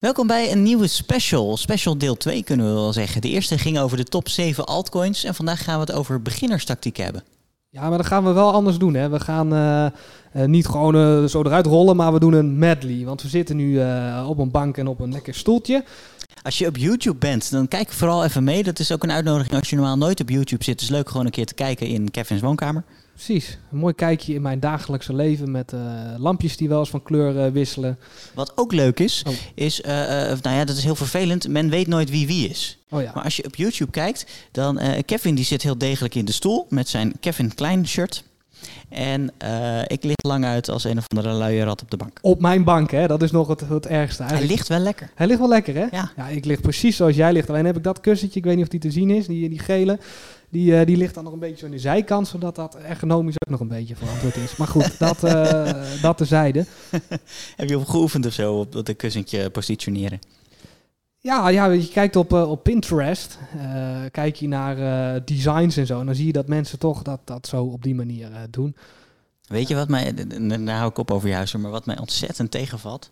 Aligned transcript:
Welkom 0.00 0.26
bij 0.26 0.52
een 0.52 0.62
nieuwe 0.62 0.86
special. 0.86 1.56
Special 1.56 1.98
deel 1.98 2.16
2 2.16 2.44
kunnen 2.44 2.66
we 2.66 2.72
wel 2.72 2.92
zeggen. 2.92 3.20
De 3.20 3.28
eerste 3.28 3.58
ging 3.58 3.78
over 3.78 3.96
de 3.96 4.04
top 4.04 4.28
7 4.28 4.66
altcoins 4.66 5.24
en 5.24 5.34
vandaag 5.34 5.64
gaan 5.64 5.74
we 5.74 5.80
het 5.80 5.92
over 5.92 6.22
beginnerstactiek 6.22 6.96
hebben. 6.96 7.24
Ja, 7.68 7.88
maar 7.88 7.98
dat 7.98 8.06
gaan 8.06 8.24
we 8.24 8.32
wel 8.32 8.52
anders 8.52 8.78
doen. 8.78 8.94
Hè. 8.94 9.08
We 9.08 9.20
gaan 9.20 9.54
eh, 9.54 9.86
eh, 9.86 9.92
niet 10.32 10.66
gewoon 10.66 10.94
eh, 10.94 11.24
zo 11.24 11.42
eruit 11.42 11.66
rollen, 11.66 11.96
maar 11.96 12.12
we 12.12 12.20
doen 12.20 12.32
een 12.32 12.58
medley. 12.58 13.04
Want 13.04 13.22
we 13.22 13.28
zitten 13.28 13.56
nu 13.56 13.80
op 14.26 14.38
een 14.38 14.50
bank 14.50 14.76
en 14.76 14.86
op 14.86 15.00
een 15.00 15.12
lekker 15.12 15.34
stoeltje. 15.34 15.84
Als 16.42 16.58
je 16.58 16.66
op 16.66 16.76
YouTube 16.76 17.18
bent, 17.18 17.50
dan 17.50 17.68
kijk 17.68 17.92
vooral 17.92 18.24
even 18.24 18.44
mee. 18.44 18.62
Dat 18.62 18.78
is 18.78 18.92
ook 18.92 19.02
een 19.02 19.12
uitnodiging 19.12 19.54
als 19.54 19.70
je 19.70 19.76
normaal 19.76 19.98
nooit 19.98 20.20
op 20.20 20.28
YouTube 20.28 20.64
zit. 20.64 20.74
Het 20.74 20.82
is 20.82 20.96
leuk 20.96 21.08
gewoon 21.08 21.26
een 21.26 21.32
keer 21.32 21.46
te 21.46 21.54
kijken 21.54 21.86
in 21.86 22.10
Kevin's 22.10 22.40
woonkamer. 22.40 22.84
Precies, 23.24 23.58
een 23.72 23.78
mooi 23.78 23.94
kijkje 23.94 24.34
in 24.34 24.42
mijn 24.42 24.60
dagelijkse 24.60 25.14
leven 25.14 25.50
met 25.50 25.72
eh, 25.72 25.80
lampjes 26.16 26.56
die 26.56 26.68
wel 26.68 26.78
eens 26.78 26.90
van 26.90 27.02
kleur 27.02 27.44
eh, 27.44 27.52
wisselen. 27.52 27.98
Wat 28.34 28.52
ook 28.54 28.72
leuk 28.72 29.00
is, 29.00 29.22
Oh. 29.26 29.32
is, 29.54 29.80
eh, 29.80 29.92
nou 30.42 30.56
ja, 30.56 30.64
dat 30.64 30.76
is 30.76 30.84
heel 30.84 30.94
vervelend. 30.94 31.48
Men 31.48 31.70
weet 31.70 31.86
nooit 31.86 32.10
wie 32.10 32.26
wie 32.26 32.48
is. 32.48 32.78
Oh 32.90 33.02
ja, 33.02 33.10
Maar 33.14 33.24
als 33.24 33.36
je 33.36 33.44
op 33.44 33.56
YouTube 33.56 33.90
kijkt, 33.90 34.26
dan 34.52 34.80
Kevin 35.04 35.34
die 35.34 35.44
zit 35.44 35.62
heel 35.62 35.78
degelijk 35.78 36.14
in 36.14 36.24
de 36.24 36.32
stoel 36.32 36.66
met 36.68 36.88
zijn 36.88 37.12
Kevin 37.20 37.54
Klein 37.54 37.86
shirt. 37.86 38.24
En 38.88 39.32
ik 39.86 40.04
lig 40.04 40.16
lang 40.26 40.44
uit 40.44 40.68
als 40.68 40.84
een 40.84 40.98
of 40.98 41.04
andere 41.08 41.32
luie 41.34 41.62
rat 41.64 41.82
op 41.82 41.90
de 41.90 41.96
bank. 41.96 42.18
op 42.22 42.40
mijn 42.40 42.64
bank, 42.64 42.90
hè. 42.90 43.06
dat 43.06 43.22
is 43.22 43.30
nog 43.30 43.48
het, 43.48 43.60
het 43.60 43.86
ergste. 43.86 44.22
Hij 44.22 44.30
Eigenlijk- 44.30 44.58
ligt 44.58 44.68
wel 44.68 44.78
lekker. 44.78 45.10
Hij 45.14 45.26
ligt 45.26 45.38
wel 45.38 45.48
lekker, 45.48 45.74
hè? 45.74 45.86
Ja. 45.90 46.28
ik 46.28 46.44
lig 46.44 46.60
precies 46.60 46.96
zoals 46.96 47.16
jij 47.16 47.32
ligt. 47.32 47.48
Alleen 47.48 47.64
heb 47.66 47.76
ik 47.76 47.84
dat 47.84 48.00
kussentje, 48.00 48.38
ik 48.38 48.44
weet 48.44 48.54
niet 48.54 48.64
of 48.64 48.70
die 48.70 48.80
te 48.80 48.90
zien 48.90 49.10
is, 49.10 49.26
die, 49.26 49.48
die 49.48 49.58
gele. 49.58 49.98
Die, 50.50 50.76
eh, 50.76 50.86
die 50.86 50.96
ligt 50.96 51.14
dan 51.14 51.24
nog 51.24 51.32
een 51.32 51.38
beetje 51.38 51.56
zo 51.56 51.64
aan 51.64 51.70
de 51.70 51.78
zijkant, 51.78 52.28
zodat 52.28 52.56
dat 52.56 52.74
ergonomisch 52.74 53.34
ook 53.38 53.50
nog 53.50 53.60
een 53.60 53.68
beetje 53.68 53.96
verantwoord 53.96 54.36
is. 54.36 54.56
Maar 54.56 54.66
goed, 54.66 54.98
dat, 54.98 55.24
eh 55.24 55.72
dat 56.02 56.16
tezijde. 56.16 56.66
Heb 57.56 57.68
je 57.68 57.78
op 57.78 57.86
geoefend 57.86 58.26
of 58.26 58.32
zo 58.32 58.54
op 58.58 58.72
dat 58.72 58.96
kussentje 58.96 59.50
positioneren? 59.50 60.18
Ja, 61.18 61.48
ja, 61.48 61.66
je 61.66 61.88
kijkt 61.88 62.16
op, 62.16 62.32
eh, 62.32 62.50
op 62.50 62.62
Pinterest, 62.62 63.38
kijk 64.10 64.36
je 64.36 64.48
naar 64.48 65.24
designs 65.24 65.76
en 65.76 65.86
zo. 65.86 66.00
En 66.00 66.06
dan 66.06 66.14
zie 66.14 66.26
je 66.26 66.32
dat 66.32 66.48
mensen 66.48 66.78
toch 66.78 67.02
dat, 67.02 67.20
dat 67.24 67.46
zo 67.46 67.64
op 67.64 67.82
die 67.82 67.94
manier 67.94 68.28
doen. 68.50 68.76
Weet 69.46 69.68
je 69.68 69.74
wat 69.74 69.88
mij, 69.88 70.14
daar 70.64 70.76
hou 70.76 70.90
ik 70.90 70.98
op 70.98 71.10
over 71.10 71.28
je 71.28 71.34
huis, 71.34 71.56
maar 71.56 71.70
wat 71.70 71.86
mij 71.86 71.98
ontzettend 71.98 72.50
tegenvalt? 72.50 73.10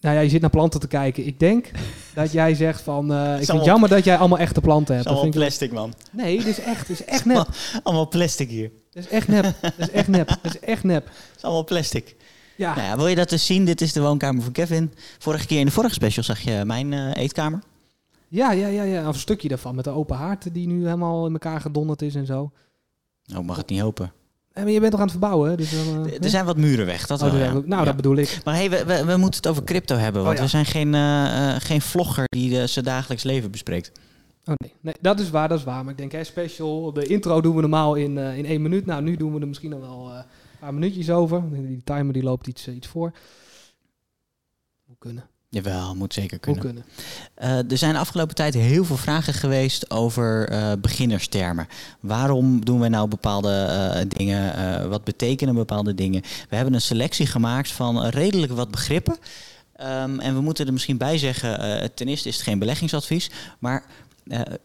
Nou 0.00 0.14
ja, 0.14 0.20
je 0.20 0.28
zit 0.28 0.40
naar 0.40 0.50
planten 0.50 0.80
te 0.80 0.88
kijken. 0.88 1.26
Ik 1.26 1.38
denk 1.38 1.70
dat 2.14 2.32
jij 2.32 2.54
zegt 2.54 2.80
van, 2.80 3.12
eh, 3.12 3.30
ik 3.38 3.44
vind 3.44 3.58
het 3.58 3.64
jammer 3.66 3.88
dat 3.88 4.04
jij 4.04 4.16
allemaal 4.18 4.38
echte 4.38 4.60
planten 4.60 4.94
hebt. 4.94 5.06
Dat 5.08 5.20
vind 5.20 5.34
ik- 5.34 5.40
plastic, 5.40 5.72
man. 5.72 5.94
Nee, 6.12 6.36
dit 6.36 6.46
is 6.46 6.60
echt, 6.60 6.86
dit 6.86 7.00
is 7.00 7.06
echt 7.06 7.24
nep. 7.34 7.48
Allemaal 7.82 8.08
plastic 8.08 8.48
hier. 8.50 8.70
Dit 8.90 9.04
is 9.04 9.10
echt 9.10 9.28
nep. 9.28 9.54
Dit 9.60 9.72
is 9.78 9.90
echt 9.90 10.08
nep. 10.08 10.28
Dit 10.42 10.54
is 10.54 10.60
echt 10.60 10.84
nep. 10.84 11.04
Het 11.06 11.36
is 11.36 11.42
allemaal 11.42 11.64
plastic. 11.64 12.16
Ja, 12.56 12.74
Nou 12.74 12.86
ja, 12.88 12.96
wil 12.96 13.06
je 13.08 13.14
dat 13.16 13.28
dus 13.28 13.46
zien? 13.46 13.64
Dit 13.64 13.80
is 13.80 13.92
de 13.92 14.00
woonkamer 14.00 14.42
van 14.42 14.52
Kevin. 14.52 14.92
Vorige 15.18 15.46
keer 15.46 15.58
in 15.58 15.66
de 15.66 15.72
vorige 15.72 15.94
special 15.94 16.24
zag 16.24 16.40
je 16.40 16.62
mijn 16.64 16.92
eh, 16.92 17.14
eetkamer. 17.14 17.62
ja, 18.28 18.52
ja, 18.52 18.66
ja, 18.66 18.82
ja. 18.82 19.08
Of 19.08 19.14
een 19.14 19.20
stukje 19.20 19.48
daarvan 19.48 19.74
met 19.74 19.84
de 19.84 19.90
open 19.90 20.16
haard 20.16 20.54
die 20.54 20.66
nu 20.66 20.84
helemaal 20.84 21.26
in 21.26 21.32
elkaar 21.32 21.60
gedonderd 21.60 22.02
is 22.02 22.14
en 22.14 22.26
zo. 22.26 22.50
Oh, 23.36 23.44
mag 23.46 23.56
het 23.56 23.68
niet 23.68 23.80
hopen. 23.80 24.12
Maar 24.54 24.70
je 24.70 24.80
bent 24.80 24.90
toch 24.90 25.00
aan 25.00 25.06
het 25.08 25.16
verbouwen, 25.18 25.50
hè? 25.50 25.56
Dus 25.56 25.70
dan, 25.70 26.06
eh, 26.06 26.22
Er 26.22 26.30
zijn 26.30 26.44
wat 26.44 26.56
muren 26.56 26.86
weg, 26.86 27.06
dat 27.06 27.22
oh, 27.22 27.30
wel, 27.30 27.40
ja. 27.40 27.52
Nou, 27.52 27.66
Ja. 27.68 27.84
dat 27.84 27.96
bedoel 27.96 28.16
ik. 28.16 28.40
Maar 28.44 28.54
hey, 28.54 28.70
we, 28.70 28.84
we, 28.84 29.04
we 29.04 29.16
moeten 29.16 29.40
het 29.40 29.46
over 29.50 29.64
crypto 29.64 29.96
hebben, 29.96 30.22
want 30.22 30.32
Oh, 30.32 30.38
ja. 30.38 30.42
we 30.42 30.48
zijn 30.50 30.64
geen, 30.66 30.94
eh, 30.94 31.54
eh, 31.54 31.60
geen 31.60 31.80
vlogger 31.80 32.24
die 32.28 32.66
zijn 32.66 32.84
dagelijks 32.84 33.22
leven 33.24 33.50
bespreekt. 33.50 33.92
Oh 34.44 34.54
nee. 34.56 34.72
nee, 34.80 34.94
dat 35.00 35.20
is 35.20 35.30
waar, 35.30 35.48
dat 35.48 35.58
is 35.58 35.64
waar. 35.64 35.82
Maar 35.82 35.92
ik 35.92 35.98
denk, 35.98 36.12
hè, 36.12 36.24
special, 36.24 36.92
de 36.92 37.06
intro 37.06 37.40
doen 37.40 37.54
we 37.54 37.60
normaal 37.60 37.94
in, 37.94 38.18
in 38.18 38.46
één 38.46 38.62
minuut. 38.62 38.86
Nou, 38.86 39.02
nu 39.02 39.16
doen 39.16 39.34
we 39.34 39.40
er 39.40 39.48
misschien 39.48 39.70
nog 39.70 39.80
wel 39.80 40.10
een 40.16 40.24
paar 40.60 40.74
minuutjes 40.74 41.10
over. 41.10 41.42
Die 41.50 41.82
timer 41.84 42.12
die 42.12 42.22
loopt 42.22 42.46
iets, 42.46 42.68
iets 42.68 42.86
voor. 42.86 43.12
Moet 44.86 44.96
kunnen, 44.98 45.24
Jawel, 45.50 45.94
moet 45.94 46.14
zeker 46.14 46.38
moet 46.46 46.58
kunnen. 46.58 46.84
kunnen. 47.34 47.64
Eh, 47.64 47.70
er 47.70 47.78
zijn 47.78 47.92
de 47.92 47.98
afgelopen 47.98 48.34
tijd 48.34 48.54
heel 48.54 48.84
veel 48.84 48.96
vragen 48.96 49.34
geweest 49.34 49.90
over 49.90 50.48
eh, 50.48 50.72
beginnerstermen. 50.80 51.68
Waarom 52.00 52.64
doen 52.64 52.80
wij 52.80 52.88
nou 52.88 53.08
bepaalde 53.08 53.52
eh, 53.52 54.04
dingen? 54.08 54.88
Wat 54.88 55.04
betekenen 55.04 55.54
bepaalde 55.54 55.94
dingen? 55.94 56.22
We 56.48 56.56
hebben 56.56 56.74
een 56.74 56.80
selectie 56.80 57.26
gemaakt 57.26 57.72
van 57.72 58.06
redelijk 58.06 58.52
wat 58.52 58.70
begrippen. 58.70 59.16
Ehm, 59.72 60.18
en 60.18 60.34
we 60.34 60.40
moeten 60.40 60.66
er 60.66 60.72
misschien 60.72 60.96
bij 60.96 61.18
zeggen, 61.18 61.94
ten 61.94 62.08
eerste 62.08 62.28
is 62.28 62.34
het 62.34 62.44
geen 62.44 62.58
beleggingsadvies, 62.58 63.30
maar 63.58 63.84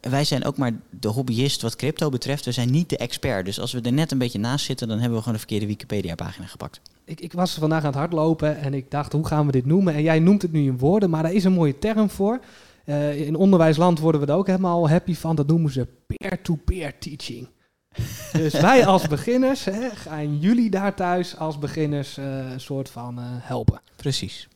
wij 0.02 0.24
zijn 0.24 0.46
ook 0.46 0.58
maar 0.58 0.72
de 0.90 1.08
hobbyist 1.08 1.62
wat 1.62 1.76
crypto 1.76 2.10
betreft. 2.10 2.46
We 2.46 2.52
zijn 2.52 2.72
niet 2.72 2.90
de 2.90 2.98
expert. 2.98 3.46
Dus 3.46 3.60
als 3.60 3.72
we 3.72 3.82
er 3.82 3.94
net 3.94 4.12
een 4.12 4.18
beetje 4.18 4.40
naast 4.40 4.66
zitten, 4.66 4.88
dan 4.88 4.98
hebben 4.98 5.16
we 5.16 5.24
gewoon 5.24 5.40
de 5.40 5.46
verkeerde 5.46 5.66
Wikipedia-pagina 5.66 6.48
gepakt. 6.48 6.82
Ik, 7.06 7.20
ik 7.22 7.34
was 7.34 7.54
vandaag 7.54 7.80
aan 7.80 7.86
het 7.86 7.96
hardlopen 7.96 8.58
en 8.58 8.74
ik 8.74 8.92
dacht, 8.92 9.12
hoe 9.12 9.28
gaan 9.28 9.46
we 9.46 9.52
dit 9.52 9.66
noemen? 9.66 9.94
En 9.94 10.02
jij 10.02 10.20
noemt 10.20 10.42
het 10.42 10.52
nu 10.52 10.64
in 10.64 10.78
woorden, 10.78 11.10
maar 11.10 11.24
daar 11.24 11.34
is 11.34 11.44
een 11.44 11.54
mooie 11.54 11.80
term 11.80 12.10
voor. 12.10 12.40
Eh, 12.86 13.22
in 13.22 13.36
onderwijsland 13.36 14.00
worden 14.00 14.22
we 14.22 14.28
er 14.28 14.38
ook 14.38 14.48
helemaal 14.48 14.90
happy 14.90 15.16
van. 15.16 15.36
Dat 15.36 15.48
noemen 15.48 15.72
ze 15.72 15.88
peer-to-peer 16.08 16.98
teaching. 16.98 17.48
dus 18.34 18.54
wij 18.54 18.86
als 18.86 19.08
beginners 19.08 19.66
hè, 19.66 19.90
gaan 19.90 20.40
jullie 20.40 20.70
daar 20.70 20.96
thuis 20.96 21.38
als 21.38 21.60
beginners 21.60 22.18
eh, 22.18 22.52
een 22.52 22.62
soort 22.62 22.90
van 22.90 23.20
eh, 23.20 23.26
helpen. 23.28 23.82
Precies. 23.96 24.48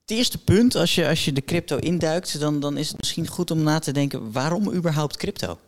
Het 0.00 0.16
eerste 0.16 0.38
punt, 0.38 0.74
als 0.74 0.94
je, 0.94 1.08
als 1.08 1.24
je 1.24 1.32
de 1.32 1.44
crypto 1.44 1.76
induikt, 1.76 2.40
dan, 2.40 2.60
dan 2.60 2.76
is 2.76 2.88
het 2.88 2.98
misschien 2.98 3.26
goed 3.26 3.50
om 3.50 3.62
na 3.62 3.78
te 3.78 3.92
denken, 3.92 4.32
waarom 4.32 4.72
überhaupt 4.72 5.16
crypto? 5.16 5.58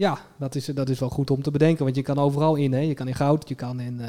Ja, 0.00 0.18
dat 0.38 0.54
is, 0.54 0.64
dat 0.66 0.88
is 0.88 0.98
wel 0.98 1.08
goed 1.08 1.30
om 1.30 1.42
te 1.42 1.50
bedenken, 1.50 1.84
want 1.84 1.96
je 1.96 2.02
kan 2.02 2.18
overal 2.18 2.54
in. 2.54 2.72
Hè. 2.72 2.78
Je 2.78 2.94
kan 2.94 3.08
in 3.08 3.14
goud, 3.14 3.48
je 3.48 3.54
kan 3.54 3.80
in, 3.80 4.00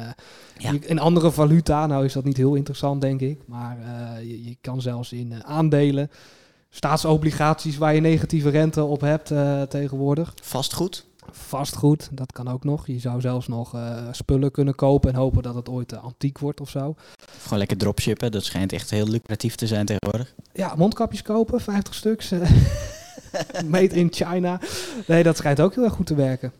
Ja. 0.58 0.70
je- 0.72 0.78
in 0.86 0.98
andere 0.98 1.30
valuta. 1.30 1.86
Nou 1.86 2.04
is 2.04 2.12
dat 2.12 2.24
niet 2.24 2.36
heel 2.36 2.54
interessant, 2.54 3.00
denk 3.00 3.20
ik. 3.20 3.40
Maar 3.46 3.78
eh, 3.80 4.22
je, 4.30 4.44
je 4.44 4.56
kan 4.60 4.80
zelfs 4.80 5.12
in 5.12 5.32
eh, 5.32 5.38
aandelen, 5.38 6.10
staatsobligaties 6.70 7.76
waar 7.78 7.94
je 7.94 8.00
negatieve 8.00 8.48
rente 8.48 8.84
op 8.84 9.00
hebt 9.00 9.26
tegenwoordig. 9.70 10.32
Vastgoed? 10.42 11.06
Vastgoed, 11.30 12.08
dat 12.12 12.32
kan 12.32 12.48
ook 12.48 12.64
nog. 12.64 12.86
Je 12.86 12.98
zou 12.98 13.20
zelfs 13.20 13.48
nog 13.48 13.76
spullen 14.10 14.50
kunnen 14.50 14.74
kopen 14.74 15.10
en 15.12 15.16
hopen 15.16 15.42
dat 15.42 15.54
het 15.54 15.68
ooit 15.68 15.96
antiek 15.96 16.38
wordt 16.38 16.60
of 16.60 16.70
zo. 16.70 16.88
Of 16.88 17.42
gewoon 17.42 17.58
lekker 17.58 17.76
dropshippen, 17.76 18.30
dat 18.32 18.44
schijnt 18.44 18.72
echt 18.72 18.90
heel 18.90 19.06
lucratief 19.08 19.54
te 19.54 19.66
zijn 19.66 19.86
tegenwoordig. 19.86 20.34
Ja, 20.52 20.74
mondkapjes 20.76 21.22
kopen, 21.22 21.60
50 21.60 21.94
stuks. 21.94 22.30
Made 23.68 23.94
in 23.94 24.08
China. 24.12 24.60
Nee, 25.06 25.22
dat 25.22 25.36
schijnt 25.36 25.60
ook 25.60 25.74
heel 25.74 25.84
erg 25.84 25.92
goed 25.92 26.06
te 26.06 26.14
werken. 26.14 26.52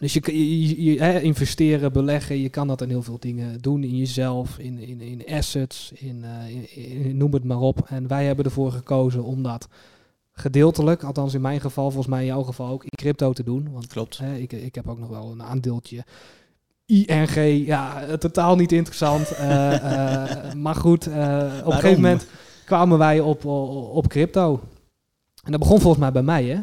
Dus 0.00 0.12
je, 0.12 0.20
je, 0.24 0.68
je- 0.68 0.82
je- 0.92 1.02
hè, 1.02 1.20
investeren, 1.20 1.92
beleggen, 1.92 2.38
je 2.40 2.48
kan 2.48 2.66
dat 2.66 2.82
in 2.82 2.88
heel 2.88 3.02
veel 3.02 3.18
dingen 3.20 3.60
doen. 3.60 3.84
In 3.84 3.96
jezelf, 3.96 4.58
in, 4.58 4.78
in, 4.78 5.00
in 5.00 5.22
assets, 5.36 5.92
in, 5.94 6.24
eh, 6.24 6.50
in- 6.54 7.04
in- 7.04 7.16
noem 7.16 7.32
het 7.32 7.44
maar 7.44 7.58
op. 7.60 7.80
En 7.88 8.08
wij 8.08 8.24
hebben 8.24 8.44
ervoor 8.44 8.72
gekozen 8.72 9.24
om 9.24 9.42
dat 9.42 9.68
gedeeltelijk, 10.32 11.02
althans 11.02 11.34
in 11.34 11.40
mijn 11.40 11.60
geval, 11.60 11.84
volgens 11.84 12.06
mij 12.06 12.20
in 12.20 12.26
jouw 12.26 12.42
geval 12.42 12.68
ook, 12.68 12.82
in 12.82 12.90
crypto 12.96 13.32
te 13.32 13.42
doen. 13.44 13.68
Want 13.72 13.86
Klopt. 13.86 14.18
hè, 14.18 14.36
ik, 14.36 14.52
ik 14.52 14.74
heb 14.74 14.88
ook 14.88 14.98
nog 14.98 15.08
wel 15.08 15.30
een 15.30 15.42
aandeeltje. 15.42 16.04
ING, 16.86 17.66
ja, 17.66 18.02
eh, 18.02 18.12
totaal 18.14 18.56
niet 18.56 18.72
interessant. 18.72 19.30
eh, 19.30 20.52
maar 20.64 20.74
goed, 20.74 21.06
op 21.06 21.12
een 21.14 21.72
gegeven 21.72 22.00
moment 22.00 22.26
kwamen 22.64 22.98
wij 22.98 23.20
op, 23.20 23.44
op 23.94 24.08
crypto. 24.08 24.60
En 25.44 25.50
dat 25.50 25.60
begon 25.60 25.80
volgens 25.80 26.00
mij 26.02 26.12
bij 26.12 26.22
mij, 26.22 26.44
hè? 26.44 26.58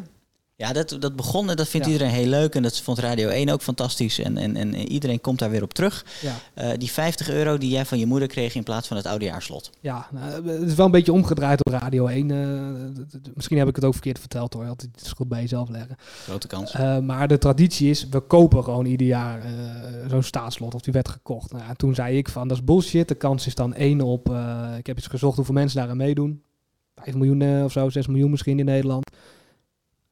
Ja, 0.55 0.73
dat, 0.73 0.97
dat 0.99 1.15
begon 1.15 1.49
en 1.49 1.55
dat 1.55 1.67
vindt 1.67 1.85
Ja. 1.87 1.91
iedereen 1.93 2.13
heel 2.13 2.25
leuk. 2.27 2.55
En 2.55 2.61
dat 2.63 2.79
vond 2.81 2.99
Radio 2.99 3.27
1 3.29 3.49
ook 3.49 3.61
fantastisch. 3.61 4.19
En, 4.19 4.37
en, 4.37 4.55
en 4.55 4.73
iedereen 4.75 5.21
komt 5.21 5.39
daar 5.39 5.49
weer 5.49 5.63
op 5.63 5.73
terug. 5.73 6.05
Ja, 6.21 6.35
Eh, 6.53 6.69
die 6.77 6.91
50 6.91 7.29
euro 7.29 7.57
die 7.57 7.69
jij 7.69 7.85
van 7.85 7.99
je 7.99 8.05
moeder 8.05 8.27
kreeg 8.27 8.55
in 8.55 8.63
plaats 8.63 8.87
van 8.87 8.97
het 8.97 9.05
oudejaarslot. 9.05 9.69
ja 9.79 10.07
nou, 10.11 10.49
het 10.49 10.69
is 10.69 10.75
wel 10.75 10.85
een 10.85 10.91
beetje 10.91 11.11
omgedraaid 11.13 11.65
op 11.65 11.73
Radio 11.73 12.07
1. 12.07 12.31
eh, 12.31 13.17
misschien 13.35 13.57
heb 13.57 13.67
ik 13.67 13.75
het 13.75 13.85
ook 13.85 13.93
verkeerd 13.93 14.19
verteld 14.19 14.53
hoor. 14.53 14.65
Altijd 14.67 14.89
het 14.95 15.05
is 15.05 15.11
goed 15.11 15.27
bij 15.27 15.41
jezelf 15.41 15.69
leggen. 15.69 15.95
Grote 16.23 16.47
kans. 16.47 16.71
Eh, 16.73 16.99
maar 16.99 17.27
de 17.27 17.37
traditie 17.37 17.89
is, 17.89 18.07
we 18.09 18.19
kopen 18.19 18.63
gewoon 18.63 18.85
ieder 18.85 19.07
jaar 19.07 19.41
zo'n 20.09 20.23
staatslot. 20.23 20.73
Of 20.75 20.81
die 20.81 20.93
werd 20.93 21.09
gekocht. 21.09 21.51
Nou, 21.51 21.75
toen 21.75 21.95
zei 21.95 22.17
ik 22.17 22.29
van, 22.29 22.47
dat 22.47 22.57
is 22.57 22.63
bullshit. 22.63 23.07
De 23.07 23.15
kans 23.15 23.47
is 23.47 23.55
dan 23.55 23.73
1 23.73 24.01
op... 24.01 24.29
ik 24.77 24.85
heb 24.87 24.95
eens 24.97 25.07
gezocht 25.07 25.35
hoeveel 25.35 25.53
mensen 25.53 25.77
daaraan 25.77 25.97
meedoen. 25.97 26.41
5 27.03 27.15
miljoen 27.15 27.41
eh, 27.41 27.63
of 27.63 27.71
zo, 27.71 27.89
6 27.89 28.07
miljoen 28.07 28.29
misschien 28.31 28.59
in 28.59 28.65
Nederland. 28.65 29.11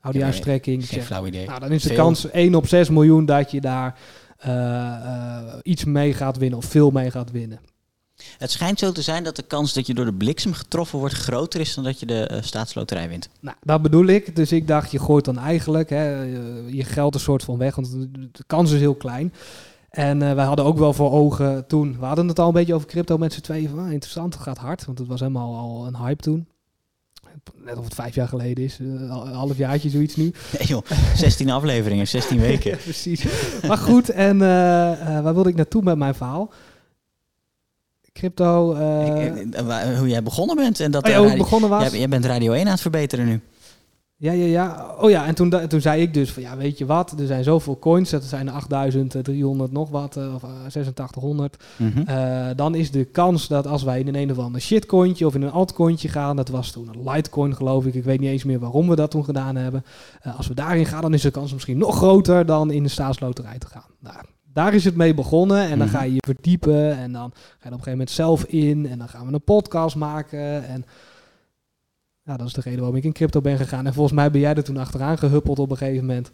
Oudejaarstrekking. 0.02 0.82
Ik 0.82 0.88
Geen 0.90 0.98
zeg, 1.00 1.08
flauw 1.08 1.26
idee. 1.26 1.46
Nou, 1.48 1.60
dan 1.60 1.72
is 1.72 1.82
de 1.84 1.88
Veel. 1.90 1.98
kans 1.98 2.30
1 2.32 2.56
op 2.56 2.68
6 2.68 2.90
miljoen 2.90 3.26
dat 3.26 3.52
je 3.52 3.62
daar 3.62 4.00
eh, 4.38 4.52
eh, 4.96 5.44
iets 5.64 5.84
mee 5.86 6.14
gaat 6.14 6.38
winnen 6.38 6.58
of 6.60 6.66
veel 6.66 6.92
mee 6.92 7.12
gaat 7.12 7.32
winnen. 7.32 7.60
Het 8.38 8.52
schijnt 8.52 8.80
zo 8.80 8.92
te 8.92 9.02
zijn 9.02 9.24
dat 9.24 9.36
de 9.36 9.44
kans 9.44 9.74
dat 9.74 9.88
je 9.88 9.94
door 9.94 10.06
de 10.06 10.14
bliksem 10.14 10.54
getroffen 10.54 11.00
wordt 11.00 11.14
groter 11.14 11.60
is 11.60 11.74
dan 11.76 11.84
dat 11.84 12.00
je 12.00 12.06
de 12.06 12.38
staatsloterij 12.42 13.10
wint. 13.10 13.30
Nou, 13.42 13.56
dat 13.62 13.82
bedoel 13.82 14.06
ik. 14.06 14.36
Dus 14.36 14.52
ik 14.52 14.68
dacht, 14.68 14.92
je 14.92 15.00
gooit 15.00 15.26
dan 15.26 15.38
eigenlijk 15.38 15.90
hè, 15.90 16.22
je- 16.22 16.84
geld 16.84 17.14
een 17.14 17.20
soort 17.20 17.44
van 17.44 17.58
weg, 17.58 17.76
want 17.76 17.92
de 18.12 18.44
kans 18.48 18.72
is 18.72 18.80
heel 18.80 18.96
klein. 18.96 19.34
En 19.90 20.22
eh, 20.22 20.34
wij 20.34 20.46
hadden 20.46 20.66
ook 20.66 20.78
wel 20.78 20.94
voor 20.94 21.12
ogen 21.12 21.68
toen, 21.68 22.00
we 22.00 22.06
hadden 22.06 22.28
het 22.28 22.40
al 22.40 22.48
een 22.48 22.54
beetje 22.54 22.74
over 22.74 22.88
crypto 22.88 23.18
met 23.18 23.34
z'n 23.34 23.42
tweeën, 23.42 23.70
van 23.70 23.80
ah, 23.80 23.92
interessant, 23.92 24.34
het 24.34 24.44
gaat 24.44 24.58
hard, 24.58 24.86
want 24.86 25.00
het 25.00 25.08
was 25.08 25.20
helemaal 25.20 25.56
al 25.56 25.88
een 25.88 25.98
hype 25.98 26.22
toen. 26.22 26.48
Net 27.66 27.78
of 27.78 27.84
het 27.84 27.94
vijf 27.94 28.16
jaar 28.16 28.28
geleden 28.28 28.64
is, 28.64 28.78
eh, 28.80 28.86
een 28.86 29.10
half 29.34 29.58
jaartje 29.58 29.90
zoiets 29.90 30.16
nu. 30.16 30.24
Nee 30.58 30.68
joh, 30.68 30.84
16 31.16 31.50
afleveringen, 31.50 32.08
16 32.08 32.40
weken. 32.50 32.78
Precies. 32.78 33.26
Maar 33.68 33.78
goed, 33.78 34.10
en 34.10 34.42
eh, 34.42 34.92
eh, 35.18 35.24
waar 35.24 35.34
wilde 35.34 35.50
ik 35.50 35.56
naartoe 35.56 35.82
met 35.84 35.98
mijn 35.98 36.16
verhaal? 36.16 36.52
Crypto. 38.14 38.72
Ik- 38.72 39.56
hoe 39.98 40.08
jij 40.08 40.24
begonnen 40.24 40.56
bent. 40.56 40.80
En 40.80 40.92
dat 40.92 41.04
oh 41.04 41.10
ja, 41.10 41.18
hoe 41.18 41.28
radio- 41.28 41.44
begonnen 41.44 41.70
was. 41.70 41.90
jij, 41.90 42.00
jij 42.00 42.08
bent 42.10 42.26
Radio 42.26 42.52
1 42.54 42.66
aan 42.66 42.72
het 42.72 42.82
verbeteren 42.82 43.26
nu. 43.26 43.42
Ja, 44.22 44.32
ja, 44.32 44.46
ja. 44.46 44.96
Oh 45.00 45.10
ja, 45.10 45.26
en 45.26 45.36
toen, 45.36 45.68
toen 45.68 45.82
zei 45.82 46.02
ik 46.02 46.14
dus 46.14 46.32
van 46.32 46.44
ja, 46.44 46.58
weet 46.58 46.78
je 46.78 46.86
wat, 46.86 47.20
er 47.20 47.26
zijn 47.26 47.44
zoveel 47.44 47.80
coins, 47.80 48.10
dat 48.10 48.24
zijn 48.24 48.48
er 48.48 48.54
8300 48.54 49.72
nog 49.72 49.90
wat, 49.90 50.18
eh, 50.18 50.34
of 50.36 50.44
eh, 50.44 50.50
8600. 50.66 51.64
Mhm. 51.78 52.00
Eh, 52.02 52.48
dan 52.56 52.76
is 52.76 52.92
de 52.92 53.06
kans 53.06 53.48
dat 53.48 53.68
als 53.68 53.84
wij 53.84 54.00
in 54.00 54.08
een 54.08 54.16
een 54.16 54.32
of 54.32 54.38
ander 54.38 54.62
shitcointje 54.62 55.26
of 55.26 55.36
in 55.36 55.42
een 55.42 55.52
altcointje 55.52 56.08
gaan, 56.10 56.36
dat 56.36 56.50
was 56.50 56.72
toen 56.72 56.88
een 56.88 57.12
Litecoin 57.12 57.56
geloof 57.56 57.86
ik, 57.86 57.94
ik 57.94 58.04
weet 58.04 58.20
niet 58.20 58.30
eens 58.30 58.44
meer 58.44 58.60
waarom 58.60 58.90
we 58.90 58.96
dat 58.96 59.12
toen 59.12 59.24
gedaan 59.24 59.56
hebben. 59.56 59.84
Eh, 60.22 60.38
als 60.38 60.48
we 60.48 60.54
daarin 60.54 60.86
gaan, 60.86 61.02
dan 61.02 61.14
is 61.14 61.22
de 61.22 61.32
kans 61.32 61.54
misschien 61.54 61.78
nog 61.78 61.96
groter 61.98 62.46
dan 62.46 62.72
in 62.72 62.84
de 62.84 62.90
staatsloterij 62.90 63.58
te 63.58 63.68
gaan. 63.68 63.86
Nou, 64.00 64.18
daar 64.54 64.74
is 64.74 64.86
het 64.86 64.96
mee 64.96 65.14
begonnen 65.14 65.62
en 65.62 65.78
dan 65.78 65.88
Mhm. 65.88 65.98
ga 65.98 66.04
je 66.04 66.14
je 66.14 66.24
verdiepen 66.26 66.98
en 66.98 67.12
dan 67.12 67.32
ga 67.34 67.38
je 67.40 67.54
op 67.58 67.64
een 67.64 67.70
gegeven 67.72 67.92
moment 67.92 68.10
zelf 68.10 68.44
in 68.44 68.88
en 68.90 68.98
dan 68.98 69.10
gaan 69.10 69.28
we 69.28 69.34
een 69.34 69.44
podcast 69.44 69.96
maken 69.96 70.68
en... 70.68 70.86
Ja, 72.30 72.38
dat 72.38 72.48
is 72.48 72.54
de 72.54 72.62
reden 72.62 72.80
waarom 72.80 72.98
ik 72.98 73.04
in 73.04 73.12
crypto 73.14 73.42
ben 73.42 73.58
gegaan. 73.58 73.86
En 73.86 73.94
volgens 73.94 74.16
mij 74.16 74.32
ben 74.32 74.42
jij 74.42 74.54
er 74.54 74.64
toen 74.64 74.78
achteraan 74.78 75.18
gehuppeld 75.18 75.60
op 75.60 75.72
een 75.72 75.78
gegeven 75.78 76.06
moment. 76.06 76.32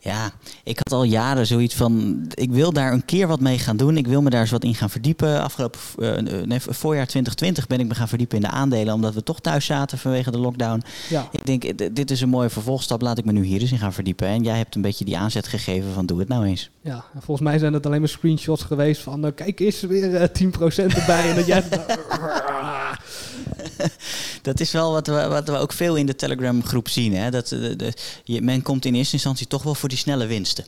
Ja, 0.00 0.30
ik 0.62 0.76
had 0.78 0.92
al 0.92 1.02
jaren 1.04 1.46
zoiets 1.46 1.74
van, 1.74 2.24
ik 2.34 2.50
wil 2.52 2.72
daar 2.72 2.92
een 2.92 3.04
keer 3.04 3.26
wat 3.26 3.40
mee 3.40 3.58
gaan 3.58 3.76
doen. 3.76 3.96
Ik 3.96 4.06
wil 4.06 4.22
me 4.22 4.30
daar 4.30 4.40
eens 4.40 4.50
wat 4.50 4.64
in 4.64 4.74
gaan 4.74 4.90
verdiepen. 4.90 5.42
Afgelopen 5.42 5.80
eh, 5.98 6.22
nee, 6.44 6.60
voorjaar 6.60 7.06
2020 7.06 7.66
ben 7.66 7.80
ik 7.80 7.86
me 7.86 7.94
gaan 7.94 8.08
verdiepen 8.08 8.36
in 8.36 8.42
de 8.42 8.48
aandelen, 8.50 8.94
omdat 8.94 9.14
we 9.14 9.22
toch 9.22 9.40
thuis 9.40 9.64
zaten 9.66 9.98
vanwege 9.98 10.30
de 10.30 10.38
lockdown. 10.38 10.82
Ja, 11.08 11.28
Ik 11.30 11.46
denk, 11.46 11.64
eh, 11.64 11.88
dit 11.92 12.10
is 12.10 12.20
een 12.20 12.28
mooie 12.28 12.50
vervolgstap, 12.50 13.02
laat 13.02 13.18
ik 13.18 13.24
me 13.24 13.32
nu 13.32 13.44
hier 13.44 13.60
eens 13.60 13.72
in 13.72 13.78
gaan 13.78 13.92
verdiepen. 13.92 14.26
En 14.26 14.42
jij 14.42 14.56
hebt 14.56 14.74
een 14.74 14.82
beetje 14.82 15.04
die 15.04 15.16
aanzet 15.18 15.48
gegeven 15.48 15.92
van, 15.92 16.06
doe 16.06 16.18
het 16.18 16.28
nou 16.28 16.44
eens. 16.44 16.70
ja. 16.80 17.04
En 17.14 17.22
volgens 17.22 17.48
mij 17.48 17.58
zijn 17.58 17.72
het 17.72 17.86
alleen 17.86 18.00
maar 18.00 18.08
screenshots 18.08 18.62
geweest 18.62 19.02
van... 19.02 19.24
eh, 19.26 19.32
kijk, 19.34 19.60
is 19.60 19.82
er 19.82 19.88
weer 19.88 20.14
eh, 20.14 20.28
10% 20.28 20.94
erbij. 20.94 21.28
en 21.30 21.34
dat 21.36 21.46
jij... 21.46 21.62
Dat 24.42 24.60
is 24.60 24.72
wel 24.72 24.92
wat 24.92 25.06
we, 25.06 25.26
wat 25.28 25.48
we 25.48 25.56
ook 25.56 25.72
veel 25.72 25.96
in 25.96 26.06
de 26.06 26.16
Telegram 26.16 26.64
groep 26.64 26.88
zien. 26.88 27.14
Hè? 27.16 27.30
Dat, 27.30 27.52
eh, 27.52 27.60
de, 27.60 27.76
de- 27.76 27.92
je, 28.24 28.42
men 28.42 28.62
komt 28.62 28.84
in 28.84 28.94
eerste 28.94 29.12
instantie 29.14 29.46
toch 29.46 29.62
wel 29.62 29.74
voor 29.74 29.88
die 29.88 29.98
snelle 29.98 30.26
winsten. 30.26 30.64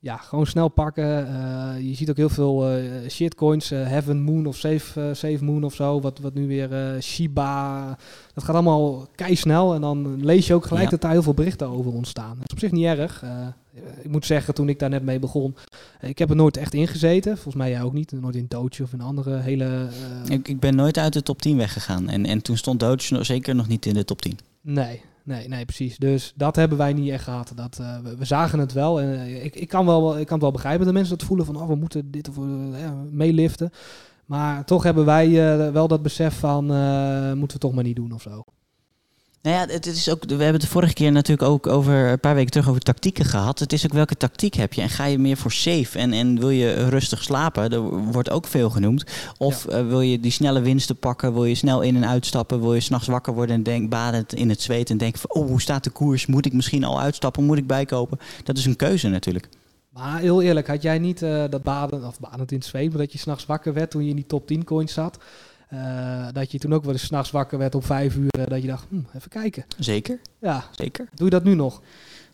ja, 0.00 0.16
gewoon 0.16 0.46
snel 0.46 0.68
pakken. 0.68 1.26
Eh, 1.28 1.80
je 1.88 1.94
ziet 1.94 2.10
ook 2.10 2.16
heel 2.16 2.28
veel 2.28 2.68
eh, 2.70 2.82
shitcoins. 3.10 3.68
Heaven 3.68 4.20
Moon 4.20 4.46
of 4.46 4.56
Save, 4.56 5.00
eh, 5.00 5.06
Save 5.14 5.44
Moon 5.44 5.64
of 5.64 5.74
zo. 5.74 6.00
Wat, 6.00 6.18
wat 6.18 6.34
nu 6.34 6.46
weer 6.46 6.96
Shiba... 7.02 7.86
Dat 8.34 8.44
gaat 8.44 8.54
allemaal 8.54 9.06
kei 9.14 9.36
snel. 9.36 9.74
En 9.74 9.80
dan 9.80 10.24
lees 10.24 10.46
je 10.46 10.54
ook 10.54 10.66
gelijk 10.66 10.84
Ja. 10.84 10.90
dat 10.90 11.00
daar 11.00 11.10
heel 11.10 11.22
veel 11.22 11.34
berichten 11.34 11.68
over 11.68 11.92
ontstaan. 11.92 12.34
Dat 12.38 12.46
is 12.46 12.52
op 12.52 12.58
zich 12.58 12.70
niet 12.72 12.84
erg. 12.84 13.24
Eh, 13.86 14.04
ik 14.04 14.10
moet 14.10 14.26
zeggen, 14.26 14.54
toen 14.54 14.68
ik 14.68 14.78
daar 14.78 14.90
net 14.90 15.02
mee 15.02 15.18
begon... 15.18 15.56
eh, 16.00 16.08
ik 16.08 16.18
heb 16.18 16.30
er 16.30 16.36
nooit 16.36 16.56
echt 16.56 16.74
in 16.74 16.88
gezeten. 16.88 17.34
Volgens 17.34 17.54
mij 17.54 17.70
jij 17.70 17.82
ook 17.82 17.92
niet. 17.92 18.12
Nooit 18.12 18.34
in 18.36 18.46
Doge 18.48 18.82
of 18.82 18.92
in 18.92 19.00
andere 19.00 19.36
hele... 19.36 19.64
eh, 20.26 20.34
Ik, 20.34 20.48
ik 20.48 20.60
ben 20.60 20.74
nooit 20.76 20.98
uit 20.98 21.12
de 21.12 21.22
top 21.22 21.42
10 21.42 21.56
weggegaan. 21.56 22.08
En, 22.08 22.26
en 22.26 22.42
toen 22.42 22.56
stond 22.56 22.80
nog- 22.80 23.26
zeker 23.26 23.54
nog 23.54 23.68
niet 23.68 23.86
in 23.86 23.94
de 23.94 24.04
top 24.04 24.20
10. 24.22 24.38
Nee, 24.60 25.00
nee, 25.22 25.48
nee, 25.48 25.64
precies. 25.64 25.96
Dus 25.96 26.32
dat 26.36 26.56
hebben 26.56 26.78
wij 26.78 26.92
niet 26.92 27.10
echt 27.10 27.24
gehad. 27.24 27.52
Dat, 27.54 27.76
we, 27.76 28.16
we 28.18 28.24
zagen 28.24 28.58
het 28.58 28.72
wel. 28.72 29.00
En 29.00 29.44
ik, 29.44 29.54
ik, 29.54 29.68
kan 29.68 29.86
wel, 29.86 30.18
ik 30.18 30.24
kan 30.26 30.34
het 30.34 30.42
wel 30.42 30.52
begrijpen 30.52 30.84
dat 30.84 30.94
mensen 30.94 31.18
dat 31.18 31.26
voelen 31.26 31.46
van... 31.46 31.56
oh, 31.56 31.68
we 31.68 31.74
moeten 31.74 32.10
dit 32.10 32.28
of 32.28 32.36
ja, 32.80 32.94
meeliften. 33.10 33.70
Maar 34.26 34.64
toch 34.64 34.82
hebben 34.82 35.04
wij 35.04 35.30
wel 35.72 35.88
dat 35.88 36.02
besef 36.02 36.38
van... 36.38 36.64
moeten 37.38 37.56
we 37.56 37.62
toch 37.66 37.72
maar 37.74 37.84
niet 37.84 37.96
doen 37.96 38.12
of 38.12 38.22
zo. 38.22 38.44
Nou 39.42 39.56
ja, 39.56 39.72
het 39.74 39.86
is 39.86 40.10
ook, 40.10 40.24
we 40.24 40.28
hebben 40.28 40.52
het 40.52 40.60
de 40.60 40.66
vorige 40.66 40.92
keer 40.92 41.12
natuurlijk 41.12 41.48
ook 41.48 41.66
over 41.66 41.94
een 41.94 42.20
paar 42.20 42.34
weken 42.34 42.50
terug 42.50 42.68
over 42.68 42.80
tactieken 42.80 43.24
gehad. 43.24 43.58
Het 43.58 43.72
is 43.72 43.84
ook 43.84 43.92
welke 43.92 44.16
tactiek 44.16 44.54
heb 44.54 44.72
je 44.72 44.82
en 44.82 44.88
ga 44.88 45.04
je 45.04 45.18
meer 45.18 45.36
voor 45.36 45.52
safe 45.52 45.98
en, 45.98 46.12
en 46.12 46.38
wil 46.38 46.50
je 46.50 46.88
rustig 46.88 47.22
slapen? 47.22 47.72
Er 47.72 47.80
wordt 47.82 48.30
ook 48.30 48.46
veel 48.46 48.70
genoemd. 48.70 49.04
Of 49.38 49.66
eh, 49.66 49.86
wil 49.86 50.00
je 50.00 50.20
die 50.20 50.30
snelle 50.30 50.60
winsten 50.60 50.96
pakken? 50.96 51.32
Wil 51.32 51.44
je 51.44 51.54
snel 51.54 51.80
in 51.80 51.96
en 51.96 52.06
uitstappen? 52.06 52.60
Wil 52.60 52.74
je 52.74 52.80
s'nachts 52.80 53.06
wakker 53.06 53.34
worden 53.34 53.54
en 53.54 53.62
denk, 53.62 53.90
badend 53.90 54.34
in 54.34 54.48
het 54.48 54.62
zweet 54.62 54.90
en 54.90 54.98
denken 54.98 55.20
van 55.20 55.30
oh, 55.30 55.46
hoe 55.46 55.60
staat 55.60 55.84
de 55.84 55.90
koers? 55.90 56.26
Moet 56.26 56.46
ik 56.46 56.52
misschien 56.52 56.84
al 56.84 57.00
uitstappen? 57.00 57.44
Moet 57.44 57.58
ik 57.58 57.66
bijkopen? 57.66 58.18
Dat 58.44 58.58
is 58.58 58.66
een 58.66 58.76
keuze 58.76 59.08
natuurlijk. 59.08 59.48
Maar 59.88 60.18
heel 60.18 60.42
eerlijk, 60.42 60.66
had 60.66 60.82
jij 60.82 60.98
niet 60.98 61.22
eh, 61.22 61.44
dat 61.50 61.62
baden... 61.62 62.06
of 62.06 62.20
badend 62.20 62.50
in 62.50 62.58
het 62.58 62.66
zweet... 62.66 62.88
maar 62.88 62.98
dat 62.98 63.12
je 63.12 63.18
s'nachts 63.18 63.46
wakker 63.46 63.72
werd 63.72 63.90
toen 63.90 64.04
je 64.04 64.10
in 64.10 64.16
die 64.16 64.26
top 64.26 64.46
10 64.46 64.64
coins 64.64 64.92
zat... 64.92 65.18
eh, 65.68 66.26
dat 66.32 66.52
je 66.52 66.58
toen 66.58 66.74
ook 66.74 66.84
wel 66.84 66.92
eens 66.92 67.04
s'nachts 67.04 67.30
wakker 67.30 67.58
werd 67.58 67.74
om 67.74 67.82
vijf 67.82 68.16
uur... 68.16 68.30
eh, 68.38 68.46
dat 68.46 68.60
je 68.62 68.68
dacht, 68.68 68.86
hm, 68.88 69.00
even 69.16 69.30
kijken. 69.30 69.64
Zeker, 69.78 70.18
Ja, 70.40 70.64
zeker. 70.70 71.08
doe 71.14 71.24
je 71.24 71.30
dat 71.32 71.44
nu 71.44 71.54
nog? 71.54 71.82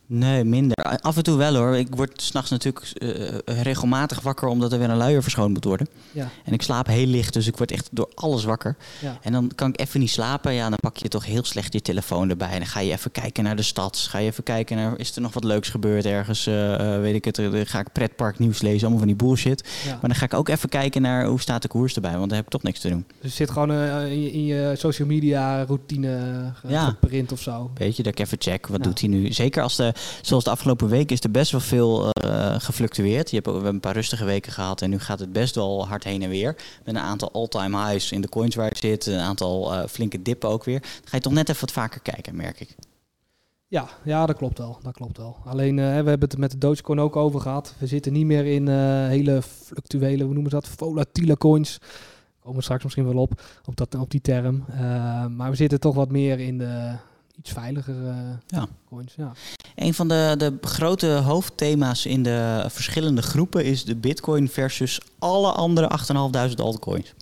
Nee, 0.07 0.45
minder. 0.45 0.77
Af 1.01 1.17
en 1.17 1.23
toe 1.23 1.37
wel 1.37 1.55
hoor. 1.55 1.77
Ik 1.77 1.95
word 1.95 2.23
s'nachts 2.23 2.51
natuurlijk 2.51 2.87
eh, 2.99 3.63
regelmatig 3.63 4.21
wakker 4.21 4.49
omdat 4.49 4.73
er 4.73 4.79
weer 4.79 4.91
een 4.91 4.97
luier 4.97 5.23
verschoond 5.23 5.53
moet 5.53 5.65
worden. 5.65 5.87
Ja, 6.13 6.29
En 6.45 6.53
ik 6.53 6.63
slaap 6.63 6.87
heel 6.87 7.07
licht, 7.07 7.33
dus 7.33 7.47
ik 7.47 7.57
word 7.57 7.71
echt 7.71 7.89
door 7.93 8.11
alles 8.15 8.45
wakker. 8.45 8.77
ja. 9.01 9.19
En 9.23 9.33
dan 9.33 9.51
kan 9.55 9.69
ik 9.69 9.81
even 9.81 10.01
niet 10.01 10.11
slapen. 10.11 10.53
Ja, 10.55 10.69
dan 10.69 10.79
pak 10.81 10.97
je 10.97 11.09
toch 11.09 11.25
heel 11.27 11.45
slecht 11.45 11.73
je 11.73 11.83
telefoon 11.83 12.31
erbij. 12.31 12.49
En 12.51 12.59
dan 12.59 12.67
ga 12.67 12.81
je 12.81 12.93
even 12.93 13.11
kijken 13.11 13.45
naar 13.45 13.57
de 13.57 13.63
stad. 13.63 13.97
Ga 14.11 14.19
je 14.19 14.27
even 14.27 14.45
kijken 14.45 14.77
naar, 14.77 14.99
is 14.99 15.15
er 15.17 15.23
nog 15.23 15.33
wat 15.35 15.45
leuks 15.45 15.69
gebeurd 15.69 16.05
ergens? 16.05 16.47
eh, 16.47 16.95
eh, 16.95 17.01
weet 17.01 17.15
ik 17.15 17.25
het, 17.25 17.35
dan 17.37 17.67
ga 17.67 17.79
ik 17.81 17.93
pretpark 17.93 18.39
nieuws 18.39 18.63
lezen, 18.63 18.81
allemaal 18.81 18.99
van 18.99 19.07
die 19.09 19.17
bullshit. 19.17 19.69
ja. 19.85 19.91
Maar 19.91 20.01
dan 20.01 20.15
ga 20.15 20.25
ik 20.25 20.35
ook 20.35 20.49
even 20.49 20.69
kijken 20.69 21.03
naar 21.03 21.27
hoe 21.27 21.41
staat 21.41 21.63
de 21.63 21.69
koers 21.69 21.95
erbij, 21.95 22.17
want 22.17 22.27
daar 22.29 22.37
heb 22.37 22.45
ik 22.47 22.53
toch 22.53 22.63
niks 22.63 22.81
te 22.81 22.89
doen. 22.89 23.05
Dus 23.21 23.35
zit 23.37 23.51
gewoon 23.51 23.73
in, 23.73 24.21
je, 24.23 24.33
in 24.33 24.45
je 24.45 24.75
social 24.77 25.09
media 25.09 25.65
routine 25.65 26.53
Ja. 26.69 26.85
geprint 26.85 27.33
of 27.33 27.41
zo. 27.41 27.71
Weet 27.75 27.97
je, 27.97 28.03
dat 28.03 28.13
ik 28.13 28.19
even 28.19 28.37
check, 28.41 28.67
wat 28.67 28.83
doet 28.83 29.01
hij 29.01 29.09
nu? 29.09 29.33
Zeker 29.33 29.63
als 29.63 29.77
de, 29.77 29.93
zoals 30.23 30.45
de 30.45 30.51
afgelopen 30.51 30.89
week 30.89 31.11
is 31.11 31.21
er 31.21 31.31
best 31.31 31.51
wel 31.51 31.61
veel 31.61 32.11
eh, 32.11 32.55
gefluctueerd. 32.59 33.31
Je 33.31 33.35
hebt, 33.35 33.47
we 33.47 33.53
hebben 33.53 33.75
een 33.75 33.81
paar 33.81 33.95
rustige 33.95 34.25
weken 34.25 34.53
gehad 34.53 34.83
en 34.83 34.91
nu 34.91 34.99
gaat 34.99 35.19
het 35.19 35.33
best 35.33 35.55
wel 35.55 35.87
hard 35.89 36.05
heen 36.05 36.23
en 36.23 36.29
weer. 36.29 36.57
Met 36.85 36.95
een 36.95 37.01
aantal 37.01 37.33
all-time 37.33 37.87
highs 37.87 38.13
in 38.13 38.21
de 38.21 38.29
coins 38.29 38.55
waar 38.55 38.71
ik 38.71 38.77
zit, 38.77 39.07
een 39.07 39.19
aantal 39.19 39.73
eh, 39.73 39.87
flinke 39.89 40.23
dippen 40.23 40.49
ook 40.49 40.65
weer. 40.65 40.83
Ga 41.05 41.17
je 41.17 41.23
toch 41.23 41.33
net 41.33 41.49
even 41.49 41.61
wat 41.61 41.73
vaker 41.73 42.01
kijken, 42.01 42.37
merk 42.37 42.61
ik. 42.61 42.77
Ja, 43.67 43.89
ja, 44.05 44.27
dat 44.27 44.37
klopt 44.37 44.59
wel. 44.59 44.79
Dat 44.83 44.93
klopt 44.93 45.17
wel. 45.17 45.37
Alleen, 45.45 45.79
eh, 45.79 45.85
we 45.85 45.91
hebben 45.91 46.21
het 46.21 46.39
met 46.39 46.51
de 46.51 46.59
Dogecoin 46.59 47.01
ook 47.01 47.17
over 47.17 47.41
gehad. 47.41 47.75
We 47.79 47.87
zitten 47.87 48.13
niet 48.13 48.27
meer 48.27 48.47
in 48.47 48.69
hele 49.09 49.43
fluctuele, 49.43 50.25
hoe 50.25 50.35
noemen 50.35 50.51
dat, 50.53 50.69
volatiele 50.69 51.37
coins. 51.37 51.79
Komen 52.41 52.59
we 52.59 52.65
straks 52.65 52.83
misschien 52.83 53.07
wel 53.07 53.23
op, 53.23 53.43
op, 53.65 53.77
dat, 53.77 53.95
op 53.95 54.11
die 54.11 54.21
term. 54.21 54.65
Maar 55.37 55.51
we 55.51 55.57
zitten 55.57 55.81
toch 55.81 55.95
wat 55.95 56.11
meer 56.11 56.41
in 56.41 56.59
de 56.59 56.97
iets 57.39 57.53
veiliger 57.53 58.07
eh, 58.09 58.17
Ja. 58.47 58.67
coins. 58.89 59.15
Ja. 59.17 59.33
Een 59.75 59.95
van 59.95 60.09
de, 60.09 60.35
de 60.39 60.59
grote 60.61 61.07
hoofdthema's 61.07 62.07
in 62.07 62.23
de 62.23 62.65
verschillende 62.69 63.23
groepen 63.23 63.65
is 63.65 63.85
de 63.85 63.97
Bitcoin 63.97 64.49
versus 64.49 65.01
alle 65.19 65.53
andere 65.53 65.91
8.500 66.51 66.55
altcoins. 66.57 67.15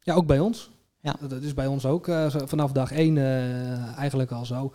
ja, 0.00 0.14
ook 0.14 0.26
bij 0.26 0.38
ons. 0.40 0.70
Ja. 1.00 1.16
Dat, 1.28 1.42
is 1.42 1.54
bij 1.54 1.66
ons 1.66 1.84
ook 1.86 2.08
eh, 2.08 2.26
vanaf 2.44 2.72
dag 2.72 2.92
één 2.92 3.16
eh, 3.18 3.96
eigenlijk 3.98 4.30
al 4.32 4.44
zo. 4.44 4.72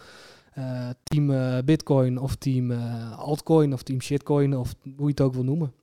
Team 1.03 1.31
Bitcoin 1.65 2.17
of 2.19 2.35
team 2.35 2.71
altcoin 3.17 3.73
of 3.73 3.83
team 3.83 4.01
shitcoin 4.01 4.57
of 4.57 4.73
hoe 4.83 4.93
je 5.05 5.07
het 5.11 5.21
ook 5.21 5.33
wil 5.33 5.43
noemen. 5.43 5.73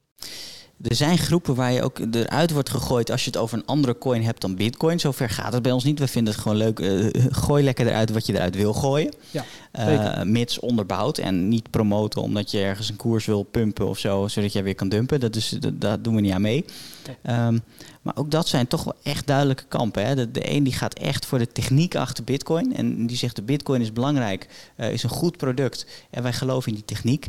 Er 0.82 0.94
zijn 0.94 1.18
groepen 1.18 1.54
waar 1.54 1.72
je 1.72 1.82
ook 1.82 1.98
eruit 2.10 2.50
wordt 2.50 2.70
gegooid 2.70 3.10
als 3.10 3.24
je 3.24 3.30
het 3.30 3.38
over 3.38 3.58
een 3.58 3.66
andere 3.66 3.98
coin 3.98 4.22
hebt 4.22 4.40
dan 4.40 4.54
Bitcoin. 4.56 5.00
Zover 5.00 5.30
gaat 5.30 5.52
het 5.52 5.62
bij 5.62 5.72
ons 5.72 5.84
niet. 5.84 5.98
We 5.98 6.06
vinden 6.08 6.32
het 6.32 6.42
gewoon 6.42 6.56
leuk. 6.58 6.80
eh, 6.80 7.06
gooi 7.30 7.64
lekker 7.64 7.86
eruit 7.86 8.10
wat 8.10 8.26
je 8.26 8.34
eruit 8.34 8.54
wil 8.56 8.72
gooien. 8.72 9.14
Ja, 9.30 9.44
Eh, 9.72 10.22
mits 10.22 10.58
onderbouwd 10.58 11.18
en 11.18 11.48
niet 11.48 11.70
promoten 11.70 12.22
omdat 12.22 12.50
je 12.50 12.58
ergens 12.60 12.88
een 12.88 12.96
koers 12.96 13.24
wil 13.26 13.42
pumpen 13.42 13.88
of 13.88 13.98
zo, 13.98 14.28
zodat 14.28 14.52
jij 14.52 14.62
weer 14.62 14.74
kan 14.74 14.88
dumpen. 14.88 15.20
Dat 15.20 15.36
is, 15.36 15.48
dat, 15.48 15.80
daar 15.80 16.02
doen 16.02 16.14
we 16.14 16.20
niet 16.20 16.32
aan 16.32 16.40
mee. 16.40 16.64
Nee. 17.06 17.16
Ehm, 17.22 17.58
maar 18.02 18.16
ook 18.16 18.30
dat 18.30 18.48
zijn 18.48 18.66
toch 18.66 18.84
wel 18.84 18.94
echt 19.02 19.26
duidelijke 19.26 19.64
kampen. 19.68 20.06
Hè? 20.06 20.14
De, 20.14 20.30
de 20.30 20.50
een 20.50 20.62
die 20.64 20.72
gaat 20.72 20.94
echt 20.94 21.26
voor 21.26 21.38
de 21.38 21.46
techniek 21.52 21.94
achter 21.94 22.24
Bitcoin. 22.24 22.76
En 22.76 23.06
die 23.06 23.16
zegt 23.16 23.36
de 23.36 23.42
Bitcoin 23.42 23.80
is 23.80 23.92
belangrijk, 23.92 24.48
eh, 24.76 24.92
is 24.92 25.02
een 25.02 25.10
goed 25.10 25.36
product. 25.36 25.86
En 26.10 26.22
wij 26.22 26.32
geloven 26.32 26.68
in 26.68 26.74
die 26.74 26.84
techniek. 26.84 27.26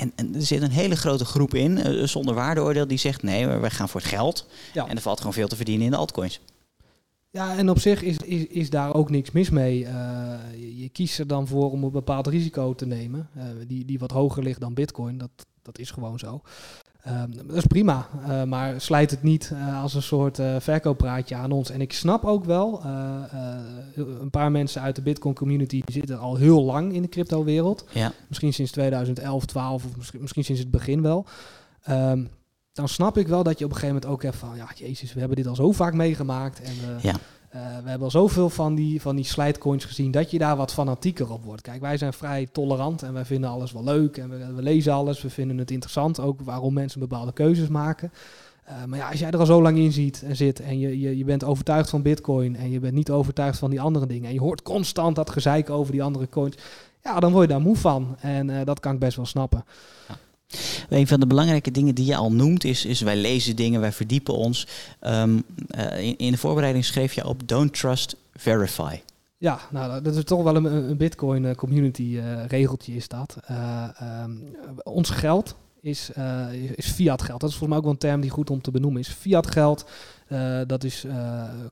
En, 0.00 0.12
en 0.16 0.34
er 0.34 0.42
zit 0.42 0.62
een 0.62 0.70
hele 0.70 0.96
grote 0.96 1.24
groep 1.24 1.54
in, 1.54 1.78
eh, 1.78 2.06
zonder 2.06 2.34
waardeoordeel, 2.34 2.86
die 2.86 2.98
zegt 2.98 3.22
nee, 3.22 3.46
wij 3.46 3.70
gaan 3.70 3.88
voor 3.88 4.00
het 4.00 4.10
geld. 4.10 4.46
Ja. 4.72 4.88
En 4.88 4.96
er 4.96 5.02
valt 5.02 5.18
gewoon 5.18 5.32
veel 5.32 5.48
te 5.48 5.56
verdienen 5.56 5.84
in 5.84 5.90
de 5.90 5.96
altcoins. 5.96 6.40
Ja, 7.30 7.56
en 7.56 7.70
op 7.70 7.78
zich 7.78 8.02
is, 8.02 8.16
is, 8.16 8.46
is 8.46 8.70
daar 8.70 8.94
ook 8.94 9.10
niks 9.10 9.30
mis 9.30 9.50
mee. 9.50 9.86
Eh, 9.86 10.34
je, 10.52 10.76
je 10.76 10.88
kiest 10.88 11.18
er 11.18 11.26
dan 11.26 11.46
voor 11.46 11.70
om 11.70 11.84
een 11.84 11.90
bepaald 11.90 12.26
risico 12.26 12.74
te 12.74 12.86
nemen, 12.86 13.28
eh, 13.34 13.44
die, 13.66 13.84
die 13.84 13.98
wat 13.98 14.10
hoger 14.10 14.42
ligt 14.42 14.60
dan 14.60 14.74
Bitcoin. 14.74 15.18
Dat, 15.18 15.30
dat 15.62 15.78
is 15.78 15.90
gewoon 15.90 16.18
zo. 16.18 16.42
Ehm, 17.02 17.30
dat 17.46 17.56
is 17.56 17.66
prima, 17.66 18.08
eh, 18.28 18.42
maar 18.42 18.80
slijt 18.80 19.10
het 19.10 19.22
niet 19.22 19.50
eh, 19.54 19.82
als 19.82 19.94
een 19.94 20.02
soort 20.02 20.38
eh 20.38 20.56
verkooppraatje 20.58 21.34
aan 21.34 21.52
ons. 21.52 21.70
En 21.70 21.80
ik 21.80 21.92
snap 21.92 22.24
ook 22.24 22.44
wel, 22.44 22.84
een 23.94 24.30
paar 24.30 24.50
mensen 24.50 24.82
uit 24.82 24.96
de 24.96 25.02
Bitcoin 25.02 25.34
community 25.34 25.82
zitten 25.86 26.18
al 26.18 26.36
heel 26.36 26.62
lang 26.62 26.92
in 26.92 27.02
de 27.02 27.08
crypto-wereld. 27.08 27.84
Ja. 27.92 28.12
Misschien 28.28 28.52
sinds 28.52 28.72
2011, 28.72 29.44
12 29.44 29.84
of 29.84 29.96
misschien, 29.96 30.20
misschien 30.20 30.44
sinds 30.44 30.60
het 30.60 30.70
begin 30.70 31.02
wel. 31.02 31.26
Ehm, 31.82 32.24
dan 32.72 32.88
snap 32.88 33.18
ik 33.18 33.28
wel 33.28 33.42
dat 33.42 33.58
je 33.58 33.64
op 33.64 33.70
een 33.70 33.76
gegeven 33.76 33.94
moment 33.94 34.12
ook 34.12 34.22
hebt 34.22 34.36
van... 34.36 34.56
ja, 34.56 34.68
jezus, 34.74 35.12
we 35.12 35.18
hebben 35.18 35.36
dit 35.36 35.46
al 35.46 35.54
zo 35.54 35.72
vaak 35.72 35.94
meegemaakt. 35.94 36.60
En 36.60 36.74
Ja. 37.00 37.14
Eh, 37.50 37.60
we 37.60 37.88
hebben 37.88 38.02
al 38.02 38.10
zoveel 38.10 38.50
van 38.50 38.74
die, 38.74 39.00
van 39.00 39.16
die 39.16 39.24
slijtcoins 39.24 39.84
gezien... 39.84 40.10
dat 40.10 40.30
je 40.30 40.38
daar 40.38 40.56
wat 40.56 40.72
fanatieker 40.72 41.32
op 41.32 41.44
wordt. 41.44 41.62
Kijk, 41.62 41.80
wij 41.80 41.96
zijn 41.96 42.12
vrij 42.12 42.48
tolerant 42.52 43.02
en 43.02 43.12
wij 43.12 43.24
vinden 43.24 43.50
alles 43.50 43.72
wel 43.72 43.84
leuk... 43.84 44.16
en 44.16 44.30
we, 44.30 44.54
we 44.54 44.62
lezen 44.62 44.92
alles, 44.92 45.22
we 45.22 45.30
vinden 45.30 45.58
het 45.58 45.70
interessant. 45.70 46.20
Ook 46.20 46.40
waarom 46.40 46.74
mensen 46.74 47.00
bepaalde 47.00 47.32
keuzes 47.32 47.68
maken. 47.68 48.12
Uh, 48.68 48.84
maar 48.84 48.98
ja, 48.98 49.08
als 49.10 49.18
jij 49.20 49.30
er 49.30 49.38
al 49.38 49.46
zo 49.46 49.62
lang 49.62 49.78
in 49.78 49.92
ziet 49.92 50.22
en 50.22 50.36
zit 50.36 50.60
en 50.60 50.78
je, 50.78 51.00
je, 51.00 51.16
je 51.16 51.24
bent 51.24 51.44
overtuigd 51.44 51.90
van 51.90 52.02
bitcoin 52.02 52.56
en 52.56 52.70
je 52.70 52.80
bent 52.80 52.94
niet 52.94 53.10
overtuigd 53.10 53.58
van 53.58 53.70
die 53.70 53.80
andere 53.80 54.06
dingen 54.06 54.28
en 54.28 54.34
je 54.34 54.40
hoort 54.40 54.62
constant 54.62 55.16
dat 55.16 55.30
gezeik 55.30 55.70
over 55.70 55.92
die 55.92 56.02
andere 56.02 56.28
coins, 56.28 56.56
ja, 57.02 57.20
dan 57.20 57.32
word 57.32 57.42
je 57.42 57.52
daar 57.52 57.60
moe 57.60 57.76
van. 57.76 58.16
En 58.20 58.48
uh, 58.48 58.60
dat 58.64 58.80
kan 58.80 58.92
ik 58.92 58.98
best 58.98 59.16
wel 59.16 59.26
snappen. 59.26 59.64
Ja. 60.08 60.14
Een 60.88 61.06
van 61.06 61.20
de 61.20 61.26
belangrijke 61.26 61.70
dingen 61.70 61.94
die 61.94 62.06
je 62.06 62.16
al 62.16 62.32
noemt 62.32 62.64
is, 62.64 62.84
is 62.84 63.00
wij 63.00 63.16
lezen 63.16 63.56
dingen, 63.56 63.80
wij 63.80 63.92
verdiepen 63.92 64.34
ons. 64.34 64.66
Um, 65.00 65.42
uh, 65.78 65.98
in, 66.16 66.30
de 66.30 66.36
voorbereiding 66.36 66.84
schreef 66.84 67.12
je 67.12 67.26
op 67.26 67.48
Don't 67.48 67.74
Trust, 67.74 68.16
Verify. 68.34 69.00
Ja, 69.36 69.60
nou, 69.70 70.02
dat 70.02 70.16
is 70.16 70.24
toch 70.24 70.42
wel 70.42 70.56
een, 70.56 70.64
een 70.64 70.96
Bitcoin 70.96 71.44
eh, 71.44 71.54
community 71.54 72.02
uh, 72.02 72.46
regeltje 72.46 72.94
is 72.94 73.08
dat. 73.08 73.36
Um, 74.22 74.56
ons 74.82 75.10
geld 75.10 75.56
is, 75.80 76.10
is 76.74 76.90
fiat 76.90 77.22
geld. 77.22 77.40
Dat 77.40 77.50
is 77.50 77.56
volgens 77.56 77.68
mij 77.68 77.78
ook 77.78 77.84
wel 77.84 77.92
een 77.92 77.98
term 77.98 78.20
die 78.20 78.30
goed 78.30 78.50
om 78.50 78.60
te 78.60 78.70
benoemen 78.70 79.00
is. 79.00 79.08
Fiat 79.08 79.50
geld, 79.50 79.84
dat 80.66 80.84
is 80.84 81.06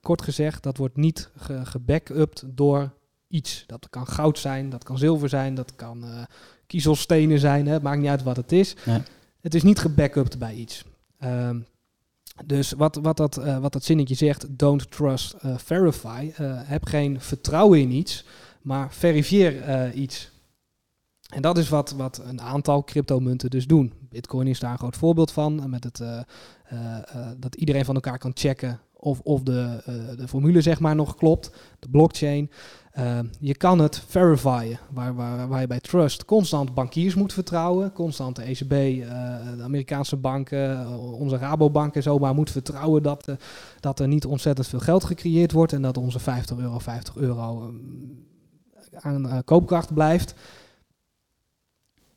kort 0.00 0.22
gezegd, 0.22 0.62
dat 0.62 0.76
wordt 0.76 0.96
niet 0.96 1.30
ge 1.36 1.64
gebackupt 1.64 2.44
door 2.46 2.90
iets. 3.28 3.64
Dat 3.66 3.86
kan 3.90 4.06
goud 4.06 4.38
zijn, 4.38 4.70
dat 4.70 4.84
kan 4.84 4.98
zilver 4.98 5.28
zijn, 5.28 5.54
dat 5.54 5.72
kan 5.76 6.04
kiezelstenen 6.68 7.38
zijn. 7.38 7.66
Hè? 7.66 7.72
Het 7.72 7.82
maakt 7.82 8.00
niet 8.00 8.08
uit 8.08 8.22
wat 8.22 8.36
het 8.36 8.52
is. 8.52 8.76
Het 9.40 9.54
is 9.54 9.62
niet 9.62 9.78
gebackupt 9.78 10.38
bij 10.38 10.54
iets. 10.54 10.84
Um, 11.24 11.66
dus 12.44 12.72
wat, 12.72 12.98
wat, 13.02 13.16
dat, 13.16 13.38
uh, 13.38 13.58
wat 13.58 13.72
dat 13.72 13.84
zinnetje 13.84 14.14
zegt, 14.14 14.58
don't 14.58 14.90
trust, 14.90 15.34
uh, 15.44 15.58
verify. 15.58 16.32
Uh, 16.40 16.60
heb 16.64 16.84
geen 16.84 17.20
vertrouwen 17.20 17.80
in 17.80 17.90
iets, 17.90 18.24
maar 18.62 18.92
verifieer 18.92 19.92
iets. 19.92 20.30
En 21.28 21.42
dat 21.42 21.58
is 21.58 21.68
wat, 21.68 21.90
wat 21.90 22.20
een 22.24 22.40
aantal 22.40 22.84
cryptomunten 22.84 23.50
dus 23.50 23.66
doen. 23.66 23.92
Bitcoin 24.08 24.46
is 24.46 24.58
daar 24.58 24.72
een 24.72 24.78
groot 24.78 24.96
voorbeeld 24.96 25.30
van. 25.30 25.70
Met 25.70 25.84
het, 25.84 26.02
dat 27.36 27.54
iedereen 27.54 27.84
van 27.84 27.94
elkaar 27.94 28.18
kan 28.18 28.30
checken 28.34 28.80
of, 29.00 29.20
of 29.20 29.42
de, 29.42 29.82
de 30.16 30.28
formule 30.28 30.60
zeg 30.60 30.80
maar 30.80 30.94
nog 30.94 31.14
klopt. 31.14 31.50
De 31.78 31.88
blockchain. 31.88 32.50
Uh, 32.98 33.18
je 33.40 33.54
kan 33.54 33.78
het 33.78 34.02
verifyen, 34.06 34.78
waar, 34.90 35.14
waar, 35.14 35.48
waar, 35.48 35.60
je 35.60 35.66
bij 35.66 35.80
Trust 35.80 36.24
constant 36.24 36.74
bankiers 36.74 37.14
moet 37.14 37.32
vertrouwen, 37.32 37.92
constant 37.92 38.36
de 38.36 38.42
ECB, 38.42 38.72
eh, 38.72 39.06
de 39.56 39.62
Amerikaanse 39.62 40.16
banken, 40.16 40.98
onze 40.98 41.36
Rabobank 41.36 41.94
en 41.94 42.02
zo, 42.02 42.18
maar 42.18 42.34
moet 42.34 42.50
vertrouwen 42.50 43.02
dat, 43.02 43.28
dat 43.80 44.00
er 44.00 44.08
niet 44.08 44.26
ontzettend 44.26 44.66
veel 44.66 44.78
geld 44.78 45.04
gecreëerd 45.04 45.52
wordt 45.52 45.72
en 45.72 45.82
dat 45.82 45.96
onze 45.96 46.18
50 46.18 46.58
euro 46.58 46.78
50 46.78 47.16
euro 47.16 47.66
um, 47.66 48.26
aan 48.92 49.44
koopkracht 49.44 49.94
blijft. 49.94 50.34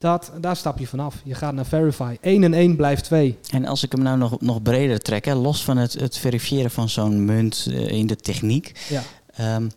Dat, 0.01 0.31
daar 0.39 0.55
stap 0.55 0.79
je 0.79 0.87
vanaf. 0.87 1.15
Je 1.23 1.35
gaat 1.35 1.53
naar 1.53 1.65
Verify. 1.65 2.17
1 2.21 2.43
en 2.43 2.53
1 2.53 2.75
blijft 2.75 3.03
2. 3.03 3.37
En 3.51 3.65
als 3.65 3.83
ik 3.83 3.91
hem 3.91 4.01
nou 4.01 4.17
nog, 4.17 4.41
nog 4.41 4.61
breder 4.61 4.99
trek, 4.99 5.25
hè, 5.25 5.35
los 5.35 5.63
van 5.63 5.77
het, 5.77 5.93
het 5.93 6.17
verifiëren 6.17 6.71
van 6.71 6.89
zo'n 6.89 7.25
munt 7.25 7.67
in 7.71 8.07
de 8.07 8.15
techniek. 8.15 8.71
Ja. 8.89 9.55
Um, 9.55 9.71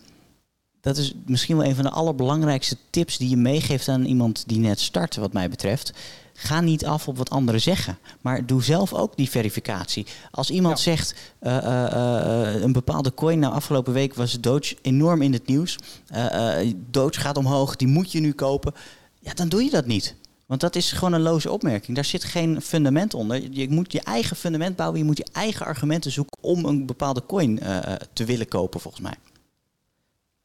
dat 0.81 0.97
is 0.97 1.15
misschien 1.27 1.57
wel 1.57 1.67
een 1.67 1.75
van 1.75 1.85
de 1.85 1.91
allerbelangrijkste 1.91 2.77
tips 2.91 3.17
die 3.17 3.29
je 3.29 3.37
meegeeft 3.37 3.89
aan 3.89 4.05
iemand 4.05 4.45
die 4.47 4.59
net 4.59 4.81
start, 4.81 5.17
wat 5.17 5.33
mij 5.33 5.49
betreft. 5.49 5.93
Ga 6.33 6.61
niet 6.61 6.87
af 6.87 7.09
op 7.09 7.17
wat 7.17 7.31
anderen 7.31 7.61
zeggen, 7.61 7.99
maar 8.21 8.47
doe 8.47 8.63
zelf 8.63 8.93
ook 8.93 9.17
die 9.17 9.31
verificatie. 9.31 10.07
Als 10.31 10.51
iemand 10.51 10.81
zegt 10.81 11.15
uh, 11.43 11.57
uh, 11.63 12.63
een 12.63 12.73
bepaalde 12.73 13.15
coin, 13.15 13.39
nou 13.39 13.55
afgelopen 13.55 13.93
week 13.93 14.15
was 14.15 14.41
Doge 14.41 14.77
enorm 14.83 15.23
in 15.23 15.33
het 15.33 15.47
nieuws. 15.47 15.79
Doge 16.91 17.21
gaat 17.21 17.37
omhoog, 17.37 17.77
die 17.77 17.89
moet 17.89 18.13
je 18.13 18.21
nu 18.21 18.33
kopen. 18.33 18.75
Ja, 19.25 19.35
dan 19.35 19.49
doe 19.49 19.65
je 19.65 19.71
dat 19.71 19.87
niet. 19.87 20.17
Want 20.47 20.61
dat 20.61 20.77
is 20.77 20.93
gewoon 20.93 21.13
een 21.13 21.21
loze 21.21 21.51
opmerking. 21.51 21.95
Daar 21.95 22.05
zit 22.05 22.25
geen 22.25 22.61
fundament 22.61 23.15
onder. 23.15 23.51
Je 23.51 23.69
moet 23.71 23.93
je 23.93 24.01
eigen 24.01 24.37
fundament 24.37 24.77
bouwen. 24.77 24.99
Je 24.99 25.05
moet 25.05 25.17
je 25.17 25.27
eigen 25.33 25.67
argumenten 25.67 26.11
zoeken 26.11 26.43
om 26.43 26.65
een 26.65 26.87
bepaalde 26.87 27.27
coin 27.27 27.61
te 28.13 28.25
willen 28.25 28.49
kopen, 28.49 28.81
volgens 28.81 29.03
mij. 29.03 29.15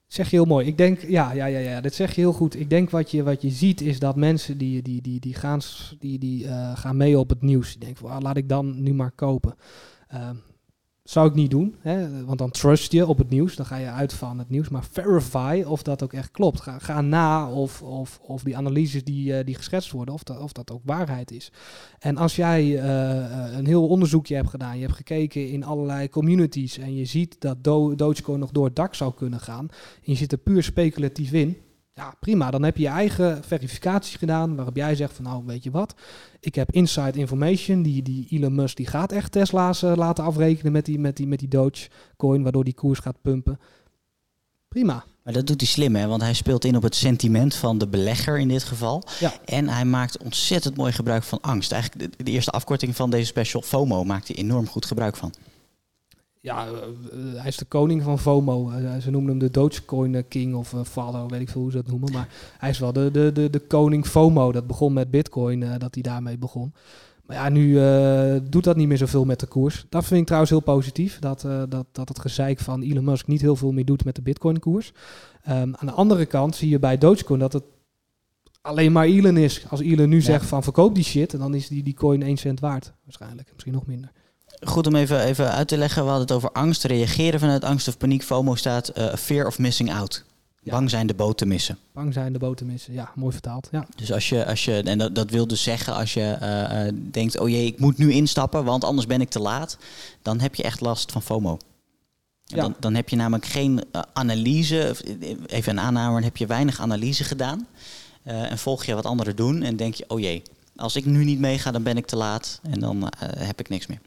Zeg 0.10 0.30
je 0.30 0.36
heel 0.36 0.46
mooi. 0.46 0.68
Ik 0.68 0.78
denk, 0.78 1.02
ja, 1.02 1.32
ja, 1.32 1.46
ja, 1.46 1.60
ja, 1.60 1.82
dit 1.82 1.94
zeg 1.94 2.16
je 2.16 2.22
heel 2.22 2.34
goed. 2.34 2.60
Ik 2.60 2.70
denk 2.70 2.90
wat 2.90 3.12
je, 3.12 3.24
wat 3.24 3.42
je 3.42 3.50
ziet 3.50 3.82
is 3.82 4.00
dat 4.00 4.16
mensen 4.16 4.58
die, 4.58 4.82
die, 4.82 5.02
die, 5.02 5.20
die, 5.20 5.34
gaan, 5.34 5.60
die, 6.00 6.20
die 6.20 6.44
uh, 6.44 6.78
gaan 6.78 6.98
mee 6.98 7.20
op 7.20 7.30
het 7.30 7.42
nieuws. 7.42 7.70
Die 7.70 7.80
denken, 7.80 8.08
van, 8.08 8.22
laat 8.22 8.38
ik 8.38 8.50
dan 8.50 8.84
nu 8.84 8.94
maar 8.94 9.12
kopen. 9.12 9.56
Uh, 10.14 10.30
zou 11.10 11.28
ik 11.28 11.34
niet 11.34 11.52
doen, 11.52 11.76
hè? 11.80 12.26
want 12.26 12.38
dan 12.38 12.52
trust 12.52 12.92
je 12.92 13.08
op 13.08 13.18
het 13.18 13.30
nieuws, 13.30 13.56
dan 13.56 13.66
ga 13.66 13.76
je 13.76 13.90
uit 13.90 14.14
van 14.14 14.40
het 14.40 14.50
nieuws. 14.50 14.70
Maar 14.70 14.84
verify 14.92 15.64
of 15.68 15.84
dat 15.84 16.04
ook 16.04 16.14
echt 16.14 16.32
klopt. 16.32 16.62
Ga, 16.62 16.80
ga 16.80 17.02
na 17.02 17.52
of, 17.52 17.82
of, 17.82 18.20
of 18.24 18.44
die 18.44 18.58
analyses 18.58 19.04
die, 19.04 19.32
uh, 19.32 19.46
die 19.46 19.56
geschetst 19.56 19.92
worden, 19.92 20.14
of 20.14 20.24
dat, 20.24 20.40
of 20.40 20.52
dat 20.52 20.72
ook 20.72 20.82
waarheid 20.86 21.32
is. 21.32 21.52
En 22.00 22.18
als 22.18 22.36
jij 22.36 22.64
uh, 22.64 23.58
een 23.58 23.66
heel 23.66 23.88
onderzoekje 23.88 24.36
hebt 24.36 24.50
gedaan, 24.50 24.76
je 24.76 24.82
hebt 24.82 24.96
gekeken 24.96 25.50
in 25.50 25.64
allerlei 25.64 26.10
communities 26.10 26.78
en 26.78 26.96
je 26.96 27.06
ziet 27.06 27.36
dat 27.40 27.64
Do 27.64 27.96
Dogecoin 27.96 28.40
nog 28.40 28.52
door 28.52 28.66
het 28.66 28.76
dak 28.76 28.96
zou 28.96 29.14
kunnen 29.14 29.40
gaan, 29.40 29.68
en 29.70 30.12
je 30.12 30.16
zit 30.16 30.32
er 30.32 30.38
puur 30.38 30.64
speculatief 30.64 31.32
in, 31.32 31.58
ja, 32.00 32.14
prima. 32.20 32.52
Dan 32.52 32.64
heb 32.64 32.78
je 32.78 32.84
je 32.84 32.90
eigen 32.90 33.44
verificatie 33.44 34.18
gedaan 34.18 34.56
waarop 34.56 34.76
jij 34.76 34.96
zegt 34.96 35.14
van 35.14 35.24
nou, 35.24 35.44
weet 35.46 35.64
je 35.64 35.72
wat, 35.72 35.94
ik 36.40 36.56
heb 36.56 36.72
inside 36.72 37.20
information. 37.20 37.82
Die, 37.82 38.02
die 38.02 38.28
Elon 38.30 38.56
Musk 38.56 38.78
die 38.78 38.88
gaat 38.88 39.12
echt 39.12 39.32
Tesla's 39.32 39.84
uh, 39.84 39.96
laten 39.96 40.24
afrekenen 40.24 40.72
met 40.72 40.86
die, 40.86 41.00
met 41.00 41.18
die, 41.18 41.28
met 41.28 41.40
die 41.40 41.48
Dogecoin, 41.48 42.44
waardoor 42.44 42.64
die 42.64 42.74
koers 42.74 43.00
gaat 43.00 43.22
pumpen. 43.22 43.60
Prima. 44.68 45.04
Maar 45.24 45.34
dat 45.34 45.48
doet 45.48 45.62
hij 45.62 45.70
slim, 45.70 45.96
hè? 45.96 46.08
want 46.08 46.22
hij 46.22 46.34
speelt 46.34 46.66
in 46.66 46.76
op 46.76 46.84
het 46.84 46.96
sentiment 46.96 47.56
van 47.56 47.78
de 47.78 47.88
belegger 47.88 48.40
in 48.40 48.48
dit 48.48 48.64
geval. 48.64 49.04
Ja. 49.20 49.34
En 49.46 49.70
hij 49.70 49.86
maakt 49.86 50.18
ontzettend 50.18 50.78
mooi 50.78 50.92
gebruik 50.92 51.24
van 51.24 51.42
angst. 51.42 51.72
Eigenlijk 51.72 52.18
de, 52.18 52.24
de 52.24 52.32
eerste 52.32 52.52
afkorting 52.52 52.96
van 52.96 53.10
deze 53.10 53.26
special, 53.26 53.62
FOMO, 53.62 54.04
maakt 54.04 54.28
hij 54.28 54.38
enorm 54.38 54.68
goed 54.68 54.86
gebruik 54.86 55.16
van 55.16 55.34
ja, 56.42 56.68
eh, 56.68 56.72
hij 57.36 57.48
is 57.48 57.58
de 57.58 57.66
koning 57.66 58.04
van 58.04 58.20
FOMO. 58.20 58.72
Uh, 58.72 58.98
ze 58.98 59.12
noemen 59.12 59.30
hem 59.30 59.40
de 59.40 59.52
Dogecoin 59.52 60.28
King 60.28 60.56
of 60.56 60.74
Father, 60.84 61.28
weet 61.28 61.42
ik 61.42 61.50
veel 61.50 61.62
hoe 61.62 61.72
ze 61.72 61.78
dat 61.78 61.88
noemen. 61.88 62.12
Maar 62.12 62.30
hij 62.58 62.70
is 62.70 62.80
wel 62.80 62.94
de, 62.94 63.12
de, 63.12 63.32
de, 63.32 63.50
de 63.50 63.60
koning 63.60 64.06
FOMO. 64.06 64.52
Dat 64.52 64.68
begon 64.68 64.94
met 64.94 65.12
Bitcoin, 65.12 65.60
dat 65.60 65.94
hij 65.94 66.04
daarmee 66.04 66.38
begon. 66.38 66.74
Maar 67.26 67.38
ja, 67.38 67.50
nu 67.50 67.74
doet 68.50 68.64
dat 68.64 68.76
niet 68.76 68.88
meer 68.88 68.98
zoveel 68.98 69.26
met 69.26 69.40
de 69.40 69.48
koers. 69.48 69.86
Dat 69.90 70.06
vind 70.06 70.20
ik 70.20 70.26
trouwens 70.26 70.52
heel 70.52 70.62
positief. 70.62 71.20
Dat, 71.20 71.42
dat, 71.70 71.86
dat 71.92 72.08
het 72.10 72.20
gezeik 72.20 72.60
van 72.60 72.82
Elon 72.82 73.04
Musk 73.04 73.28
niet 73.28 73.42
heel 73.42 73.56
veel 73.56 73.72
meer 73.72 73.86
doet 73.86 74.06
met 74.06 74.16
de 74.16 74.22
Bitcoin-koers. 74.22 74.94
Um, 75.50 75.76
aan 75.76 75.88
de 75.88 75.92
andere 75.92 76.26
kant 76.26 76.56
zie 76.56 76.70
je 76.70 76.80
bij 76.80 76.98
Dogecoin 76.98 77.40
dat 77.40 77.54
het 77.54 77.64
alleen 78.62 78.92
maar 78.92 79.06
Elon 79.06 79.38
is. 79.38 79.66
Als 79.70 79.82
Elon 79.82 80.10
nu 80.10 80.22
zegt 80.22 80.46
van 80.46 80.64
verkoop 80.64 80.96
die 80.96 81.04
shit, 81.04 81.40
dan 81.40 81.54
is 81.54 81.68
die, 81.68 81.84
die 81.84 81.94
coin 81.94 82.22
1 82.22 82.38
cent 82.38 82.60
waard. 82.60 82.94
Waarschijnlijk, 83.04 83.50
misschien 83.52 83.74
nog 83.74 83.86
minder 83.86 84.12
goed 84.62 84.88
om 84.88 84.96
even, 84.96 85.24
even 85.24 85.52
uit 85.52 85.68
te 85.68 85.78
leggen. 85.78 86.04
We 86.04 86.10
hadden 86.10 86.28
het 86.28 86.36
over 86.36 86.52
angst. 86.52 86.84
Reageren 86.84 87.40
vanuit 87.40 87.64
angst 87.64 87.88
of 87.88 87.98
paniek. 87.98 88.24
FOMO 88.24 88.56
staat 88.56 88.98
uh, 88.98 89.14
fear 89.14 89.48
of 89.48 89.60
missing 89.60 89.94
out. 89.94 90.24
Bang 90.64 90.90
zijn 90.90 91.08
de 91.08 91.14
boot 91.14 91.38
te 91.38 91.46
missen. 91.46 91.78
Bang 91.94 92.14
zijn 92.14 92.34
de 92.34 92.40
boot 92.40 92.58
te 92.58 92.66
missen, 92.66 92.94
ja, 92.94 93.12
mooi 93.16 93.32
vertaald. 93.32 93.68
Ja. 93.72 93.86
Dus 93.96 94.12
als 94.12 94.30
je, 94.30 94.46
als 94.46 94.66
je 94.66 94.82
en 94.84 94.98
dat, 94.98 95.16
dat 95.16 95.30
wil 95.30 95.48
dus 95.48 95.64
zeggen, 95.64 95.94
als 95.94 96.14
je 96.14 96.38
uh, 96.42 97.02
denkt, 97.12 97.40
oh 97.40 97.50
jee, 97.50 97.66
ik 97.66 97.80
moet 97.80 97.98
nu 97.98 98.12
instappen, 98.12 98.64
want 98.64 98.84
anders 98.84 99.08
ben 99.08 99.22
ik 99.22 99.30
te 99.30 99.40
laat, 99.40 99.78
dan 100.22 100.40
heb 100.40 100.56
je 100.56 100.64
echt 100.64 100.82
last 100.82 101.12
van 101.12 101.22
FOMO. 101.22 101.58
Ja. 102.44 102.62
Dan, 102.62 102.76
dan 102.80 102.96
heb 102.96 103.10
je 103.10 103.16
namelijk 103.16 103.46
geen 103.46 103.84
analyse, 104.14 104.96
even 105.46 105.72
een 105.72 105.80
aanname, 105.80 106.14
dan 106.14 106.24
heb 106.24 106.38
je 106.38 106.46
weinig 106.46 106.82
analyse 106.82 107.24
gedaan. 107.24 107.68
en 108.24 108.58
volg 108.58 108.86
je 108.86 108.96
wat 108.96 109.06
anderen 109.06 109.36
doen 109.36 109.62
en 109.64 109.76
denk 109.76 109.94
je, 109.94 110.06
oh 110.08 110.20
jee, 110.20 110.44
als 110.76 110.96
ik 110.96 111.06
nu 111.06 111.24
niet 111.24 111.40
meega, 111.40 111.72
dan 111.72 111.84
ben 111.84 111.98
ik 111.98 112.06
te 112.06 112.16
laat 112.16 112.60
en 112.64 112.80
dan 112.80 113.12
heb 113.38 113.60
ik 113.60 113.70
niks 113.70 113.88
meer. 113.88 114.00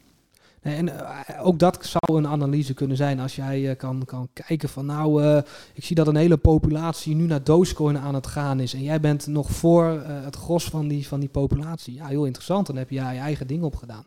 En 0.63 0.99
eh, 0.99 1.45
ook 1.45 1.59
dat 1.59 1.79
zou 1.85 2.17
een 2.17 2.27
analyse 2.27 2.73
kunnen 2.73 2.97
zijn 2.97 3.19
als 3.19 3.35
jij 3.35 3.61
uh, 3.61 3.75
kan, 3.77 4.05
kan 4.05 4.29
kijken 4.33 4.69
van 4.69 4.85
nou, 4.85 5.23
uh, 5.23 5.37
ik 5.73 5.85
zie 5.85 5.95
dat 5.95 6.07
een 6.07 6.15
hele 6.15 6.37
populatie 6.37 7.15
nu 7.15 7.25
naar 7.25 7.43
Dogecoin 7.43 7.97
aan 7.97 8.15
het 8.15 8.27
gaan 8.27 8.59
is. 8.59 8.73
En 8.73 8.83
jij 8.83 8.99
bent 8.99 9.27
nog 9.27 9.51
voor 9.51 9.85
het 10.07 10.35
gros 10.35 10.63
van 10.63 10.87
die, 10.87 11.07
van 11.07 11.19
die 11.19 11.29
populatie. 11.29 11.93
Ja, 11.93 12.05
heel 12.05 12.25
interessant. 12.25 12.67
Dan 12.67 12.75
heb 12.75 12.89
je 12.89 12.95
je 12.95 13.01
eigen 13.01 13.47
ding 13.47 13.63
opgedaan. 13.63 14.03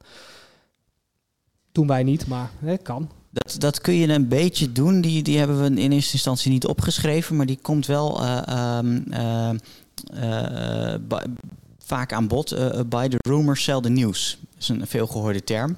Doen 1.72 1.86
wij 1.86 2.02
niet, 2.02 2.26
maar 2.26 2.50
hè, 2.58 2.76
kan. 2.76 3.10
Dat, 3.30 3.56
dat 3.58 3.80
kun 3.80 3.94
je 3.94 4.08
een 4.08 4.28
beetje 4.28 4.72
doen. 4.72 5.00
Die, 5.00 5.22
die 5.22 5.38
hebben 5.38 5.62
we 5.62 5.80
in 5.80 5.92
eerste 5.92 6.12
instantie 6.12 6.50
niet 6.50 6.66
opgeschreven, 6.66 7.36
maar 7.36 7.46
die 7.46 7.58
komt 7.62 7.86
wel 7.86 8.20
um, 8.48 9.04
vaak 11.78 12.12
aan 12.12 12.28
bod. 12.28 12.56
by 12.88 13.08
the 13.08 13.16
rumor, 13.28 13.56
sell 13.56 13.80
the 13.80 13.88
news. 13.88 14.38
Dat 14.40 14.62
is 14.62 14.68
een 14.68 14.86
veelgehoorde 14.86 15.44
term 15.44 15.76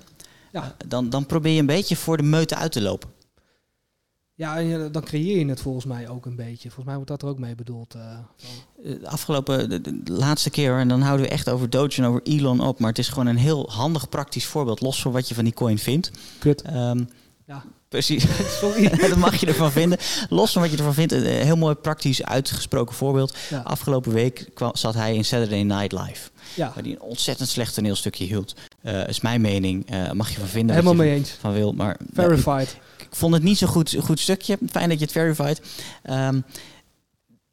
ja. 0.53 0.77
dan, 0.87 1.11
dan 1.11 1.27
probeer 1.27 1.53
je 1.53 1.61
een 1.61 1.67
beetje 1.67 1.97
voor 1.97 2.17
de 2.17 2.23
meute 2.23 2.57
uit 2.57 2.73
te 2.73 2.81
lopen. 2.81 3.11
Ja, 4.39 4.89
dan 4.89 5.03
creëer 5.03 5.39
je 5.39 5.47
het 5.47 5.61
volgens 5.61 5.85
mij 5.85 6.09
ook 6.09 6.27
een 6.27 6.37
beetje. 6.37 6.69
Volgens 6.69 6.85
mij 6.85 6.95
wordt 6.95 7.11
dat 7.11 7.23
er 7.23 7.29
ook 7.29 7.39
mee 7.39 7.55
bedoeld. 7.55 7.95
Uh, 7.95 8.95
afgelopen, 9.05 9.83
de, 9.83 10.01
laatste 10.05 10.51
keer, 10.51 10.79
en 10.79 10.89
dan 10.89 11.01
houden 11.01 11.27
we 11.27 11.33
echt 11.33 11.49
over 11.49 11.71
Doge 11.71 12.03
en 12.03 12.09
over 12.09 12.23
Elon 12.23 12.61
op. 12.61 12.79
Maar 12.79 12.89
het 12.89 12.99
is 12.99 13.09
gewoon 13.09 13.27
een 13.27 13.37
heel 13.37 13.71
handig 13.71 14.09
praktisch 14.09 14.47
voorbeeld, 14.47 14.81
los 14.81 15.03
van 15.03 15.13
wat 15.13 15.29
je 15.29 15.35
van 15.35 15.45
die 15.45 15.53
coin 15.53 15.79
vindt. 15.79 16.11
Kut. 16.39 16.75
Um, 16.75 17.09
ja. 17.47 17.65
Precies. 17.89 18.25
Sorry. 18.61 18.89
dat 19.09 19.17
mag 19.17 19.41
je 19.41 19.47
ervan 19.47 19.73
vinden. 19.73 19.99
Los 20.29 20.53
van 20.53 20.63
wat 20.63 20.71
je 20.71 20.77
ervan 20.77 20.95
vindt, 20.95 21.13
een 21.13 21.25
heel 21.25 21.57
mooi 21.57 21.75
praktisch 21.75 22.23
uitgesproken 22.23 22.95
voorbeeld. 22.95 23.37
Afgelopen 23.65 24.13
week 24.13 24.49
kwam, 24.55 24.77
zat 24.77 24.95
hij 24.95 25.15
in 25.15 25.25
Saturday 25.25 25.63
Night 25.63 25.93
Live. 25.93 26.31
Ja. 26.55 26.73
Waar 26.75 26.83
hij 26.83 26.93
een 26.93 27.01
ontzettend 27.01 27.49
slecht 27.49 27.75
toneelstukje 27.75 28.25
hield. 28.25 28.55
Uh, 28.83 29.09
is 29.09 29.21
mijn 29.21 29.41
mening. 29.41 29.93
Uh, 29.93 30.13
mag 30.13 30.31
je 30.31 30.39
van 30.39 30.49
vinden. 30.49 30.75
Helemaal 30.75 31.05
je 31.05 31.11
mee 31.11 31.19
eens. 31.19 31.31
Van 31.31 31.53
wil, 31.53 31.73
maar 31.73 31.97
verified. 32.13 32.77
Ik, 32.97 33.03
ik, 33.03 33.17
vond 33.17 33.35
het 33.35 33.43
niet 33.43 33.59
zo'n 33.59 33.69
goed, 33.69 33.97
goed 34.01 34.21
stukje. 34.21 34.59
Fijn 34.71 34.89
dat 34.89 34.99
je 34.99 35.05
het 35.05 35.15
verified. 35.15 35.61
Um, 36.11 36.45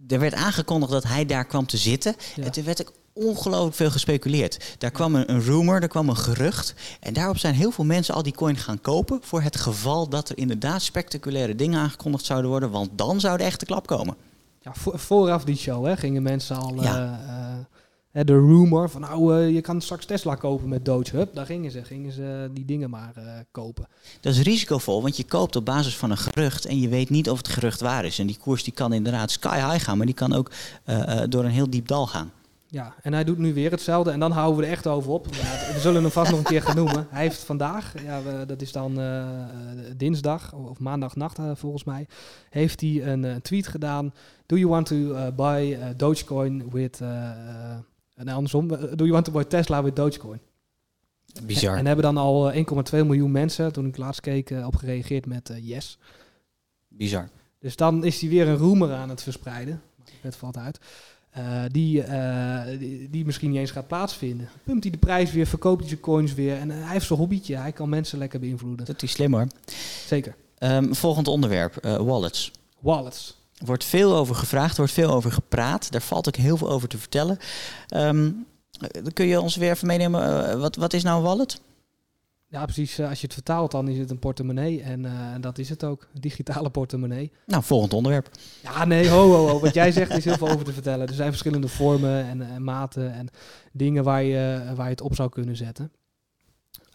er 0.07 0.19
werd 0.19 0.33
aangekondigd 0.33 0.91
dat 0.91 1.03
hij 1.03 1.25
daar 1.25 1.45
kwam 1.45 1.65
te 1.65 1.77
zitten. 1.77 2.15
Ja. 2.35 2.43
En 2.43 2.51
toen 2.51 2.63
werd 2.63 2.79
ik 2.79 2.91
ongelooflijk 3.13 3.75
veel 3.75 3.91
gespeculeerd. 3.91 4.75
Daar 4.77 4.91
kwam 4.91 5.15
een, 5.15 5.31
een 5.31 5.41
rumor, 5.41 5.81
er 5.81 5.87
kwam 5.87 6.09
een 6.09 6.17
gerucht. 6.17 6.73
En 6.99 7.13
daarop 7.13 7.37
zijn 7.37 7.53
heel 7.53 7.71
veel 7.71 7.85
mensen 7.85 8.15
al 8.15 8.23
die 8.23 8.33
coin 8.33 8.57
gaan 8.57 8.81
kopen. 8.81 9.19
Voor 9.21 9.41
het 9.41 9.55
geval 9.55 10.09
dat 10.09 10.29
er 10.29 10.37
inderdaad 10.37 10.81
spectaculaire 10.81 11.55
dingen 11.55 11.79
aangekondigd 11.79 12.25
zouden 12.25 12.49
worden. 12.49 12.71
Want 12.71 12.89
dan 12.95 13.19
zou 13.19 13.37
de 13.37 13.43
echte 13.43 13.65
klap 13.65 13.87
komen. 13.87 14.15
Ja, 14.61 14.71
vooraf 14.75 15.43
die 15.43 15.57
show 15.57 15.85
hè, 15.85 15.97
gingen 15.97 16.23
mensen 16.23 16.55
al. 16.55 16.81
Ja. 16.81 17.19
Uh, 17.27 17.74
de 18.23 18.33
rumor 18.33 18.89
van 18.89 19.01
nou, 19.01 19.39
uh, 19.39 19.53
je 19.53 19.61
kan 19.61 19.81
straks 19.81 20.05
Tesla 20.05 20.35
kopen 20.35 20.69
met 20.69 20.85
Doge. 20.85 21.15
Hup, 21.15 21.35
daar 21.35 21.45
gingen 21.45 21.71
ze, 21.71 21.83
gingen 21.83 22.11
ze 22.11 22.49
die 22.53 22.65
dingen 22.65 22.89
maar 22.89 23.13
uh, 23.17 23.23
kopen. 23.51 23.87
Dat 24.19 24.33
is 24.33 24.41
risicovol, 24.41 25.01
want 25.01 25.17
je 25.17 25.23
koopt 25.23 25.55
op 25.55 25.65
basis 25.65 25.97
van 25.97 26.11
een 26.11 26.17
gerucht 26.17 26.65
en 26.65 26.79
je 26.79 26.89
weet 26.89 27.09
niet 27.09 27.29
of 27.29 27.37
het 27.37 27.47
gerucht 27.47 27.81
waar 27.81 28.05
is. 28.05 28.19
En 28.19 28.27
die 28.27 28.37
koers 28.37 28.63
die 28.63 28.73
kan 28.73 28.93
inderdaad 28.93 29.31
sky 29.31 29.55
high 29.55 29.85
gaan, 29.85 29.97
maar 29.97 30.05
die 30.05 30.15
kan 30.15 30.33
ook 30.33 30.51
door 31.29 31.43
een 31.43 31.51
heel 31.51 31.69
diep 31.69 31.87
dal 31.87 32.07
gaan. 32.07 32.31
Ja, 32.67 32.93
en 33.01 33.13
hij 33.13 33.23
doet 33.23 33.37
nu 33.37 33.53
weer 33.53 33.71
hetzelfde 33.71 34.11
en 34.11 34.19
dan 34.19 34.31
houden 34.31 34.59
we 34.59 34.65
er 34.65 34.71
echt 34.71 34.87
over 34.87 35.11
op. 35.11 35.27
Ja, 35.31 35.73
we 35.73 35.79
zullen 35.79 36.01
hem 36.01 36.11
vast 36.11 36.29
nog 36.31 36.39
een 36.39 36.45
keer 36.45 36.61
gaan 36.61 36.75
noemen. 36.75 37.07
Hij 37.09 37.21
heeft 37.21 37.43
vandaag, 37.43 37.93
ja, 38.03 38.21
we, 38.21 38.45
dat 38.45 38.61
is 38.61 38.71
dan 38.71 38.99
uh, 38.99 39.25
dinsdag 39.97 40.53
of 40.53 40.79
maandagnacht 40.79 41.39
uh, 41.39 41.51
volgens 41.53 41.83
mij, 41.83 42.07
heeft 42.49 42.81
hij 42.81 43.07
een 43.07 43.23
uh, 43.23 43.35
tweet 43.35 43.67
gedaan. 43.67 44.13
Do 44.45 44.55
you 44.57 44.69
want 44.69 44.85
to 44.85 45.31
buy 45.35 45.77
Dogecoin 45.97 46.69
with, 46.71 47.01
en 48.15 48.27
andersom, 48.27 48.67
do 48.67 49.05
you 49.05 49.11
want 49.11 49.25
to 49.25 49.31
buy 49.31 49.43
Tesla 49.43 49.83
with 49.83 49.95
Dogecoin? 49.95 50.39
Bizar. 51.43 51.73
En, 51.73 51.79
en 51.79 51.85
hebben 51.85 52.05
dan 52.05 52.17
al 52.17 52.53
1,2 52.53 52.59
miljoen 52.91 53.31
mensen, 53.31 53.73
toen 53.73 53.85
ik 53.85 53.97
laatst 53.97 54.21
keek, 54.21 54.49
op 54.65 54.75
gereageerd 54.75 55.25
met 55.25 55.51
yes. 55.61 55.97
Bizar. 56.87 57.29
Dus 57.59 57.75
dan 57.75 58.03
is 58.03 58.21
hij 58.21 58.29
weer 58.29 58.47
een 58.47 58.57
rumor 58.57 58.93
aan 58.93 59.09
het 59.09 59.23
verspreiden. 59.23 59.81
Het 60.21 60.35
valt 60.35 60.57
uit. 60.57 60.79
Uh, 61.37 61.63
die, 61.71 62.07
uh, 62.07 62.63
die, 62.79 63.09
die, 63.09 63.25
misschien 63.25 63.49
niet 63.49 63.59
eens 63.59 63.71
gaat 63.71 63.87
plaatsvinden. 63.87 64.49
Pumpt 64.63 64.83
hij 64.83 64.91
de 64.91 64.97
prijs 64.97 65.31
weer, 65.31 65.47
verkoopt 65.47 65.79
hij 65.79 65.89
zijn 65.89 65.99
coins 65.99 66.33
weer. 66.33 66.57
En 66.57 66.69
hij 66.69 66.91
heeft 66.91 67.05
zijn 67.05 67.19
hobbytje. 67.19 67.55
Hij 67.55 67.71
kan 67.71 67.89
mensen 67.89 68.17
lekker 68.17 68.39
beïnvloeden. 68.39 68.85
Dat 68.85 69.03
is 69.03 69.11
slim 69.11 69.33
hoor. 69.33 69.47
Zeker. 70.05 70.35
Um, 70.59 70.95
volgend 70.95 71.27
onderwerp, 71.27 71.83
wallets. 71.83 72.51
Wallets. 72.79 73.37
Er 73.55 73.65
wordt 73.65 73.83
veel 73.83 74.15
over 74.15 74.35
gevraagd, 74.35 74.71
er 74.71 74.77
wordt 74.77 74.91
veel 74.91 75.11
over 75.11 75.31
gepraat. 75.31 75.91
Daar 75.91 76.01
valt 76.01 76.27
ook 76.27 76.35
heel 76.35 76.57
veel 76.57 76.69
over 76.69 76.87
te 76.87 76.97
vertellen. 76.97 77.37
Um, 77.95 78.45
kun 79.13 79.25
je 79.25 79.41
ons 79.41 79.55
weer 79.55 79.71
even 79.71 79.87
meenemen, 79.87 80.59
wat, 80.59 80.75
wat 80.75 80.93
is 80.93 81.03
nou 81.03 81.17
een 81.17 81.23
wallet? 81.23 81.61
Ja, 82.47 82.63
precies. 82.63 82.99
Als 82.99 83.19
je 83.19 83.25
het 83.25 83.33
vertaalt, 83.33 83.71
dan 83.71 83.87
is 83.87 83.97
het 83.97 84.09
een 84.09 84.19
portemonnee. 84.19 84.81
En 84.81 85.03
uh, 85.03 85.11
dat 85.41 85.57
is 85.57 85.69
het 85.69 85.83
ook. 85.83 86.07
Een 86.13 86.21
digitale 86.21 86.69
portemonnee. 86.69 87.31
Nou, 87.45 87.63
volgend 87.63 87.93
onderwerp. 87.93 88.29
Ja, 88.61 88.85
nee, 88.85 89.09
ho, 89.09 89.31
ho, 89.31 89.47
ho. 89.47 89.59
Wat 89.59 89.73
jij 89.73 89.91
zegt 89.91 90.11
is 90.11 90.25
heel 90.25 90.37
veel 90.37 90.49
over 90.49 90.65
te 90.65 90.73
vertellen. 90.73 91.07
Er 91.07 91.13
zijn 91.13 91.29
verschillende 91.29 91.67
vormen 91.67 92.25
en, 92.25 92.41
en 92.41 92.63
maten 92.63 93.13
en 93.13 93.27
dingen 93.71 94.03
waar 94.03 94.23
je, 94.23 94.63
waar 94.75 94.85
je 94.85 94.91
het 94.91 95.01
op 95.01 95.15
zou 95.15 95.29
kunnen 95.29 95.55
zetten. 95.55 95.91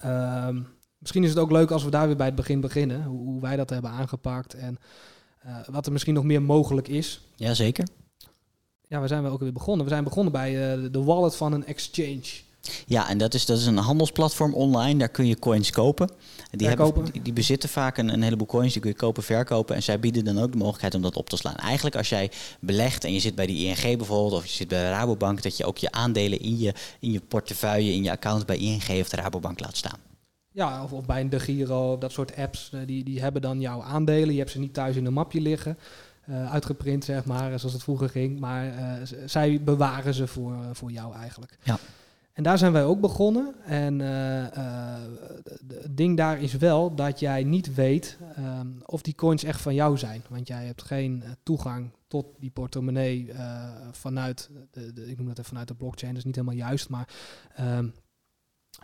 Um, 0.04 0.66
misschien 0.98 1.24
is 1.24 1.30
het 1.30 1.38
ook 1.38 1.50
leuk 1.50 1.70
als 1.70 1.84
we 1.84 1.90
daar 1.90 2.06
weer 2.06 2.16
bij 2.16 2.26
het 2.26 2.34
begin 2.34 2.60
beginnen. 2.60 3.04
Hoe, 3.04 3.24
hoe 3.24 3.40
wij 3.40 3.56
dat 3.56 3.70
hebben 3.70 3.90
aangepakt 3.90 4.54
en 4.54 4.78
wat 5.70 5.86
er 5.86 5.92
misschien 5.92 6.14
nog 6.14 6.24
meer 6.24 6.42
mogelijk 6.42 6.88
is. 6.88 7.20
Jazeker. 7.36 7.88
Ja, 8.88 8.98
waar 8.98 9.08
zijn 9.08 9.22
we 9.22 9.28
ook 9.28 9.40
weer 9.40 9.52
begonnen? 9.52 9.84
We 9.84 9.92
zijn 9.92 10.04
begonnen 10.04 10.32
bij 10.32 10.76
uh, 10.76 10.92
de 10.92 11.02
wallet 11.02 11.36
van 11.36 11.52
een 11.52 11.66
exchange. 11.66 12.48
Ja, 12.86 13.08
en 13.08 13.18
dat 13.18 13.34
is, 13.34 13.46
dat 13.46 13.58
is 13.58 13.66
een 13.66 13.76
handelsplatform 13.76 14.54
online. 14.54 14.98
Daar 14.98 15.08
kun 15.08 15.26
je 15.26 15.38
coins 15.38 15.70
kopen. 15.70 16.10
Die, 16.50 16.68
hebben, 16.68 17.04
die, 17.12 17.22
die, 17.22 17.32
bezitten 17.32 17.68
vaak 17.68 17.98
een, 17.98 18.12
een 18.12 18.22
heleboel 18.22 18.46
coins. 18.46 18.72
Die 18.72 18.82
kun 18.82 18.90
je 18.90 18.96
kopen, 18.96 19.22
verkopen. 19.22 19.76
En 19.76 19.82
zij 19.82 20.00
bieden 20.00 20.24
dan 20.24 20.38
ook 20.38 20.52
de 20.52 20.58
mogelijkheid 20.58 20.94
om 20.94 21.02
dat 21.02 21.16
op 21.16 21.28
te 21.28 21.36
slaan. 21.36 21.56
Eigenlijk 21.56 21.96
als 21.96 22.08
jij 22.08 22.30
belegt 22.60 23.04
en 23.04 23.12
je 23.12 23.20
zit 23.20 23.34
bij 23.34 23.46
de 23.46 23.56
ING 23.56 23.96
bijvoorbeeld... 23.96 24.32
of 24.32 24.46
je 24.46 24.52
zit 24.52 24.68
bij 24.68 24.82
de 24.82 24.88
Rabobank... 24.88 25.42
dat 25.42 25.56
je 25.56 25.64
ook 25.64 25.78
je 25.78 25.92
aandelen 25.92 26.40
in 26.40 26.58
je, 26.58 26.74
in 27.00 27.12
je 27.12 27.20
portefeuille, 27.20 27.92
in 27.92 28.02
je 28.02 28.10
account 28.10 28.46
bij 28.46 28.56
ING 28.56 29.00
of 29.00 29.08
de 29.08 29.16
Rabobank 29.16 29.60
laat 29.60 29.76
staan. 29.76 30.09
Ja, 30.52 30.82
of, 30.82 30.92
of 30.92 31.06
bij 31.06 31.20
een 31.20 31.30
De 31.30 31.40
Giro, 31.40 31.98
dat 31.98 32.12
soort 32.12 32.36
apps. 32.36 32.72
Die, 32.86 33.04
die 33.04 33.20
hebben 33.20 33.42
dan 33.42 33.60
jouw 33.60 33.82
aandelen. 33.82 34.32
Je 34.32 34.38
hebt 34.38 34.50
ze 34.50 34.58
niet 34.58 34.74
thuis 34.74 34.96
in 34.96 35.06
een 35.06 35.12
mapje 35.12 35.40
liggen. 35.40 35.78
Uh, 36.28 36.52
uitgeprint, 36.52 37.04
zeg 37.04 37.24
maar, 37.24 37.58
zoals 37.58 37.74
het 37.74 37.82
vroeger 37.82 38.08
ging. 38.08 38.40
Maar 38.40 38.66
uh, 38.66 38.92
zij 39.26 39.62
bewaren 39.62 40.14
ze 40.14 40.26
voor, 40.26 40.52
uh, 40.52 40.58
voor 40.72 40.90
jou 40.90 41.14
eigenlijk. 41.14 41.58
Ja. 41.62 41.78
En 42.32 42.42
daar 42.42 42.58
zijn 42.58 42.72
wij 42.72 42.84
ook 42.84 43.00
begonnen. 43.00 43.54
En 43.64 43.98
het 43.98 45.96
ding 45.96 46.16
daar 46.16 46.40
is 46.40 46.52
wel 46.52 46.94
dat 46.94 47.20
jij 47.20 47.44
niet 47.44 47.74
weet 47.74 48.18
um, 48.38 48.82
of 48.86 49.02
die 49.02 49.14
coins 49.14 49.44
echt 49.44 49.60
van 49.60 49.74
jou 49.74 49.98
zijn. 49.98 50.22
Want 50.28 50.48
jij 50.48 50.66
hebt 50.66 50.82
geen 50.82 51.22
toegang 51.42 51.90
tot 52.08 52.26
die 52.38 52.50
portemonnee 52.50 53.32
vanuit, 53.90 54.50
de, 54.70 54.92
de, 54.92 55.10
ik 55.10 55.16
noem 55.16 55.26
dat 55.26 55.38
even 55.38 55.48
vanuit 55.48 55.68
de 55.68 55.74
blockchain, 55.74 56.12
dat 56.12 56.20
is 56.20 56.26
niet 56.26 56.36
helemaal 56.36 56.66
juist, 56.66 56.88
maar 56.88 57.08
um, 57.60 57.94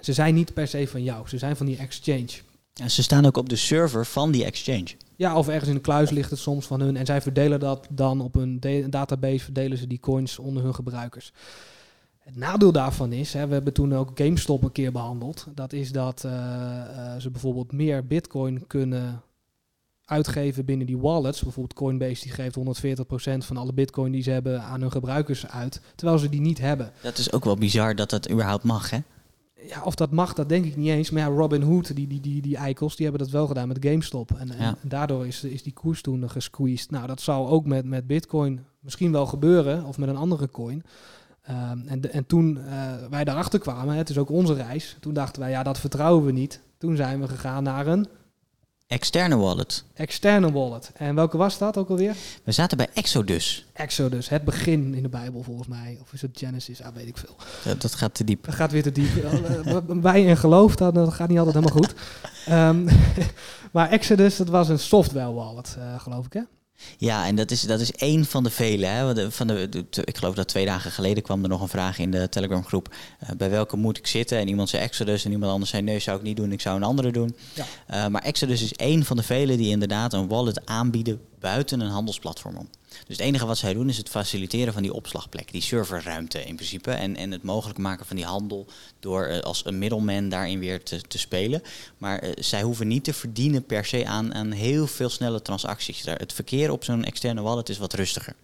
ze 0.01 0.13
zijn 0.13 0.35
niet 0.35 0.55
per 0.55 0.69
se 0.69 0.89
van 0.89 1.03
jou. 1.03 1.29
Ze 1.29 1.39
zijn 1.39 1.57
van 1.57 1.67
die 1.67 1.77
exchange. 1.77 2.29
En 2.75 2.91
ze 2.91 3.03
staan 3.03 3.27
ook 3.27 3.37
op 3.37 3.49
de 3.49 3.57
server 3.57 4.07
van 4.07 4.31
die 4.31 4.45
exchange. 4.45 4.87
Ja, 5.17 5.37
of 5.37 5.49
ergens 5.49 5.69
in 5.69 5.75
de 5.75 5.81
kluis 5.81 6.11
ligt 6.11 6.31
het 6.31 6.39
soms 6.39 6.67
van 6.67 6.81
hun. 6.81 6.97
En 6.97 7.07
zij 7.07 7.23
verdelen 7.23 7.61
dat 7.61 7.87
dan 7.91 8.21
op 8.21 8.35
een 8.35 8.61
database, 8.91 9.45
verdelen 9.45 9.79
ze 9.79 9.87
die 9.87 10.01
coins 10.01 10.39
onder 10.39 10.63
hun 10.63 10.75
gebruikers. 10.75 11.33
Het 12.19 12.37
nadeel 12.37 12.73
daarvan 12.73 13.13
is, 13.13 13.33
hè, 13.33 13.47
we 13.47 13.53
hebben 13.53 13.73
toen 13.73 13.95
ook 13.95 14.11
GameStop 14.15 14.63
een 14.63 14.73
keer 14.73 14.93
behandeld. 14.93 15.47
Dat 15.55 15.73
is 15.73 15.93
dat 15.93 16.23
uh, 16.27 16.33
uh, 16.33 17.17
ze 17.19 17.31
bijvoorbeeld 17.31 17.73
meer 17.73 18.07
bitcoin 18.07 18.67
kunnen 18.67 19.23
uitgeven 20.05 20.65
binnen 20.65 20.87
die 20.87 20.99
wallets. 20.99 21.43
Bijvoorbeeld 21.43 21.79
Coinbase 21.79 22.23
die 22.23 22.33
geeft 22.33 22.59
140% 22.59 22.63
van 23.39 23.57
alle 23.57 23.73
bitcoin 23.73 24.13
die 24.13 24.23
ze 24.23 24.31
hebben 24.31 24.63
aan 24.63 24.81
hun 24.81 24.91
gebruikers 24.91 25.47
uit. 25.47 25.81
Terwijl 25.95 26.19
ze 26.19 26.29
die 26.29 26.41
niet 26.41 26.59
hebben. 26.59 26.93
Dat 27.03 27.19
is 27.19 27.33
ook 27.33 27.45
wel 27.45 27.57
bizar 27.57 27.95
dat 27.95 28.11
dat 28.11 28.31
überhaupt 28.31 28.65
mag, 28.65 28.91
hè? 28.91 28.99
Ja, 29.61 29.83
of 29.83 29.95
dat 29.95 30.11
mag, 30.11 30.33
dat 30.33 30.49
denk 30.49 30.65
ik 30.65 30.77
niet 30.77 30.89
eens. 30.89 31.11
Maar 31.11 31.23
ja, 31.23 31.37
Robin 31.37 31.63
Hood, 31.63 31.97
die, 31.97 32.07
die, 32.07 32.21
die, 32.21 32.43
die 32.43 32.57
eikels, 32.57 32.97
die 32.97 33.07
hebben 33.07 33.25
dat 33.25 33.35
wel 33.35 33.47
gedaan 33.47 33.69
met 33.69 33.85
GameStop. 33.85 34.31
En, 34.39 34.47
ja. 34.47 34.77
en 34.83 34.89
daardoor 34.89 35.27
is, 35.27 35.45
is 35.45 35.63
die 35.63 35.73
koers 35.73 36.03
toen 36.03 36.31
gesqueezed. 36.31 36.91
Nou, 36.91 37.07
dat 37.07 37.21
zou 37.21 37.49
ook 37.49 37.67
met, 37.67 37.85
met 37.85 38.07
bitcoin 38.07 38.65
misschien 38.81 39.13
wel 39.13 39.27
gebeuren. 39.27 39.85
Of 39.85 39.99
met 39.99 40.09
een 40.09 40.17
andere 40.17 40.51
coin. 40.51 40.83
Um, 41.51 41.83
en, 41.87 42.13
en 42.13 42.27
toen 42.27 42.57
uh, 42.57 42.93
wij 43.11 43.25
daarachter 43.25 43.59
kwamen, 43.59 43.97
het 43.97 44.09
is 44.09 44.19
ook 44.19 44.31
onze 44.31 44.55
reis, 44.55 44.97
toen 45.01 45.15
dachten 45.15 45.43
wij, 45.43 45.51
ja, 45.51 45.63
dat 45.63 45.79
vertrouwen 45.79 46.25
we 46.25 46.33
niet. 46.33 46.61
Toen 46.79 46.97
zijn 46.97 47.21
we 47.21 47.29
gegaan 47.29 47.63
naar 47.63 47.87
een... 47.87 48.07
Externe 48.87 49.37
wallet. 49.37 49.85
Externe 49.95 50.53
wallet. 50.53 50.91
En 50.95 51.15
welke 51.15 51.37
was 51.37 51.59
dat 51.59 51.77
ook 51.77 51.89
alweer? 51.89 52.17
We 52.45 52.53
zaten 52.53 52.77
bij 52.77 52.89
Exodus. 52.95 53.67
Exodus, 53.73 54.29
het 54.29 54.45
begin 54.45 54.95
in 54.95 55.03
de 55.03 55.09
Bijbel 55.09 55.43
volgens 55.43 55.69
mij. 55.69 55.99
Of 56.01 56.13
is 56.13 56.23
het 56.23 56.31
Genesis? 56.39 56.83
Ah, 56.83 56.95
weet 56.95 57.07
ik 57.07 57.17
veel. 57.17 57.37
Dat, 57.65 57.83
dat 57.83 57.95
gaat 57.95 58.15
te 58.15 58.25
diep. 58.25 58.45
Dat 58.45 58.55
gaat 58.55 58.73
weer 58.73 58.83
te 58.83 58.93
diep. 58.93 59.11
Wij 59.87 60.25
in 60.25 60.37
geloof, 60.37 60.77
dat, 60.77 60.95
dat 60.95 61.15
gaat 61.15 61.29
niet 61.29 61.39
altijd 61.39 61.57
helemaal 61.57 61.79
goed. 61.79 61.95
Um, 62.49 62.89
maar 63.73 63.91
Exodus, 63.91 64.37
dat 64.37 64.49
was 64.49 64.69
een 64.69 64.79
software 64.79 65.33
wallet, 65.33 65.77
uh, 65.79 66.01
geloof 66.01 66.27
ik 66.27 66.33
hè? 66.33 66.41
Ja, 66.99 67.27
en 67.27 67.37
dat 67.37 67.51
is, 67.51 67.63
dat 67.63 67.81
is 67.81 67.93
één 67.93 68.25
van 68.25 68.43
de 68.43 68.51
vele. 68.51 68.87
Hè. 68.87 69.31
Van 69.31 69.47
de, 69.47 69.85
ik 70.05 70.17
geloof 70.17 70.35
dat 70.35 70.49
twee 70.49 70.65
dagen 70.65 70.91
geleden 70.91 71.23
kwam 71.23 71.43
er 71.43 71.49
nog 71.49 71.61
een 71.61 71.69
vraag 71.69 71.99
in 71.99 72.11
de 72.11 72.29
Telegram 72.29 72.65
groep. 72.65 72.95
Uh, 73.23 73.31
bij 73.37 73.51
welke 73.51 73.77
moet 73.77 73.99
ik 73.99 74.07
zitten? 74.07 74.39
En 74.39 74.49
iemand 74.49 74.69
zei 74.69 74.83
Exodus 74.83 75.25
en 75.25 75.33
iemand 75.33 75.53
anders 75.53 75.71
zei 75.71 75.83
nee, 75.83 75.99
zou 75.99 76.17
ik 76.17 76.23
niet 76.23 76.37
doen. 76.37 76.53
Ik 76.53 76.61
zou 76.61 76.77
een 76.77 76.83
andere 76.83 77.13
doen. 77.13 77.37
Ja. 77.55 77.65
Uh, 77.91 78.07
maar 78.07 78.23
Exodus 78.23 78.63
is 78.63 78.73
één 78.73 79.05
van 79.05 79.17
de 79.17 79.23
vele 79.23 79.57
die 79.57 79.69
inderdaad 79.69 80.13
een 80.13 80.29
wallet 80.29 80.67
aanbieden 80.67 81.21
buiten 81.41 81.81
een 81.81 81.91
handelsplatform 81.91 82.57
om. 82.57 82.69
Dus 83.07 83.17
het 83.17 83.27
enige 83.27 83.47
wat 83.47 83.59
zij 83.59 83.75
doen 83.75 83.89
is 83.89 83.97
het 83.97 84.09
faciliteren 84.09 84.73
van 84.73 84.83
die 84.83 84.93
opslagplek, 84.93 85.53
die 85.53 85.61
serverruimte 85.61 86.45
in 86.45 86.55
principe. 86.55 86.91
En, 86.91 87.17
en 87.17 87.31
het 87.31 87.43
mogelijk 87.43 87.79
maken 87.79 88.07
van 88.07 88.17
die 88.17 88.25
handel 88.25 88.67
door 89.01 89.29
uh, 89.29 89.39
als 89.39 89.65
een 89.65 89.79
middelman 89.79 90.29
daarin 90.29 90.59
weer 90.59 90.83
te, 90.83 91.01
te 91.01 91.19
spelen. 91.19 91.63
Maar 91.99 92.25
uh, 92.25 92.31
zij 92.39 92.63
hoeven 92.63 92.89
niet 92.89 93.05
te 93.05 93.13
verdienen 93.13 93.65
per 93.65 93.85
se 93.85 94.07
aan, 94.07 94.35
aan 94.35 94.51
heel 94.51 94.87
veel 94.87 95.09
snelle 95.09 95.43
transacties. 95.43 96.05
Het 96.05 96.33
verkeer 96.33 96.71
op 96.71 96.85
zo'n 96.85 97.05
externe 97.05 97.41
wallet 97.41 97.69
is 97.69 97.79
wat 97.79 97.93
rustiger. 97.93 98.35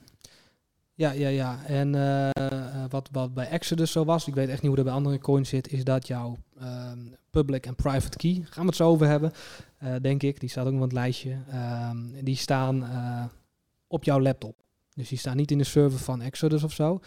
Ja, 0.94 1.10
ja, 1.10 1.28
ja. 1.28 1.58
En 1.66 1.94
uh, 1.94 2.28
wat, 2.88 3.08
wat 3.12 3.34
bij 3.34 3.48
Exodus 3.48 3.92
zo 3.92 4.04
was, 4.04 4.26
ik 4.26 4.34
weet 4.34 4.48
echt 4.48 4.62
niet 4.62 4.66
hoe 4.66 4.76
dat 4.76 4.84
bij 4.84 4.94
andere 4.94 5.18
coins 5.18 5.48
zit, 5.48 5.72
is 5.72 5.84
dat 5.84 6.06
jouw 6.06 6.38
ehm, 6.60 6.98
public 7.30 7.66
en 7.66 7.74
private 7.74 8.16
key, 8.16 8.34
gaan 8.44 8.62
we 8.62 8.68
het 8.68 8.76
zo 8.76 8.88
over 8.88 9.06
hebben, 9.06 9.32
denk 10.02 10.22
ik, 10.22 10.40
die 10.40 10.48
staat 10.48 10.66
ook 10.66 10.74
op 10.74 10.80
het 10.80 10.92
lijstje, 10.92 11.36
ehm, 11.50 11.96
die 12.20 12.36
staan 12.36 12.84
op 13.92 14.04
jouw 14.04 14.20
laptop. 14.20 14.62
Dus 14.94 15.08
die 15.08 15.18
staan 15.18 15.36
niet 15.36 15.50
in 15.50 15.58
de 15.58 15.64
server 15.64 15.98
van 15.98 16.20
Exodus 16.20 16.62
of 16.62 16.72
zo. 16.72 17.00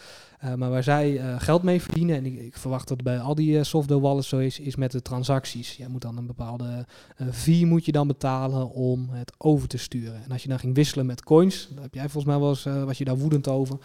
Uh, 0.44 0.54
maar 0.54 0.70
waar 0.70 0.84
zij 0.84 1.12
uh, 1.12 1.36
geld 1.40 1.64
mee 1.64 1.82
verdienen, 1.82 2.16
en 2.16 2.26
ik, 2.26 2.40
ik, 2.40 2.58
verwacht 2.58 2.88
dat 2.88 3.04
bij 3.04 3.20
al 3.20 3.36
die 3.36 3.58
uh, 3.58 3.64
software 3.64 4.02
wallets 4.02 4.28
zo 4.28 4.38
is, 4.38 4.60
is 4.60 4.76
met 4.76 4.92
de 4.92 5.02
transacties. 5.02 5.76
Je 5.78 5.88
moet 5.88 6.02
dan 6.02 6.18
een 6.18 6.26
bepaalde 6.26 6.86
fee 7.32 7.66
moet 7.66 7.86
je 7.86 7.92
dan 7.92 8.08
betalen 8.08 8.70
om 8.70 9.10
het 9.10 9.34
over 9.38 9.68
te 9.68 9.78
sturen. 9.78 10.24
En 10.24 10.32
als 10.32 10.44
je 10.44 10.50
dan 10.50 10.60
ging 10.60 10.76
wisselen 10.76 11.06
met 11.06 11.24
coins, 11.24 11.70
heb 11.82 11.94
jij 11.94 12.10
volgens 12.10 12.26
mij 12.26 12.40
wel 12.40 12.50
eens, 12.50 12.64
was 12.64 12.98
je 12.98 13.06
daar 13.06 13.18
woedend 13.18 13.48
over. 13.48 13.78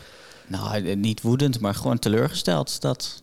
Nou, 0.47 0.97
niet 0.97 1.23
woedend, 1.23 1.61
maar 1.61 1.75
gewoon 1.75 1.99
teleurgesteld 1.99 2.81
dat 2.81 3.23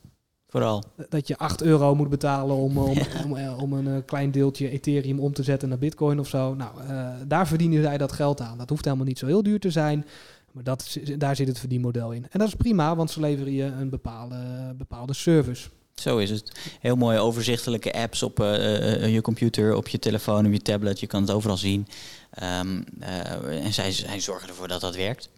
Vooral. 0.50 0.84
Dat 1.10 1.28
je 1.28 1.38
8 1.38 1.62
euro 1.62 1.96
moet 1.96 2.10
betalen 2.10 2.56
om, 2.56 2.78
om, 2.78 2.98
om, 3.26 3.36
eh, 3.38 3.58
om 3.62 3.74
een 3.74 3.88
eh, 3.88 3.94
klein 4.06 4.32
deeltje 4.32 4.70
Ethereum 4.70 5.20
om 5.20 5.34
te 5.34 5.44
zetten 5.44 5.70
naar 5.70 5.78
Bitcoin 5.78 6.20
of 6.20 6.28
zo. 6.28 6.54
Nou, 6.56 6.82
eh, 6.88 7.10
daar 7.28 7.48
verdienen 7.48 7.84
zij 7.84 7.98
dat 7.98 8.12
geld 8.12 8.42
aan. 8.42 8.58
Dat 8.58 8.70
hoeft 8.70 8.86
helemaal 8.86 9.06
niet 9.06 9.20
zo 9.20 9.26
heel 9.26 9.44
duur 9.44 9.60
te 9.60 9.72
zijn. 9.72 10.06
Maar 10.52 10.64
dat, 10.64 10.98
daar 11.18 11.36
zit 11.36 11.48
het 11.48 11.60
verdienmodel 11.60 12.12
in. 12.12 12.26
En 12.30 12.40
dat 12.40 12.48
is 12.48 12.56
prima, 12.56 12.96
want 12.96 13.12
ze 13.12 13.20
leveren 13.20 13.54
je 13.54 13.64
een 13.64 13.90
bepaalde, 13.90 14.36
bepaalde 14.78 15.14
service. 15.14 15.70
Zo 15.96 16.18
is 16.18 16.30
het. 16.30 16.52
Heel 16.80 16.96
mooie 16.96 17.20
overzichtelijke 17.20 17.94
apps 17.94 18.24
op 18.24 18.38
je 18.38 19.20
computer, 19.24 19.76
op 19.76 19.88
je 19.88 20.00
telefoon, 20.00 20.46
op 20.46 20.52
je 20.52 20.62
tablet. 20.62 21.00
Je 21.00 21.08
kan 21.08 21.22
het 21.22 21.32
overal 21.32 21.58
zien. 21.58 21.88
Ehm, 22.32 22.82
eh, 23.00 23.66
en 23.66 23.74
zij, 23.74 23.92
zij 23.92 24.20
zorgen 24.20 24.48
ervoor 24.50 24.68
dat 24.68 24.82
dat 24.82 24.96
werkt. 24.96 25.30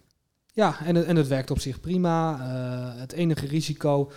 Ja, 0.52 0.76
en, 0.84 0.94
het- 0.94 1.06
en 1.06 1.16
het 1.16 1.28
werkt 1.28 1.50
op 1.50 1.60
zich 1.60 1.80
prima. 1.80 2.38
Het 2.98 3.12
enige 3.12 3.46
risico. 3.46 4.10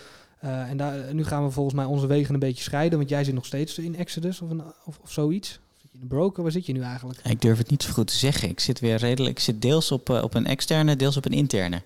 Eh, 0.44 0.70
en 0.70 0.76
daar, 0.76 1.14
nu 1.14 1.24
gaan 1.24 1.44
we 1.44 1.50
volgens 1.50 1.74
mij 1.74 1.84
onze 1.84 2.06
wegen 2.06 2.34
een 2.34 2.40
beetje 2.40 2.62
scheiden. 2.62 2.98
Want 2.98 3.10
jij 3.10 3.24
zit 3.24 3.34
nog 3.34 3.46
steeds 3.46 3.78
in 3.78 3.96
Exodus 3.96 4.40
of, 4.40 4.50
een, 4.50 4.62
of, 4.84 4.98
of 5.02 5.10
zoiets. 5.12 5.48
Of 5.74 5.80
zit 5.80 5.90
je 5.90 5.96
in 5.96 6.02
een 6.02 6.08
broker? 6.08 6.42
Waar 6.42 6.52
zit 6.52 6.66
je 6.66 6.72
nu 6.72 6.80
eigenlijk? 6.82 7.20
Ik 7.24 7.40
durf 7.40 7.58
het 7.58 7.70
niet 7.70 7.82
zo 7.82 7.92
goed 7.92 8.06
te 8.06 8.16
zeggen. 8.16 8.48
Ik 8.48 8.60
zit 8.60 8.80
weer 8.80 8.96
redelijk. 8.96 9.36
Ik 9.36 9.44
zit 9.44 9.62
deels 9.62 9.92
op, 9.92 10.10
eh, 10.10 10.22
op 10.22 10.34
een 10.34 10.46
externe, 10.46 10.96
deels 10.96 11.16
op 11.16 11.24
een 11.24 11.32
interne. 11.32 11.82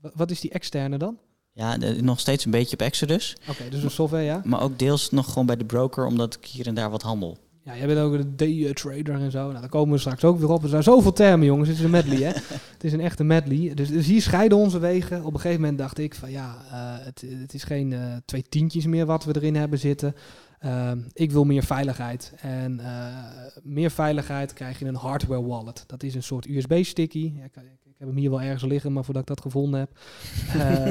Wa- 0.00 0.10
Wat 0.14 0.30
is 0.30 0.40
die 0.40 0.50
externe 0.50 0.98
dan? 0.98 1.16
Ja, 1.52 1.78
de- 1.78 2.02
nog 2.02 2.20
steeds 2.20 2.44
een 2.44 2.50
beetje 2.50 2.72
op 2.72 2.82
Exodus. 2.82 3.36
Oké, 3.48 3.68
dus 3.68 3.82
een 3.82 3.90
software, 3.90 4.24
ja. 4.24 4.40
Maar 4.44 4.60
ook 4.62 4.78
deels 4.78 5.10
nog 5.10 5.28
gewoon 5.28 5.46
bij 5.46 5.56
de 5.56 5.64
broker, 5.64 6.06
omdat 6.06 6.34
ik 6.34 6.44
hier 6.46 6.66
en 6.66 6.74
daar 6.74 6.90
wat 6.90 7.02
handel. 7.02 7.38
Ja, 7.64 7.76
jij 7.76 7.86
bent 7.86 7.98
ook 7.98 8.12
een 8.12 8.36
day 8.36 8.72
trader 8.72 9.14
en 9.14 9.30
zo. 9.30 9.48
Nou, 9.48 9.60
daar 9.60 9.68
komen 9.68 9.92
we 9.92 10.00
straks 10.00 10.24
ook 10.24 10.38
weer 10.38 10.50
op. 10.50 10.62
Er 10.62 10.68
zijn 10.68 10.82
zoveel 10.82 11.12
termen, 11.12 11.46
jongens. 11.46 11.68
Het 11.68 11.78
is 11.78 11.84
een 11.84 11.90
medley, 11.90 12.22
hè. 12.22 12.32
het 12.74 12.84
is 12.84 12.92
een 12.92 13.00
echte 13.00 13.24
medley. 13.24 13.74
Dus, 13.74 13.88
dus 13.88 14.06
hier 14.06 14.22
scheiden 14.22 14.58
onze 14.58 14.78
wegen. 14.78 15.24
Op 15.24 15.34
een 15.34 15.40
gegeven 15.40 15.60
moment 15.60 15.78
dacht 15.78 15.98
ik 15.98 16.14
van 16.14 16.30
ja, 16.30 16.56
eh, 16.70 17.04
het, 17.04 17.24
het 17.28 17.54
is 17.54 17.64
geen 17.64 17.92
eh, 17.92 18.16
twee 18.24 18.44
tientjes 18.48 18.86
meer 18.86 19.06
wat 19.06 19.24
we 19.24 19.36
erin 19.36 19.56
hebben 19.56 19.78
zitten. 19.78 20.14
Ehm, 20.58 20.98
ik 21.12 21.30
wil 21.30 21.44
meer 21.44 21.62
veiligheid. 21.62 22.32
En 22.36 22.80
eh, 22.80 23.06
meer 23.62 23.90
veiligheid 23.90 24.52
krijg 24.52 24.78
je 24.78 24.84
in 24.84 24.90
een 24.94 25.00
hardware 25.00 25.46
wallet. 25.46 25.84
Dat 25.86 26.02
is 26.02 26.14
een 26.14 26.22
soort 26.22 26.46
USB-sticky. 26.46 27.32
Ja, 27.36 27.44
ik, 27.44 27.56
ik, 27.56 27.62
ik 27.62 27.81
heb 28.02 28.10
hem 28.10 28.20
hier 28.20 28.30
wel 28.30 28.40
ergens 28.40 28.62
liggen, 28.62 28.92
maar 28.92 29.04
voordat 29.04 29.22
ik 29.22 29.28
dat 29.28 29.40
gevonden 29.40 29.80
heb, 29.80 29.90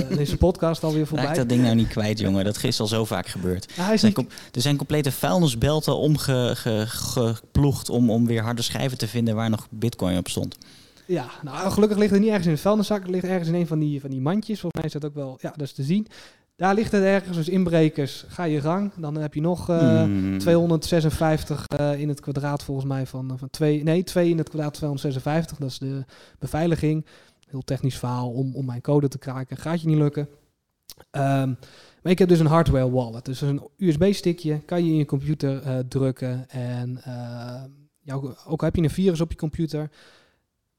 dan 0.09 0.19
is 0.19 0.29
de 0.29 0.37
podcast 0.37 0.83
alweer 0.83 1.07
voorbij. 1.07 1.25
Raak 1.25 1.35
dat 1.35 1.49
ding 1.49 1.61
nou 1.61 1.75
niet 1.75 1.87
kwijt, 1.87 2.19
jongen. 2.19 2.43
Dat 2.43 2.63
is 2.63 2.79
al 2.79 2.87
zo 2.87 3.05
vaak 3.05 3.27
gebeurd. 3.27 3.73
Ja, 3.75 3.83
hij 3.83 3.93
is 3.93 4.03
Er 4.03 4.11
zijn, 4.13 4.29
er 4.51 4.61
zijn 4.61 4.77
complete 4.77 5.11
vuilnisbelten 5.11 5.97
omgeploegd 5.97 7.89
om, 7.89 8.09
om 8.09 8.25
weer 8.25 8.41
harde 8.41 8.61
schijven 8.61 8.97
te 8.97 9.07
vinden 9.07 9.35
waar 9.35 9.49
nog 9.49 9.67
bitcoin 9.69 10.17
op 10.17 10.27
stond. 10.27 10.57
Ja, 11.05 11.25
nou 11.43 11.71
gelukkig 11.71 11.97
ligt 11.97 12.11
het 12.11 12.19
niet 12.19 12.29
ergens 12.29 12.45
in 12.45 12.51
het 12.51 12.61
vuilniszak. 12.61 13.01
Het 13.01 13.11
ligt 13.11 13.25
ergens 13.25 13.47
in 13.47 13.55
een 13.55 13.67
van 13.67 13.79
die, 13.79 14.01
van 14.01 14.09
die 14.09 14.21
mandjes. 14.21 14.59
Volgens 14.59 14.81
mij 14.81 14.91
is 14.93 14.99
dat 14.99 15.05
ook 15.05 15.15
wel, 15.15 15.37
ja, 15.41 15.49
dat 15.49 15.67
is 15.67 15.73
te 15.73 15.83
zien. 15.83 16.07
Daar 16.61 16.75
ligt 16.75 16.91
het 16.91 17.03
ergens, 17.03 17.37
dus 17.37 17.49
inbrekers, 17.49 18.25
ga 18.27 18.43
je 18.43 18.61
gang. 18.61 18.91
Dan 18.95 19.15
heb 19.15 19.33
je 19.33 19.41
nog 19.41 19.69
eh, 19.69 20.03
Hmm. 20.03 20.37
256 20.37 21.67
eh, 21.67 21.99
in 21.99 22.09
het 22.09 22.19
kwadraat 22.19 22.63
volgens 22.63 22.87
mij 22.87 23.05
van, 23.05 23.33
van 23.37 23.49
twee, 23.49 23.83
nee, 23.83 24.03
2 24.03 24.29
in 24.29 24.37
het 24.37 24.49
kwadraat 24.49 24.73
256. 24.73 25.57
Dat 25.57 25.69
is 25.69 25.77
de 25.77 26.05
beveiliging. 26.39 27.05
Heel 27.49 27.61
technisch 27.61 27.97
verhaal 27.97 28.31
om, 28.31 28.55
om 28.55 28.65
mijn 28.65 28.81
code 28.81 29.07
te 29.07 29.17
kraken. 29.17 29.57
Gaat 29.57 29.81
je 29.81 29.87
niet 29.87 29.97
lukken. 29.97 30.29
Ehm, 31.11 31.53
maar 32.01 32.11
ik 32.11 32.19
heb 32.19 32.29
dus 32.29 32.39
een 32.39 32.45
hardware 32.45 32.91
wallet. 32.91 33.25
Dus 33.25 33.41
een 33.41 33.61
USB-stickje 33.77 34.59
kan 34.59 34.85
je 34.85 34.91
in 34.91 34.97
je 34.97 35.05
computer 35.05 35.61
eh, 35.61 35.79
drukken. 35.87 36.49
En 36.49 36.97
eh, 37.03 37.63
ja, 37.99 38.13
ook, 38.13 38.43
ook 38.47 38.61
heb 38.61 38.75
je 38.75 38.81
een 38.81 38.89
virus 38.89 39.21
op 39.21 39.31
je 39.31 39.37
computer, 39.37 39.89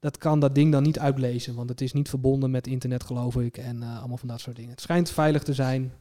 dat 0.02 0.18
kan 0.18 0.40
dat 0.40 0.54
ding 0.54 0.72
dan 0.72 0.82
niet 0.82 0.98
uitlezen. 0.98 1.54
Want 1.54 1.68
het 1.68 1.80
is 1.80 1.92
niet 1.92 2.08
verbonden 2.08 2.50
met 2.50 2.66
internet, 2.66 3.04
geloof 3.04 3.36
ik. 3.36 3.56
En 3.56 3.82
eh, 3.82 3.98
allemaal 3.98 4.16
van 4.16 4.28
dat 4.28 4.40
soort 4.40 4.56
dingen. 4.56 4.70
Het 4.70 4.80
schijnt 4.80 5.10
veilig 5.10 5.42
te 5.42 5.54
zijn. 5.54 5.92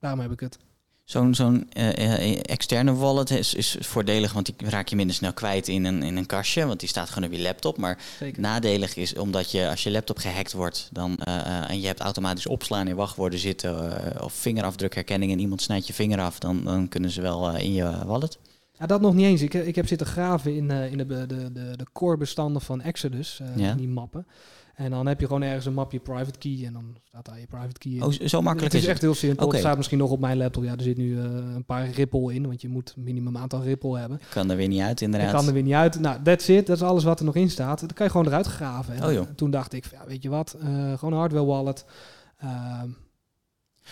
Daarom 0.00 0.20
heb 0.20 0.32
ik 0.32 0.40
het. 0.40 0.58
Zo'n 1.04 1.34
zo'n 1.34 1.70
eh, 1.70 2.32
eh, 2.32 2.40
externe 2.42 2.94
wallet 2.94 3.30
is, 3.30 3.54
is 3.54 3.76
voordelig, 3.80 4.32
want 4.32 4.46
die 4.46 4.68
raak 4.70 4.88
je 4.88 4.96
minder 4.96 5.14
snel 5.14 5.32
kwijt 5.32 5.68
in 5.68 5.84
een, 5.84 6.02
in 6.02 6.16
een 6.16 6.26
kastje, 6.26 6.66
want 6.66 6.80
die 6.80 6.88
staat 6.88 7.10
gewoon 7.10 7.28
op 7.28 7.34
je 7.34 7.42
laptop. 7.42 7.76
Maar 7.76 7.98
Zeker. 8.18 8.40
nadelig 8.40 8.96
is 8.96 9.14
omdat 9.14 9.50
je 9.50 9.68
als 9.68 9.82
je 9.82 9.90
laptop 9.90 10.18
gehackt 10.18 10.52
wordt 10.52 10.88
dan, 10.92 11.18
en 11.18 11.80
je 11.80 11.86
hebt 11.86 12.00
automatisch 12.00 12.46
opslaan 12.46 12.88
in 12.88 12.96
wachtwoorden 12.96 13.38
zitten 13.38 14.22
of 14.22 14.32
vingerafdrukherkenning 14.32 15.32
en 15.32 15.38
iemand 15.38 15.62
snijdt 15.62 15.86
je 15.86 15.92
vinger 15.92 16.20
af, 16.20 16.38
dan, 16.38 16.64
dan 16.64 16.88
kunnen 16.88 17.10
ze 17.10 17.20
wel 17.20 17.56
in 17.56 17.72
je 17.72 18.04
wallet. 18.06 18.38
Ja, 18.82 18.88
dat 18.88 19.00
nog 19.00 19.14
niet 19.14 19.26
eens. 19.26 19.42
Ik, 19.42 19.54
ik 19.54 19.74
heb 19.74 19.86
zitten 19.86 20.06
graven 20.06 20.54
in, 20.56 20.70
eh, 20.70 20.90
in 20.92 20.98
de, 20.98 21.06
de, 21.06 21.26
de, 21.26 21.52
de 21.76 21.86
core 21.92 22.16
bestanden 22.16 22.62
van 22.62 22.80
Exodus, 22.80 23.40
eh, 23.40 23.56
Ja. 23.56 23.70
in 23.70 23.76
die 23.76 23.88
mappen. 23.88 24.26
En 24.74 24.90
dan 24.90 25.06
heb 25.06 25.20
je 25.20 25.26
gewoon 25.26 25.42
ergens 25.42 25.66
een 25.66 25.74
mapje 25.74 25.98
private 25.98 26.38
key 26.38 26.62
en 26.66 26.72
dan 26.72 26.96
staat 27.04 27.24
daar 27.24 27.40
je 27.40 27.46
private 27.46 27.78
key 27.78 27.92
in. 27.92 28.02
Oh, 28.02 28.10
zo- 28.12 28.42
makkelijk 28.42 28.72
het 28.72 28.74
is 28.82 28.82
is 28.82 28.92
echt 28.92 29.00
heel 29.00 29.14
simpel. 29.14 29.44
Oké. 29.46 29.54
Het 29.54 29.64
staat 29.64 29.76
misschien 29.76 29.98
nog 29.98 30.10
op 30.10 30.20
mijn 30.20 30.36
laptop. 30.36 30.62
Ja, 30.64 30.72
er 30.72 30.82
zit 30.82 30.96
nu 30.96 31.18
eh, 31.18 31.24
een 31.24 31.64
paar 31.64 31.90
Ripple 31.90 32.34
in, 32.34 32.46
want 32.46 32.60
je 32.60 32.68
moet 32.68 32.94
minimum 32.96 33.36
aantal 33.36 33.62
Ripple 33.62 33.98
hebben. 33.98 34.20
kan 34.30 34.50
er 34.50 34.56
weer 34.56 34.68
niet 34.68 34.80
uit 34.80 35.00
inderdaad. 35.00 35.32
kan 35.32 35.46
er 35.46 35.52
weer 35.52 35.62
niet 35.62 35.72
uit. 35.74 36.00
Nou, 36.00 36.22
that's 36.22 36.48
it. 36.48 36.66
Dat 36.66 36.76
is 36.76 36.82
alles 36.82 37.04
wat 37.04 37.18
er 37.18 37.24
nog 37.24 37.36
in 37.36 37.50
staat. 37.50 37.80
Dat 37.80 37.92
kan 37.92 38.06
je 38.06 38.12
gewoon 38.12 38.26
eruit 38.26 38.46
graven. 38.46 38.94
En 38.94 39.04
Oh, 39.04 39.12
joh. 39.12 39.26
toen 39.36 39.50
dacht 39.50 39.72
ik, 39.72 39.84
ja, 39.92 40.04
weet 40.06 40.22
je 40.22 40.28
wat, 40.28 40.56
gewoon 40.96 41.12
een 41.12 41.18
hardware 41.18 41.44
wallet. 41.46 41.84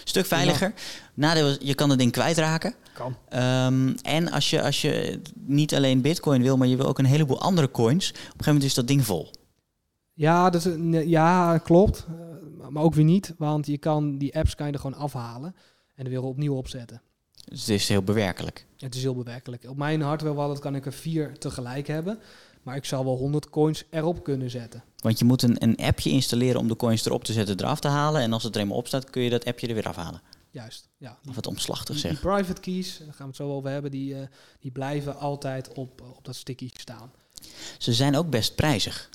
Stuk 0.04 0.26
veiliger. 0.26 0.72
Nadeel 1.14 1.48
is, 1.48 1.56
je 1.60 1.74
kan 1.74 1.90
het 1.90 1.98
ding 1.98 2.12
kwijtraken. 2.12 2.74
kan. 2.92 3.16
Ehm, 3.28 3.92
en 4.02 4.30
als 4.30 4.50
je, 4.50 4.62
als 4.62 4.80
je 4.80 5.20
niet 5.34 5.74
alleen 5.74 6.00
bitcoin 6.00 6.42
wil, 6.42 6.56
maar 6.56 6.68
je 6.68 6.76
wil 6.76 6.86
ook 6.86 6.98
een 6.98 7.04
heleboel 7.04 7.40
andere 7.40 7.70
coins, 7.70 8.10
op 8.10 8.16
een 8.16 8.22
gegeven 8.22 8.44
moment 8.46 8.64
is 8.64 8.74
dat 8.74 8.86
ding 8.86 9.04
vol. 9.04 9.30
Ja, 10.12 10.50
dat 10.50 10.66
is, 10.66 10.74
ja, 11.06 11.58
klopt. 11.58 12.06
Eh, 12.08 12.68
maar 12.68 12.82
ook 12.82 12.94
weer 12.94 13.04
niet, 13.04 13.34
want 13.38 13.66
je 13.66 13.78
kan 13.78 14.18
die 14.18 14.36
apps 14.36 14.54
kan 14.54 14.66
je 14.66 14.72
er 14.72 14.78
gewoon 14.78 14.98
afhalen 14.98 15.54
en 15.94 16.04
er 16.04 16.10
weer 16.10 16.22
opnieuw 16.22 16.54
opzetten. 16.54 17.02
Dus 17.44 17.60
het 17.60 17.68
is 17.68 17.88
heel 17.88 18.02
bewerkelijk. 18.02 18.66
Het 18.76 18.94
is 18.94 19.02
heel 19.02 19.14
bewerkelijk. 19.14 19.64
Op 19.68 19.76
mijn 19.76 20.00
hardware 20.00 20.34
wallet 20.34 20.58
kan 20.58 20.74
ik 20.74 20.86
er 20.86 20.92
vier 20.92 21.38
tegelijk 21.38 21.86
hebben, 21.86 22.18
maar 22.62 22.76
ik 22.76 22.84
zou 22.84 23.04
wel 23.04 23.16
100 23.16 23.50
coins 23.50 23.84
erop 23.90 24.24
kunnen 24.24 24.50
zetten. 24.50 24.84
Want 24.96 25.18
je 25.18 25.24
moet 25.24 25.42
een, 25.42 25.62
een 25.62 25.76
appje 25.76 26.10
installeren 26.10 26.60
om 26.60 26.68
de 26.68 26.76
coins 26.76 27.04
erop 27.06 27.24
te 27.24 27.32
zetten, 27.32 27.58
eraf 27.60 27.80
te 27.80 27.88
halen. 27.88 28.20
En 28.20 28.32
als 28.32 28.42
het 28.42 28.54
er 28.54 28.60
eenmaal 28.60 28.76
op 28.76 28.86
staat, 28.86 29.10
kun 29.10 29.22
je 29.22 29.30
dat 29.30 29.44
appje 29.44 29.66
er 29.68 29.74
weer 29.74 29.88
afhalen. 29.88 30.22
Juist. 30.50 30.88
Ja, 30.96 31.18
Of 31.28 31.36
het 31.36 31.46
omslachtig 31.46 31.94
die, 31.94 32.04
die 32.04 32.12
zeg. 32.12 32.20
private 32.20 32.60
keys, 32.60 32.98
daar 32.98 33.06
gaan 33.06 33.16
we 33.18 33.24
het 33.26 33.36
zo 33.36 33.50
over 33.52 33.70
hebben, 33.70 33.90
die, 33.90 34.14
eh, 34.14 34.26
die 34.60 34.70
blijven 34.70 35.16
altijd 35.18 35.72
op, 35.74 36.00
op 36.16 36.24
dat 36.24 36.34
sticky 36.36 36.70
staan. 36.76 37.10
Ze 37.78 37.92
zijn 37.92 38.16
ook 38.16 38.30
best 38.30 38.54
prijzig. 38.54 39.10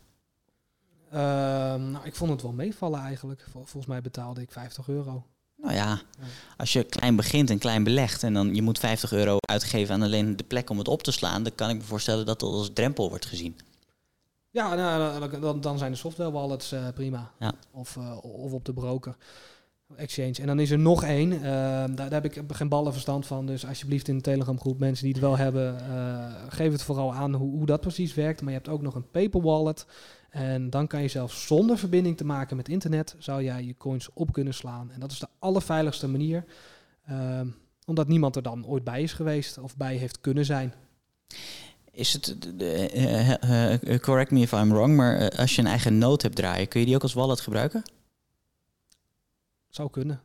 Ehm, 1.11 1.91
nou, 1.91 2.05
ik 2.05 2.15
vond 2.15 2.31
het 2.31 2.41
wel 2.41 2.51
meevallen 2.51 2.99
eigenlijk. 2.99 3.41
Vol- 3.51 3.61
volgens 3.65 3.85
mij 3.85 4.01
betaalde 4.01 4.41
ik 4.41 4.51
50 4.51 4.87
euro. 4.87 5.25
Nou 5.65 5.77
ja, 5.77 5.99
als 6.57 6.73
je 6.73 6.83
klein 6.83 7.15
begint 7.15 7.49
en 7.49 7.57
klein 7.57 7.83
belegt 7.83 8.23
en 8.23 8.33
dan 8.33 8.55
je 8.55 8.61
moet 8.61 8.79
50 8.79 9.11
euro 9.11 9.37
uitgeven 9.39 9.95
aan 9.95 10.01
alleen 10.01 10.37
de 10.37 10.43
plek 10.43 10.69
om 10.69 10.77
het 10.77 10.87
op 10.87 11.03
te 11.03 11.11
slaan, 11.11 11.43
dan 11.43 11.55
kan 11.55 11.69
ik 11.69 11.75
me 11.75 11.81
voorstellen 11.83 12.25
dat 12.25 12.39
dat 12.39 12.49
als 12.51 12.69
drempel 12.73 13.09
wordt 13.09 13.25
gezien. 13.25 13.55
Ja, 14.49 14.75
nou, 14.75 15.39
dan- 15.39 15.61
dan, 15.61 15.77
zijn 15.77 15.91
de 15.91 15.97
software 15.97 16.31
wallets 16.31 16.71
eh, 16.71 16.87
prima. 16.93 17.31
Ja. 17.39 17.53
Of, 17.71 17.97
eh, 17.97 18.17
of 18.21 18.51
op 18.51 18.65
de 18.65 18.73
broker. 18.73 19.15
Exchange. 19.95 20.33
En 20.41 20.47
dan 20.47 20.59
is 20.59 20.71
er 20.71 20.79
nog 20.79 21.03
één. 21.03 21.33
eh, 21.33 21.39
daar, 21.41 21.95
daar 21.95 22.11
heb 22.11 22.25
ik 22.25 22.41
geen 22.47 22.69
ballen 22.69 22.91
verstand 22.91 23.25
van. 23.25 23.45
Dus 23.45 23.65
alsjeblieft 23.65 24.07
in 24.07 24.15
de 24.15 24.21
Telegram 24.21 24.59
groep, 24.59 24.79
mensen 24.79 25.03
die 25.05 25.13
het 25.13 25.21
wel 25.21 25.37
hebben, 25.37 25.77
geef 26.49 26.71
het 26.71 26.81
vooral 26.81 27.13
aan 27.13 27.33
hoe, 27.33 27.57
hoe 27.57 27.65
dat 27.65 27.81
precies 27.81 28.13
werkt. 28.13 28.41
Maar 28.41 28.49
je 28.51 28.57
hebt 28.57 28.69
ook 28.69 28.81
nog 28.81 28.95
een 28.95 29.09
paper 29.11 29.41
wallet. 29.41 29.85
En 30.35 30.69
dan 30.69 30.87
kan 30.87 31.01
je 31.01 31.07
zelfs 31.07 31.45
zonder 31.45 31.77
verbinding 31.77 32.17
te 32.17 32.25
maken 32.25 32.57
met 32.57 32.69
internet, 32.69 33.15
zou 33.17 33.43
jij 33.43 33.63
je 33.63 33.77
coins 33.77 34.09
op 34.13 34.33
kunnen 34.33 34.53
slaan. 34.53 34.91
En 34.91 34.99
dat 34.99 35.11
is 35.11 35.19
de 35.19 35.27
allerveiligste 35.39 36.07
manier. 36.07 36.45
ehm, 37.05 37.47
omdat 37.85 38.07
niemand 38.07 38.35
er 38.35 38.41
dan 38.41 38.65
ooit 38.65 38.83
bij 38.83 39.01
is 39.01 39.13
geweest 39.13 39.57
of 39.57 39.77
bij 39.77 39.95
heeft 39.95 40.21
kunnen 40.21 40.45
zijn. 40.45 40.73
Is 41.91 42.13
het, 42.13 42.55
eh, 42.57 43.73
eh, 43.73 43.99
correct 43.99 44.31
me 44.31 44.39
if 44.39 44.51
I'm 44.51 44.69
wrong, 44.69 44.95
maar 44.95 45.17
eh, 45.17 45.39
als 45.39 45.55
je 45.55 45.61
een 45.61 45.67
eigen 45.67 45.97
node 45.97 46.23
hebt 46.23 46.35
draaien, 46.35 46.67
kun 46.67 46.79
je 46.79 46.85
die 46.85 46.95
ook 46.95 47.01
als 47.01 47.13
wallet 47.13 47.39
gebruiken? 47.39 47.83
Zou 49.69 49.89
kunnen. 49.89 50.21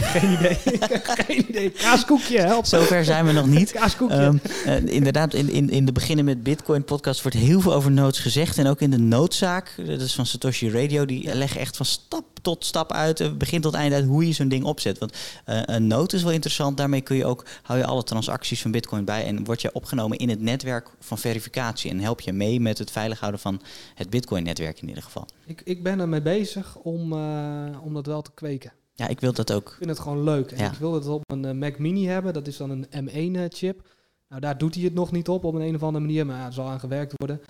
Geen 0.00 0.32
idee. 0.32 0.58
Geen 1.26 1.48
idee. 1.48 1.70
Kaaskoekje, 1.82 2.40
help. 2.40 2.66
Zover 2.66 3.04
zijn 3.04 3.26
we 3.26 3.32
nog 3.32 3.46
niet. 3.46 3.72
Kaaskoekje. 3.72 4.16
Ehm, 4.16 4.36
eh, 4.64 4.94
inderdaad, 4.94 5.34
in, 5.34 5.50
in, 5.50 5.70
in 5.70 5.84
de 5.84 5.92
beginnen 5.92 6.24
met 6.24 6.42
Bitcoin 6.42 6.84
podcast 6.84 7.22
wordt 7.22 7.36
heel 7.36 7.60
veel 7.60 7.74
over 7.74 7.90
nodes 7.90 8.18
gezegd. 8.18 8.58
En 8.58 8.66
ook 8.66 8.80
in 8.80 8.90
de 8.90 8.98
noodzaak, 8.98 9.74
dat 9.86 10.00
is 10.00 10.14
van 10.14 10.26
Satoshi 10.26 10.70
Radio, 10.70 11.04
die 11.04 11.34
leggen 11.34 11.60
echt 11.60 11.76
van 11.76 11.86
stap 11.86 12.24
tot 12.42 12.64
stap 12.64 12.92
uit, 12.92 13.38
begin 13.38 13.60
tot 13.60 13.74
eind 13.74 13.94
uit, 13.94 14.04
hoe 14.04 14.26
je 14.26 14.32
zo'n 14.32 14.48
ding 14.48 14.64
opzet. 14.64 14.98
Want 14.98 15.16
eh, 15.44 15.60
een 15.64 15.86
node 15.86 16.16
is 16.16 16.22
wel 16.22 16.32
interessant, 16.32 16.76
daarmee 16.76 17.00
kun 17.00 17.16
je 17.16 17.24
ook, 17.24 17.44
hou 17.62 17.78
je 17.78 17.86
alle 17.86 18.02
transacties 18.02 18.62
van 18.62 18.70
Bitcoin 18.70 19.04
bij 19.04 19.24
en 19.24 19.44
word 19.44 19.62
je 19.62 19.72
opgenomen 19.72 20.18
in 20.18 20.28
het 20.28 20.40
netwerk 20.40 20.88
van 21.00 21.18
verificatie. 21.18 21.90
En 21.90 22.00
help 22.00 22.20
je 22.20 22.32
mee 22.32 22.60
met 22.60 22.78
het 22.78 22.90
veilig 22.90 23.18
houden 23.18 23.40
van 23.40 23.60
het 23.94 24.10
Bitcoin-netwerk 24.10 24.82
in 24.82 24.88
ieder 24.88 25.02
geval. 25.02 25.26
ik, 25.46 25.60
ik 25.64 25.82
ben 25.82 26.00
ermee 26.00 26.22
bezig 26.22 26.76
om, 26.76 27.12
eh, 27.12 27.84
om 27.84 27.94
dat 27.94 28.06
wel 28.06 28.22
te 28.22 28.30
kweken. 28.34 28.72
Ja, 28.98 29.08
ik 29.08 29.20
wil 29.20 29.32
dat 29.32 29.52
ook. 29.52 29.68
Ik 29.68 29.74
vind 29.76 29.90
het 29.90 29.98
gewoon 29.98 30.22
leuk. 30.22 30.50
En 30.50 30.58
Ja. 30.58 30.72
ik 30.72 30.78
wil 30.78 30.94
het 30.94 31.06
op 31.06 31.22
een 31.30 31.44
eh, 31.44 31.52
Mac 31.54 31.78
Mini 31.78 32.06
hebben. 32.06 32.32
Dat 32.32 32.46
is 32.46 32.56
dan 32.56 32.70
een 32.90 33.08
M1-chip. 33.08 33.86
Nou, 34.28 34.40
daar 34.40 34.58
doet 34.58 34.74
hij 34.74 34.84
het 34.84 34.94
nog 34.94 35.12
niet 35.12 35.28
op 35.28 35.44
op 35.44 35.54
een, 35.54 35.60
een 35.60 35.74
of 35.74 35.82
andere 35.82 36.04
manier. 36.04 36.26
Maar 36.26 36.36
ja, 36.38 36.46
er 36.46 36.52
zal 36.52 36.66
aan 36.68 36.80
gewerkt 36.80 37.12
worden. 37.16 37.40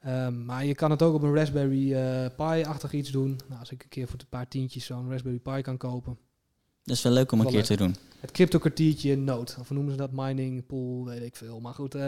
Ehm, 0.00 0.44
maar 0.44 0.64
je 0.64 0.74
kan 0.74 0.90
het 0.90 1.02
ook 1.02 1.14
op 1.14 1.22
een 1.22 1.34
Raspberry 1.34 1.92
eh, 1.94 2.26
Pi-achtig 2.36 2.92
iets 2.92 3.10
doen. 3.10 3.38
Nou, 3.48 3.60
als 3.60 3.70
ik 3.70 3.82
een 3.82 3.88
keer 3.88 4.06
voor 4.08 4.18
een 4.18 4.26
paar 4.28 4.48
tientjes 4.48 4.84
zo'n 4.84 5.10
Raspberry 5.10 5.38
Pi 5.38 5.60
kan 5.60 5.76
kopen. 5.76 6.18
Dat 6.84 6.96
is 6.96 7.02
wel 7.02 7.12
leuk 7.12 7.32
om 7.32 7.38
een 7.38 7.44
Wel 7.44 7.54
keer 7.54 7.64
te 7.64 7.76
doen. 7.76 7.96
Het 8.20 8.30
crypto 8.30 8.58
kwartiertje 8.58 9.16
nood. 9.16 9.56
Of 9.60 9.70
noemen 9.70 9.90
ze 9.92 9.96
dat? 9.98 10.10
Mining 10.12 10.66
pool, 10.66 11.04
weet 11.04 11.22
ik 11.22 11.36
veel. 11.36 11.60
Maar 11.60 11.74
goed, 11.74 11.94
eh, 11.94 12.02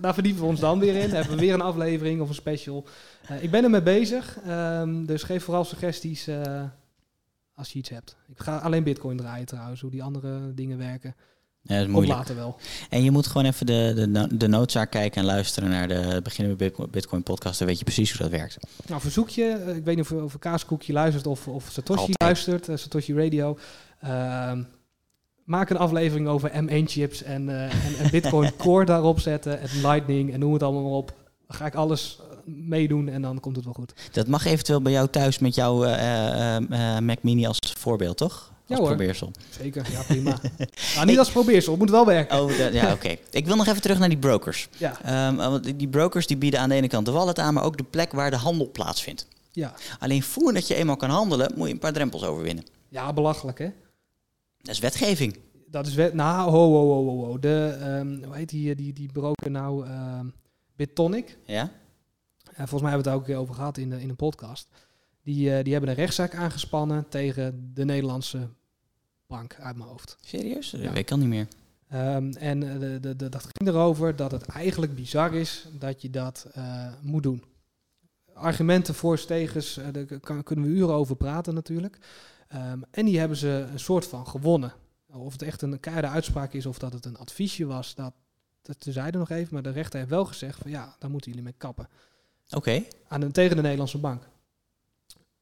daar 0.00 0.14
verdiepen 0.14 0.42
we 0.42 0.48
ons 0.48 0.60
dan 0.60 0.78
weer 0.78 0.94
in. 0.96 1.10
hebben 1.10 1.34
we 1.34 1.40
weer 1.40 1.54
een 1.54 1.60
aflevering 1.60 2.20
of 2.20 2.28
een 2.28 2.34
special. 2.34 2.84
Eh, 3.28 3.42
ik 3.42 3.50
ben 3.50 3.64
ermee 3.64 3.82
bezig. 3.82 4.38
ehm, 4.46 5.04
dus 5.04 5.22
geef 5.22 5.44
vooral 5.44 5.64
suggesties 5.64 6.26
eh, 6.26 6.62
als 7.54 7.72
je 7.72 7.78
iets 7.78 7.88
hebt. 7.88 8.16
Ik 8.28 8.38
ga 8.40 8.56
alleen 8.56 8.82
bitcoin 8.84 9.16
draaien 9.16 9.46
trouwens. 9.46 9.80
Hoe 9.80 9.90
die 9.90 10.02
andere 10.02 10.54
dingen 10.54 10.78
werken. 10.78 11.14
Ja, 11.62 11.74
dat 11.76 11.86
is 11.86 11.92
moeilijk. 11.92 12.18
later 12.18 12.34
wel. 12.36 12.56
En 12.90 13.02
je 13.02 13.10
moet 13.10 13.26
gewoon 13.26 13.44
even 13.46 13.66
de, 13.66 14.08
de, 14.12 14.36
de 14.36 14.46
noodzaak 14.46 14.90
kijken 14.90 15.20
en 15.20 15.26
luisteren 15.26 15.68
naar 15.70 15.88
de 15.88 16.20
Beginnen 16.22 16.56
met 16.58 16.90
Bitcoin- 16.90 17.22
podcast. 17.22 17.58
Dan 17.58 17.68
weet 17.68 17.78
je 17.78 17.84
precies 17.84 18.10
hoe 18.12 18.20
dat 18.20 18.30
werkt. 18.30 18.56
Nou, 18.86 19.00
verzoek 19.00 19.28
je. 19.28 19.44
eh, 19.66 19.76
ik 19.76 19.84
weet 19.84 19.96
niet 19.96 20.10
of, 20.12 20.22
of 20.22 20.38
Kaaskoekje 20.38 20.92
luistert 20.92 21.26
of, 21.26 21.48
of 21.48 21.68
Satoshi 21.70 22.00
Altijd. 22.00 22.20
luistert. 22.22 22.68
eh, 22.68 22.76
Satoshi 22.76 23.14
Radio. 23.14 23.58
Ehm, 24.00 24.62
maak 25.44 25.70
een 25.70 25.76
aflevering 25.76 26.28
over 26.28 26.50
M1-chips 26.50 27.22
en, 27.22 27.48
eh, 27.48 27.64
en, 27.86 27.96
en 28.04 28.10
Bitcoin 28.10 28.56
Core 28.62 28.84
daarop 28.84 29.20
zetten. 29.20 29.60
En 29.60 29.68
Lightning 29.82 30.32
en 30.32 30.40
noem 30.40 30.52
het 30.52 30.62
allemaal 30.62 30.82
maar 30.82 30.92
op. 30.92 31.14
Dan 31.46 31.56
ga 31.56 31.66
ik 31.66 31.74
alles 31.74 32.18
meedoen 32.44 33.08
en 33.08 33.22
dan 33.22 33.40
komt 33.40 33.56
het 33.56 33.64
wel 33.64 33.74
goed. 33.74 33.92
Dat 34.12 34.26
mag 34.26 34.44
eventueel 34.44 34.82
bij 34.82 34.92
jou 34.92 35.08
thuis 35.08 35.38
met 35.38 35.54
jouw 35.54 35.84
eh, 35.84 36.56
eh, 36.56 36.96
eh, 36.96 37.02
Mac 37.02 37.22
Mini 37.22 37.46
als 37.46 37.58
voorbeeld, 37.78 38.16
toch? 38.16 38.52
Als 38.68 38.78
Ja, 38.78 38.84
probeersel. 38.84 39.30
Zeker, 39.60 39.86
ja 39.92 40.02
prima. 40.02 40.38
nou, 40.94 41.06
niet 41.06 41.18
als 41.18 41.30
probeersel, 41.30 41.70
het 41.72 41.80
moet 41.80 41.90
wel 41.90 42.06
werken. 42.06 42.40
Oh, 42.42 42.50
ja, 42.72 42.92
oké. 42.92 43.08
Ik 43.30 43.46
wil 43.46 43.56
nog 43.56 43.66
even 43.66 43.82
terug 43.82 43.98
naar 43.98 44.08
die 44.08 44.18
brokers. 44.18 44.68
Ja, 44.76 45.00
Ehm, 45.02 45.34
want 45.36 45.64
die- 45.64 45.76
die 45.76 45.88
brokers 45.88 46.26
die 46.26 46.36
bieden 46.36 46.60
aan 46.60 46.68
de 46.68 46.74
ene 46.74 46.88
kant 46.88 47.06
de 47.06 47.12
wallet 47.12 47.38
aan, 47.38 47.54
maar 47.54 47.64
ook 47.64 47.76
de 47.76 47.84
plek 47.84 48.12
waar 48.12 48.30
de 48.30 48.36
handel 48.36 48.70
plaatsvindt. 48.70 49.26
ja. 49.52 49.74
Alleen 49.98 50.22
voordat 50.22 50.68
je 50.68 50.74
eenmaal 50.74 50.96
kan 50.96 51.10
handelen, 51.10 51.52
moet 51.56 51.66
je 51.66 51.72
een 51.72 51.78
paar 51.78 51.92
drempels 51.92 52.24
overwinnen. 52.24 52.64
ja, 52.88 53.12
belachelijk 53.12 53.58
hè. 53.58 53.68
Dat 54.62 54.74
is 54.74 54.80
wetgeving. 54.80 55.38
Dat 55.66 55.86
is 55.86 55.94
wet. 55.94 56.14
Nou, 56.14 56.50
ho, 56.50 56.72
ho, 56.72 56.86
ho, 56.88 57.04
ho, 57.04 57.24
ho. 57.24 57.38
De, 57.38 57.76
ehm, 57.80 58.24
hoe 58.24 58.36
heet 58.36 58.48
die, 58.48 58.74
die, 58.74 58.92
die 58.92 59.08
broker 59.12 59.50
nou? 59.50 59.86
ehm 59.86 60.26
Bitonic. 60.76 61.38
Ja? 61.44 61.70
Volgens 62.56 62.82
mij 62.82 62.90
hebben 62.90 63.04
we 63.04 63.10
het 63.10 63.18
ook 63.18 63.20
een 63.20 63.34
keer 63.34 63.42
over 63.42 63.54
gehad 63.54 63.78
in, 63.78 63.90
de, 63.90 64.00
in 64.00 64.08
een 64.08 64.16
podcast. 64.16 64.68
Die, 65.22 65.56
eh, 65.56 65.64
die 65.64 65.72
hebben 65.72 65.90
een 65.90 65.96
rechtszaak 65.96 66.34
aangespannen 66.34 67.08
tegen 67.08 67.70
de 67.74 67.84
Nederlandse 67.84 68.48
bank 69.26 69.56
uit 69.60 69.76
mijn 69.76 69.88
hoofd. 69.88 70.16
Serieus? 70.20 70.70
Ja. 70.70 70.92
ik 70.92 71.10
al 71.10 71.18
niet 71.18 71.28
meer. 71.28 71.48
Ehm, 71.88 72.32
en 72.32 72.72
eh, 72.72 72.80
de, 72.80 73.00
de, 73.00 73.16
de, 73.16 73.28
dat 73.28 73.46
ging 73.56 73.68
erover 73.68 74.16
dat 74.16 74.30
het 74.30 74.46
eigenlijk 74.46 74.94
bizar 74.94 75.34
is 75.34 75.68
dat 75.78 76.02
je 76.02 76.10
dat 76.10 76.46
eh, 76.52 76.86
moet 77.00 77.22
doen. 77.22 77.42
Argumenten 78.32 78.94
voor, 78.94 79.24
tegens, 79.24 79.78
daar 79.92 80.04
kan, 80.20 80.42
kunnen 80.42 80.64
we 80.64 80.70
uren 80.70 80.94
over 80.94 81.16
praten 81.16 81.54
natuurlijk. 81.54 81.98
Ehm, 82.48 82.80
en 82.90 83.04
die 83.04 83.18
hebben 83.18 83.36
ze 83.36 83.66
een 83.72 83.80
soort 83.80 84.06
van 84.06 84.26
gewonnen. 84.26 84.72
Of 85.06 85.32
het 85.32 85.42
echt 85.42 85.62
een 85.62 85.80
keiharde 85.80 86.08
uitspraak 86.08 86.52
is 86.52 86.66
of 86.66 86.78
dat 86.78 86.92
het 86.92 87.04
een 87.04 87.16
adviesje 87.16 87.66
was, 87.66 87.94
dat, 87.94 88.12
dat 88.62 88.76
zeiden 88.88 89.20
nog 89.20 89.30
even. 89.30 89.54
Maar 89.54 89.62
de 89.62 89.70
rechter 89.70 89.98
heeft 89.98 90.10
wel 90.10 90.24
gezegd 90.24 90.58
van 90.58 90.70
ja, 90.70 90.96
daar 90.98 91.10
moeten 91.10 91.30
jullie 91.30 91.44
mee 91.44 91.54
kappen. 91.56 91.88
Oké. 92.50 92.82
aan 93.08 93.20
de, 93.20 93.30
tegen 93.30 93.56
de 93.56 93.62
Nederlandse 93.62 93.98
bank. 93.98 94.28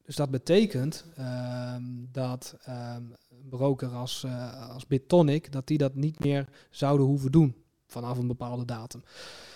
Dus 0.05 0.15
dat 0.15 0.31
betekent 0.31 1.05
ehm, 1.15 1.83
dat 2.11 2.55
ehm, 2.63 3.03
een 3.29 3.49
broker 3.49 3.89
als, 3.89 4.23
eh, 4.23 4.69
als 4.69 4.87
Bitonic, 4.87 5.51
dat 5.51 5.67
die 5.67 5.77
dat 5.77 5.95
niet 5.95 6.19
meer 6.19 6.47
zouden 6.69 7.05
hoeven 7.05 7.31
doen 7.31 7.55
vanaf 7.87 8.17
een 8.17 8.27
bepaalde 8.27 8.65
datum. 8.65 9.03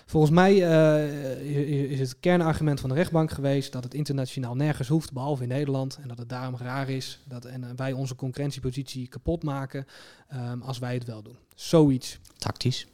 Volgens 0.06 0.32
mij 0.32 0.64
eh, 0.64 1.92
is 1.92 2.00
het 2.00 2.20
kernargument 2.20 2.80
van 2.80 2.90
de 2.90 2.96
rechtbank 2.96 3.32
geweest 3.32 3.72
dat 3.72 3.84
het 3.84 3.94
internationaal 3.94 4.56
nergens 4.56 4.88
hoeft, 4.88 5.14
behalve 5.14 5.44
in 5.44 5.50
Nederland. 5.50 5.98
En 6.02 6.08
dat 6.08 6.18
het 6.18 6.30
daarom 6.30 6.58
raar 6.58 6.90
is 6.90 7.20
dat 7.26 7.46
en, 7.46 7.64
eh, 7.64 7.70
wij 7.76 7.92
onze 7.92 8.16
concurrentiepositie 8.16 9.08
kapot 9.08 9.44
maken 9.44 9.86
ehm, 10.28 10.62
als 10.62 10.80
wij 10.80 10.94
het 10.94 11.06
wel 11.06 11.22
doen. 11.22 11.38
Zoiets. 11.56 12.20
Tactisch. 12.38 12.88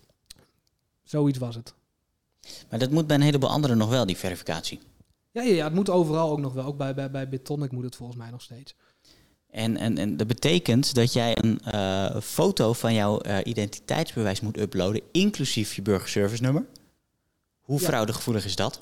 Zoiets 1.04 1.38
was 1.38 1.56
het. 1.56 1.74
Maar 2.70 2.80
dat 2.80 2.92
moet 2.92 3.08
bij 3.08 3.16
een 3.16 3.22
heleboel 3.22 3.50
anderen 3.50 3.78
nog 3.78 3.90
wel, 3.90 4.06
die 4.06 4.18
verificatie. 4.18 4.80
Ja, 5.32 5.42
ja, 5.42 5.54
ja, 5.54 5.64
het 5.64 5.74
moet 5.74 5.90
overal 5.90 6.32
ook 6.32 6.40
nog 6.40 6.54
wel. 6.54 6.66
Ook 6.66 6.78
bij, 6.78 6.94
bij, 6.94 7.12
bij 7.12 7.30
Bitonic 7.30 7.72
moet 7.72 7.84
het 7.84 7.96
volgens 7.96 8.18
mij 8.18 8.30
nog 8.30 8.42
steeds. 8.42 8.76
En, 9.50 9.78
en, 9.78 9.98
en 9.98 10.18
dat 10.18 10.28
betekent 10.28 10.94
dat 10.96 11.14
jij 11.14 11.38
een 11.44 11.60
eh, 11.60 12.22
foto 12.22 12.74
van 12.74 12.94
jouw 12.94 13.20
eh, 13.20 13.38
identiteitsbewijs 13.44 14.42
moet 14.42 14.58
uploaden, 14.60 15.02
inclusief 15.12 15.74
je 15.74 15.82
burgerservice 15.82 16.42
nummer. 16.42 16.66
Hoe 17.62 17.80
Ja. 17.80 17.86
fraudegevoelig 17.86 18.46
is 18.46 18.56
dat? 18.56 18.82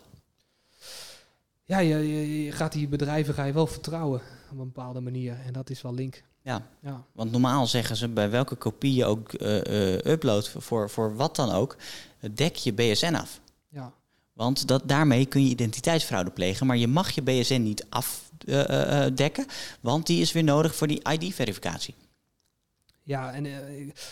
Ja, 1.64 1.80
je, 1.80 1.96
je, 1.96 2.44
je 2.44 2.52
gaat 2.52 2.72
die 2.72 2.88
bedrijven 2.88 3.34
ga 3.34 3.44
je 3.44 3.54
wel 3.54 3.68
vertrouwen 3.68 4.22
op 4.52 4.58
een 4.60 4.72
bepaalde 4.74 5.02
manier. 5.02 5.38
En 5.46 5.54
dat 5.54 5.70
is 5.70 5.82
wel 5.82 5.94
link. 5.94 6.24
Ja, 6.42 6.68
Ja, 6.82 7.04
want 7.12 7.32
normaal 7.32 7.68
zeggen 7.68 7.96
ze 7.96 8.08
bij 8.08 8.30
welke 8.30 8.56
kopie 8.56 8.94
je 8.94 9.06
ook 9.06 9.34
eh, 9.34 9.94
uploadt, 10.12 10.50
voor, 10.58 10.90
voor 10.90 11.16
wat 11.16 11.36
dan 11.36 11.52
ook, 11.52 11.76
dek 12.34 12.56
je 12.56 12.74
BSN 12.74 13.14
af. 13.14 13.41
Ja. 13.72 13.94
Want 14.34 14.68
dat, 14.68 14.88
daarmee 14.88 15.26
kun 15.26 15.44
je 15.44 15.50
identiteitsfraude 15.50 16.32
plegen, 16.32 16.68
maar 16.68 16.78
je 16.78 16.88
mag 16.88 17.10
je 17.12 17.22
BSN 17.22 17.62
niet 17.62 17.86
afdekken, 17.90 19.46
want 19.82 20.08
die 20.08 20.22
is 20.22 20.32
weer 20.32 20.44
nodig 20.44 20.76
voor 20.76 20.88
die 20.88 21.02
ID-verificatie. 21.10 21.96
ja 23.04 23.34
en 23.34 23.46
eh, 23.46 23.54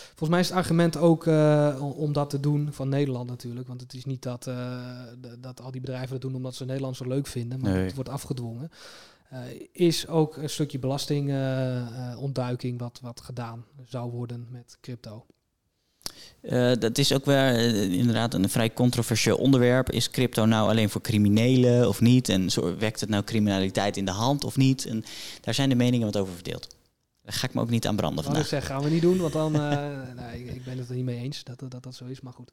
volgens 0.08 0.28
mij 0.30 0.40
is 0.40 0.48
het 0.48 0.56
argument 0.56 0.96
ook 0.96 1.26
eh, 1.26 1.92
om- 1.96 2.12
dat 2.12 2.30
te 2.30 2.40
doen 2.40 2.72
van 2.72 2.88
Nederland 2.88 3.28
natuurlijk. 3.28 3.68
Want 3.68 3.80
het 3.80 3.94
is 3.94 4.04
niet 4.04 4.22
dat, 4.22 4.46
eh, 4.46 4.80
dat 5.38 5.60
al 5.60 5.70
die 5.70 5.80
bedrijven 5.80 6.10
dat 6.10 6.20
doen 6.20 6.34
omdat 6.34 6.54
ze 6.54 6.64
Nederland 6.64 6.96
zo 6.96 7.06
leuk 7.08 7.26
vinden. 7.26 7.60
Maar 7.60 7.72
Nee. 7.72 7.84
het 7.84 7.94
wordt 7.94 8.10
afgedwongen. 8.10 8.70
Eh, 9.28 9.40
is 9.72 10.06
ook 10.06 10.36
een 10.36 10.50
stukje 10.50 10.78
belastingontduiking 10.78 12.78
wat, 12.78 12.98
wat 13.02 13.20
gedaan 13.20 13.64
zou 13.86 14.10
worden 14.10 14.46
met 14.50 14.76
crypto. 14.80 15.26
Eh, 16.42 16.72
dat 16.78 16.98
is 16.98 17.12
ook 17.12 17.24
wel 17.24 17.54
eh, 17.54 17.82
inderdaad 17.92 18.34
een 18.34 18.48
vrij 18.48 18.72
controversieel 18.72 19.36
onderwerp. 19.36 19.90
Is 19.90 20.10
crypto 20.10 20.44
nou 20.44 20.68
alleen 20.68 20.90
voor 20.90 21.00
criminelen 21.00 21.88
of 21.88 22.00
niet? 22.00 22.28
En 22.28 22.50
zo, 22.50 22.76
wekt 22.76 23.00
het 23.00 23.08
nou 23.08 23.24
criminaliteit 23.24 23.96
in 23.96 24.04
de 24.04 24.10
hand 24.10 24.44
of 24.44 24.56
niet? 24.56 24.86
En 24.86 25.04
daar 25.40 25.54
zijn 25.54 25.68
de 25.68 25.74
meningen 25.74 26.06
wat 26.06 26.16
over 26.16 26.34
verdeeld. 26.34 26.66
Daar 27.22 27.32
ga 27.32 27.46
ik 27.46 27.54
me 27.54 27.60
ook 27.60 27.70
niet 27.70 27.86
aan 27.86 27.96
branden 27.96 28.24
Dan 28.24 28.32
ik 28.32 28.38
vandaag. 28.38 28.60
zeg, 28.62 28.70
gaan 28.70 28.82
we 28.82 28.90
niet 28.90 29.02
doen, 29.02 29.18
want 29.18 29.32
dan... 29.32 29.54
eh, 29.60 30.40
ik 30.54 30.64
ben 30.64 30.78
het 30.78 30.88
er 30.88 30.94
niet 30.94 31.04
mee 31.04 31.18
eens 31.18 31.44
dat 31.44 31.58
dat, 31.58 31.70
dat 31.70 31.82
dat 31.82 31.94
zo 31.94 32.04
is, 32.04 32.20
maar 32.20 32.32
goed. 32.32 32.50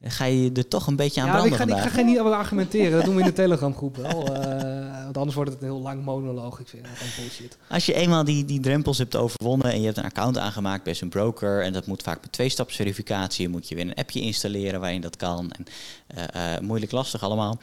Ga 0.00 0.24
je 0.24 0.50
er 0.52 0.68
toch 0.68 0.86
een 0.86 0.96
beetje 0.96 1.20
aan 1.20 1.26
Ja, 1.26 1.32
ik 1.32 1.40
ga, 1.40 1.46
ik 1.46 1.56
vandaag? 1.56 1.82
ga 1.82 1.88
geen 1.88 2.06
niet 2.06 2.18
argumenteren. 2.18 2.92
Dat 2.92 3.04
doen 3.04 3.14
we 3.14 3.20
in 3.20 3.26
de 3.26 3.32
Telegram 3.32 3.74
groep 3.74 3.96
wel. 3.96 4.34
eh, 4.34 5.04
want 5.04 5.16
anders 5.16 5.34
wordt 5.34 5.50
het 5.50 5.60
een 5.62 5.66
heel 5.66 5.80
lang 5.80 6.04
monoloog. 6.04 6.60
Ik 6.60 6.68
vind 6.68 6.84
dat 6.84 6.92
gewoon 6.96 7.12
bullshit. 7.16 7.56
Als 7.68 7.86
je 7.86 7.94
eenmaal 7.94 8.24
die, 8.24 8.44
die 8.44 8.60
drempels 8.60 8.98
hebt 8.98 9.16
overwonnen 9.16 9.72
en 9.72 9.78
je 9.78 9.84
hebt 9.84 9.98
een 9.98 10.04
account 10.04 10.38
aangemaakt 10.38 10.84
bij 10.84 10.94
zo'n 10.94 11.08
broker... 11.08 11.62
en 11.62 11.72
dat 11.72 11.86
moet 11.86 12.02
vaak 12.02 12.20
met 12.20 12.32
twee-stapsverificatie... 12.32 13.48
moet 13.48 13.68
je 13.68 13.74
weer 13.74 13.84
een 13.84 13.94
appje 13.94 14.20
installeren 14.20 14.80
waarin 14.80 15.00
dat 15.00 15.16
kan. 15.16 15.50
En, 15.50 15.66
eh, 16.06 16.54
eh, 16.54 16.60
moeilijk 16.60 16.92
lastig 16.92 17.22
allemaal. 17.22 17.58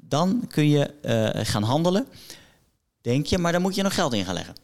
Dan 0.00 0.44
kun 0.48 0.68
je 0.68 0.90
gaan 1.42 1.62
handelen, 1.62 2.06
denk 3.00 3.26
je, 3.26 3.38
maar 3.38 3.52
dan 3.52 3.62
moet 3.62 3.74
je 3.74 3.82
nog 3.82 3.94
geld 3.94 4.12
in 4.12 4.24
gaan 4.24 4.34
leggen. 4.34 4.54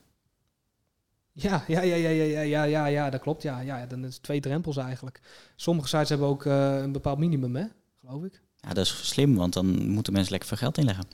Ja, 1.32 1.64
ja, 1.66 1.80
ja, 1.80 1.94
ja, 1.94 2.08
ja, 2.08 2.40
ja, 2.40 2.64
ja, 2.64 2.86
ja, 2.86 3.10
dat 3.10 3.20
klopt. 3.20 3.42
Ja, 3.42 3.60
ja, 3.60 3.86
dan 3.86 4.04
is 4.04 4.14
het 4.14 4.22
twee 4.22 4.40
drempels 4.40 4.76
eigenlijk. 4.76 5.20
Sommige 5.56 5.88
sites 5.88 6.08
hebben 6.08 6.26
ook 6.26 6.44
eh, 6.44 6.76
een 6.76 6.92
bepaald 6.92 7.18
minimum, 7.18 7.56
hè, 7.56 7.64
geloof 8.00 8.24
ik. 8.24 8.42
Ja, 8.56 8.68
dat 8.68 8.84
is 8.84 9.08
slim, 9.08 9.36
want 9.36 9.52
dan 9.52 9.88
moeten 9.88 10.12
mensen 10.12 10.30
lekker 10.30 10.48
veel 10.48 10.58
geld 10.58 10.78
inleggen. 10.78 11.04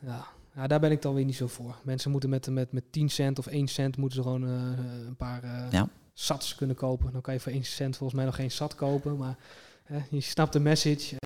Ja, 0.00 0.26
ja 0.54 0.66
daar 0.66 0.80
ben 0.80 0.90
ik 0.90 1.02
dan 1.02 1.14
weer 1.14 1.24
niet 1.24 1.36
zo 1.36 1.46
voor. 1.46 1.76
Mensen 1.82 2.10
moeten 2.10 2.30
met, 2.30 2.50
met, 2.50 2.72
met 2.72 2.84
10 2.90 3.10
cent 3.10 3.38
of 3.38 3.46
1 3.46 3.68
cent 3.68 3.96
moeten 3.96 4.16
ze 4.16 4.22
gewoon 4.22 4.44
eh, 4.44 5.06
een 5.06 5.16
paar 5.16 5.44
uh, 5.44 5.82
sats 6.12 6.54
kunnen 6.54 6.76
kopen. 6.76 7.12
Dan 7.12 7.20
kan 7.20 7.34
je 7.34 7.40
voor 7.40 7.52
1 7.52 7.64
cent 7.64 7.96
volgens 7.96 8.18
mij 8.18 8.28
nog 8.28 8.34
geen 8.36 8.50
sat 8.50 8.74
kopen, 8.74 9.16
maar 9.16 9.36
je 10.10 10.20
snapt 10.20 10.52
de 10.52 10.60
message. 10.60 11.16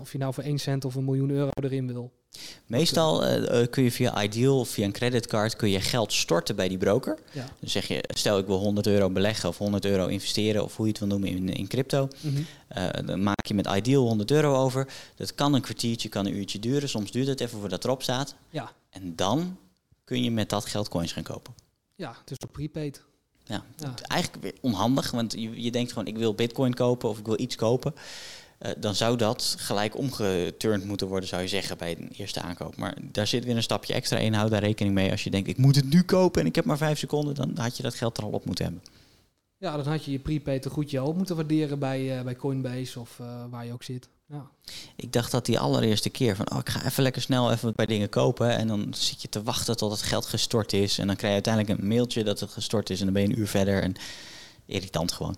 of 0.00 0.12
je 0.12 0.18
nou 0.18 0.34
voor 0.34 0.44
1 0.44 0.58
cent 0.58 0.84
of 0.84 0.94
een 0.94 1.04
miljoen 1.04 1.30
euro 1.30 1.50
erin 1.54 1.86
wil. 1.86 2.12
Meestal 2.66 3.24
eh, 3.24 3.60
eh, 3.60 3.70
kun 3.70 3.82
je 3.82 3.90
via 3.90 4.22
Ideal 4.22 4.58
of 4.58 4.68
via 4.68 4.84
een 4.84 4.92
creditcard 4.92 5.56
kun 5.56 5.70
je 5.70 5.80
geld 5.80 6.12
storten 6.12 6.56
bij 6.56 6.68
die 6.68 6.78
broker. 6.78 7.18
Ja. 7.32 7.46
Dan 7.60 7.70
zeg 7.70 7.88
je, 7.88 8.04
stel 8.14 8.38
ik 8.38 8.46
wil 8.46 8.58
100 8.58 8.86
euro 8.86 9.10
beleggen 9.10 9.48
of 9.48 9.58
100 9.58 9.84
euro 9.84 10.06
investeren 10.06 10.64
of 10.64 10.76
hoe 10.76 10.86
je 10.86 10.90
het 10.90 11.00
wil 11.00 11.08
noemen 11.08 11.28
in, 11.28 11.48
in 11.48 11.66
crypto. 11.66 12.08
Mhm. 12.20 12.42
Eh, 12.68 12.88
dan 13.04 13.22
maak 13.22 13.46
je 13.46 13.54
met 13.54 13.66
Ideal 13.66 14.06
100 14.06 14.30
euro 14.30 14.54
over. 14.54 14.88
Dat 15.16 15.34
kan 15.34 15.54
een 15.54 15.60
kwartiertje, 15.60 16.08
kan 16.08 16.26
een 16.26 16.36
uurtje 16.36 16.58
duren. 16.58 16.88
Soms 16.88 17.10
duurt 17.10 17.26
het 17.26 17.40
even 17.40 17.58
voordat 17.58 17.72
het 17.72 17.84
erop 17.84 18.02
staat. 18.02 18.34
Ja. 18.50 18.72
En 18.90 19.16
dan 19.16 19.56
kun 20.04 20.22
je 20.22 20.30
met 20.30 20.48
dat 20.48 20.64
geld 20.66 20.88
coins 20.88 21.12
gaan 21.12 21.22
kopen. 21.22 21.54
Ja, 21.94 22.16
het 22.20 22.30
is 22.30 22.36
prepaid. 22.52 23.02
Ja, 23.46 23.64
eigenlijk 24.06 24.42
weer 24.42 24.54
onhandig, 24.60 25.10
want 25.10 25.32
je, 25.32 25.62
je 25.62 25.70
denkt 25.70 25.92
gewoon 25.92 26.06
ik 26.06 26.16
wil 26.16 26.34
bitcoin 26.34 26.74
kopen 26.74 27.08
of 27.08 27.18
ik 27.18 27.26
wil 27.26 27.40
iets 27.40 27.56
kopen. 27.56 27.94
Eh, 28.64 28.70
dan 28.78 28.94
zou 28.94 29.16
dat 29.16 29.54
gelijk 29.58 29.96
omgeturnd 29.96 30.84
moeten 30.84 31.06
worden, 31.06 31.28
zou 31.28 31.42
je 31.42 31.48
zeggen, 31.48 31.78
bij 31.78 31.96
een 31.98 32.10
eerste 32.16 32.40
aankoop. 32.40 32.76
Maar 32.76 32.96
daar 33.02 33.26
zit 33.26 33.44
weer 33.44 33.56
een 33.56 33.62
stapje 33.62 33.94
extra 33.94 34.18
in. 34.18 34.34
Hou 34.34 34.50
daar 34.50 34.60
rekening 34.60 34.94
mee. 34.94 35.10
Als 35.10 35.24
je 35.24 35.30
denkt, 35.30 35.48
ik 35.48 35.56
moet 35.56 35.76
het 35.76 35.90
nu 35.90 36.02
kopen 36.02 36.40
en 36.40 36.46
ik 36.46 36.54
heb 36.54 36.64
maar 36.64 36.76
vijf 36.76 36.98
seconden, 36.98 37.34
dan 37.34 37.52
had 37.56 37.76
je 37.76 37.82
dat 37.82 37.94
geld 37.94 38.18
er 38.18 38.24
al 38.24 38.30
op 38.30 38.44
moeten 38.44 38.64
hebben. 38.64 38.82
Ja, 39.58 39.76
dan 39.76 39.86
had 39.86 40.04
je 40.04 40.10
je 40.10 40.18
prepaid 40.18 40.66
goedje 40.66 41.02
op 41.02 41.16
moeten 41.16 41.36
waarderen 41.36 41.78
bij, 41.78 42.18
eh, 42.18 42.24
bij 42.24 42.36
Coinbase 42.36 43.00
of 43.00 43.20
eh, 43.20 43.26
waar 43.50 43.66
je 43.66 43.72
ook 43.72 43.82
zit. 43.82 44.08
Ja. 44.28 44.50
Ik 44.96 45.12
dacht 45.12 45.30
dat 45.30 45.46
die 45.46 45.58
allereerste 45.58 46.10
keer 46.10 46.36
van, 46.36 46.52
oh, 46.52 46.58
ik 46.58 46.68
ga 46.68 46.84
even 46.84 47.02
lekker 47.02 47.22
snel 47.22 47.52
even 47.52 47.68
een 47.68 47.74
paar 47.74 47.86
dingen 47.86 48.08
kopen. 48.08 48.56
En 48.56 48.68
dan 48.68 48.94
zit 48.94 49.22
je 49.22 49.28
te 49.28 49.42
wachten 49.42 49.76
tot 49.76 49.90
het 49.90 50.02
geld 50.02 50.26
gestort 50.26 50.72
is. 50.72 50.98
En 50.98 51.06
dan 51.06 51.16
krijg 51.16 51.34
je 51.34 51.42
uiteindelijk 51.42 51.80
een 51.80 51.88
mailtje 51.88 52.24
dat 52.24 52.40
het 52.40 52.50
gestort 52.50 52.90
is. 52.90 52.98
En 52.98 53.04
dan 53.04 53.14
ben 53.14 53.22
je 53.22 53.28
een 53.28 53.38
uur 53.38 53.48
verder. 53.48 53.82
En 53.82 53.94
irritant 54.66 55.12
gewoon. 55.12 55.36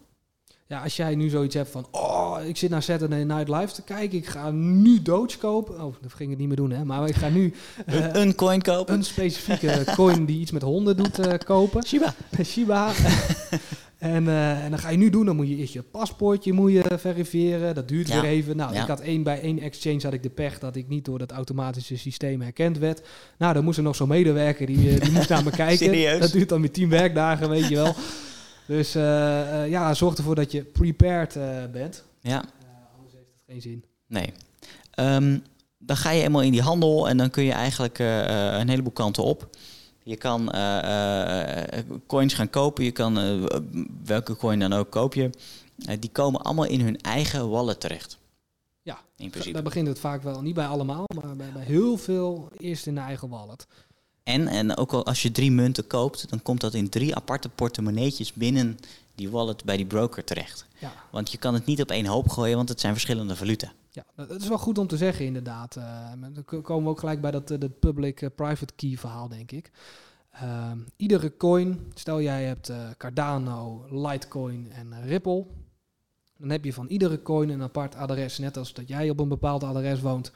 Ja, 0.68 0.83
als 0.83 0.96
jij 0.96 1.14
nu 1.14 1.29
zoiets 1.29 1.55
hebt 1.55 1.70
van, 1.70 1.87
oh, 1.90 2.37
ik 2.46 2.57
zit 2.57 2.70
naar 2.70 2.83
Saturday 2.83 3.22
Night 3.22 3.48
Live 3.48 3.72
te 3.72 3.83
kijken, 3.83 4.18
ik 4.18 4.26
ga 4.26 4.50
nu 4.50 5.02
Doge 5.02 5.38
kopen. 5.38 5.74
Oh, 5.85 5.94
dat 6.02 6.11
ging 6.12 6.20
ik 6.22 6.29
het 6.29 6.38
niet 6.38 6.46
meer 6.48 6.57
doen, 6.57 6.70
hè. 6.70 6.85
Maar 6.85 7.09
ik 7.09 7.14
ga 7.14 7.29
nu 7.29 7.55
Een, 8.12 8.35
coin 8.35 8.62
kopen. 8.62 8.94
een 8.94 9.05
specifieke 9.05 9.85
coin 9.94 10.24
die 10.24 10.40
iets 10.40 10.50
met 10.50 10.62
honden 10.62 10.96
doet 10.96 11.18
eh, 11.18 11.38
kopen. 11.44 11.83
Shiba. 11.87 12.14
Shiba. 12.44 12.90
en, 13.98 14.29
eh, 14.29 14.64
en 14.64 14.70
dan 14.70 14.79
ga 14.79 14.88
je 14.88 14.96
nu 14.96 15.11
doen, 15.11 15.26
dan 15.26 15.37
moet 15.37 15.48
je 15.48 15.57
eerst 15.57 15.72
je 15.72 15.83
paspoortje 15.83 16.52
moet 16.52 16.72
je 16.72 16.85
verifiëren. 16.98 17.74
Dat 17.74 17.88
duurt 17.88 18.09
Ja. 18.09 18.20
weer 18.20 18.31
even. 18.31 18.57
Nou, 18.57 18.74
Ja. 18.74 18.83
ik 18.83 18.88
had 18.88 19.00
één 19.00 19.22
bij 19.22 19.40
één 19.40 19.59
exchange 19.59 20.00
had 20.02 20.12
ik 20.12 20.22
de 20.22 20.31
pech 20.31 20.59
dat 20.59 20.76
ik 20.76 20.88
niet 20.88 21.05
door 21.05 21.18
dat 21.18 21.31
automatische 21.33 21.96
systeem 21.98 22.40
herkend 22.40 22.79
werd. 22.79 23.02
Nou, 23.38 23.55
dan 23.55 23.64
moest 23.64 23.76
er 23.79 23.83
nog 23.85 23.96
zo'n 23.96 24.09
medewerker 24.09 24.66
die, 24.66 24.90
eh, 24.90 25.00
die 25.00 25.12
moest 25.12 25.29
naar 25.29 25.44
me 25.44 25.50
kijken. 25.50 25.76
Serieus? 25.87 26.20
Dat 26.20 26.33
duurt 26.33 26.48
dan 26.48 26.61
weer 26.61 26.72
tien 26.72 26.88
werkdagen, 26.88 27.48
weet 27.48 27.68
je 27.68 27.74
wel. 27.74 27.94
Dus 28.66 28.94
eh, 28.94 29.62
eh, 29.62 29.70
ja, 29.70 29.94
zorg 29.94 30.16
ervoor 30.16 30.35
dat 30.35 30.52
je 30.52 30.62
prepared 30.62 31.37
eh, 31.37 31.64
bent. 31.72 32.05
Ja, 32.20 32.44
anders 32.96 33.14
heeft 33.14 33.31
het 33.35 33.42
geen 33.46 33.61
zin. 33.61 33.85
nee. 34.07 34.33
Ehm, 34.90 35.38
dan 35.79 35.96
ga 35.96 36.11
je 36.11 36.22
eenmaal 36.22 36.42
in 36.42 36.52
die 36.52 36.62
handel 36.62 37.09
en 37.09 37.16
dan 37.16 37.31
kun 37.31 37.44
je 37.44 37.52
eigenlijk 37.52 37.98
een 37.98 38.68
heleboel 38.68 38.92
kanten 38.92 39.22
op. 39.22 39.48
Je 40.02 40.16
kan 40.16 40.52
coins 42.07 42.35
gaan 42.35 42.50
kopen, 42.50 42.85
je 42.85 42.90
kan 42.90 43.46
welke 44.05 44.37
coin 44.37 44.59
dan 44.59 44.72
ook 44.72 44.90
koop 44.90 45.14
je. 45.14 45.31
Die 45.98 46.11
komen 46.11 46.40
allemaal 46.40 46.64
in 46.64 46.81
hun 46.81 47.00
eigen 47.00 47.48
wallet 47.50 47.81
terecht. 47.81 48.18
Ja, 48.83 48.98
In 49.16 49.31
principe. 49.31 49.55
Daar 49.55 49.62
begint 49.62 49.87
het 49.87 49.98
vaak 49.98 50.22
wel, 50.22 50.42
niet 50.42 50.55
bij 50.55 50.66
allemaal, 50.66 51.05
maar 51.14 51.37
bij, 51.37 51.52
bij 51.52 51.64
heel 51.64 51.96
veel 51.96 52.48
eerst 52.59 52.87
in 52.87 52.94
de 52.94 53.00
eigen 53.00 53.29
wallet. 53.29 53.66
En, 54.27 54.49
en 54.49 54.77
ook 54.77 54.93
al 54.93 55.07
als 55.07 55.23
je 55.23 55.31
drie 55.31 55.51
munten 55.51 55.87
koopt, 55.87 56.31
dan 56.31 56.43
komt 56.43 56.61
dat 56.61 56.75
in 56.75 56.89
drie 56.89 57.15
aparte 57.15 57.49
portemonneetjes 57.49 58.33
binnen 58.33 58.79
die 59.15 59.31
wallet 59.31 59.65
bij 59.65 59.77
die 59.77 59.87
broker 59.87 60.25
terecht. 60.25 60.67
Ja, 60.79 60.93
Want 61.11 61.31
je 61.31 61.39
kan 61.39 61.55
het 61.55 61.67
niet 61.67 61.83
op 61.83 61.91
één 61.91 62.07
hoop 62.07 62.29
gooien, 62.29 62.57
want 62.57 62.69
het 62.69 62.81
zijn 62.81 62.93
verschillende 62.93 63.37
valuta. 63.37 63.73
ja, 63.91 64.05
dat 64.17 64.41
is 64.41 64.49
wel 64.49 64.59
goed 64.59 64.79
om 64.79 64.87
te 64.87 64.97
zeggen 64.97 65.25
inderdaad. 65.25 65.77
Eh, 65.77 65.83
maar 66.21 66.33
dan 66.33 66.62
komen 66.62 66.85
we 66.85 66.91
ook 66.91 66.99
gelijk 66.99 67.21
bij 67.21 67.31
dat, 67.31 67.51
eh, 67.51 67.59
dat 67.61 67.79
public-private 67.79 68.75
key 68.77 68.97
verhaal, 68.97 69.29
denk 69.29 69.53
ik. 69.53 69.71
Ehm, 70.41 70.79
iedere 70.97 71.37
coin, 71.37 71.93
stel 71.95 72.21
jij 72.21 72.45
hebt 72.45 72.69
eh, 72.69 72.77
Cardano, 72.97 73.85
Litecoin 73.91 74.73
en 74.73 74.93
eh, 74.93 75.09
Ripple. 75.09 75.47
Dan 76.37 76.51
heb 76.51 76.65
je 76.65 76.73
van 76.73 76.87
iedere 76.87 77.23
coin 77.23 77.49
een 77.49 77.62
apart 77.62 77.95
adres. 77.95 78.39
Net 78.39 78.57
als 78.57 78.73
dat 78.73 78.89
jij 78.89 79.11
op 79.11 79.21
een 79.21 79.29
bepaald 79.29 79.65
adres 79.65 80.01
woont. 80.01 80.33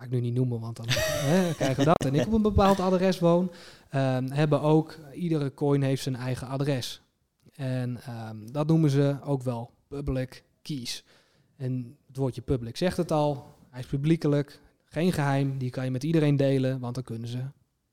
Ga 0.00 0.06
ik 0.06 0.12
nu 0.12 0.20
niet 0.20 0.34
noemen, 0.34 0.60
want 0.60 0.76
dan 0.76 0.86
krijgen 0.86 1.76
we 1.76 1.84
dat. 1.84 2.04
En 2.04 2.14
ik 2.14 2.26
op 2.26 2.32
een 2.32 2.42
bepaald 2.42 2.80
adres 2.80 3.18
woon. 3.18 3.52
Ehm, 3.88 4.30
hebben 4.30 4.60
ook, 4.60 4.98
iedere 5.14 5.54
coin 5.54 5.82
heeft 5.82 6.02
zijn 6.02 6.16
eigen 6.16 6.46
adres. 6.46 7.02
En 7.54 8.00
ehm, 8.02 8.36
dat 8.52 8.66
noemen 8.66 8.90
ze 8.90 9.16
ook 9.24 9.42
wel 9.42 9.70
public 9.88 10.44
keys. 10.62 11.04
En 11.56 11.96
het 12.06 12.16
woordje 12.16 12.40
public 12.40 12.76
zegt 12.76 12.96
het 12.96 13.12
al. 13.12 13.54
Hij 13.70 13.80
is 13.80 13.86
publiekelijk, 13.86 14.60
geen 14.84 15.12
geheim. 15.12 15.58
Die 15.58 15.70
kan 15.70 15.84
je 15.84 15.90
met 15.90 16.04
iedereen 16.04 16.36
delen, 16.36 16.80
want 16.80 16.94
dan 16.94 17.04
kunnen 17.04 17.28
ze 17.28 17.42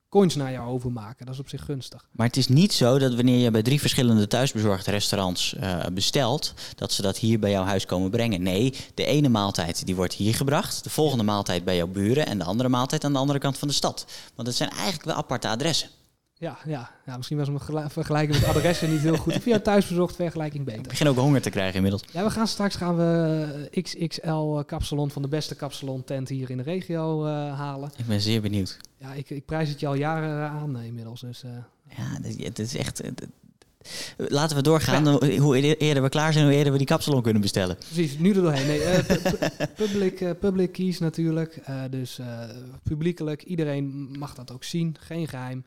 coins 0.10 0.36
naar 0.36 0.52
jou 0.52 0.70
overmaken. 0.70 1.26
Dat 1.26 1.34
is 1.34 1.41
op 1.41 1.50
zich 1.50 1.65
gunstig. 1.65 2.06
Maar 2.12 2.28
het 2.28 2.38
is 2.38 2.48
niet 2.48 2.74
zo 2.74 3.00
dat 3.00 3.15
wanneer 3.15 3.39
je 3.39 3.52
bij 3.52 3.62
drie 3.62 3.80
verschillende 3.80 4.28
thuisbezorgde 4.28 4.91
restaurants 4.91 5.56
eh, 5.56 5.86
bestelt, 5.93 6.54
dat 6.76 6.91
ze 6.91 7.02
dat 7.02 7.17
hier 7.17 7.39
bij 7.39 7.52
jouw 7.52 7.63
huis 7.63 7.86
komen 7.86 8.10
brengen. 8.10 8.41
Nee, 8.41 8.74
de 8.93 9.06
ene 9.06 9.30
maaltijd 9.30 9.86
die 9.86 9.96
wordt 9.96 10.13
hier 10.13 10.36
gebracht, 10.36 10.84
de 10.84 10.89
volgende 10.89 11.24
maaltijd 11.24 11.63
bij 11.63 11.76
jouw 11.76 11.88
buren 11.88 12.26
en 12.26 12.38
de 12.38 12.43
andere 12.43 12.70
maaltijd 12.70 13.04
aan 13.04 13.13
de 13.13 13.20
andere 13.20 13.39
kant 13.39 13.58
van 13.58 13.67
de 13.67 13.74
stad. 13.74 14.06
Want 14.36 14.48
het 14.48 14.58
zijn 14.58 14.70
eigenlijk 14.70 15.04
wel 15.04 15.15
aparte 15.15 15.48
adressen. 15.48 15.89
Ja, 16.39 16.58
ja, 16.65 16.91
ja 17.06 17.15
misschien 17.17 17.38
was 17.38 17.50
mijn 17.50 17.89
vergelijking 17.89 18.39
met 18.39 18.47
adressen 18.56 18.89
niet 18.91 19.00
heel 19.02 19.17
goed. 19.17 19.36
Ik 19.36 19.43
jouw 19.45 19.62
thuisbezorgd 19.62 20.15
vergelijking 20.15 20.67
Ik 20.67 20.73
beter. 20.76 20.88
begin 20.88 21.08
ook 21.08 21.17
honger 21.17 21.41
te 21.41 21.50
krijgen 21.50 21.76
inmiddels. 21.76 22.04
Ja, 22.12 22.23
we 22.23 22.30
gaan 22.30 22.47
straks 22.47 22.76
gaan 22.76 22.97
we 22.97 23.67
eh, 23.71 23.84
XXL 23.84 24.60
kapsalon 24.65 25.12
van 25.12 25.21
de 25.21 25.28
beste 25.28 25.56
kapsalon 25.56 26.04
tent 26.04 26.30
hier 26.30 26.50
in 26.50 26.58
de 26.58 26.63
regio 26.63 27.26
eh, 27.26 27.32
halen. 27.60 27.91
Ik 27.97 28.06
ben 28.06 28.21
zeer 28.21 28.41
benieuwd. 28.41 28.78
Ja, 28.97 29.13
ik, 29.13 29.30
ik 29.30 29.45
prijs 29.45 29.69
het 29.69 29.80
je 29.80 29.88
al 29.88 29.93
jaren 29.95 30.50
aan 30.50 30.78
eh, 30.78 30.86
inmiddels. 30.86 31.21
Dus 31.21 31.43
eh, 31.43 31.50
Ja, 31.97 32.43
het 32.45 32.60
is 32.60 32.76
echt. 32.76 33.02
Laten 34.17 34.56
we 34.58 34.63
doorgaan. 34.63 35.08
Hoe 35.39 35.58
eer- 35.63 35.78
eerder 35.78 36.04
we 36.04 36.10
klaar 36.10 36.34
zijn, 36.34 36.45
hoe 36.45 36.54
eerder 36.54 36.71
we 36.71 36.78
die 36.78 36.88
kapsalon 36.88 37.21
kunnen 37.21 37.41
bestellen. 37.41 37.76
Precies, 37.78 38.17
nu 38.17 38.30
er 38.34 38.41
doorheen. 38.41 38.67
Nee, 38.67 38.82
eh, 38.84 39.06
pu- 39.06 39.30
pu- 39.30 39.65
public, 39.86 40.21
eh, 40.21 40.30
public 40.39 40.71
keys 40.71 41.00
natuurlijk. 41.00 41.56
Eh, 41.63 41.82
dus 41.89 42.19
eh, 42.19 42.39
publiekelijk, 42.84 43.43
iedereen 43.43 44.15
mag 44.19 44.34
dat 44.36 44.52
ook 44.52 44.63
zien, 44.63 44.95
geen 45.00 45.28
geheim. 45.28 45.65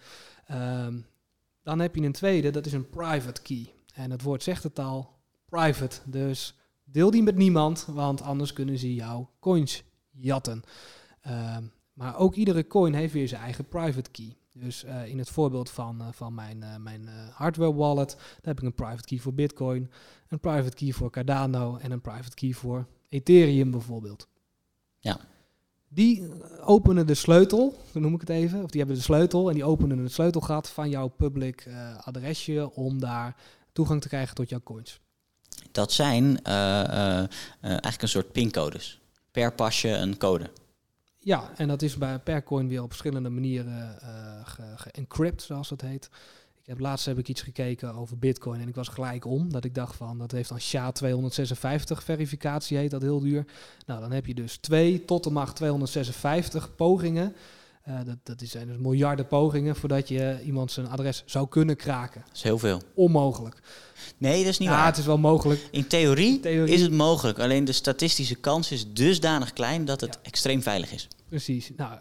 Ehm, 0.50 1.00
dan 1.62 1.78
heb 1.78 1.94
je 1.94 2.02
een 2.02 2.12
tweede, 2.12 2.50
dat 2.50 2.66
is 2.66 2.72
een 2.72 2.88
private 2.88 3.42
key. 3.42 3.72
En 3.94 4.10
het 4.10 4.22
woord 4.22 4.42
zegt 4.42 4.62
het 4.62 4.78
al, 4.78 5.10
private. 5.44 6.00
Dus 6.04 6.58
deel 6.84 7.10
die 7.10 7.22
met 7.22 7.36
niemand, 7.36 7.86
want 7.90 8.22
anders 8.22 8.52
kunnen 8.52 8.78
ze 8.78 8.94
jouw 8.94 9.30
coins 9.40 9.82
jatten. 10.10 10.62
Ehm, 11.20 11.64
maar 11.92 12.16
ook 12.16 12.34
iedere 12.34 12.66
coin 12.66 12.94
heeft 12.94 13.12
weer 13.12 13.28
zijn 13.28 13.42
eigen 13.42 13.68
private 13.68 14.10
key. 14.10 14.36
Dus 14.52 14.84
eh, 14.84 15.06
in 15.06 15.18
het 15.18 15.28
voorbeeld 15.28 15.70
van, 15.70 16.00
eh, 16.00 16.08
van 16.12 16.34
mijn, 16.34 16.62
eh, 16.62 16.76
mijn 16.76 17.08
hardware 17.32 17.74
wallet, 17.74 18.10
daar 18.16 18.38
heb 18.42 18.58
ik 18.58 18.64
een 18.64 18.74
private 18.74 19.08
key 19.08 19.18
voor 19.18 19.34
Bitcoin, 19.34 19.90
een 20.28 20.40
private 20.40 20.76
key 20.76 20.92
voor 20.92 21.10
Cardano 21.10 21.76
en 21.76 21.90
een 21.90 22.00
private 22.00 22.34
key 22.34 22.52
voor 22.52 22.86
Ethereum 23.08 23.70
bijvoorbeeld. 23.70 24.28
Ja. 24.98 25.20
Die 25.92 26.22
eh, 26.22 26.68
openen 26.68 27.06
de 27.06 27.14
sleutel, 27.14 27.78
zo 27.92 28.00
noem 28.00 28.14
ik 28.14 28.20
het 28.20 28.28
even, 28.28 28.62
of 28.62 28.70
die 28.70 28.78
hebben 28.80 28.96
de 28.98 29.02
sleutel 29.02 29.48
en 29.48 29.54
die 29.54 29.64
openen 29.64 29.98
het 29.98 30.12
sleutelgat 30.12 30.68
van 30.68 30.88
jouw 30.90 31.08
public 31.08 31.60
eh, 31.60 31.98
adresje 31.98 32.70
om 32.74 33.00
daar 33.00 33.36
toegang 33.72 34.00
te 34.00 34.08
krijgen 34.08 34.34
tot 34.34 34.48
jouw 34.48 34.60
coins. 34.64 35.00
Dat 35.72 35.92
zijn 35.92 36.42
eh, 36.42 37.18
eigenlijk 37.60 38.02
een 38.02 38.08
soort 38.08 38.32
pincodes. 38.32 39.00
Per 39.30 39.52
pasje 39.54 39.88
een 39.88 40.16
code. 40.18 40.50
Ja, 41.18 41.50
en 41.56 41.68
dat 41.68 41.82
is 41.82 41.96
bij 41.96 42.18
per 42.18 42.42
coin 42.42 42.68
weer 42.68 42.82
op 42.82 42.88
verschillende 42.90 43.28
manieren 43.28 44.00
eh 44.00 44.46
ge- 44.46 44.72
ge-encrypt, 44.76 45.42
zoals 45.42 45.68
dat 45.68 45.80
heet. 45.80 46.10
Heb 46.70 46.80
laatst 46.80 47.06
heb 47.06 47.18
ik 47.18 47.28
iets 47.28 47.42
gekeken 47.42 47.94
over 47.94 48.18
Bitcoin 48.18 48.60
en 48.60 48.68
ik 48.68 48.74
was 48.74 48.88
gelijk 48.88 49.24
om. 49.24 49.52
Dat 49.52 49.64
ik 49.64 49.74
dacht 49.74 49.96
van, 49.96 50.18
dat 50.18 50.32
heeft 50.32 50.48
dan 50.48 50.60
SHA-256 50.60 52.04
verificatie, 52.04 52.76
heet 52.76 52.90
dat 52.90 53.02
heel 53.02 53.20
duur. 53.20 53.44
Nou, 53.86 54.00
dan 54.00 54.12
heb 54.12 54.26
je 54.26 54.34
dus 54.34 54.56
2 54.56 55.04
tot 55.04 55.24
de 55.24 55.30
macht 55.30 55.56
256 55.56 56.74
pogingen. 56.74 57.34
Eh, 57.80 57.94
dat, 58.04 58.16
dat 58.22 58.48
zijn 58.48 58.66
dus 58.66 58.76
miljarden 58.76 59.26
pogingen 59.26 59.76
voordat 59.76 60.08
je 60.08 60.40
iemand 60.44 60.72
zijn 60.72 60.88
adres 60.88 61.22
zou 61.26 61.48
kunnen 61.48 61.76
kraken. 61.76 62.22
Dat 62.26 62.36
is 62.36 62.42
heel 62.42 62.58
veel. 62.58 62.80
Onmogelijk. 62.94 63.60
Nee, 64.18 64.38
dat 64.42 64.52
is 64.52 64.58
niet 64.58 64.68
Ja, 64.68 64.74
waar. 64.74 64.86
het 64.86 64.96
is 64.96 65.06
wel 65.06 65.18
mogelijk. 65.18 65.68
In 65.70 65.86
theorie, 65.86 66.40
Theorie. 66.40 66.74
is 66.74 66.82
het 66.82 66.92
mogelijk. 66.92 67.38
Alleen 67.38 67.64
de 67.64 67.72
statistische 67.72 68.34
kans 68.34 68.70
is 68.72 68.92
dusdanig 68.92 69.52
klein 69.52 69.84
dat 69.84 70.00
het 70.00 70.14
Ja. 70.14 70.20
extreem 70.22 70.62
veilig 70.62 70.92
is. 70.92 71.08
Precies. 71.28 71.70
Nou, 71.76 71.92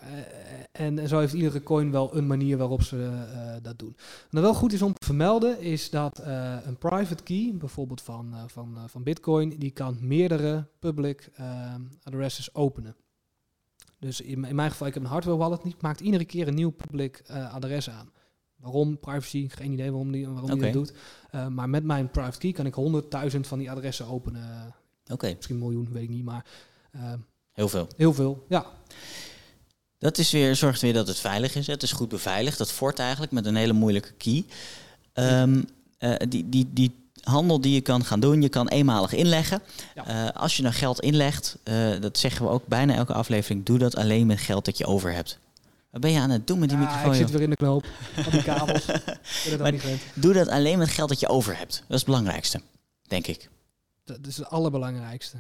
eh, 0.72 0.86
en 0.86 1.08
zo 1.08 1.20
heeft 1.20 1.34
iedere 1.34 1.64
coin 1.64 1.92
wel 1.92 2.16
een 2.16 2.28
manier 2.28 2.58
waarop 2.58 2.82
ze 2.84 3.04
eh, 3.34 3.54
dat 3.62 3.80
doen. 3.80 3.96
Wat 4.30 4.42
wel 4.42 4.54
goed 4.54 4.74
is 4.74 4.82
om 4.82 4.94
te 4.94 5.06
vermelden, 5.06 5.62
is 5.62 5.90
dat 5.90 6.20
een 6.66 6.78
private 6.78 7.24
key, 7.24 7.52
bijvoorbeeld 7.58 8.02
van, 8.02 8.34
van, 8.48 8.78
van 8.88 9.04
Bitcoin, 9.04 9.56
die 9.58 9.72
kan 9.72 9.98
meerdere 10.02 10.68
public 10.80 11.30
addresses 12.04 12.54
openen. 12.56 12.96
Dus 14.00 14.22
in, 14.22 14.46
in 14.46 14.56
mijn 14.56 14.72
geval, 14.72 14.88
ik 14.88 14.94
heb 14.94 15.04
een 15.04 15.10
hardware 15.10 15.38
wallet, 15.38 15.62
die 15.64 15.76
maakt 15.80 16.00
iedere 16.00 16.26
keer 16.26 16.48
een 16.48 16.56
nieuw 16.56 16.70
public 16.70 17.22
eh, 17.26 17.54
adres 17.54 17.90
aan. 17.90 18.12
Waarom? 18.56 19.00
Privacy, 19.00 19.50
geen 19.50 19.72
idee 19.72 19.90
waarom 19.92 20.12
die, 20.12 20.28
waarom 20.28 20.46
die 20.46 20.54
Oké. 20.56 20.64
dat 20.64 20.74
doet. 20.74 20.94
Eh, 21.32 21.48
maar 21.48 21.70
met 21.70 21.84
mijn 21.84 22.10
private 22.12 22.38
key 22.38 22.52
kan 22.52 22.66
ik 22.66 22.76
100.000 23.34 23.40
van 23.40 23.60
die 23.60 23.72
adressen 23.72 24.06
openen. 24.06 24.76
Oké, 25.12 25.34
Misschien 25.36 25.56
een 25.56 25.62
miljoen, 25.62 25.90
weet 25.92 26.04
ik 26.04 26.10
niet, 26.10 26.24
maar 26.24 26.46
eh, 26.92 27.14
heel 27.52 27.70
veel. 27.70 27.88
heel 27.96 28.14
veel. 28.14 28.46
Ja, 28.50 28.66
Dat 29.98 30.18
is 30.18 30.32
weer, 30.32 30.56
zorgt 30.56 30.82
weer 30.82 30.94
dat 30.94 31.08
het 31.08 31.18
veilig 31.20 31.56
is. 31.56 31.68
Het 31.68 31.84
is 31.84 31.92
goed 31.92 32.10
beveiligd. 32.10 32.58
Dat 32.58 32.72
fort 32.72 33.00
eigenlijk 33.00 33.32
met 33.32 33.46
een 33.46 33.56
hele 33.56 33.74
moeilijke 33.74 34.12
key. 34.14 34.46
Ehm, 35.14 35.64
eh, 35.98 36.16
die, 36.30 36.50
die, 36.50 36.70
die 36.74 37.09
handel 37.30 37.62
die 37.62 37.74
je 37.74 37.82
kan 37.82 38.06
gaan 38.06 38.20
doen, 38.20 38.42
je 38.42 38.50
kan 38.50 38.68
eenmalig 38.68 39.14
inleggen. 39.14 39.62
Ja. 39.96 40.06
Eh, 40.06 40.42
als 40.42 40.58
je 40.58 40.64
nou 40.64 40.76
geld 40.76 41.00
inlegt, 41.00 41.58
eh, 41.64 41.76
dat 42.00 42.18
zeggen 42.18 42.46
we 42.46 42.52
ook 42.52 42.68
bijna 42.68 42.94
elke 42.96 43.14
aflevering, 43.14 43.66
doe 43.66 43.78
dat 43.78 43.96
alleen 43.96 44.28
met 44.28 44.40
geld 44.40 44.66
dat 44.66 44.78
je 44.78 44.86
over 44.86 45.14
hebt. 45.14 45.40
Wat 45.92 46.02
ben 46.02 46.12
je 46.12 46.20
aan 46.20 46.30
het 46.30 46.48
doen 46.48 46.60
met 46.60 46.70
die 46.70 46.78
Ja, 46.78 46.84
microfoon? 46.84 47.12
ik 47.12 47.18
zit 47.18 47.32
weer 47.32 47.42
in 47.42 47.50
de 47.50 47.56
knoop. 47.56 47.86
Van 48.14 48.32
die 48.32 48.44
kabels. 48.44 48.86
Maar-. 49.60 49.74
Doe 50.14 50.34
dat 50.34 50.48
alleen 50.48 50.78
met 50.78 50.90
geld 50.90 51.10
dat 51.10 51.20
je 51.20 51.28
over 51.28 51.58
hebt. 51.58 51.72
Dat 51.72 51.90
is 51.90 51.96
het 51.96 52.06
belangrijkste, 52.06 52.62
denk 53.08 53.28
ik. 53.28 53.50
Dat 54.06 54.18
is 54.28 54.38
het 54.38 54.50
allerbelangrijkste. 54.50 55.38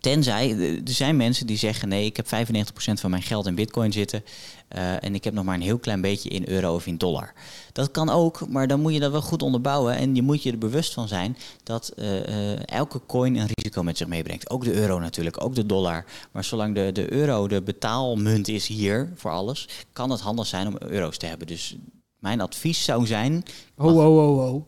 Tenzij, 0.00 0.50
eh, 0.58 0.72
er 0.72 0.80
zijn 0.84 1.16
mensen 1.16 1.46
die 1.46 1.56
zeggen: 1.56 1.88
nee, 1.88 2.04
ik 2.04 2.16
heb 2.16 2.26
95% 2.26 3.00
van 3.00 3.10
mijn 3.10 3.22
geld 3.22 3.46
in 3.46 3.54
Bitcoin 3.54 3.92
zitten. 3.92 4.24
eh, 4.68 5.04
en 5.04 5.14
ik 5.14 5.24
heb 5.24 5.34
nog 5.34 5.44
maar 5.44 5.54
een 5.54 5.60
heel 5.60 5.78
klein 5.78 6.00
beetje 6.00 6.28
in 6.28 6.48
euro 6.48 6.74
of 6.74 6.86
in 6.86 6.96
dollar. 6.96 7.32
Dat 7.72 7.90
kan 7.90 8.08
ook, 8.08 8.48
maar 8.48 8.66
dan 8.66 8.80
moet 8.80 8.92
je 8.92 9.00
dat 9.00 9.10
wel 9.10 9.22
goed 9.22 9.42
onderbouwen. 9.42 9.96
En 9.96 10.14
je 10.14 10.22
moet 10.22 10.42
je 10.42 10.50
er 10.52 10.58
bewust 10.58 10.92
van 10.94 11.08
zijn 11.08 11.36
dat 11.62 11.88
eh, 11.88 12.66
elke 12.68 13.00
coin 13.06 13.36
een 13.36 13.48
risico 13.54 13.82
met 13.82 13.96
zich 13.96 14.06
meebrengt. 14.06 14.50
Ook 14.50 14.64
de 14.64 14.72
euro 14.72 14.98
natuurlijk, 14.98 15.44
ook 15.44 15.54
de 15.54 15.66
dollar. 15.66 16.04
Maar 16.32 16.44
zolang 16.44 16.74
de, 16.74 16.92
de 16.92 17.12
euro 17.12 17.48
de 17.48 17.62
betaalmunt 17.62 18.48
is 18.48 18.66
hier 18.66 19.12
voor 19.14 19.30
alles, 19.30 19.68
kan 19.92 20.10
het 20.10 20.20
handig 20.20 20.46
zijn 20.46 20.66
om 20.66 20.76
euro's 20.78 21.16
te 21.18 21.26
hebben. 21.26 21.46
Dus 21.46 21.76
mijn 22.18 22.40
advies 22.40 22.84
zou 22.84 23.06
zijn: 23.06 23.42
Ho, 23.76 23.88
ho, 23.90 24.16
ho, 24.18 24.36
ho. 24.36 24.66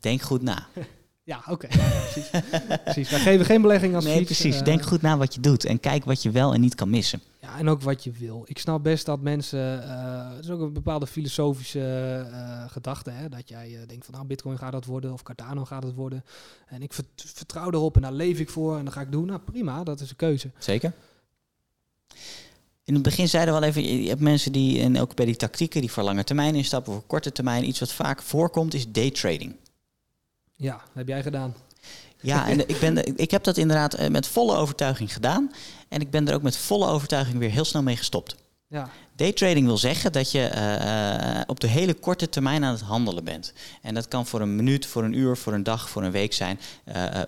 denk 0.00 0.22
goed 0.22 0.42
na. 0.42 0.66
Ja, 1.28 1.42
oké. 1.48 1.66
Ja, 1.70 1.88
precies. 2.10 2.30
precies. 2.84 3.10
Wij 3.10 3.20
geven 3.20 3.46
geen 3.46 3.62
beleggingsadvies. 3.62 4.12
Nee, 4.14 4.24
precies. 4.24 4.56
eh, 4.58 4.64
Denk 4.64 4.82
goed 4.82 5.02
na 5.02 5.16
wat 5.16 5.34
je 5.34 5.40
doet 5.40 5.64
en 5.64 5.80
kijk 5.80 6.04
wat 6.04 6.22
je 6.22 6.30
wel 6.30 6.54
en 6.54 6.60
niet 6.60 6.74
kan 6.74 6.90
missen. 6.90 7.20
Ja, 7.40 7.58
en 7.58 7.68
ook 7.68 7.82
wat 7.82 8.04
je 8.04 8.10
wil. 8.10 8.42
Ik 8.46 8.58
snap 8.58 8.82
best 8.82 9.06
dat 9.06 9.20
mensen... 9.20 9.82
eh, 9.88 10.36
het 10.36 10.44
is 10.44 10.50
ook 10.50 10.60
een 10.60 10.72
bepaalde 10.72 11.06
filosofische 11.06 11.80
eh, 12.32 12.64
gedachte. 12.70 13.10
Hè? 13.10 13.28
Dat 13.28 13.48
jij 13.48 13.78
denkt 13.86 14.04
van, 14.04 14.14
nou, 14.14 14.26
bitcoin 14.26 14.58
gaat 14.58 14.72
dat 14.72 14.84
worden 14.84 15.12
of 15.12 15.22
Cardano 15.22 15.64
gaat 15.64 15.82
het 15.82 15.94
worden. 15.94 16.24
En 16.66 16.82
ik 16.82 16.92
vert- 16.92 17.06
vertrouw 17.34 17.70
erop 17.70 17.96
en 17.96 18.02
daar 18.02 18.12
leef 18.12 18.38
ik 18.38 18.50
voor 18.50 18.78
en 18.78 18.84
dat 18.84 18.94
ga 18.94 19.00
ik 19.00 19.12
doen. 19.12 19.26
Nou, 19.26 19.40
prima. 19.40 19.84
Dat 19.84 20.00
is 20.00 20.10
een 20.10 20.16
keuze. 20.16 20.50
Zeker. 20.58 20.92
In 22.84 22.94
het 22.94 23.02
begin 23.02 23.28
zeiden 23.28 23.54
we 23.54 23.60
al 23.60 23.66
even, 23.66 24.02
je 24.02 24.08
hebt 24.08 24.20
mensen 24.20 24.52
die, 24.52 24.80
en 24.82 25.00
ook 25.00 25.14
bij 25.14 25.24
die 25.26 25.36
tactieken, 25.36 25.80
die 25.80 25.90
voor 25.92 26.02
lange 26.02 26.24
termijn 26.24 26.54
instappen, 26.54 26.92
voor 26.92 27.02
korte 27.06 27.32
termijn. 27.32 27.68
Iets 27.68 27.80
wat 27.80 27.92
vaak 27.92 28.22
voorkomt 28.22 28.74
is 28.74 28.90
daytrading. 28.92 29.54
Ja, 30.58 30.72
dat 30.72 30.80
heb 30.92 31.08
jij 31.08 31.22
gedaan. 31.22 31.54
Ja, 32.20 32.48
en 32.48 32.68
ik, 32.72 32.80
ben, 32.80 33.16
ik 33.16 33.30
heb 33.30 33.44
dat 33.44 33.56
inderdaad 33.56 33.94
eh, 33.94 34.08
met 34.08 34.26
volle 34.26 34.56
overtuiging 34.56 35.12
gedaan. 35.12 35.50
En 35.88 36.00
ik 36.00 36.10
ben 36.10 36.28
er 36.28 36.34
ook 36.34 36.42
met 36.42 36.56
volle 36.56 36.86
overtuiging 36.86 37.38
weer 37.38 37.50
heel 37.50 37.64
snel 37.64 37.82
mee 37.82 37.96
gestopt. 37.96 38.36
Ja, 38.66 38.90
Daytrading 39.16 39.66
wil 39.66 39.78
zeggen 39.78 40.12
dat 40.12 40.30
je 40.30 40.40
eh, 40.40 41.40
eh, 41.40 41.42
op 41.46 41.60
de 41.60 41.66
hele 41.66 41.94
korte 41.94 42.28
termijn 42.28 42.64
aan 42.64 42.72
het 42.72 42.80
handelen 42.80 43.24
bent. 43.24 43.52
En 43.82 43.94
dat 43.94 44.08
kan 44.08 44.26
voor 44.26 44.40
een 44.40 44.56
minuut, 44.56 44.86
voor 44.86 45.04
een 45.04 45.12
uur, 45.12 45.36
voor 45.36 45.52
een 45.52 45.62
dag, 45.62 45.90
voor 45.90 46.02
een 46.02 46.10
week 46.10 46.32
zijn. 46.32 46.60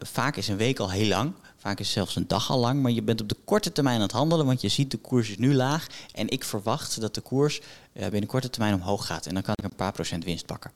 Vaak 0.00 0.36
is 0.36 0.48
een 0.48 0.56
week 0.56 0.78
al 0.78 0.90
heel 0.90 1.08
lang. 1.08 1.32
Vaak 1.60 1.80
is 1.80 1.92
zelfs 1.92 2.16
een 2.16 2.28
dag 2.28 2.50
al 2.50 2.58
lang. 2.58 2.82
Maar 2.82 2.90
je 2.90 3.02
bent 3.02 3.20
op 3.20 3.28
de 3.28 3.36
korte 3.44 3.72
termijn 3.72 3.96
aan 3.96 4.02
het 4.02 4.12
handelen, 4.12 4.46
want 4.46 4.60
je 4.60 4.68
ziet 4.68 4.90
de 4.90 4.96
koers 4.96 5.30
is 5.30 5.38
nu 5.38 5.54
laag. 5.54 5.86
En 6.12 6.28
ik 6.28 6.44
verwacht 6.44 7.00
dat 7.00 7.14
de 7.14 7.20
koers 7.20 7.60
eh, 7.92 8.08
binnen 8.08 8.28
korte 8.28 8.50
termijn 8.50 8.74
omhoog 8.74 9.06
gaat. 9.06 9.26
En 9.26 9.34
dan 9.34 9.42
kan 9.42 9.54
ik 9.56 9.64
een 9.64 9.76
paar 9.76 9.92
procent 9.92 10.24
winst 10.24 10.46
pakken. 10.46 10.70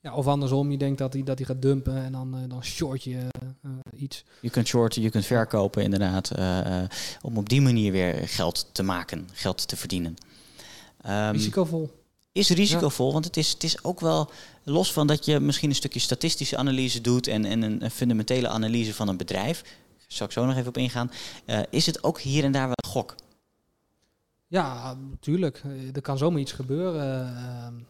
Ja 0.00 0.14
of 0.14 0.26
andersom. 0.26 0.70
Je 0.70 0.78
denkt 0.78 0.98
dat 0.98 1.12
hij 1.12 1.22
dat 1.22 1.38
hij 1.38 1.46
gaat 1.46 1.62
dumpen 1.62 1.96
en 1.96 2.12
dan, 2.12 2.34
eh, 2.34 2.40
dan 2.48 2.64
short 2.64 3.02
je 3.04 3.28
eh, 3.62 3.70
iets. 3.96 4.24
Je 4.40 4.50
kunt 4.50 4.66
shorten, 4.66 5.02
je 5.02 5.10
kunt 5.10 5.26
verkopen 5.26 5.82
inderdaad. 5.82 6.30
eh, 6.30 6.82
om 7.22 7.36
op 7.36 7.48
die 7.48 7.60
manier 7.60 7.92
weer 7.92 8.28
geld 8.28 8.66
te 8.72 8.82
maken, 8.82 9.28
geld 9.32 9.68
te 9.68 9.76
verdienen. 9.76 10.16
Ehm, 11.02 11.32
Risicovol. 11.32 11.90
is 12.32 12.48
risicovol, 12.50 13.12
want 13.12 13.24
het 13.24 13.36
is, 13.36 13.52
het 13.52 13.64
is 13.64 13.84
ook 13.84 14.00
wel 14.00 14.30
los 14.64 14.92
van 14.92 15.06
dat 15.06 15.24
je 15.24 15.40
misschien 15.40 15.68
een 15.68 15.74
stukje 15.74 16.00
statistische 16.00 16.56
analyse 16.56 17.00
doet 17.00 17.26
en, 17.26 17.44
en 17.44 17.62
een, 17.62 17.84
een 17.84 17.90
fundamentele 17.90 18.48
analyse 18.48 18.94
van 18.94 19.08
een 19.08 19.16
bedrijf. 19.16 19.62
Daar 19.62 20.04
zal 20.06 20.26
ik 20.26 20.32
zo 20.32 20.46
nog 20.46 20.56
even 20.56 20.68
op 20.68 20.76
ingaan. 20.76 21.10
is 21.70 21.86
het 21.86 22.04
ook 22.04 22.20
hier 22.20 22.44
en 22.44 22.52
daar 22.52 22.66
wel 22.66 22.74
een 22.84 22.90
gok? 22.90 23.14
Ja, 24.46 24.96
natuurlijk. 25.10 25.62
Er 25.94 26.00
kan 26.02 26.18
zomaar 26.18 26.40
iets 26.40 26.52
gebeuren. 26.52 27.86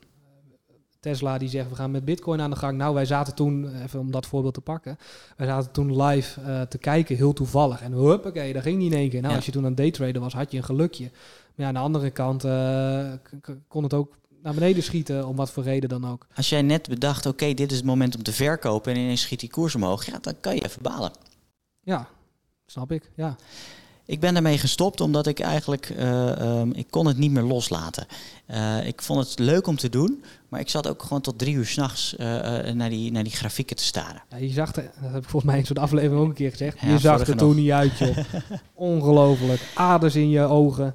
Tesla 1.01 1.38
die 1.38 1.48
zegt 1.48 1.68
we 1.68 1.74
gaan 1.74 1.90
met 1.90 2.05
Bitcoin 2.05 2.40
aan 2.40 2.51
de 2.51 2.57
gang. 2.57 2.78
Nou, 2.78 2.94
wij 2.94 3.05
zaten 3.05 3.34
toen, 3.34 3.82
even 3.82 4.01
om 4.01 4.11
dat 4.11 4.26
voorbeeld 4.26 4.55
te 4.55 4.61
pakken, 4.61 4.98
wij 5.36 5.46
zaten 5.46 5.70
toen 5.72 6.03
live 6.03 6.40
eh, 6.40 6.61
te 6.62 6.78
kijken, 6.78 7.16
heel 7.16 7.32
toevallig. 7.32 7.82
En 7.82 7.92
huppakee, 7.92 8.53
dat 8.53 8.62
ging 8.62 8.78
niet 8.78 8.92
in 8.92 8.98
één 8.98 9.09
keer. 9.11 9.18
Nou, 9.20 9.30
Ja. 9.30 9.36
als 9.36 9.46
je 9.46 9.53
toen 9.53 9.64
aan 9.64 9.74
daytraden 9.74 10.22
was, 10.22 10.32
had 10.32 10.51
je 10.51 10.57
een 10.57 10.64
gelukje. 10.64 11.05
Maar 11.55 11.55
ja, 11.55 11.66
aan 11.66 11.74
de 11.74 11.80
andere 11.80 12.11
kant 12.11 12.44
eh, 12.44 13.12
kon 13.68 13.82
het 13.82 13.94
ook 13.94 14.18
naar 14.42 14.55
beneden 14.55 14.82
schieten, 14.82 15.26
om 15.26 15.36
wat 15.36 15.51
voor 15.51 15.62
reden 15.62 15.88
dan 15.88 16.07
ook. 16.11 16.26
Als 16.34 16.48
jij 16.48 16.62
net 16.62 16.88
bedacht, 16.88 17.26
oké, 17.26 17.55
dit 17.55 17.70
is 17.70 17.76
het 17.76 17.86
moment 17.86 18.16
om 18.16 18.22
te 18.22 18.32
verkopen 18.32 18.92
en 18.92 18.98
ineens 18.98 19.20
schiet 19.22 19.40
die 19.40 19.51
koers 19.51 19.74
omhoog, 19.74 20.05
ja, 20.07 20.18
dan 20.20 20.34
kan 20.40 20.55
je 20.55 20.64
even 20.64 20.82
balen. 20.82 21.12
Ja, 21.82 22.09
snap 22.66 22.92
ik. 22.92 23.11
Ja, 23.14 23.36
Ik 24.11 24.20
ben 24.20 24.32
daarmee 24.32 24.58
gestopt 24.58 25.00
omdat 25.00 25.26
ik 25.26 25.40
eigenlijk, 25.40 25.90
eh, 25.96 26.40
ehm, 26.40 26.70
ik 26.70 26.86
kon 26.90 27.06
het 27.06 27.18
niet 27.18 27.30
meer 27.30 27.42
loslaten. 27.42 28.06
Eh, 28.46 28.86
ik 28.86 29.02
vond 29.02 29.28
het 29.28 29.38
leuk 29.38 29.66
om 29.66 29.76
te 29.76 29.88
doen, 29.88 30.24
maar 30.48 30.61
ik 30.61 30.68
zat 30.68 30.88
ook 30.88 31.02
gewoon 31.02 31.20
tot 31.20 31.38
drie 31.38 31.54
uur 31.54 31.66
s'nachts 31.66 32.14
uh, 32.18 32.26
naar, 32.72 32.88
die, 32.88 33.12
naar 33.12 33.22
die 33.22 33.32
grafieken 33.32 33.76
te 33.76 33.84
staren. 33.84 34.22
Ja, 34.30 34.36
je 34.36 34.48
zag 34.48 34.76
er, 34.76 34.90
dat 35.00 35.12
heb 35.12 35.22
ik 35.22 35.28
volgens 35.28 35.52
mij 35.52 35.61
in 35.61 35.66
zo'n 35.66 35.76
aflevering 35.76 36.20
ook 36.20 36.28
een 36.28 36.34
keer 36.34 36.50
gezegd. 36.50 36.80
Ja, 36.80 36.88
je 36.88 36.98
zag 36.98 37.26
er 37.26 37.36
toen 37.36 37.56
niet 37.56 37.70
uit, 37.70 37.98
joh. 37.98 38.16
Ongelooflijk. 38.74 39.61
Aders 39.74 40.14
in 40.14 40.30
je 40.30 40.42
ogen. 40.42 40.94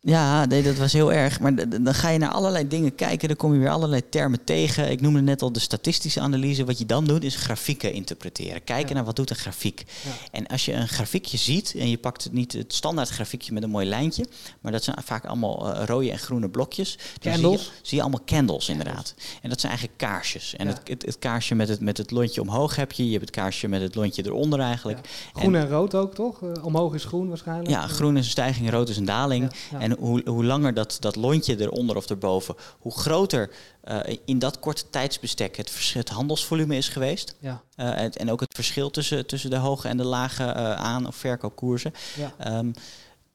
Ja, 0.00 0.44
nee, 0.44 0.62
dat 0.62 0.76
was 0.76 0.92
heel 0.92 1.12
erg. 1.12 1.40
Maar 1.40 1.68
dan 1.82 1.94
ga 1.94 2.08
je 2.08 2.18
naar 2.18 2.30
allerlei 2.30 2.68
dingen 2.68 2.94
kijken. 2.94 3.28
Dan 3.28 3.36
kom 3.36 3.52
je 3.52 3.58
weer 3.58 3.70
allerlei 3.70 4.08
termen 4.08 4.44
tegen. 4.44 4.90
Ik 4.90 5.00
noemde 5.00 5.20
net 5.20 5.42
al 5.42 5.52
de 5.52 5.60
statistische 5.60 6.20
analyse. 6.20 6.64
Wat 6.64 6.78
je 6.78 6.86
dan 6.86 7.04
doet, 7.04 7.24
is 7.24 7.34
grafieken 7.36 7.92
interpreteren. 7.92 8.64
Kijken 8.64 8.88
Ja. 8.88 8.94
naar 8.94 9.04
wat 9.04 9.16
doet 9.16 9.30
een 9.30 9.36
grafiek. 9.36 9.84
Ja. 10.04 10.10
En 10.30 10.46
als 10.46 10.64
je 10.64 10.72
een 10.72 10.88
grafiekje 10.88 11.36
ziet, 11.36 11.74
en 11.78 11.90
je 11.90 11.98
pakt 11.98 12.28
niet 12.32 12.52
het 12.52 12.74
standaard 12.74 13.08
grafiekje 13.08 13.52
met 13.52 13.62
een 13.62 13.70
mooi 13.70 13.86
lijntje, 13.86 14.26
maar 14.60 14.72
dat 14.72 14.84
zijn 14.84 14.96
vaak 15.04 15.24
allemaal 15.24 15.74
eh, 15.74 15.84
rode 15.86 16.10
en 16.10 16.18
groene 16.18 16.48
blokjes. 16.48 16.96
Dan 16.96 17.04
zie 17.20 17.30
je, 17.32 17.38
Candles. 17.48 17.72
zie 17.82 17.96
je 17.96 18.02
allemaal 18.02 18.24
candles, 18.26 18.68
inderdaad. 18.68 19.14
En 19.42 19.48
dat 19.48 19.60
zijn 19.60 19.72
eigenlijk 19.72 20.00
kaarsjes. 20.02 20.56
En 20.56 20.66
Ja. 20.66 20.72
het, 20.72 20.88
het, 20.88 21.02
het 21.06 21.18
kaarsje 21.18 21.54
met 21.54 21.68
het, 21.68 21.80
met 21.80 21.96
het 21.96 22.10
lontje 22.10 22.40
omhoog 22.40 22.76
heb 22.76 22.92
je. 22.92 23.04
Je 23.04 23.10
hebt 23.12 23.24
het 23.24 23.30
kaarsje 23.34 23.68
met 23.68 23.80
het 23.80 23.94
lontje 23.94 24.24
eronder 24.26 24.60
eigenlijk. 24.60 24.98
Groen 25.34 25.54
en, 25.56 25.68
rood 25.68 25.94
ook, 25.94 26.14
toch? 26.14 26.42
Eh, 26.42 26.64
omhoog 26.64 26.94
is 26.94 27.04
groen 27.04 27.28
waarschijnlijk. 27.28 27.68
Ja, 27.70 27.86
groen 27.86 28.16
is 28.16 28.24
een 28.24 28.30
stijging, 28.30 28.70
rood 28.70 28.88
is 28.88 28.96
een 28.96 29.04
daling. 29.04 29.50
En 29.90 29.96
hoe, 29.98 30.22
hoe 30.28 30.44
langer 30.44 30.74
dat, 30.74 30.96
dat 31.00 31.16
lontje 31.16 31.60
eronder 31.60 31.96
of 31.96 32.10
erboven, 32.10 32.54
hoe 32.78 32.92
groter 32.92 33.50
eh, 33.80 34.16
in 34.24 34.38
dat 34.38 34.58
korte 34.58 34.90
tijdsbestek 34.90 35.56
het, 35.56 35.70
vers- 35.70 35.92
het 35.92 36.08
handelsvolume 36.08 36.76
is 36.76 36.88
geweest. 36.88 37.34
Ja, 37.40 37.62
Eh, 37.76 37.94
het- 37.94 38.16
en 38.16 38.30
ook 38.30 38.40
het 38.40 38.54
verschil 38.54 38.90
tussen, 38.90 39.26
tussen 39.26 39.50
de 39.50 39.56
hoge 39.56 39.88
en 39.88 39.96
de 39.96 40.04
lage 40.04 40.42
eh, 40.44 40.72
aan- 40.74 41.06
of 41.06 41.16
verkoopkoersen. 41.16 41.92
ja. 42.16 42.32
Ehm 42.38 42.70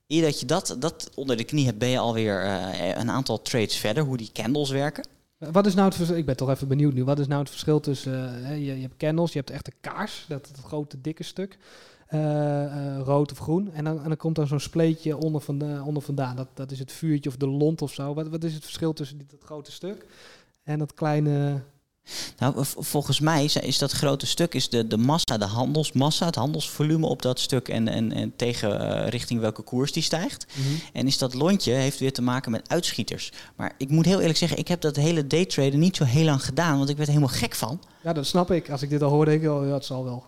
eer 0.08 0.22
dat 0.22 0.40
je 0.40 0.46
dat, 0.46 0.76
dat 0.80 1.10
onder 1.16 1.38
de 1.38 1.44
knie 1.44 1.66
hebt, 1.66 1.78
ben 1.78 1.90
je 1.90 1.98
alweer 2.00 2.44
een 2.98 3.12
aantal 3.12 3.42
trades 3.42 3.76
verder, 3.76 4.04
hoe 4.04 4.18
die 4.18 4.30
candles 4.34 4.70
werken. 4.70 5.08
Wat 5.38 5.66
is 5.66 5.74
nou 5.74 5.86
het 5.88 5.96
verschil? 5.96 6.18
Ik 6.18 6.26
ben 6.26 6.36
toch 6.38 6.50
even 6.50 6.68
benieuwd 6.68 6.94
nu. 6.94 7.04
Wat 7.04 7.20
is 7.20 7.28
nou 7.28 7.40
het 7.42 7.50
verschil 7.50 7.80
tussen... 7.80 8.46
je, 8.60 8.76
je 8.76 8.82
hebt 8.82 8.98
candles, 8.98 9.32
je 9.34 9.38
hebt 9.40 9.50
echt 9.50 9.68
een 9.68 9.74
kaars. 9.82 10.26
Dat, 10.28 10.50
dat 10.56 10.66
grote, 10.66 11.02
dikke 11.02 11.24
stuk. 11.24 11.58
Eh, 12.14 12.64
eh, 12.96 13.02
rood 13.04 13.32
of 13.32 13.38
groen. 13.38 13.72
En 13.74 13.84
dan, 13.84 13.98
en 14.02 14.08
dan 14.08 14.18
komt 14.18 14.38
er 14.38 14.48
zo'n 14.48 14.60
spleetje 14.60 15.18
onder, 15.18 15.42
vanda- 15.42 15.84
onder 15.84 16.04
vandaan. 16.04 16.36
Dat, 16.36 16.48
dat 16.54 16.72
is 16.72 16.80
het 16.80 16.92
vuurtje 16.92 17.30
of 17.30 17.36
de 17.36 17.48
lont 17.48 17.82
of 17.82 17.94
zo. 17.94 18.14
Wat, 18.14 18.28
wat 18.28 18.44
is 18.44 18.54
het 18.54 18.64
verschil 18.64 18.94
tussen 18.94 19.18
dit, 19.18 19.30
dat 19.32 19.40
grote 19.44 19.72
stuk 19.72 20.06
en 20.64 20.80
dat 20.80 20.94
kleine... 20.94 21.62
Nou, 22.38 22.54
volgens 22.66 23.20
mij 23.20 23.44
is- 23.44 23.56
is 23.56 23.78
dat 23.78 23.92
grote 23.92 24.26
stuk 24.26 24.54
is 24.54 24.70
de, 24.70 24.88
de 24.88 24.98
massa, 24.98 25.38
de 25.38 25.46
handelsmassa, 25.46 26.26
het 26.26 26.36
handelsvolume 26.36 27.06
op 27.08 27.22
dat 27.22 27.40
stuk 27.40 27.68
en, 27.68 27.88
en, 27.88 28.12
en 28.12 28.34
tegen 28.36 28.80
eh, 29.04 29.10
richting 29.10 29.40
welke 29.40 29.62
koers 29.62 29.92
die 29.92 30.04
stijgt. 30.04 30.46
En 30.94 31.08
is 31.08 31.18
dat 31.18 31.34
lontje 31.34 31.72
heeft 31.72 32.00
weer 32.00 32.14
te 32.14 32.22
maken 32.22 32.52
met 32.52 32.70
uitschieters. 32.70 33.32
Maar 33.56 33.74
ik 33.78 33.90
moet 33.90 34.06
heel 34.06 34.20
eerlijk 34.20 34.38
zeggen, 34.38 34.58
ik 34.58 34.68
heb 34.68 34.82
dat 34.82 34.96
hele 34.96 35.28
daytraden 35.28 35.80
niet 35.80 35.96
zo 35.96 36.04
heel 36.04 36.26
lang 36.26 36.46
gedaan, 36.46 36.78
want 36.78 36.90
ik 36.90 36.96
werd 36.98 37.08
er 37.10 37.16
helemaal 37.16 37.36
gek 37.38 37.56
van. 37.56 37.80
Ja, 38.04 38.14
dat 38.14 38.26
snap 38.26 38.52
ik. 38.52 38.70
Als 38.70 38.82
ik 38.82 38.90
dit 38.90 39.02
al 39.02 39.10
hoor, 39.10 39.26
denk 39.26 39.42
ik, 39.44 39.50
oh, 39.50 39.68
ja, 39.68 39.74
het 39.74 39.86
zal 39.86 40.04
wel. 40.04 40.24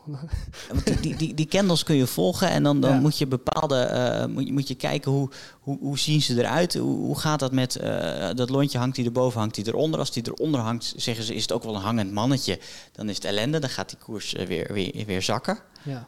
Die, 1.02 1.16
die, 1.16 1.34
die, 1.34 1.46
candles 1.46 1.84
kun 1.84 1.96
je 1.96 2.08
volgen 2.08 2.50
en 2.50 2.64
dan, 2.64 2.80
dan 2.82 2.92
Ja. 2.92 3.00
moet 3.00 3.18
je 3.18 3.28
bepaalde, 3.28 3.76
eh, 3.80 4.26
moet, 4.26 4.46
je, 4.46 4.54
moet 4.54 4.68
je 4.68 4.76
kijken 4.76 5.12
hoe, 5.12 5.30
hoe, 5.60 5.78
hoe 5.80 6.00
zien 6.00 6.22
ze 6.22 6.40
eruit, 6.40 6.74
hoe, 6.74 6.98
hoe 6.98 7.20
gaat 7.20 7.40
dat 7.40 7.52
met 7.52 7.76
eh, 7.76 8.30
dat 8.36 8.50
lontje, 8.50 8.78
hangt 8.78 8.96
die 8.96 9.06
erboven, 9.06 9.40
hangt 9.40 9.56
die 9.56 9.68
eronder. 9.68 10.00
Als 10.00 10.12
die 10.12 10.24
eronder 10.28 10.62
hangt, 10.62 10.94
zeggen 10.98 11.24
ze, 11.26 11.36
is 11.36 11.42
het 11.42 11.52
ook 11.52 11.64
wel 11.64 11.76
een 11.76 11.82
hangend 11.82 12.12
mannetje, 12.12 12.60
dan 12.92 13.10
is 13.10 13.16
het 13.16 13.26
ellende, 13.26 13.60
dan 13.60 13.70
gaat 13.70 13.90
die 13.90 13.98
koers 14.04 14.34
eh, 14.34 14.46
weer, 14.48 14.74
weer, 14.74 15.04
weer 15.06 15.22
zakken. 15.22 15.58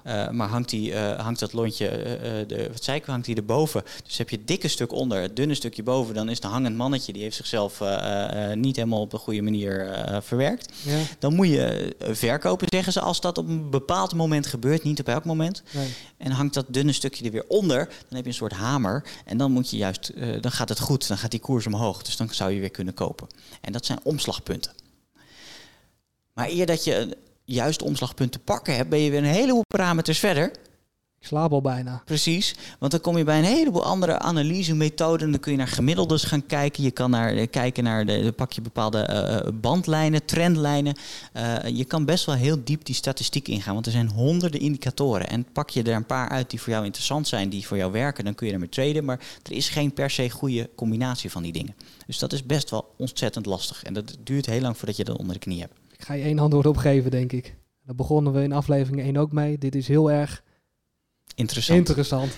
Ja. 0.04 0.32
Maar 0.32 0.48
hangt, 0.48 0.70
die, 0.70 0.96
hangt 0.96 1.40
dat 1.40 1.54
lontje, 1.54 1.90
de, 2.48 2.68
wat 2.72 2.84
zei 2.84 2.98
ik, 2.98 3.06
hangt 3.06 3.26
die 3.26 3.36
erboven. 3.36 3.84
Dus 4.06 4.18
heb 4.18 4.30
je 4.30 4.38
het 4.38 4.48
dikke 4.48 4.68
stuk 4.68 4.92
onder, 4.92 5.22
het 5.22 5.36
dunne 5.36 5.54
stukje 5.54 5.84
boven, 5.84 6.14
dan 6.14 6.30
is 6.30 6.36
het 6.36 6.44
een 6.44 6.50
hangend 6.52 6.76
mannetje, 6.76 7.14
die 7.14 7.22
heeft 7.22 7.36
zichzelf 7.36 7.82
niet 8.54 8.76
helemaal 8.76 9.02
op 9.02 9.12
de 9.12 9.18
goede 9.18 9.42
manier 9.42 10.06
verwerkt. 10.22 10.74
ja. 10.84 10.98
Dan 11.20 11.36
moet 11.36 11.48
je 11.48 11.57
eh, 11.60 12.14
verkopen, 12.16 12.68
zeggen 12.70 12.94
ze, 12.94 13.00
als 13.00 13.22
dat 13.22 13.38
op 13.38 13.48
een 13.48 13.70
bepaald 13.70 14.14
moment 14.14 14.48
gebeurt, 14.48 14.84
niet 14.84 15.00
op 15.00 15.08
elk 15.08 15.26
moment. 15.26 15.64
Nee. 15.72 15.94
En 16.18 16.32
hangt 16.32 16.54
dat 16.54 16.66
dunne 16.70 16.92
stukje 16.92 17.26
er 17.26 17.32
weer 17.32 17.46
onder, 17.48 17.86
dan 17.86 18.16
heb 18.16 18.24
je 18.24 18.30
een 18.30 18.34
soort 18.34 18.54
hamer. 18.54 19.04
En 19.26 19.38
dan 19.38 19.52
moet 19.52 19.70
je 19.70 19.78
juist, 19.78 20.10
eh, 20.10 20.42
dan 20.42 20.52
gaat 20.52 20.70
het 20.70 20.80
goed, 20.80 21.08
dan 21.08 21.18
gaat 21.18 21.32
die 21.32 21.40
koers 21.40 21.66
omhoog. 21.66 22.04
Dus 22.04 22.18
dan 22.18 22.30
zou 22.30 22.52
je 22.52 22.60
weer 22.60 22.72
kunnen 22.72 22.94
kopen. 22.94 23.28
En 23.62 23.72
dat 23.72 23.86
zijn 23.86 24.00
omslagpunten. 24.04 24.72
Maar 26.34 26.50
eer 26.50 26.66
dat 26.66 26.84
je 26.84 27.18
juist 27.44 27.82
omslagpunt 27.82 28.32
te 28.32 28.40
pakken 28.40 28.76
hebt, 28.76 28.90
ben 28.90 29.00
je 29.00 29.10
weer 29.10 29.20
een 29.20 29.26
heleboel 29.26 29.64
parameters 29.68 30.20
verder. 30.20 30.52
Slaap 31.28 31.52
al 31.52 31.62
bijna. 31.62 32.02
Precies, 32.06 32.56
want 32.80 32.92
dan 32.92 33.02
kom 33.02 33.18
je 33.18 33.24
bij 33.24 33.38
een 33.38 33.44
heleboel 33.44 33.86
andere 33.86 34.20
analysemethoden. 34.20 35.32
Dan 35.32 35.40
kun 35.40 35.52
je 35.52 35.58
naar 35.58 35.68
gemiddeldes 35.68 36.24
gaan 36.24 36.46
kijken. 36.46 36.84
Je 36.84 36.92
kan 36.92 37.10
naar, 37.10 37.34
eh, 37.34 37.48
kijken 37.50 37.84
naar, 37.84 38.06
de, 38.06 38.34
pak 38.36 38.52
je 38.52 38.62
bepaalde 38.62 39.00
eh, 39.00 39.52
bandlijnen, 39.54 40.26
trendlijnen. 40.26 40.96
je 41.74 41.86
kan 41.86 42.06
best 42.06 42.26
wel 42.26 42.36
heel 42.36 42.64
diep 42.64 42.86
die 42.86 42.96
statistiek 42.96 43.48
ingaan, 43.48 43.74
want 43.74 43.86
er 43.86 43.92
zijn 43.92 44.10
honderden 44.10 44.60
indicatoren. 44.60 45.30
En 45.30 45.46
pak 45.54 45.70
je 45.70 45.84
er 45.84 45.96
een 45.96 46.06
paar 46.06 46.30
uit 46.30 46.50
die 46.50 46.62
voor 46.62 46.74
jou 46.74 46.86
interessant 46.86 47.28
zijn, 47.28 47.50
die 47.50 47.68
voor 47.68 47.78
jou 47.78 47.92
werken, 47.92 48.24
dan 48.24 48.36
kun 48.36 48.48
je 48.48 48.54
ermee 48.54 48.70
traden. 48.70 49.06
Maar 49.06 49.20
er 49.44 49.52
is 49.52 49.70
geen 49.70 49.94
per 49.94 50.10
se 50.10 50.30
goede 50.30 50.70
combinatie 50.76 51.32
van 51.32 51.44
die 51.44 51.54
dingen. 51.54 51.76
Dus 52.06 52.20
dat 52.20 52.34
is 52.34 52.46
best 52.46 52.70
wel 52.70 52.94
ontzettend 52.98 53.46
lastig. 53.46 53.84
En 53.84 53.94
dat 53.94 54.18
duurt 54.24 54.46
heel 54.46 54.62
lang 54.62 54.78
voordat 54.78 54.98
je 54.98 55.04
dat 55.04 55.18
onder 55.18 55.34
de 55.34 55.40
knie 55.40 55.60
hebt. 55.60 55.74
Ik 55.98 56.04
ga 56.04 56.14
je 56.14 56.24
één 56.24 56.40
antwoord 56.40 56.66
opgeven, 56.66 57.12
denk 57.12 57.32
ik. 57.32 57.56
Daar 57.86 57.96
begonnen 57.96 58.34
we 58.34 58.44
in 58.44 58.52
aflevering 58.52 59.02
1 59.02 59.18
ook 59.18 59.32
mee. 59.32 59.58
Dit 59.58 59.76
is 59.76 59.88
heel 59.88 60.12
erg 60.12 60.44
Interessant. 61.38 61.78
Interessant. 61.78 62.32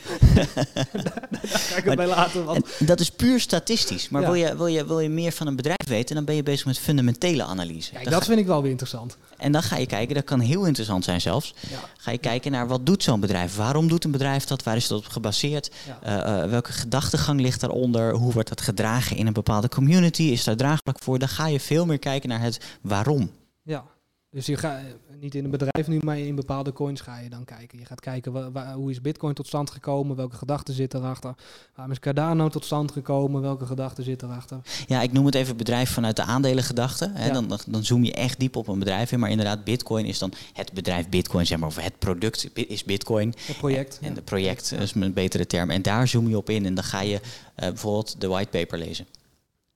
daar 1.32 1.40
ga 1.42 1.76
ik 1.76 1.84
het 1.84 1.96
bij 1.96 2.08
laten. 2.08 2.46
Want... 2.46 2.66
Dat 2.80 3.00
is 3.00 3.12
puur 3.12 3.40
statistisch. 3.40 4.10
Maar 4.10 4.22
wil, 4.22 4.34
je, 4.34 4.58
wil, 4.58 4.68
je, 4.68 4.86
wil 4.86 5.00
je 5.00 5.10
meer 5.10 5.32
van 5.32 5.48
een 5.48 5.56
bedrijf 5.56 5.88
weten, 5.88 6.16
dan 6.16 6.26
ben 6.26 6.36
je 6.36 6.44
bezig 6.44 6.66
met 6.66 6.80
fundamentele 6.80 7.44
analyse. 7.44 7.92
Kijk, 7.92 8.10
dat 8.10 8.26
vind 8.26 8.40
ik 8.40 8.46
wel 8.46 8.62
weer 8.62 8.72
interessant. 8.72 9.18
En 9.38 9.52
dan 9.52 9.64
ga 9.64 9.78
je 9.78 9.86
kijken, 9.86 10.16
dat 10.16 10.24
kan 10.24 10.40
heel 10.40 10.66
interessant 10.66 11.04
zijn 11.04 11.22
zelfs. 11.22 11.54
Ja. 11.70 11.80
Ga 11.98 12.12
je 12.12 12.18
kijken 12.18 12.52
naar 12.52 12.68
wat 12.68 12.86
doet 12.86 13.04
zo'n 13.04 13.20
bedrijf? 13.20 13.56
Waarom 13.56 13.88
doet 13.88 14.04
een 14.04 14.12
bedrijf 14.12 14.46
dat? 14.46 14.64
Waar 14.64 14.76
is 14.76 14.88
dat 14.88 14.98
op 14.98 15.08
gebaseerd? 15.08 15.72
Uh, 16.06 16.44
welke 16.44 16.72
gedachtegang 16.72 17.42
ligt 17.42 17.62
daaronder? 17.62 18.14
Hoe 18.14 18.34
wordt 18.34 18.50
dat 18.50 18.62
gedragen 18.62 19.18
in 19.18 19.28
een 19.28 19.34
bepaalde 19.34 19.70
community? 19.70 20.24
Is 20.24 20.44
daar 20.44 20.56
draaglijk 20.56 21.00
voor? 21.00 21.20
Dan 21.20 21.30
ga 21.30 21.48
je 21.48 21.60
veel 21.60 21.86
meer 21.86 22.00
kijken 22.00 22.30
naar 22.30 22.42
het 22.42 22.60
waarom. 22.82 23.32
Ja, 23.64 23.84
dus 24.32 24.46
je 24.46 24.58
gaat 24.58 24.82
niet 25.20 25.36
in 25.36 25.44
een 25.44 25.52
bedrijf 25.52 25.88
nu, 25.88 26.00
maar 26.04 26.18
in 26.18 26.36
bepaalde 26.36 26.74
coins 26.74 27.02
ga 27.02 27.18
je 27.18 27.30
dan 27.30 27.46
kijken. 27.46 27.80
Je 27.80 27.86
gaat 27.86 28.00
kijken 28.00 28.52
hoe 28.74 28.92
is 28.92 29.02
Bitcoin 29.02 29.34
tot 29.34 29.48
stand 29.48 29.70
gekomen, 29.72 30.16
welke 30.16 30.36
gedachten 30.36 30.74
zitten 30.74 31.00
erachter. 31.00 31.36
Waarom 31.76 31.94
is 31.94 32.00
Cardano 32.00 32.50
tot 32.50 32.66
stand 32.66 32.92
gekomen, 32.92 33.42
welke 33.42 33.66
gedachten 33.66 34.04
zitten 34.04 34.30
erachter. 34.30 34.60
Ja, 34.88 35.02
ik 35.02 35.12
noem 35.12 35.26
het 35.26 35.36
even 35.36 35.58
bedrijf 35.58 35.90
vanuit 35.90 36.16
de 36.16 36.24
aandelengedachte. 36.24 37.12
Ja. 37.16 37.30
Dan, 37.30 37.60
dan 37.68 37.84
zoom 37.84 38.04
je 38.04 38.14
echt 38.14 38.40
diep 38.40 38.56
op 38.56 38.68
een 38.68 38.80
bedrijf 38.80 39.12
in. 39.12 39.20
Maar 39.20 39.30
inderdaad, 39.30 39.64
Bitcoin 39.64 40.06
is 40.06 40.20
dan 40.20 40.34
het 40.54 40.74
bedrijf 40.74 41.10
Bitcoin, 41.10 41.46
zeg 41.46 41.60
maar, 41.60 41.68
of 41.68 41.76
het 41.76 42.00
product 42.00 42.50
is 42.54 42.84
Bitcoin. 42.84 43.34
Het 43.46 43.58
project. 43.58 44.00
En, 44.02 44.08
en 44.08 44.14
de 44.14 44.22
project 44.22 44.72
is 44.72 44.94
een 44.94 45.14
betere 45.14 45.48
term. 45.48 45.70
En 45.70 45.82
daar 45.82 46.08
zoom 46.08 46.28
je 46.28 46.38
op 46.38 46.50
in 46.50 46.66
en 46.66 46.74
dan 46.74 46.84
ga 46.84 47.02
je 47.02 47.16
uh, 47.16 47.22
bijvoorbeeld 47.56 48.22
de 48.22 48.28
whitepaper 48.28 48.78
lezen. 48.78 49.06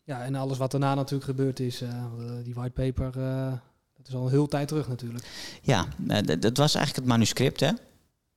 Ja, 0.03 0.23
en 0.23 0.35
alles 0.35 0.57
wat 0.57 0.71
daarna 0.71 0.95
natuurlijk 0.95 1.25
gebeurd 1.25 1.59
is, 1.59 1.81
uh, 1.81 1.89
die 2.43 2.53
whitepaper... 2.53 3.13
Uh 3.17 3.53
het 4.03 4.11
is 4.11 4.17
al 4.17 4.25
een 4.25 4.31
heel 4.31 4.47
tijd 4.47 4.67
terug 4.67 4.87
natuurlijk. 4.87 5.25
Ja, 5.61 5.87
eh, 6.07 6.39
dat 6.39 6.57
was 6.57 6.75
eigenlijk 6.75 6.95
het 6.95 7.05
manuscript, 7.05 7.59
hè? 7.59 7.71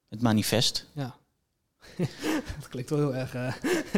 Het 0.09 0.23
manifest. 0.23 0.87
Ja. 0.93 1.15
dat 2.59 2.69
klinkt 2.69 2.91
wel 2.91 2.99
heel 2.99 3.15
erg. 3.15 3.35
Uh... 3.35 3.53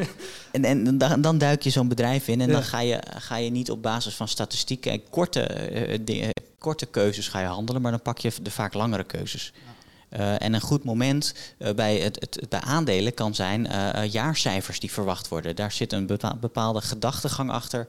en 0.52 0.64
en 0.64 0.98
dan, 0.98 1.20
dan 1.20 1.38
duik 1.38 1.62
je 1.62 1.70
zo'n 1.70 1.88
bedrijf 1.88 2.28
in 2.28 2.40
en 2.40 2.48
dan 2.48 2.62
ga 2.62 2.80
je, 2.80 3.02
ga 3.08 3.36
je 3.36 3.50
niet 3.50 3.70
op 3.70 3.82
basis 3.82 4.14
van 4.14 4.28
statistieken 4.28 4.92
en 4.92 5.08
korte, 5.10 5.70
uh, 5.72 5.98
dingen, 6.00 6.30
korte 6.58 6.86
keuzes 6.86 7.28
ga 7.28 7.40
je 7.40 7.46
handelen, 7.46 7.82
maar 7.82 7.90
dan 7.90 8.02
pak 8.02 8.18
je 8.18 8.32
de 8.42 8.50
vaak 8.50 8.74
langere 8.74 9.04
keuzes. 9.04 9.52
Ja. 9.54 9.77
Uh, 10.12 10.42
en 10.42 10.54
een 10.54 10.60
goed 10.60 10.84
moment 10.84 11.34
uh, 11.58 11.70
bij, 11.72 11.98
het, 11.98 12.20
het, 12.20 12.48
bij 12.48 12.60
aandelen 12.60 13.14
kan 13.14 13.34
zijn 13.34 13.66
uh, 13.66 14.04
jaarcijfers 14.10 14.80
die 14.80 14.92
verwacht 14.92 15.28
worden. 15.28 15.56
Daar 15.56 15.72
zit 15.72 15.92
een 15.92 16.18
bepaalde 16.40 16.80
gedachtegang 16.80 17.50
achter. 17.50 17.86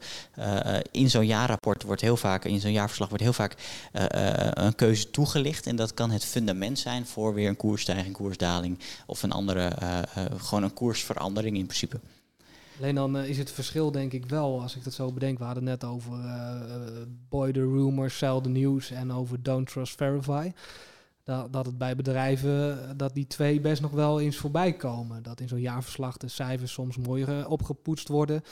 in 0.90 1.10
zo'n 1.10 1.26
jaarrapport 1.26 1.82
wordt 1.82 2.00
heel 2.00 2.16
vaak, 2.16 2.44
in 2.44 2.60
zo'n 2.60 2.72
jaarverslag 2.72 3.08
wordt 3.08 3.24
heel 3.24 3.32
vaak 3.32 3.54
een 4.52 4.74
keuze 4.74 5.10
toegelicht. 5.10 5.66
En 5.66 5.76
dat 5.76 5.94
kan 5.94 6.10
het 6.10 6.24
fundament 6.24 6.78
zijn 6.78 7.06
voor 7.06 7.34
weer 7.34 7.48
een 7.48 7.56
koersstijging, 7.56 8.14
koersdaling 8.14 8.78
of 9.06 9.22
een 9.22 9.32
andere, 9.32 9.72
gewoon 10.36 10.62
een 10.62 10.74
koersverandering 10.74 11.56
in 11.56 11.66
principe. 11.66 12.00
Alleen 12.78 12.94
dan 12.94 13.16
is 13.18 13.38
het 13.38 13.50
verschil 13.50 13.90
denk 13.90 14.12
ik 14.12 14.26
wel, 14.26 14.62
als 14.62 14.76
ik 14.76 14.84
dat 14.84 14.92
zo 14.92 15.12
bedenk, 15.12 15.38
we 15.38 15.44
hadden 15.44 15.64
net 15.64 15.84
over 15.84 16.12
boy 17.28 17.52
the 17.52 17.60
rumor, 17.60 18.10
sell 18.10 18.40
the 18.42 18.48
news 18.48 18.90
en 18.90 19.12
over 19.12 19.42
don't 19.42 19.70
trust 19.70 19.96
verify 19.96 20.52
dat, 21.30 21.52
dat 21.52 21.66
het 21.66 21.78
bij 21.78 21.96
bedrijven, 21.96 22.78
dat 22.96 23.14
die 23.14 23.26
twee 23.26 23.60
best 23.60 23.82
nog 23.82 23.90
wel 23.90 24.20
eens 24.20 24.36
voorbij 24.36 24.72
komen. 24.72 25.22
Dat 25.22 25.40
in 25.40 25.48
zo'n 25.48 25.60
jaarverslag 25.60 26.16
de 26.16 26.28
cijfers 26.28 26.72
soms 26.72 26.96
mooier 26.96 27.48
opgepoetst 27.48 28.08
worden 28.08 28.42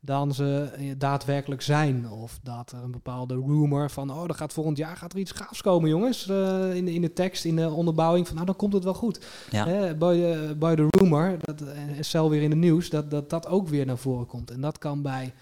dan 0.00 0.34
ze 0.34 0.70
eh, 0.76 0.92
daadwerkelijk 0.98 1.62
zijn. 1.62 2.10
Of 2.10 2.38
dat 2.42 2.72
er 2.72 2.82
een 2.82 2.90
bepaalde 2.90 3.34
rumor 3.34 3.90
van, 3.90 4.10
oh, 4.10 4.24
er 4.24 4.34
gaat 4.34 4.52
volgend 4.52 4.76
jaar 4.76 4.96
gaat 4.96 5.12
er 5.12 5.18
iets 5.18 5.30
gaafs 5.30 5.62
komen, 5.62 5.88
jongens. 5.88 6.28
Uh, 6.28 6.74
in, 6.74 6.84
de, 6.84 6.92
in 6.92 7.00
de 7.00 7.12
tekst, 7.12 7.44
in 7.44 7.56
de 7.56 7.70
onderbouwing 7.70 8.26
van, 8.26 8.34
nou, 8.34 8.46
dan 8.46 8.56
komt 8.56 8.72
het 8.72 8.84
wel 8.84 8.94
goed. 8.94 9.26
Ja. 9.50 9.64
By, 9.94 10.14
the, 10.14 10.56
by 10.58 10.74
the 10.74 10.88
rumor, 10.90 11.36
dat, 11.40 11.60
en 11.60 11.88
eh, 11.88 11.96
cel 12.00 12.30
weer 12.30 12.42
in 12.42 12.50
de 12.50 12.56
nieuws, 12.56 12.90
dat, 12.90 13.10
dat 13.10 13.30
dat 13.30 13.46
ook 13.46 13.68
weer 13.68 13.86
naar 13.86 13.98
voren 13.98 14.26
komt. 14.26 14.50
En 14.50 14.60
dat 14.60 14.78
kan 14.78 15.02
bij 15.02 15.34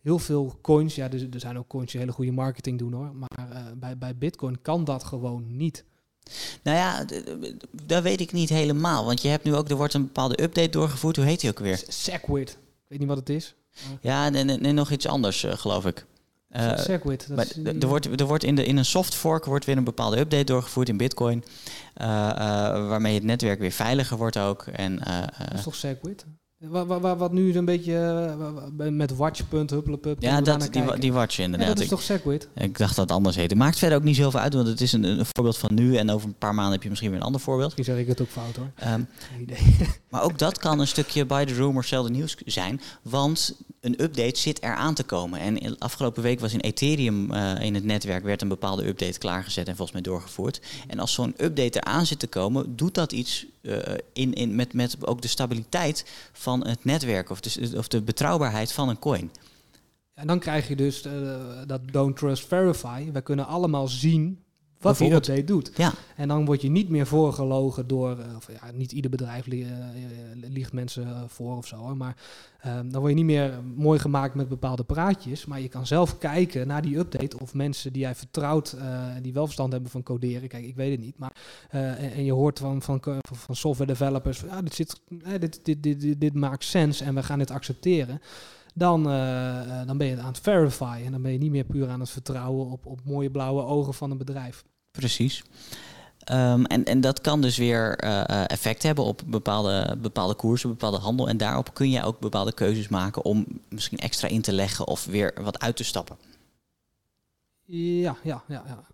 heel 0.00 0.18
veel 0.18 0.58
coins, 0.62 0.94
ja, 0.94 1.10
er, 1.10 1.26
er 1.32 1.40
zijn 1.40 1.58
ook 1.58 1.68
coins 1.68 1.90
die 1.90 2.00
hele 2.00 2.12
goede 2.12 2.32
marketing 2.32 2.78
doen 2.78 2.92
hoor, 2.92 3.14
maar 3.14 3.48
uh, 3.50 3.56
bij, 3.76 3.98
bij 3.98 4.16
Bitcoin 4.16 4.62
kan 4.62 4.84
dat 4.84 5.04
gewoon 5.04 5.56
niet. 5.56 5.84
Nou 6.62 6.76
ja, 6.76 7.04
dat 7.86 8.02
weet 8.02 8.20
ik 8.20 8.32
niet 8.32 8.48
helemaal. 8.48 9.04
Want 9.04 9.22
je 9.22 9.28
hebt 9.28 9.44
nu 9.44 9.54
ook, 9.54 9.68
er 9.68 9.76
wordt 9.76 9.94
een 9.94 10.02
bepaalde 10.02 10.42
update 10.42 10.68
doorgevoerd. 10.68 11.16
Hoe 11.16 11.24
heet 11.24 11.40
die 11.40 11.50
ook 11.50 11.58
weer? 11.58 11.82
Segwit. 11.88 12.50
Ik 12.50 12.56
weet 12.88 12.98
niet 12.98 13.08
wat 13.08 13.16
het 13.16 13.28
is. 13.28 13.54
Ja, 14.00 14.32
en, 14.32 14.74
nog 14.74 14.90
iets 14.90 15.06
anders, 15.06 15.44
uh, 15.44 15.52
geloof 15.52 15.86
ik. 15.86 16.06
Uh, 16.56 16.78
Segwit. 16.78 17.28
Maar 17.28 17.46
er 17.80 17.86
wordt, 17.86 18.20
er 18.20 18.26
wordt 18.26 18.44
in, 18.44 18.54
de, 18.54 18.64
in 18.64 18.76
een 18.76 18.84
soft 18.84 19.14
fork 19.14 19.44
wordt 19.44 19.64
weer 19.64 19.76
een 19.76 19.84
bepaalde 19.84 20.18
update 20.18 20.44
doorgevoerd 20.44 20.88
in 20.88 20.96
Bitcoin. 20.96 21.44
Uh, 21.96 22.06
waarmee 22.88 23.14
het 23.14 23.22
netwerk 23.22 23.58
weer 23.58 23.70
veiliger 23.70 24.16
wordt 24.16 24.38
ook. 24.38 24.66
En, 24.66 24.96
dat 25.38 25.54
is 25.54 25.62
toch 25.62 25.74
Segwit? 25.74 26.24
Wat, 26.68 26.86
wat, 26.86 27.18
wat 27.18 27.32
nu 27.32 27.56
een 27.56 27.64
beetje 27.64 27.92
uh, 28.78 28.88
met 28.90 29.16
watchpunt, 29.16 29.70
huppelepup. 29.70 30.22
Ja, 30.22 30.40
dat, 30.40 30.68
die, 30.70 30.98
die 30.98 31.12
watch 31.12 31.38
inderdaad. 31.38 31.68
Ja, 31.68 31.74
dat 31.74 31.82
is 31.82 31.88
toch 31.88 32.02
Segwit? 32.02 32.48
Ik 32.54 32.78
dacht 32.78 32.96
dat 32.96 33.08
het 33.08 33.16
anders 33.16 33.36
heette. 33.36 33.54
Maakt 33.54 33.78
verder 33.78 33.98
ook 33.98 34.04
niet 34.04 34.16
zoveel 34.16 34.40
uit, 34.40 34.54
want 34.54 34.66
het 34.66 34.80
is 34.80 34.92
een, 34.92 35.04
een, 35.04 35.26
voorbeeld 35.32 35.58
van 35.58 35.74
nu. 35.74 35.96
En 35.96 36.10
over 36.10 36.28
een 36.28 36.34
paar 36.34 36.54
maanden 36.54 36.72
heb 36.72 36.82
je 36.82 36.88
misschien 36.88 37.10
weer 37.10 37.18
een 37.18 37.26
ander 37.26 37.40
voorbeeld. 37.40 37.76
Misschien 37.76 37.94
zeg 37.94 38.02
ik 38.02 38.08
het 38.08 38.20
ook 38.20 38.28
fout 38.28 38.56
hoor. 38.56 38.92
Um, 38.92 39.08
maar 40.10 40.22
ook 40.22 40.38
dat 40.38 40.58
kan 40.58 40.80
een 40.80 40.86
stukje 40.86 41.26
by 41.26 41.44
the 41.44 41.54
rumor, 41.54 41.84
sell 41.84 42.02
the 42.02 42.10
news 42.10 42.36
zijn. 42.44 42.80
Want 43.02 43.56
een 43.82 44.02
update 44.02 44.38
zit 44.38 44.64
er 44.64 44.74
aan 44.74 44.94
te 44.94 45.04
komen. 45.04 45.40
En 45.40 45.78
afgelopen 45.78 46.22
week 46.22 46.40
was 46.40 46.52
in 46.52 46.60
Ethereum 46.60 47.32
uh, 47.32 47.60
in 47.60 47.74
het 47.74 47.84
netwerk 47.84 48.24
werd 48.24 48.42
een 48.42 48.48
bepaalde 48.48 48.86
update 48.86 49.18
klaargezet 49.18 49.68
en 49.68 49.76
volgens 49.76 49.92
mij 49.92 50.12
doorgevoerd. 50.12 50.60
En 50.88 50.98
als 50.98 51.12
zo'n 51.12 51.34
update 51.36 51.80
eraan 51.80 52.06
zit 52.06 52.18
te 52.18 52.26
komen, 52.26 52.76
doet 52.76 52.94
dat 52.94 53.12
iets 53.12 53.46
uh, 53.62 53.78
in, 54.12 54.34
in, 54.34 54.54
met, 54.54 54.72
met 54.72 55.06
ook 55.06 55.22
de 55.22 55.28
stabiliteit 55.28 56.04
van 56.32 56.66
het 56.66 56.84
netwerk 56.84 57.30
of 57.30 57.40
de, 57.40 57.72
of 57.76 57.88
de 57.88 58.02
betrouwbaarheid 58.02 58.72
van 58.72 58.88
een 58.88 58.98
coin. 58.98 59.30
En 60.14 60.26
dan 60.26 60.38
krijg 60.38 60.68
je 60.68 60.76
dus 60.76 61.06
uh, 61.06 61.12
dat 61.66 61.80
don't 61.90 62.16
trust 62.16 62.46
verify. 62.46 63.12
We 63.12 63.20
kunnen 63.20 63.46
allemaal 63.46 63.88
zien 63.88 64.42
wat 64.82 64.98
die 64.98 65.12
update 65.12 65.44
doet. 65.44 65.70
Ja. 65.76 65.92
En 66.16 66.28
dan 66.28 66.44
word 66.44 66.62
je 66.62 66.70
niet 66.70 66.88
meer 66.88 67.06
voorgelogen 67.06 67.86
door, 67.86 68.18
uh, 68.18 68.36
of 68.36 68.48
ja, 68.52 68.70
niet 68.74 68.92
ieder 68.92 69.10
bedrijf 69.10 69.46
li 69.46 69.62
uh, 69.62 69.68
liegt 70.48 70.72
mensen 70.72 71.30
voor 71.30 71.56
of 71.56 71.66
zo, 71.66 71.76
hoor, 71.76 71.96
maar 71.96 72.16
um, 72.66 72.92
dan 72.92 73.00
word 73.00 73.12
je 73.12 73.16
niet 73.16 73.24
meer 73.24 73.58
mooi 73.76 73.98
gemaakt 73.98 74.34
met 74.34 74.48
bepaalde 74.48 74.84
praatjes, 74.84 75.46
maar 75.46 75.60
je 75.60 75.68
kan 75.68 75.86
zelf 75.86 76.18
kijken 76.18 76.66
naar 76.66 76.82
die 76.82 76.98
update 76.98 77.38
of 77.38 77.54
mensen 77.54 77.92
die 77.92 78.02
jij 78.02 78.14
vertrouwt, 78.14 78.76
uh, 78.78 79.06
die 79.22 79.32
wel 79.32 79.44
verstand 79.44 79.72
hebben 79.72 79.90
van 79.90 80.02
coderen, 80.02 80.48
kijk, 80.48 80.64
ik 80.64 80.76
weet 80.76 80.90
het 80.90 81.00
niet, 81.00 81.18
maar 81.18 81.32
en, 81.70 82.12
en, 82.12 82.24
je 82.24 82.32
hoort 82.32 82.58
van, 82.58 82.82
van, 82.82 83.00
van 83.20 83.56
software 83.56 83.92
developers, 83.92 84.40
ja, 84.40 84.62
dit, 84.62 84.74
zit, 84.74 85.00
dit, 85.38 85.60
dit, 85.64 85.82
dit, 85.82 86.00
dit, 86.00 86.20
dit 86.20 86.34
maakt 86.34 86.64
sens 86.64 87.00
en 87.00 87.14
we 87.14 87.22
gaan 87.22 87.38
dit 87.38 87.50
accepteren 87.50 88.20
dan, 88.74 89.12
uh, 89.12 89.86
dan 89.86 89.98
ben 89.98 90.06
je 90.06 90.18
aan 90.18 90.26
het 90.26 90.40
verify. 90.40 91.02
En 91.04 91.12
dan 91.12 91.22
ben 91.22 91.32
je 91.32 91.38
niet 91.38 91.50
meer 91.50 91.64
puur 91.64 91.88
aan 91.88 92.00
het 92.00 92.10
vertrouwen 92.10 92.70
op, 92.70 92.86
op 92.86 93.00
mooie 93.04 93.30
blauwe 93.30 93.62
ogen 93.62 93.94
van 93.94 94.10
een 94.10 94.18
bedrijf. 94.18 94.64
Precies. 94.92 95.42
Um, 96.30 96.66
en, 96.66 96.84
en 96.84 97.00
dat 97.00 97.20
kan 97.20 97.40
dus 97.40 97.56
weer 97.56 98.04
uh, 98.04 98.50
effect 98.50 98.82
hebben 98.82 99.04
op 99.04 99.22
bepaalde, 99.26 99.96
bepaalde 99.98 100.34
koersen, 100.34 100.68
bepaalde 100.68 100.98
handel. 100.98 101.28
En 101.28 101.36
daarop 101.36 101.74
kun 101.74 101.90
je 101.90 102.02
ook 102.02 102.20
bepaalde 102.20 102.52
keuzes 102.52 102.88
maken 102.88 103.24
om 103.24 103.46
misschien 103.68 103.98
extra 103.98 104.28
in 104.28 104.42
te 104.42 104.52
leggen 104.52 104.86
of 104.86 105.04
weer 105.04 105.34
wat 105.40 105.60
uit 105.60 105.76
te 105.76 105.84
stappen. 105.84 106.16
Ja, 107.64 108.16
ja, 108.22 108.42
ja. 108.48 108.62
ja. 108.66 108.84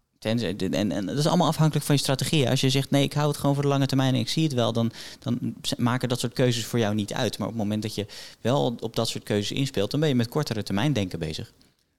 en, 0.70 0.92
en 0.92 1.07
dat 1.07 1.18
is 1.18 1.26
allemaal 1.26 1.49
afhankelijk 1.49 1.86
van 1.86 1.94
je 1.94 2.01
strategie. 2.01 2.51
Als 2.51 2.61
je 2.61 2.70
zegt 2.70 2.90
nee, 2.90 3.03
ik 3.03 3.12
hou 3.12 3.28
het 3.28 3.36
gewoon 3.36 3.55
voor 3.55 3.62
de 3.62 3.68
lange 3.68 3.86
termijn 3.86 4.14
en 4.14 4.20
ik 4.20 4.28
zie 4.28 4.44
het 4.44 4.53
wel, 4.53 4.72
dan, 4.72 4.92
dan 5.18 5.55
maken 5.76 6.09
dat 6.09 6.20
soort 6.20 6.32
keuzes 6.32 6.64
voor 6.64 6.78
jou 6.78 6.94
niet 6.94 7.12
uit. 7.12 7.38
Maar 7.38 7.49
op 7.49 7.53
het 7.53 7.62
moment 7.62 7.82
dat 7.82 7.94
je 7.94 8.07
wel 8.40 8.76
op 8.80 8.96
dat 8.96 9.09
soort 9.09 9.24
keuzes 9.24 9.59
inspeelt, 9.59 9.90
dan 9.90 10.01
ben 10.01 10.09
je 10.09 10.14
met 10.14 10.28
kortere 10.28 10.62
termijn 10.62 10.92
denken 10.92 11.18
bezig. 11.18 11.53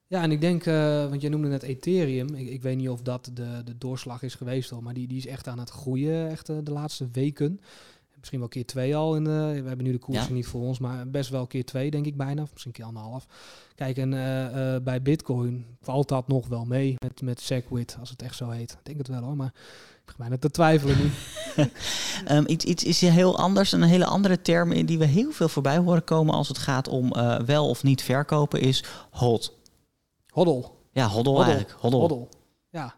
Ja, 0.10 0.22
en 0.22 0.32
ik 0.32 0.42
denk, 0.42 0.66
uh, 0.66 1.10
want 1.10 1.22
jij 1.22 1.30
noemde 1.30 1.48
net 1.48 1.64
Ethereum. 1.64 2.36
Ik, 2.36 2.50
ik, 2.50 2.62
weet 2.62 2.78
niet 2.78 2.90
of 2.90 3.02
dat 3.02 3.32
de, 3.34 3.62
de 3.66 3.78
doorslag 3.78 4.24
is 4.24 4.36
geweest 4.36 4.72
al, 4.72 4.82
maar 4.82 4.94
die, 4.94 5.08
die 5.08 5.18
is 5.18 5.26
echt 5.26 5.48
aan 5.48 5.60
het 5.60 5.70
groeien 5.70 6.30
echt, 6.30 6.50
uh, 6.50 6.58
de 6.64 6.72
laatste 6.72 7.10
weken. 7.12 7.60
Misschien 8.20 8.40
wel 8.40 8.48
keer 8.48 8.66
twee 8.66 8.96
al. 8.96 9.16
In, 9.16 9.28
eh, 9.28 9.34
we 9.34 9.68
hebben 9.68 9.84
nu 9.84 9.92
de 9.92 9.98
koers 9.98 10.28
Ja. 10.28 10.34
niet 10.34 10.48
voor 10.48 10.62
ons, 10.62 10.80
maar 10.80 11.10
best 11.10 11.30
wel 11.30 11.48
keer 11.48 11.66
twee, 11.66 11.92
denk 11.92 12.06
ik 12.06 12.18
bijna. 12.18 12.42
Of 12.42 12.52
misschien 12.52 12.72
keer 12.72 12.86
anderhalf. 12.86 13.26
Kijk, 13.76 13.98
en 13.98 14.14
eh, 14.14 14.76
eh, 14.76 14.84
bij 14.84 15.02
Bitcoin 15.02 15.66
valt 15.82 16.08
dat 16.08 16.28
nog 16.28 16.48
wel 16.48 16.66
mee 16.66 16.96
met, 17.00 17.22
met 17.22 17.42
SegWit, 17.42 17.98
als 18.00 18.10
het 18.10 18.22
echt 18.22 18.36
zo 18.36 18.50
heet. 18.50 18.72
Ik 18.72 18.78
denk 18.84 18.98
het 18.98 19.08
wel 19.08 19.22
hoor, 19.22 19.36
maar 19.36 19.54
ik 20.06 20.14
bijna 20.18 20.38
te 20.38 20.52
twijfelen 20.52 20.98
nu. 20.98 21.10
Ehm, 22.26 22.44
iets, 22.48 22.66
iets 22.66 22.84
is 22.84 23.02
heel 23.02 23.38
anders. 23.38 23.72
Een 23.72 23.82
hele 23.82 24.06
andere 24.06 24.42
term 24.42 24.86
die 24.86 24.98
we 24.98 25.06
heel 25.06 25.32
veel 25.32 25.50
voorbij 25.50 25.78
horen 25.78 26.04
komen 26.04 26.34
als 26.34 26.48
het 26.48 26.58
gaat 26.58 26.88
om 26.88 27.12
eh, 27.12 27.40
wel 27.40 27.70
of 27.70 27.84
niet 27.84 28.02
verkopen 28.02 28.62
is 28.62 28.84
hold. 29.12 29.59
Hoddel. 30.46 30.78
Ja, 30.92 31.08
hoddel, 31.08 31.34
Hoddel. 31.36 31.54
eigenlijk. 31.54 31.82
Hoddel. 31.82 32.00
Hoddel. 32.00 32.30
Ja. 32.70 32.96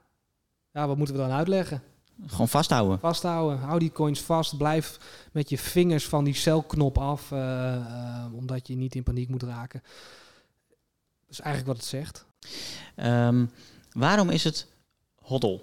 Ja, 0.72 0.88
wat 0.88 0.98
moeten 0.98 1.16
we 1.16 1.22
dan 1.22 1.32
uitleggen? 1.32 1.82
Gewoon 2.26 2.48
vasthouden. 2.48 3.00
Vasthouden. 3.00 3.60
Hou 3.60 3.80
die 3.80 3.92
coins 3.92 4.22
vast. 4.22 4.58
Blijf 4.58 4.98
met 5.32 5.50
je 5.50 5.58
vingers 5.58 6.08
van 6.08 6.24
die 6.24 6.34
celknop 6.34 6.98
af. 6.98 7.32
eh, 7.32 7.76
eh, 7.76 8.34
omdat 8.34 8.68
je 8.68 8.76
niet 8.76 8.96
in 8.96 9.04
paniek 9.04 9.30
moet 9.30 9.44
raken. 9.44 9.82
Dat 11.20 11.30
is 11.30 11.40
eigenlijk 11.40 11.68
wat 11.68 11.78
het 11.78 11.86
zegt. 11.96 12.26
Ehm, 12.96 13.46
waarom 13.92 14.30
is 14.30 14.44
het 14.44 14.68
hoddel? 15.22 15.62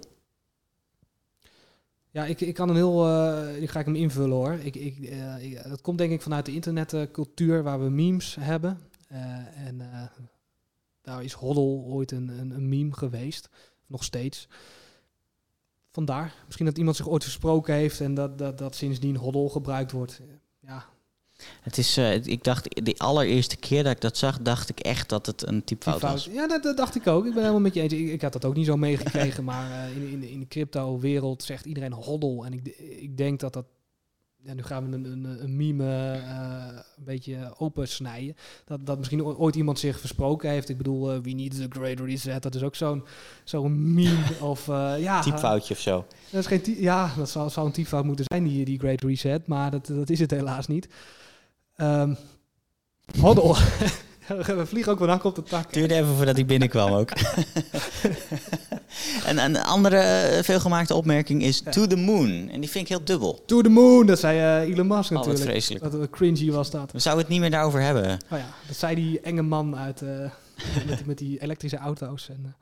Ja, 2.11 2.25
ik, 2.25 2.41
ik 2.41 2.53
kan 2.53 2.69
een 2.69 2.75
heel. 2.75 3.03
nu 3.59 3.67
ga 3.67 3.79
ik 3.79 3.85
hem 3.85 3.95
invullen 3.95 4.35
hoor. 4.37 4.53
Ik, 4.53 4.75
ik, 4.75 4.97
ik- 5.41 5.63
dat 5.69 5.81
komt 5.81 5.97
denk 5.97 6.11
ik 6.11 6.21
vanuit 6.21 6.45
de 6.45 6.53
internetcultuur 6.53 7.63
waar 7.63 7.79
we 7.83 7.89
memes 7.89 8.35
hebben. 8.39 8.79
Eh, 9.07 9.21
en 9.67 9.81
daar 11.09 11.23
is 11.23 11.33
Hoddle 11.33 11.63
ooit 11.63 12.11
een, 12.11 12.27
een, 12.27 12.51
een 12.51 12.69
meme 12.69 12.93
geweest. 12.93 13.49
Nog 13.87 14.03
steeds. 14.03 14.47
Vandaar. 15.91 16.33
Misschien 16.45 16.65
dat 16.65 16.77
iemand 16.77 16.95
zich 16.95 17.09
ooit 17.09 17.23
versproken 17.23 17.73
heeft 17.73 18.01
en 18.01 18.13
dat, 18.13 18.37
dat, 18.37 18.57
dat 18.57 18.75
sindsdien 18.75 19.15
Hoddle 19.15 19.49
gebruikt 19.49 19.91
wordt. 19.91 20.21
Ja, 20.59 20.85
Het 21.61 21.77
is, 21.77 21.97
eh, 21.97 22.25
ik 22.25 22.43
dacht, 22.43 22.85
de 22.85 22.95
allereerste 22.97 23.57
keer 23.57 23.83
dat 23.83 23.91
ik 23.91 24.01
dat 24.01 24.17
zag, 24.17 24.41
dacht 24.41 24.69
ik 24.69 24.79
echt 24.79 25.09
dat 25.09 25.25
het 25.25 25.47
een 25.47 25.63
typfout 25.63 26.01
was. 26.01 26.25
Ja, 26.25 26.47
dat, 26.47 26.63
dat 26.63 26.77
dacht 26.77 26.95
ik 26.95 27.07
ook. 27.07 27.25
Ik 27.25 27.31
ben 27.31 27.41
helemaal 27.41 27.61
met 27.61 27.73
je 27.73 27.81
eens. 27.81 27.93
Ik, 27.93 28.09
ik 28.09 28.21
had 28.21 28.33
dat 28.33 28.45
ook 28.45 28.55
niet 28.55 28.65
zo 28.65 28.77
meegekregen, 28.77 29.43
maar 29.51 29.71
eh, 29.71 29.95
in, 29.95 30.07
in, 30.07 30.23
in 30.23 30.39
de 30.39 30.47
crypto-wereld 30.47 31.43
zegt 31.43 31.65
iedereen 31.65 31.93
Hoddle. 31.93 32.45
En 32.45 32.53
ik, 32.53 32.67
ik 32.77 33.17
denk 33.17 33.39
dat 33.39 33.53
dat. 33.53 33.65
Ja, 34.41 34.53
nu 34.53 34.63
gaan 34.63 34.89
we 34.89 34.95
een, 34.95 35.05
een, 35.05 35.43
een 35.43 35.55
meme 35.55 36.11
eh, 36.13 36.79
een 36.97 37.03
beetje 37.03 37.53
opensnijden. 37.57 38.35
Dat, 38.65 38.85
dat 38.85 38.97
misschien 38.97 39.23
ooit 39.23 39.55
iemand 39.55 39.79
zich 39.79 39.99
versproken 39.99 40.49
heeft. 40.49 40.69
Ik 40.69 40.77
bedoel, 40.77 41.11
eh 41.11 41.19
We 41.19 41.29
Need 41.29 41.55
the 41.55 41.65
Great 41.69 41.99
Reset. 41.99 42.43
Dat 42.43 42.55
is 42.55 42.63
ook 42.63 42.75
zo'n 42.75 43.03
zo'n 43.43 43.93
meme. 43.93 44.23
of 44.41 44.67
eh, 44.67 44.93
ja, 44.99 45.21
Typfoutje 45.21 45.73
of 45.73 45.79
zo. 45.79 46.05
dat 46.29 46.39
is 46.39 46.47
geen 46.47 46.81
ja, 46.81 47.13
dat 47.17 47.29
zou, 47.29 47.49
zou 47.49 47.65
een 47.65 47.71
typfout 47.71 48.05
moeten 48.05 48.25
zijn, 48.27 48.43
die, 48.43 48.65
die 48.65 48.79
Great 48.79 49.01
Reset. 49.01 49.47
Maar 49.47 49.71
dat, 49.71 49.85
dat 49.85 50.09
is 50.09 50.19
het 50.19 50.31
helaas 50.31 50.67
niet. 50.67 50.87
Hoddle. 53.19 53.55
we 54.57 54.65
vliegen 54.65 54.91
ook 54.91 54.99
wel 54.99 55.07
hak 55.07 55.23
op 55.23 55.35
de 55.35 55.43
tak. 55.43 55.73
Duurde 55.73 55.95
even 55.95 56.15
voordat 56.15 56.35
hij 56.35 56.45
binnenkwam 56.45 56.91
ook. 56.91 57.09
en 59.25 59.37
een 59.37 59.57
andere 59.63 60.39
veelgemaakte 60.43 60.93
opmerking 60.93 61.43
is 61.43 61.61
Ja. 61.65 61.71
to 61.71 61.87
the 61.87 61.95
moon. 61.95 62.49
En 62.51 62.59
die 62.59 62.69
vind 62.69 62.83
ik 62.83 62.89
heel 62.89 63.03
dubbel. 63.03 63.43
To 63.45 63.61
the 63.61 63.69
moon, 63.69 64.05
dat 64.05 64.19
zei 64.19 64.37
eh, 64.63 64.73
Elon 64.73 64.87
Musk 64.87 65.11
Oh, 65.11 65.17
wat 65.17 65.25
natuurlijk. 65.27 65.49
vreselijk. 65.51 65.83
Wat 65.83 65.93
wat 65.93 66.09
cringy 66.09 66.51
was 66.51 66.69
dat. 66.71 66.91
We 66.91 66.99
zouden 66.99 67.23
het 67.23 67.33
niet 67.33 67.41
meer 67.41 67.51
daarover 67.51 67.81
hebben. 67.81 68.03
Oh 68.31 68.37
ja, 68.37 68.47
dat 68.67 68.75
zei 68.77 68.95
die 68.95 69.19
enge 69.19 69.41
man 69.41 69.75
uit, 69.77 70.01
eh, 70.01 70.07
met, 70.87 70.97
die- 70.97 71.05
met 71.05 71.17
die 71.17 71.41
elektrische 71.41 71.77
auto's. 71.77 72.29
En, 72.29 72.55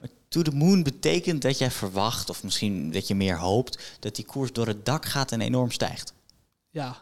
eh, 0.00 0.08
To 0.28 0.42
the 0.42 0.50
moon 0.50 0.82
betekent 0.82 1.42
dat 1.42 1.58
jij 1.58 1.70
verwacht, 1.70 2.30
of 2.30 2.42
misschien 2.42 2.92
dat 2.92 3.08
je 3.08 3.14
meer 3.14 3.38
hoopt, 3.38 3.78
dat 4.00 4.16
die 4.16 4.24
koers 4.24 4.52
door 4.52 4.66
het 4.66 4.84
dak 4.86 5.04
gaat 5.04 5.32
en 5.32 5.40
enorm 5.40 5.70
stijgt. 5.70 6.12
ja, 6.70 6.96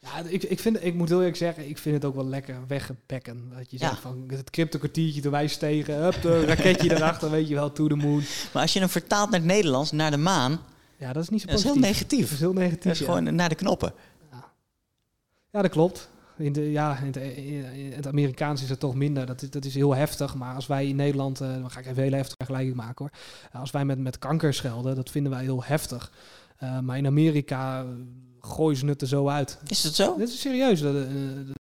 ja 0.00 0.18
ik, 0.28 0.42
ik, 0.42 0.60
vind, 0.60 0.84
ik 0.84 0.94
moet 0.94 1.08
heel 1.08 1.18
eerlijk 1.18 1.36
zeggen, 1.36 1.68
ik 1.68 1.78
vind 1.78 1.94
het 1.94 2.04
ook 2.04 2.14
wel 2.14 2.26
lekker 2.26 2.56
weggebekken. 2.66 3.52
Dat 3.56 3.70
je 3.70 3.76
Ja. 3.80 3.88
zegt 3.88 4.00
van 4.00 4.24
het 4.26 4.50
crypto 4.50 4.78
kwartiertje 4.78 5.20
toen 5.20 5.30
wij 5.30 5.46
stegen, 5.46 6.02
hup, 6.02 6.22
de 6.22 6.44
raketje 6.44 6.90
erachter, 6.96 7.30
weet 7.30 7.48
je 7.48 7.54
wel, 7.54 7.72
to 7.72 7.86
the 7.88 7.94
moon. 7.96 8.22
Maar 8.52 8.62
als 8.62 8.72
je 8.72 8.78
hem 8.78 8.88
vertaalt 8.88 9.30
naar 9.30 9.40
het 9.40 9.48
Nederlands, 9.48 9.92
naar 9.92 10.10
de 10.10 10.16
maan, 10.16 10.60
Ja, 10.96 11.12
dat 11.12 11.22
is 11.22 11.28
niet 11.28 11.40
zo 11.40 11.46
dat 11.46 11.56
is 11.58 11.62
positief. 11.64 11.80
heel 11.82 11.82
Dat 11.82 11.90
negatief. 11.92 12.32
is 12.32 12.38
heel 12.40 12.52
negatief. 12.52 12.82
Dat 12.82 12.92
is 12.92 12.98
ja. 12.98 13.04
gewoon 13.04 13.34
naar 13.34 13.48
de 13.48 13.54
knoppen. 13.54 13.92
Ja, 15.52 15.62
dat 15.62 15.70
klopt. 15.70 16.08
In, 16.36 16.52
de, 16.52 16.70
ja, 16.70 16.98
in, 16.98 17.06
het, 17.06 17.16
in 17.76 17.92
het 17.94 18.06
Amerikaans 18.06 18.62
is 18.62 18.68
het 18.68 18.80
toch 18.80 18.94
minder. 18.94 19.26
Dat 19.26 19.42
is, 19.42 19.50
dat 19.50 19.64
is 19.64 19.74
heel 19.74 19.94
heftig. 19.94 20.34
Maar 20.34 20.54
als 20.54 20.66
wij 20.66 20.88
in 20.88 20.96
Nederland, 20.96 21.40
eh, 21.40 21.48
dan 21.52 21.70
ga 21.70 21.78
ik 21.80 21.84
even 21.86 21.96
een 21.98 22.02
hele 22.04 22.16
heftige 22.16 22.36
vergelijking 22.36 22.76
maken 22.76 22.94
hoor. 23.04 23.10
Eh, 23.52 23.60
Als 23.60 23.70
wij 23.70 23.84
met, 23.84 23.98
met 23.98 24.18
kanker 24.18 24.54
schelden, 24.54 24.94
dat 24.96 25.10
vinden 25.10 25.32
wij 25.32 25.42
heel 25.42 25.64
heftig. 25.64 26.12
Eh, 26.56 26.78
maar 26.78 26.96
in 26.96 27.06
Amerika 27.06 27.84
eh, 28.42 28.50
gooien 28.50 28.76
ze 28.78 28.86
het 28.86 29.00
er 29.02 29.08
zo 29.08 29.28
uit. 29.28 29.58
Is 29.66 29.82
het 29.82 29.94
zo? 29.94 30.16
Dit 30.16 30.28
is 30.28 30.40
serieus. 30.40 30.80
Dat, 30.80 30.94
eh, 30.94 31.00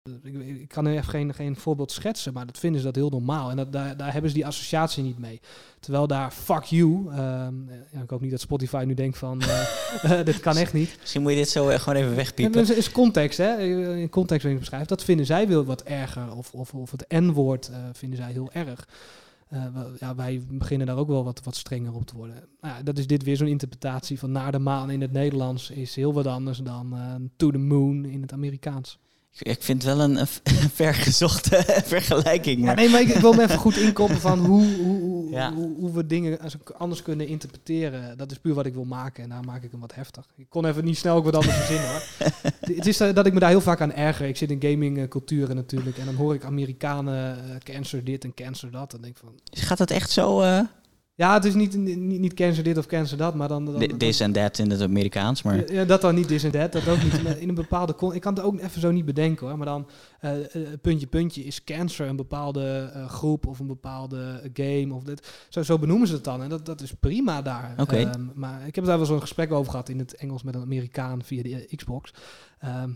dat- 0.03 0.13
ik, 0.23 0.47
ik 0.61 0.67
kan 0.67 0.86
er 0.86 0.93
even 0.93 1.09
geen, 1.09 1.34
geen 1.34 1.55
voorbeeld 1.55 1.91
schetsen, 1.91 2.34
maar 2.34 2.45
dat 2.45 2.57
vinden 2.57 2.80
ze 2.80 2.86
dat 2.86 2.95
heel 2.95 3.09
normaal. 3.09 3.49
En 3.49 3.57
dat, 3.57 3.71
daar, 3.71 3.97
daar 3.97 4.11
hebben 4.11 4.30
ze 4.30 4.36
die 4.36 4.45
associatie 4.45 5.03
niet 5.03 5.19
mee. 5.19 5.39
Terwijl 5.80 6.07
daar 6.07 6.32
fuck 6.32 6.63
you. 6.63 7.07
ehm, 7.09 7.17
ja, 7.91 8.01
ik 8.03 8.09
hoop 8.09 8.21
niet 8.21 8.32
dat 8.32 8.39
Spotify 8.39 8.84
nu 8.88 8.93
denkt 8.93 9.17
van 9.17 9.41
eh, 10.01 10.23
dit 10.23 10.39
kan 10.39 10.57
echt 10.57 10.73
niet. 10.73 10.95
Misschien 10.99 11.21
moet 11.21 11.32
je 11.32 11.38
dit 11.38 11.49
zo 11.49 11.69
eh, 11.69 11.80
gewoon 11.80 11.97
even 11.99 12.09
Ja, 12.09 12.15
wegpiepen. 12.15 12.53
dat 12.59 12.69
is, 12.69 12.77
is 12.77 12.91
context, 12.91 13.38
hè? 13.38 13.57
In 13.95 14.09
context 14.09 14.43
waarin 14.43 14.51
ik 14.51 14.59
beschrijf. 14.59 14.86
Dat 14.88 15.03
vinden 15.03 15.25
zij 15.25 15.47
wel 15.47 15.65
wat 15.65 15.82
erger. 15.82 16.36
Of, 16.36 16.51
of, 16.53 16.73
of 16.73 16.91
het 16.91 17.05
N-woord 17.07 17.69
eh, 17.69 17.77
vinden 17.93 18.17
zij 18.17 18.32
heel 18.32 18.49
erg. 18.53 18.88
Eh, 19.50 19.66
ja, 20.00 20.16
wij 20.16 20.41
beginnen 20.52 20.88
daar 20.88 20.97
ook 20.97 21.08
wel 21.08 21.24
wat, 21.24 21.43
wat 21.43 21.56
strenger 21.56 21.93
op 21.93 22.06
te 22.06 22.16
worden. 22.16 22.36
Nou 22.62 22.76
ja, 22.76 22.84
dat 22.84 22.97
is 22.97 23.08
dit 23.08 23.24
weer 23.24 23.38
zo'n 23.38 23.47
interpretatie 23.47 24.20
van 24.20 24.32
naar 24.32 24.52
de 24.52 24.60
maan 24.60 24.89
in 24.89 25.02
het 25.02 25.12
Nederlands 25.12 25.70
is 25.70 25.95
heel 25.95 26.14
wat 26.14 26.28
anders 26.28 26.58
dan 26.58 26.93
eh, 26.93 27.16
to 27.36 27.52
the 27.52 27.58
moon 27.58 28.06
in 28.06 28.22
het 28.22 28.34
Amerikaans. 28.34 29.00
Ik- 29.34 29.47
Ik 29.47 29.63
vind 29.63 29.84
het 29.84 29.95
wel 29.95 30.03
een, 30.05 30.17
een 30.17 30.27
vergezochte 30.84 31.63
vergelijking. 31.86 32.59
Ja, 32.59 32.65
Maar 32.65 32.75
nee, 32.75 32.89
maar 32.89 33.01
ik, 33.01 33.07
wil 33.07 33.34
me 33.34 33.43
even 33.43 33.57
goed 33.57 33.77
inkoppen 33.77 34.19
van 34.19 34.39
hoe, 34.45 34.65
hoe, 34.84 34.99
hoe, 34.99 35.30
Ja. 35.32 35.53
hoe, 35.53 35.75
hoe 35.80 35.91
we 35.91 36.05
dingen 36.05 36.39
anders 36.77 37.01
kunnen 37.01 37.27
interpreteren. 37.27 38.17
Dat 38.17 38.32
is 38.32 38.38
puur 38.39 38.53
wat 38.53 38.65
ik 38.65 38.73
wil 38.73 38.84
maken 38.86 39.23
en 39.23 39.30
daar 39.30 39.43
maak 39.43 39.63
ik 39.63 39.71
hem 39.71 39.80
wat 39.80 39.95
heftig. 39.95 40.25
Ik 40.38 40.45
kon 40.49 40.65
even 40.65 40.86
niet 40.86 40.97
snel 40.97 41.15
ook 41.15 41.23
wat 41.23 41.36
anders 41.36 41.55
verzinnen 41.55 41.89
hoor. 41.89 42.01
Het 42.59 42.86
is 42.88 42.97
dat 42.97 43.25
ik 43.25 43.34
me 43.34 43.39
daar 43.39 43.49
heel 43.49 43.61
vaak 43.61 43.82
aan 43.82 43.93
erger. 43.93 44.27
Ik 44.27 44.38
zit 44.38 44.51
in 44.51 44.61
gamingculturen 44.61 45.55
natuurlijk 45.55 45.97
en 45.97 46.05
dan 46.05 46.15
hoor 46.15 46.34
ik 46.34 46.43
Amerikanen 46.43 47.36
eh, 47.38 47.55
cancer 47.63 48.03
dit 48.03 48.23
en 48.23 48.34
cancer 48.34 48.71
dat. 48.71 48.93
En 48.93 49.01
denk 49.01 49.17
van, 49.17 49.30
gaat 49.51 49.77
dat 49.77 49.91
echt 49.91 50.09
zo? 50.09 50.41
eh 50.41 50.59
ja, 51.20 51.34
het 51.34 51.45
is 51.45 51.53
niet, 51.53 51.76
niet, 51.78 52.20
niet 52.20 52.34
cancer 52.34 52.63
dit 52.63 52.78
of 52.78 52.86
cancer 52.86 53.17
dat, 53.17 53.36
maar 53.36 53.47
dan... 53.47 53.65
dan, 53.65 53.80
dan- 53.80 53.97
this 53.97 54.20
en 54.20 54.32
that 54.32 54.57
in 54.59 54.70
het 54.70 54.82
Amerikaans, 54.82 55.41
maar... 55.41 55.74
Ja, 55.74 55.86
dat 55.86 56.01
dan 56.01 56.15
niet, 56.15 56.28
this 56.28 56.43
en 56.43 56.51
that, 56.51 56.72
dat 56.72 56.88
ook 56.88 57.03
niet. 57.03 57.13
In 57.39 57.49
een 57.49 57.55
bepaalde... 57.55 57.95
con- 57.95 58.13
Ik 58.13 58.22
kan 58.22 58.34
het 58.34 58.43
ook 58.43 58.59
even 58.59 58.82
zo 58.82 58.91
niet 58.91 59.05
bedenken 59.05 59.47
hoor. 59.47 59.57
Maar 59.57 59.65
dan, 59.65 59.88
eh, 60.20 60.32
puntje, 60.82 61.07
puntje, 61.07 61.43
is 61.43 61.63
cancer 61.63 62.07
een 62.07 62.15
bepaalde 62.15 62.91
eh, 62.93 63.09
groep 63.09 63.47
of 63.47 63.59
een 63.59 63.67
bepaalde 63.67 64.49
game? 64.53 64.93
Of 64.93 65.03
dit. 65.03 65.45
Zo, 65.49 65.63
zo 65.63 65.80
benoemen 65.80 66.07
ze 66.07 66.13
het 66.13 66.24
dan. 66.24 66.43
En 66.43 66.49
dat, 66.49 66.65
dat 66.65 66.82
is 66.82 66.93
prima 66.99 67.41
daar. 67.41 67.74
Oké. 67.78 67.95
Ehm, 67.95 68.26
maar 68.36 68.67
ik 68.67 68.76
heb 68.76 68.86
daar 68.86 68.97
wel 68.97 69.05
zo'n 69.05 69.22
gesprek 69.22 69.51
over 69.51 69.72
gehad 69.72 69.89
in 69.89 69.99
het 69.99 70.15
Engels 70.15 70.43
met 70.43 70.55
een 70.55 70.61
Amerikaan 70.61 71.24
via 71.24 71.43
de 71.43 71.67
Xbox. 71.76 72.13
Ehm 72.59 72.89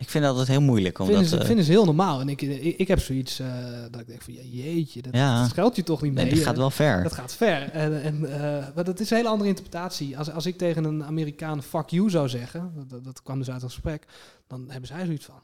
Ik 0.00 0.08
vind 0.10 0.24
het 0.24 0.32
altijd 0.32 0.48
heel 0.58 0.60
moeilijk, 0.66 0.98
omdat... 0.98 1.14
vinden, 1.14 1.30
ze, 1.32 1.38
eh, 1.38 1.46
vinden 1.46 1.64
ze 1.64 1.70
heel 1.70 1.84
normaal. 1.84 2.20
En 2.20 2.28
ik, 2.28 2.42
ik, 2.42 2.78
ik 2.78 2.88
heb 2.88 3.00
zoiets 3.00 3.38
eh, 3.38 3.46
dat 3.90 4.00
ik 4.00 4.06
denk 4.06 4.22
van, 4.22 4.34
ja, 4.34 4.40
jeetje, 4.42 5.02
dat, 5.02 5.14
Ja. 5.14 5.42
dat 5.42 5.52
geldt 5.52 5.76
je 5.76 5.82
toch 5.82 6.02
niet 6.02 6.12
mee? 6.12 6.24
nee, 6.24 6.34
dat 6.34 6.42
gaat 6.42 6.52
Eh, 6.52 6.58
wel 6.58 6.70
ver. 6.70 7.02
dat 7.02 7.12
gaat 7.12 7.32
ver. 7.34 7.70
En, 7.70 8.02
en, 8.02 8.32
eh, 8.32 8.66
maar 8.74 8.84
dat 8.84 9.00
is 9.00 9.10
een 9.10 9.16
hele 9.16 9.28
andere 9.28 9.48
interpretatie. 9.48 10.18
Als, 10.18 10.30
als 10.30 10.46
ik 10.46 10.58
tegen 10.58 10.84
een 10.84 11.04
Amerikaan 11.04 11.62
fuck 11.62 11.88
you 11.88 12.10
zou 12.10 12.28
zeggen, 12.28 12.72
dat- 12.76 12.90
dat, 12.90 13.04
dat 13.04 13.22
kwam 13.22 13.38
dus 13.38 13.50
uit 13.50 13.62
een 13.62 13.70
gesprek, 13.70 14.04
dan 14.46 14.64
hebben 14.68 14.88
zij 14.88 15.04
zoiets 15.04 15.24
van, 15.24 15.34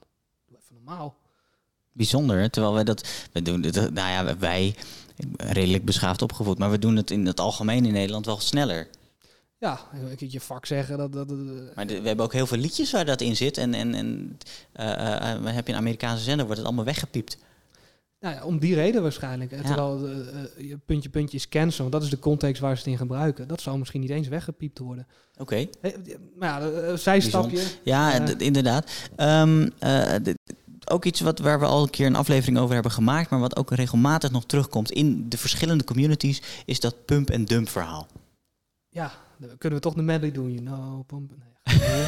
doe 0.48 0.58
even 0.62 0.74
normaal. 0.84 1.16
Bijzonder, 1.92 2.50
terwijl 2.50 2.74
wij 2.74 2.84
dat... 2.84 3.08
We 3.32 3.42
doen 3.42 3.62
het, 3.62 3.74
nou 3.74 4.26
ja, 4.26 4.36
wij, 4.38 4.74
redelijk 5.36 5.84
beschaafd 5.84 6.22
opgevoed, 6.22 6.58
maar 6.58 6.70
we 6.70 6.78
doen 6.78 6.96
het 6.96 7.10
in 7.10 7.26
het 7.26 7.40
algemeen 7.40 7.84
in 7.86 7.92
Nederland 7.92 8.26
wel 8.26 8.40
sneller. 8.40 8.88
Ja, 9.58 9.80
een 10.10 10.16
keertje 10.16 10.40
fuck 10.40 10.66
zeggen, 10.66 10.98
dat... 10.98 11.12
dat, 11.12 11.28
dat- 11.28 11.74
Maar 11.74 11.86
de- 11.86 12.00
we 12.00 12.06
hebben 12.06 12.24
ook 12.24 12.32
heel 12.32 12.46
veel 12.46 12.58
liedjes 12.58 12.92
waar 12.92 13.04
dat 13.04 13.20
in 13.20 13.36
zit. 13.36 13.58
En, 13.58 13.74
en, 13.74 13.94
en 13.94 14.38
eh, 14.72 14.92
eh, 14.92 15.32
eh, 15.32 15.54
heb 15.54 15.66
je 15.66 15.72
een 15.72 15.78
Amerikaanse 15.78 16.24
zender, 16.24 16.44
wordt 16.44 16.58
het 16.58 16.66
allemaal 16.66 16.84
weggepiept. 16.84 17.36
nou 18.20 18.34
ja, 18.34 18.44
om 18.44 18.58
die 18.58 18.74
reden 18.74 19.02
waarschijnlijk. 19.02 19.52
Eh, 19.52 19.58
Ja. 19.60 19.64
Terwijl 19.64 20.06
eh, 20.06 20.12
eh, 20.44 20.68
je 20.68 20.78
puntje 20.86 21.08
puntje 21.08 21.36
is 21.36 21.48
cancer, 21.48 21.80
want 21.80 21.92
dat 21.92 22.02
is 22.02 22.10
de 22.10 22.18
context 22.18 22.60
waar 22.62 22.72
ze 22.76 22.82
het 22.82 22.90
in 22.92 22.96
gebruiken. 22.98 23.48
Dat 23.48 23.60
zou 23.60 23.78
misschien 23.78 24.00
niet 24.00 24.10
eens 24.10 24.28
weggepiept 24.28 24.78
worden. 24.78 25.06
Oké. 25.36 25.66
Eh, 25.80 25.92
Maar 26.38 26.60
ja, 26.62 26.68
eh, 26.70 26.94
zijstapje. 26.96 27.62
Ja, 27.82 28.12
inderdaad. 28.38 28.90
Ehm, 29.16 29.68
eh, 29.78 30.14
ook 30.90 31.04
iets 31.04 31.20
wat, 31.20 31.38
waar 31.38 31.60
we 31.60 31.66
al 31.66 31.82
een 31.82 31.90
keer 31.90 32.06
een 32.06 32.16
aflevering 32.16 32.58
over 32.58 32.74
hebben 32.74 32.92
gemaakt, 32.92 33.30
maar 33.30 33.40
wat 33.40 33.56
ook 33.56 33.70
regelmatig 33.70 34.30
nog 34.30 34.44
terugkomt 34.46 34.90
in 34.90 35.28
de 35.28 35.38
verschillende 35.38 35.84
communities, 35.84 36.42
is 36.64 36.80
dat 36.80 37.04
pump 37.04 37.30
en 37.30 37.44
dump 37.44 37.68
verhaal. 37.68 38.06
Ja, 38.88 39.12
dan 39.38 39.58
kunnen 39.58 39.78
we 39.78 39.84
toch 39.84 39.94
de 39.94 40.02
medley 40.02 40.32
doen, 40.32 40.52
you 40.52 40.64
know. 40.64 41.06
Pump, 41.06 41.30
nee, 41.64 41.78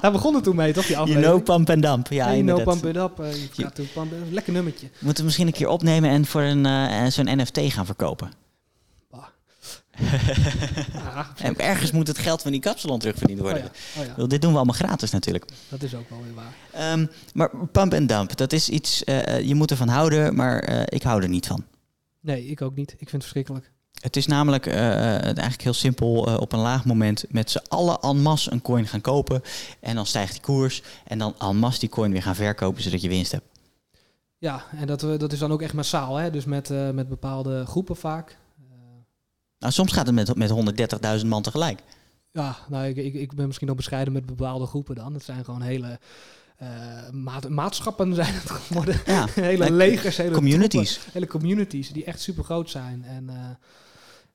Daar 0.00 0.12
begon 0.12 0.34
het 0.34 0.44
toen 0.44 0.56
mee, 0.56 0.72
toch, 0.72 0.86
die 0.86 0.92
You 0.96 1.08
aflevering? 1.08 1.34
know 1.34 1.56
pump 1.56 1.70
and 1.70 1.82
dump. 1.82 2.08
Ja, 2.08 2.30
you 2.32 2.42
know, 2.42 2.62
pump 2.62 2.84
up. 2.84 3.20
eh, 3.20 3.66
to 3.68 3.84
pump 3.94 4.12
it 4.12 4.18
up. 4.18 4.32
Lekker 4.32 4.52
nummertje. 4.52 4.88
Moeten 4.98 5.18
we 5.18 5.24
misschien 5.24 5.46
een 5.46 5.52
keer 5.52 5.68
opnemen 5.68 6.10
en 6.10 6.26
voor 6.26 6.42
een, 6.42 6.66
eh, 6.66 7.06
zo'n 7.06 7.38
NFT 7.40 7.58
gaan 7.58 7.86
verkopen. 7.86 8.30
En 11.36 11.58
ergens 11.58 11.92
moet 11.92 12.06
het 12.06 12.18
geld 12.18 12.42
van 12.42 12.50
die 12.50 12.60
kapsalon 12.60 12.98
terugverdiend 12.98 13.40
worden. 13.40 13.62
Oh 13.64 13.70
ja, 13.94 14.00
oh 14.12 14.16
ja. 14.16 14.26
Dit 14.26 14.42
doen 14.42 14.50
we 14.50 14.56
allemaal 14.56 14.74
gratis 14.74 15.10
natuurlijk. 15.10 15.44
Dat 15.68 15.82
is 15.82 15.94
ook 15.94 16.10
wel 16.10 16.22
weer 16.22 16.34
waar. 16.34 16.54
Ehm, 16.72 17.06
maar 17.34 17.50
pump 17.72 17.92
en 17.92 18.06
dump, 18.06 18.36
dat 18.36 18.52
is 18.52 18.68
iets, 18.68 19.04
eh, 19.04 19.40
je 19.40 19.54
moet 19.54 19.70
ervan 19.70 19.88
houden, 19.88 20.34
maar 20.34 20.88
ik 20.88 21.02
hou 21.02 21.22
er 21.22 21.28
niet 21.28 21.46
van. 21.46 21.64
Nee, 22.20 22.46
ik 22.46 22.62
ook 22.62 22.74
niet. 22.76 22.90
Ik 22.92 22.96
vind 22.98 23.10
het 23.10 23.22
verschrikkelijk. 23.22 23.72
Het 24.00 24.16
is 24.16 24.26
namelijk 24.26 24.66
eh, 24.66 24.74
eh, 25.16 25.22
eigenlijk 25.22 25.62
heel 25.62 25.72
simpel 25.74 26.26
eh, 26.26 26.40
op 26.40 26.52
een 26.52 26.58
laag 26.58 26.84
moment 26.84 27.24
met 27.28 27.50
z'n 27.50 27.62
allen 27.68 27.98
en 28.00 28.20
masse 28.22 28.52
een 28.52 28.62
coin 28.62 28.86
gaan 28.86 29.00
kopen. 29.00 29.42
En 29.80 29.94
dan 29.94 30.06
stijgt 30.06 30.32
die 30.32 30.40
koers 30.40 30.82
en 31.06 31.18
dan 31.18 31.34
en 31.38 31.56
masse 31.56 31.80
die 31.80 31.88
coin 31.88 32.12
weer 32.12 32.22
gaan 32.22 32.34
verkopen 32.34 32.82
zodat 32.82 33.00
je 33.02 33.08
winst 33.08 33.32
hebt. 33.32 33.44
Ja, 34.38 34.64
en 34.76 34.86
dat, 34.86 35.00
we- 35.02 35.16
dat 35.16 35.32
is 35.32 35.38
dan 35.38 35.52
ook 35.52 35.62
echt 35.62 35.72
massaal, 35.74 36.16
hè? 36.16 36.30
Dus 36.30 36.44
met, 36.44 36.70
eh, 36.70 36.90
met 36.90 37.08
bepaalde 37.08 37.66
groepen 37.66 37.96
vaak. 37.96 38.36
Nou, 39.58 39.72
soms 39.72 39.92
gaat 39.92 40.06
het 40.06 40.14
met, 40.14 40.34
met 40.36 40.50
130.000 41.20 41.26
man 41.26 41.42
tegelijk. 41.42 41.80
Ja, 42.32 42.56
nou, 42.68 42.86
ik, 42.86 42.96
ik, 42.96 43.14
ik 43.14 43.34
ben 43.34 43.46
misschien 43.46 43.66
nog 43.66 43.76
bescheiden 43.76 44.12
met 44.12 44.26
bepaalde 44.26 44.66
groepen 44.66 44.94
dan. 44.94 45.14
Het 45.14 45.24
zijn 45.24 45.44
gewoon 45.44 45.62
hele 45.62 45.98
eh, 46.56 46.68
maat, 47.12 47.48
maatschappen 47.48 48.14
zijn 48.14 48.34
het 48.34 48.50
geworden. 48.50 49.00
Ja, 49.06 49.26
hele 49.34 49.72
legers, 49.72 50.16
hele 50.16 50.34
communities. 50.34 50.92
troepen, 50.92 51.12
hele 51.12 51.26
communities 51.26 51.90
die 51.92 52.04
echt 52.04 52.20
super 52.20 52.44
groot 52.44 52.70
zijn. 52.70 53.04
En 53.04 53.28
eh, 53.28 53.34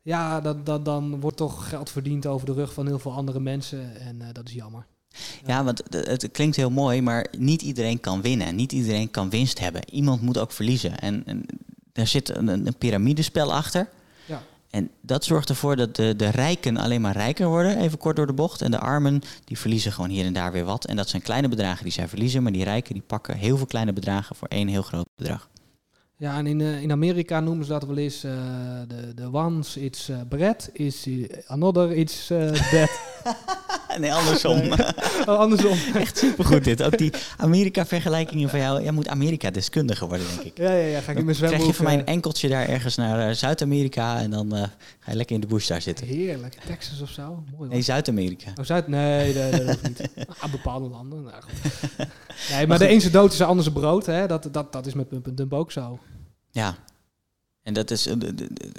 ja, 0.02 0.42
dat, 0.42 0.66
dat, 0.66 0.86
dan 0.86 1.20
wordt 1.20 1.38
toch 1.38 1.70
geld 1.70 1.90
verdiend 1.90 2.26
over 2.26 2.46
de 2.46 2.54
rug 2.54 2.74
van 2.74 2.88
heel 2.88 3.00
veel 3.00 3.14
andere 3.14 3.40
mensen. 3.40 4.00
En 4.00 4.22
eh, 4.22 4.28
dat 4.32 4.48
is 4.48 4.54
jammer. 4.54 4.86
Ja, 5.46 5.64
want 5.64 5.84
het, 5.90 6.08
het 6.08 6.32
klinkt 6.32 6.56
heel 6.56 6.70
mooi, 6.70 7.02
maar 7.02 7.28
niet 7.38 7.62
iedereen 7.62 8.00
kan 8.00 8.22
winnen. 8.22 8.56
Niet 8.56 8.72
iedereen 8.72 9.12
kan 9.12 9.30
winst 9.30 9.60
hebben. 9.60 9.82
Iemand 9.92 10.22
moet 10.22 10.38
ook 10.38 10.52
verliezen. 10.52 11.00
En, 11.00 11.24
en 11.26 11.46
daar 11.94 12.08
zit 12.08 12.36
een, 12.36 12.48
een 12.48 12.76
piramidespel 12.78 13.54
achter. 13.54 13.90
Ja. 14.26 14.42
En 14.70 14.90
dat 15.02 15.24
zorgt 15.24 15.50
ervoor 15.50 15.76
dat 15.76 15.96
de, 15.96 16.16
de 16.16 16.30
rijken 16.30 16.78
alleen 16.78 17.02
maar 17.02 17.16
rijker 17.16 17.48
worden, 17.48 17.78
even 17.78 17.98
kort 17.98 18.16
door 18.16 18.28
de 18.28 18.34
bocht. 18.34 18.62
En 18.62 18.72
de 18.72 18.80
armen, 18.80 19.22
die 19.46 19.58
verliezen 19.58 19.92
gewoon 19.92 20.10
hier 20.10 20.26
en 20.26 20.34
daar 20.34 20.52
weer 20.52 20.66
wat. 20.66 20.86
En 20.86 20.96
dat 20.96 21.10
zijn 21.10 21.22
kleine 21.22 21.48
bedragen 21.48 21.84
die 21.84 21.94
zij 21.94 22.08
verliezen. 22.08 22.44
Maar 22.44 22.52
die 22.52 22.64
rijken, 22.64 22.94
die 22.94 23.04
pakken 23.08 23.38
heel 23.38 23.58
veel 23.58 23.66
kleine 23.66 23.94
bedragen 23.94 24.36
voor 24.36 24.48
één 24.48 24.68
heel 24.68 24.82
groot 24.82 25.08
bedrag. 25.16 25.50
Ja, 26.22 26.38
en 26.38 26.48
in, 26.48 26.62
eh, 26.62 26.82
in 26.82 26.92
Amerika 26.92 27.40
noemen 27.40 27.66
ze 27.66 27.72
dat 27.72 27.84
wel 27.84 27.98
eens 27.98 28.24
eh, 28.24 28.32
de 28.88 29.14
de 29.14 29.34
ones 29.34 29.78
it's 29.78 30.10
eh, 30.10 30.18
bread, 30.30 30.70
is 30.74 31.08
another 31.48 31.92
it's 31.92 32.28
dead. 32.28 32.90
nee, 34.00 34.14
andersom. 34.14 34.58
Nee. 34.58 34.72
Oh, 35.26 35.38
andersom. 35.40 35.78
Echt 35.96 36.18
supergoed 36.18 36.64
dit. 36.64 36.84
Ook 36.84 36.98
die 36.98 37.12
Amerika-vergelijkingen 37.38 38.50
van 38.50 38.60
jou. 38.60 38.84
Jij 38.84 38.92
moet 38.92 39.08
Amerika-deskundige 39.08 40.08
worden, 40.08 40.28
denk 40.28 40.42
ik. 40.42 40.58
Ja, 40.58 40.72
ja, 40.72 40.86
ja. 40.86 41.00
Ga 41.02 41.12
ik 41.12 41.18
in 41.18 41.26
mijn 41.26 41.38
Dan 41.40 41.50
krijg 41.50 41.66
je 41.66 41.74
van 41.74 41.86
mij 41.86 41.94
een 41.94 42.06
eh, 42.06 42.14
enkeltje 42.14 42.50
daar 42.50 42.68
ergens 42.68 42.96
naar 42.96 43.36
Zuid-Amerika. 43.36 44.20
En 44.20 44.32
dan 44.32 44.52
ga 45.00 45.12
je 45.12 45.18
lekker 45.18 45.36
in 45.36 45.42
de 45.42 45.48
bush 45.48 45.68
daar 45.68 45.82
zitten. 45.82 46.08
Heerlijk. 46.08 46.58
Texas 46.66 47.02
of 47.02 47.10
zo. 47.10 47.24
Mooi 47.24 47.46
hoor. 47.58 47.68
Nee, 47.68 47.82
Zuid-Amerika. 47.82 48.52
Oh, 48.60 48.66
Zuid? 48.66 48.88
Nee, 48.88 49.34
nee, 49.34 49.52
dat 49.52 49.66
hoeft 49.66 49.88
niet. 49.88 50.10
Ah, 50.40 50.52
bepaalde 50.52 50.88
landen. 50.88 51.24
Nou, 51.24 51.36
goed. 51.42 52.08
Nee, 52.52 52.68
maar 52.68 52.78
de 52.80 52.88
ene 52.88 53.10
dood 53.10 53.32
is 53.32 53.38
de 53.38 53.46
ander 53.46 53.64
zijn 53.64 53.76
brood. 53.76 54.06
Hè? 54.06 54.28
Dat, 54.28 54.48
dat, 54.52 54.74
dat 54.74 54.86
is 54.86 54.94
met 54.94 55.10
Pump 55.10 55.28
Dump 55.38 55.54
ook 55.54 55.72
zo. 55.72 56.00
Ja. 56.52 56.76
En 57.64 57.74
dat 57.74 57.92
is, 57.92 58.06
eh, 58.06 58.16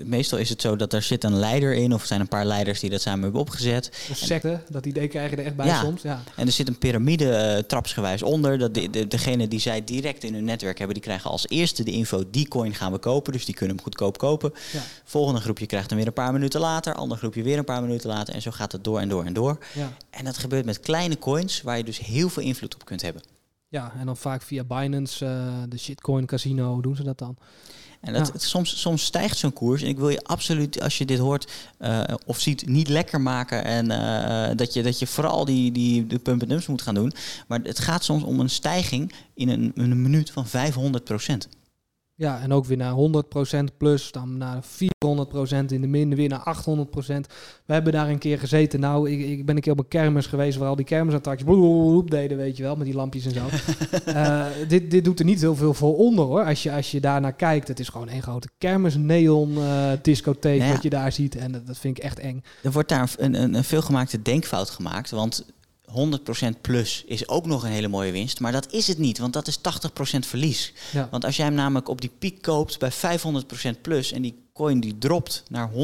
meestal 0.05 0.39
is 0.39 0.49
het 0.49 0.61
zo 0.61 0.77
dat 0.77 0.93
er 0.93 1.03
zit 1.03 1.25
een 1.25 1.39
leider 1.39 1.75
in, 1.75 1.95
of 1.95 2.01
er 2.01 2.07
zijn 2.07 2.21
een 2.21 2.29
paar 2.29 2.45
leiders 2.45 2.81
die 2.81 2.91
dat 2.91 3.01
samen 3.01 3.23
hebben 3.23 3.41
opgezet. 3.41 3.91
Een 4.09 4.17
secte, 4.17 4.61
dat 4.69 4.87
idee 4.87 5.09
krijgen 5.09 5.39
er 5.39 5.45
echt 5.45 5.57
bij 5.57 5.67
Ja. 5.67 5.81
soms. 5.81 6.03
Ja. 6.03 6.23
En 6.37 6.47
er 6.47 6.53
zit 6.53 6.69
een 6.69 6.79
piramide 6.79 7.29
eh, 7.35 7.63
trapsgewijs 7.63 8.23
onder. 8.23 8.59
Dat 8.59 8.75
de, 8.75 8.91
de, 8.91 9.09
degene 9.09 9.49
die 9.49 9.61
zij 9.61 9.85
direct 9.85 10.25
in 10.25 10.35
hun 10.35 10.45
netwerk 10.45 10.79
hebben, 10.79 10.95
die 10.97 11.05
krijgen 11.05 11.31
als 11.31 11.49
eerste 11.49 11.83
de 11.85 11.91
info, 11.91 12.23
die 12.31 12.49
coin 12.49 12.75
gaan 12.75 12.93
we 12.93 12.99
kopen. 12.99 13.33
Dus 13.33 13.45
die 13.45 13.55
kunnen 13.55 13.75
hem 13.77 13.85
goedkoop 13.85 14.19
kopen. 14.19 14.53
Ja. 14.73 14.83
Volgende 15.05 15.41
groepje 15.41 15.67
krijgt 15.67 15.89
hem 15.89 15.99
weer 15.99 16.07
een 16.07 16.13
paar 16.13 16.33
minuten 16.33 16.61
later. 16.61 16.95
Ander 16.95 17.19
groepje 17.19 17.43
weer 17.43 17.59
een 17.59 17.65
paar 17.65 17.83
minuten 17.83 18.09
later. 18.09 18.35
En 18.35 18.43
zo 18.43 18.51
gaat 18.51 18.73
het 18.73 18.85
door 18.85 19.01
en 19.01 19.09
door 19.09 19.25
en 19.25 19.33
door. 19.33 19.59
Ja. 19.75 19.93
En 20.11 20.25
dat 20.25 20.39
gebeurt 20.39 20.65
met 20.65 20.81
kleine 20.81 21.19
coins, 21.19 21.63
waar 21.63 21.77
je 21.77 21.85
dus 21.85 21.99
heel 21.99 22.29
veel 22.29 22.43
invloed 22.43 22.75
op 22.75 22.85
kunt 22.85 23.03
hebben. 23.03 23.23
Ja, 23.73 23.93
en 23.99 24.07
dan 24.07 24.17
vaak 24.17 24.43
via 24.43 24.65
Binance, 24.65 25.27
eh, 25.27 25.63
de 25.69 25.79
shitcoin 25.79 26.27
casino, 26.27 26.81
doen 26.81 26.97
ze 26.97 27.03
dat 27.03 27.19
dan. 27.19 27.37
En 28.01 28.13
dat, 28.13 28.27
Ja. 28.27 28.33
het- 28.33 28.43
soms, 28.43 28.81
soms 28.81 29.05
stijgt 29.05 29.39
zo'n 29.39 29.53
koers. 29.53 29.83
En 29.83 29.89
ik 29.89 29.99
wil 29.99 30.09
je 30.09 30.25
absoluut, 30.25 30.81
als 30.83 30.99
je 30.99 31.05
dit 31.05 31.19
hoort 31.19 31.53
eh, 31.79 32.03
of 32.27 32.41
ziet, 32.41 32.67
niet 32.67 32.89
lekker 32.89 33.21
maken. 33.21 33.65
En 33.65 33.91
eh, 33.91 34.57
dat, 34.57 34.73
je, 34.73 34.83
dat 34.83 34.99
je 34.99 35.07
vooral 35.07 35.45
die, 35.45 35.73
die 35.73 36.07
de 36.07 36.19
pump 36.19 36.41
and 36.41 36.51
dumps 36.51 36.67
moet 36.67 36.83
gaan 36.83 36.95
doen. 36.95 37.13
Maar 37.49 37.61
het 37.63 37.79
gaat 37.79 38.05
soms 38.05 38.23
om 38.23 38.41
een 38.41 38.51
stijging 38.51 39.13
in 39.35 39.49
een, 39.49 39.73
een 39.75 40.03
minuut 40.03 40.31
van 40.31 40.47
500 40.47 41.05
Ja, 42.15 42.41
en 42.41 42.53
ook 42.53 42.65
weer 42.65 42.77
naar 42.77 42.95
100% 42.95 43.77
plus, 43.77 44.13
dan 44.13 44.37
naar 44.37 44.63
400% 44.65 44.69
in 45.69 45.81
de 45.81 45.87
min, 45.87 46.15
weer 46.15 46.29
naar 46.29 46.57
800%. 46.57 47.27
We 47.67 47.73
hebben 47.73 47.93
daar 47.93 48.09
een 48.09 48.19
keer 48.19 48.39
gezeten. 48.39 48.81
Nou, 48.81 49.11
ik, 49.11 49.21
ik 49.21 49.47
ben 49.47 49.57
een 49.57 49.63
keer 49.63 49.73
op 49.73 49.79
een 49.79 49.89
kermis 49.89 50.27
geweest 50.27 50.59
waar 50.59 50.69
al 50.69 50.77
die 50.77 50.85
kermisattracties 50.85 51.47
bloep 51.47 52.11
deden, 52.11 52.37
weet 52.37 52.57
je 52.57 52.63
wel, 52.63 52.77
met 52.77 52.87
die 52.87 52.95
lampjes 52.95 53.25
en 53.25 53.33
zo. 53.33 53.47
Eh, 54.05 54.47
dit, 54.69 54.91
dit 54.91 55.05
doet 55.05 55.19
er 55.19 55.25
niet 55.25 55.41
heel 55.41 55.57
veel 55.57 55.75
voor 55.75 55.97
onder 55.97 56.25
hoor. 56.25 56.45
Als 56.45 56.63
je, 56.63 56.73
als 56.73 56.91
je 56.91 57.01
daar 57.01 57.21
naar 57.21 57.33
kijkt, 57.33 57.69
het 57.69 57.81
is 57.81 57.89
gewoon 57.89 58.09
één 58.09 58.23
grote 58.23 58.49
kermis 58.59 58.97
neon 58.97 59.51
eh, 59.51 59.93
ja. 60.41 60.73
wat 60.73 60.83
je 60.83 60.91
daar 60.91 61.13
ziet. 61.13 61.37
En 61.37 61.53
dat, 61.53 61.67
dat 61.67 61.79
vind 61.79 61.99
ik 61.99 62.05
echt 62.05 62.19
eng. 62.19 62.43
Er 62.63 62.73
wordt 62.73 62.89
daar 62.89 63.15
een, 63.17 63.43
een, 63.43 63.55
een 63.55 63.65
veelgemaakte 63.65 64.23
denkfout 64.23 64.71
gemaakt. 64.71 65.11
Want 65.11 65.45
100% 66.57 66.61
plus 66.61 67.05
is 67.07 67.29
ook 67.29 67.47
nog 67.47 67.63
een 67.65 67.71
hele 67.71 67.89
mooie 67.89 68.13
winst. 68.13 68.41
Maar 68.41 68.53
dat 68.53 68.73
is 68.73 68.87
het 68.87 68.99
niet, 68.99 69.19
want 69.19 69.33
dat 69.33 69.47
is 69.47 69.59
80% 69.59 69.61
verlies. 70.19 70.73
Ja. 70.93 71.09
Want 71.11 71.25
als 71.25 71.37
jij 71.37 71.47
hem 71.47 71.55
namelijk 71.55 71.89
op 71.89 72.01
die 72.01 72.11
piek 72.19 72.43
koopt 72.43 72.79
bij 72.79 72.93
500% 72.93 73.81
plus... 73.83 74.13
en 74.13 74.23
die 74.23 74.41
coin 74.55 74.81
die 74.81 74.99
dropt 74.99 75.43
naar 75.49 75.71
100% 75.71 75.75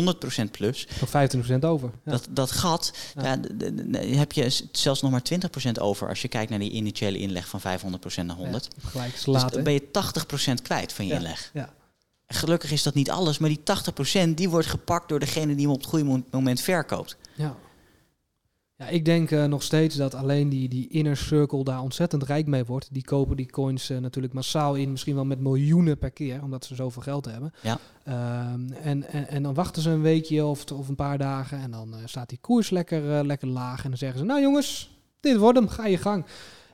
plus... 0.51 0.87
Nog 1.01 1.09
25% 1.57 1.59
over. 1.61 1.91
Ja. 2.05 2.11
Dat, 2.11 2.27
dat 2.31 2.51
gat, 2.51 2.93
Ja. 3.15 3.23
ja. 3.25 3.37
d- 3.41 3.43
d- 3.59 3.93
d- 3.93 4.17
heb 4.17 4.33
je 4.33 4.61
zelfs 4.73 5.03
nog 5.03 5.11
maar 5.11 5.23
20% 5.69 5.73
over 5.81 6.09
als 6.09 6.23
je 6.23 6.29
kijkt 6.29 6.51
naar 6.51 6.59
die 6.59 6.71
initiële 6.71 7.19
inleg 7.19 7.49
van 7.49 7.61
500% 7.61 7.65
naar 8.25 8.37
100. 8.37 8.69
Ja, 8.83 8.89
gelijk 8.89 9.13
dus 9.25 9.25
dan 9.51 9.63
ben 9.63 9.73
je 9.73 9.83
80% 10.59 10.63
kwijt 10.63 10.93
van 10.93 11.07
je 11.07 11.15
inleg. 11.15 11.51
Ja. 11.55 11.73
En 12.27 12.37
Gelukkig 12.37 12.71
is 12.73 12.83
dat 12.83 12.95
niet 12.95 13.11
alles, 13.11 13.39
maar 13.39 13.49
die 13.49 13.61
80% 14.31 14.35
die 14.35 14.49
wordt 14.49 14.67
gepakt 14.67 15.09
door 15.09 15.19
degene 15.19 15.55
die 15.55 15.65
hem 15.65 15.75
op 15.75 15.81
het 15.81 15.89
goede 15.89 16.05
mo- 16.05 16.25
moment 16.31 16.61
verkoopt. 16.61 17.17
Ja. 17.35 17.57
Ja, 18.79 18.89
ik 18.89 19.05
denk 19.05 19.31
eh, 19.31 19.45
nog 19.45 19.63
steeds 19.63 19.97
dat 19.97 20.15
alleen 20.15 20.49
die, 20.49 20.69
die 20.69 20.89
inner 20.89 21.17
circle 21.17 21.65
daar 21.65 21.81
ontzettend 21.81 22.23
rijk 22.23 22.47
mee 22.47 22.65
wordt. 22.65 22.89
Die 22.93 23.05
kopen 23.05 23.37
die 23.37 23.51
coins 23.51 23.91
eh, 23.91 23.99
natuurlijk 23.99 24.35
massaal 24.35 24.75
in, 24.75 24.91
misschien 24.91 25.15
wel 25.15 25.25
met 25.25 25.41
miljoenen 25.41 25.99
per 25.99 26.11
keer, 26.11 26.43
omdat 26.43 26.65
ze 26.65 26.75
zoveel 26.75 27.03
geld 27.03 27.25
hebben. 27.25 27.53
Ja. 27.63 27.79
Ehm, 28.05 28.73
en, 28.73 29.09
en, 29.09 29.29
en 29.29 29.43
dan 29.43 29.55
wachten 29.55 29.83
ze 29.83 29.91
een 29.91 30.03
weekje 30.03 30.45
of, 30.45 30.65
of 30.73 30.89
een 30.89 30.95
paar 30.95 31.19
dagen 31.19 31.59
en 31.59 31.71
dan 31.71 31.95
eh, 31.95 32.01
staat 32.05 32.29
die 32.29 32.39
koers 32.41 32.71
lekker, 32.71 33.27
lekker 33.27 33.49
laag. 33.49 33.83
En 33.83 33.89
dan 33.89 33.99
zeggen 33.99 34.19
ze, 34.19 34.25
nou 34.25 34.41
jongens, 34.41 34.99
dit 35.21 35.37
wordt 35.37 35.59
hem, 35.59 35.69
ga 35.69 35.87
je 35.87 35.99
gang. 35.99 36.25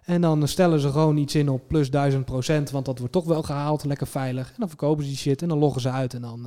En 0.02 0.20
dan 0.20 0.48
stellen 0.48 0.80
ze 0.80 0.90
gewoon 0.90 1.16
iets 1.16 1.34
in 1.34 1.48
op 1.48 1.68
plus 1.68 1.90
1000 1.90 2.24
procent, 2.24 2.70
want 2.70 2.84
dat 2.84 2.98
wordt 2.98 3.12
toch 3.12 3.24
wel 3.24 3.42
gehaald, 3.42 3.84
lekker 3.84 4.06
veilig. 4.06 4.48
En 4.48 4.56
dan 4.56 4.68
verkopen 4.68 5.04
ze 5.04 5.08
die 5.10 5.18
shit 5.18 5.42
en 5.42 5.48
dan 5.48 5.58
loggen 5.58 5.80
ze 5.80 5.90
uit 5.90 6.14
en 6.14 6.20
dan 6.20 6.46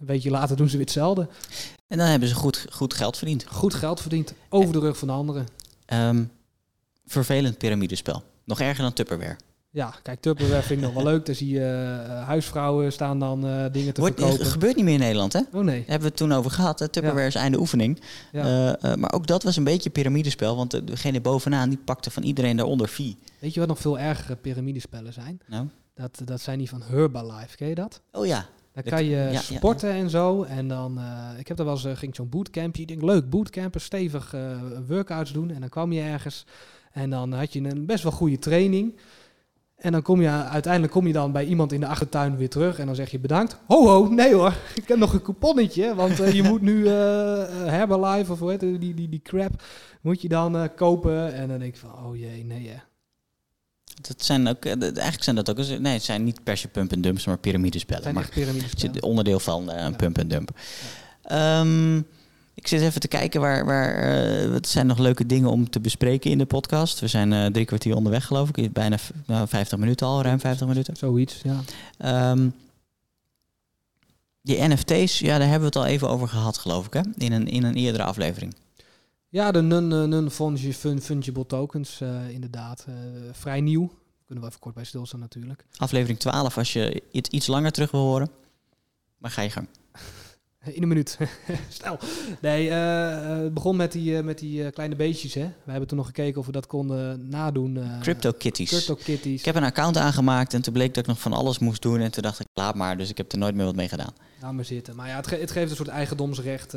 een 0.00 0.06
weekje 0.06 0.30
later 0.30 0.56
doen 0.56 0.66
ze 0.68 0.76
weer 0.76 0.84
hetzelfde. 0.86 1.28
En 1.88 1.98
dan 1.98 2.06
hebben 2.06 2.28
ze 2.28 2.34
goed, 2.34 2.66
goed 2.70 2.94
geld 2.94 3.16
verdiend. 3.16 3.44
Goed 3.48 3.74
geld 3.74 4.00
verdiend, 4.00 4.34
over 4.48 4.72
de 4.72 4.78
rug 4.78 4.98
van 4.98 5.08
de 5.08 5.14
anderen. 5.14 5.46
Ehm, 5.86 6.24
vervelend 7.06 7.58
piramidespel. 7.58 8.22
Nog 8.44 8.60
erger 8.60 8.82
dan 8.82 8.92
Tupperware. 8.92 9.36
Ja, 9.70 9.94
kijk, 10.02 10.20
Tupperware 10.20 10.62
vind 10.62 10.80
ik 10.80 10.86
nog 10.86 10.94
wel 10.94 11.04
leuk. 11.12 11.26
Daar 11.26 11.34
zie 11.34 11.48
je 11.48 11.60
eh, 12.08 12.26
huisvrouwen 12.26 12.92
staan 12.92 13.18
dan 13.18 13.46
eh, 13.46 13.64
dingen 13.72 13.94
te 13.94 14.00
Wordt, 14.00 14.20
verkopen. 14.20 14.46
gebeurt 14.46 14.76
niet 14.76 14.84
meer 14.84 14.94
in 14.94 15.00
Nederland, 15.00 15.32
hè? 15.32 15.38
Oh 15.38 15.44
nee. 15.52 15.64
Daar 15.64 15.74
hebben 15.74 15.98
we 16.00 16.06
het 16.06 16.16
toen 16.16 16.32
over 16.32 16.50
gehad. 16.50 16.78
Hè? 16.78 16.88
Tupperware 16.88 17.26
is 17.26 17.34
einde 17.34 17.58
oefening. 17.58 18.00
Ja. 18.32 18.44
Eh, 18.44 18.92
eh, 18.92 18.98
maar 18.98 19.12
ook 19.12 19.26
dat 19.26 19.42
was 19.42 19.56
een 19.56 19.64
beetje 19.64 19.90
piramidespel. 19.90 20.56
Want 20.56 20.70
de- 20.70 20.84
degene 20.84 21.20
bovenaan 21.20 21.68
die 21.68 21.78
pakte 21.84 22.10
van 22.10 22.22
iedereen 22.22 22.56
daaronder 22.56 22.88
fee. 22.88 23.16
Weet 23.38 23.54
je 23.54 23.60
wat 23.60 23.68
nog 23.68 23.78
veel 23.78 23.98
ergere 23.98 24.36
piramidespellen 24.36 25.12
zijn? 25.12 25.40
Nou? 25.46 25.66
Dat, 25.94 26.20
dat 26.24 26.40
zijn 26.40 26.58
die 26.58 26.68
van 26.68 26.82
Herbalife, 26.82 27.56
ken 27.56 27.68
je 27.68 27.74
dat? 27.74 28.00
Oh 28.12 28.26
ja. 28.26 28.46
Dan 28.82 28.92
kan 28.92 29.04
je 29.04 29.16
ja, 29.16 29.30
ja, 29.30 29.40
sporten 29.40 29.90
en 29.90 30.10
zo. 30.10 30.42
En 30.42 30.68
dan, 30.68 30.98
eh, 30.98 31.38
ik 31.38 31.48
heb 31.48 31.56
daar 31.56 31.66
wel 31.66 31.74
eens, 31.74 31.84
eh, 31.84 31.96
ging 31.96 32.14
zo'n 32.14 32.28
bootcampje. 32.28 32.82
Ik 32.82 32.88
denk, 32.88 33.02
leuk, 33.02 33.30
bootcampen, 33.30 33.80
stevig 33.80 34.34
eh, 34.34 34.60
workouts 34.86 35.32
doen. 35.32 35.50
En 35.50 35.60
dan 35.60 35.68
kwam 35.68 35.92
je 35.92 36.00
ergens 36.00 36.46
en 36.92 37.10
dan 37.10 37.32
had 37.32 37.52
je 37.52 37.60
een 37.60 37.86
best 37.86 38.02
wel 38.02 38.12
goede 38.12 38.38
training. 38.38 38.96
En 39.76 39.92
dan 39.92 40.02
kom 40.02 40.20
je 40.20 40.28
uiteindelijk 40.28 40.92
kom 40.92 41.06
je 41.06 41.12
dan 41.12 41.32
bij 41.32 41.44
iemand 41.44 41.72
in 41.72 41.80
de 41.80 41.86
achtertuin 41.86 42.36
weer 42.36 42.48
terug. 42.48 42.78
En 42.78 42.86
dan 42.86 42.94
zeg 42.94 43.10
je 43.10 43.18
bedankt. 43.18 43.60
Ho 43.66 43.86
ho, 43.86 44.08
nee 44.08 44.34
hoor, 44.34 44.54
ik 44.82 44.88
heb 44.88 44.98
nog 44.98 45.12
een 45.12 45.22
couponnetje. 45.22 45.94
Want 45.94 46.16
je 46.16 46.42
moet 46.50 46.62
nu 46.62 46.86
eh, 46.86 46.92
Herbalife 47.64 48.32
of 48.32 48.38
hoe 48.38 48.50
heet 48.50 48.60
die, 48.60 48.94
die, 48.94 49.08
die 49.08 49.22
crap, 49.22 49.62
moet 50.00 50.22
je 50.22 50.28
dan 50.28 50.74
kopen. 50.74 51.34
En 51.34 51.48
dan 51.48 51.58
denk 51.58 51.74
ik 51.74 51.80
van, 51.80 52.04
oh 52.04 52.16
jee, 52.16 52.44
nee 52.44 52.68
hè. 52.68 52.76
Dat 54.00 54.24
zijn 54.24 54.48
ook, 54.48 54.64
eh, 54.64 54.82
eigenlijk 54.82 55.22
zijn 55.22 55.36
dat 55.36 55.50
ook, 55.50 55.56
nee, 55.78 55.92
het 55.92 56.02
zijn 56.02 56.24
niet 56.24 56.42
per 56.44 56.56
se 56.56 56.68
pump 56.68 56.92
en 56.92 57.00
dumps, 57.00 57.24
maar 57.26 57.38
piramidespellen. 57.38 58.14
Maar 58.14 58.28
het 58.80 59.00
onderdeel 59.00 59.40
van 59.40 59.70
eh, 59.70 59.82
een 59.84 59.90
Ja. 59.90 59.96
pump 59.96 60.18
en 60.18 60.28
dump. 60.28 60.50
Ehm, 61.22 61.96
ik 62.54 62.66
zit 62.66 62.80
even 62.80 63.00
te 63.00 63.08
kijken 63.08 63.40
waar, 63.40 63.64
waar 63.64 64.50
wat 64.50 64.68
zijn 64.68 64.86
nog 64.86 64.98
leuke 64.98 65.26
dingen 65.26 65.50
om 65.50 65.70
te 65.70 65.80
bespreken 65.80 66.30
in 66.30 66.38
de 66.38 66.46
podcast. 66.46 67.00
We 67.00 67.06
zijn 67.08 67.52
drie 67.52 67.64
kwartier 67.64 67.96
onderweg 67.96 68.24
geloof 68.24 68.48
ik, 68.52 68.72
bijna 68.72 68.98
v- 68.98 69.10
nou, 69.26 69.48
50 69.48 69.78
minuten 69.78 70.06
al, 70.06 70.22
ruim 70.22 70.40
50 70.40 70.66
minuten. 70.66 70.96
Zoiets, 70.96 71.40
ja. 71.44 71.60
Ehm, 71.98 72.48
Die 74.42 74.68
NFT's, 74.68 75.18
ja, 75.18 75.38
daar 75.38 75.48
hebben 75.48 75.60
we 75.72 75.78
het 75.78 75.86
al 75.86 75.86
even 75.86 76.08
over 76.08 76.28
gehad, 76.28 76.58
geloof 76.58 76.86
ik, 76.86 76.92
hè? 76.92 77.00
In 77.16 77.32
een, 77.32 77.48
in 77.48 77.64
een 77.64 77.74
eerdere 77.74 78.04
aflevering. 78.04 78.54
Ja, 79.30 79.50
de 79.50 79.60
non-fungible 79.60 81.46
tokens, 81.46 82.00
uh, 82.00 82.30
inderdaad. 82.30 82.86
Uh, 82.88 82.94
vrij 83.32 83.60
nieuw. 83.60 83.90
Kunnen 84.26 84.44
we 84.44 84.50
even 84.50 84.60
kort 84.60 84.74
bij 84.74 84.84
stilstaan 84.84 85.20
natuurlijk. 85.20 85.64
Aflevering 85.76 86.18
12, 86.18 86.58
als 86.58 86.72
je 86.72 87.02
het 87.12 87.26
iets 87.26 87.46
langer 87.46 87.72
terug 87.72 87.90
wil 87.90 88.00
horen. 88.00 88.30
Maar 89.18 89.30
ga 89.30 89.42
je 89.42 89.50
gang. 89.50 89.68
In 90.76 90.82
een 90.82 90.88
minuut. 90.88 91.18
Snel. 91.68 91.98
Nee, 92.40 92.68
uh, 92.68 93.42
het 93.42 93.54
begon 93.54 93.76
met 93.76 93.92
die, 93.92 94.12
uh, 94.12 94.20
met 94.20 94.38
die 94.38 94.70
kleine 94.70 94.96
beestjes. 94.96 95.34
Hè. 95.34 95.44
We 95.64 95.70
hebben 95.70 95.88
toen 95.88 95.98
nog 95.98 96.06
gekeken 96.06 96.40
of 96.40 96.46
we 96.46 96.52
dat 96.52 96.66
konden 96.66 97.28
nadoen. 97.28 97.78
Crypto 98.00 98.32
Kitties. 98.32 98.70
Crypto 98.70 98.94
Kitties. 98.94 99.38
Ik 99.38 99.44
heb 99.44 99.54
een 99.54 99.64
account 99.64 99.96
aangemaakt 99.96 100.54
en 100.54 100.62
toen 100.62 100.72
bleek 100.72 100.94
dat 100.94 101.02
ik 101.02 101.08
nog 101.08 101.20
van 101.20 101.32
alles 101.32 101.58
moest 101.58 101.82
doen. 101.82 102.00
En 102.00 102.10
toen 102.10 102.22
dacht 102.22 102.40
ik, 102.40 102.46
laat 102.52 102.74
maar. 102.74 102.96
Dus 102.96 103.10
ik 103.10 103.16
heb 103.16 103.32
er 103.32 103.38
nooit 103.38 103.54
meer 103.54 103.64
wat 103.64 103.76
mee 103.76 103.88
gedaan. 103.88 104.12
Nou 104.40 104.54
maar 104.54 104.64
zitten. 104.64 104.96
Maar 104.96 105.08
ja, 105.08 105.16
het, 105.16 105.26
ge 105.26 105.36
het 105.36 105.50
geeft 105.50 105.70
een 105.70 105.76
soort 105.76 105.88
eigendomsrecht 105.88 106.76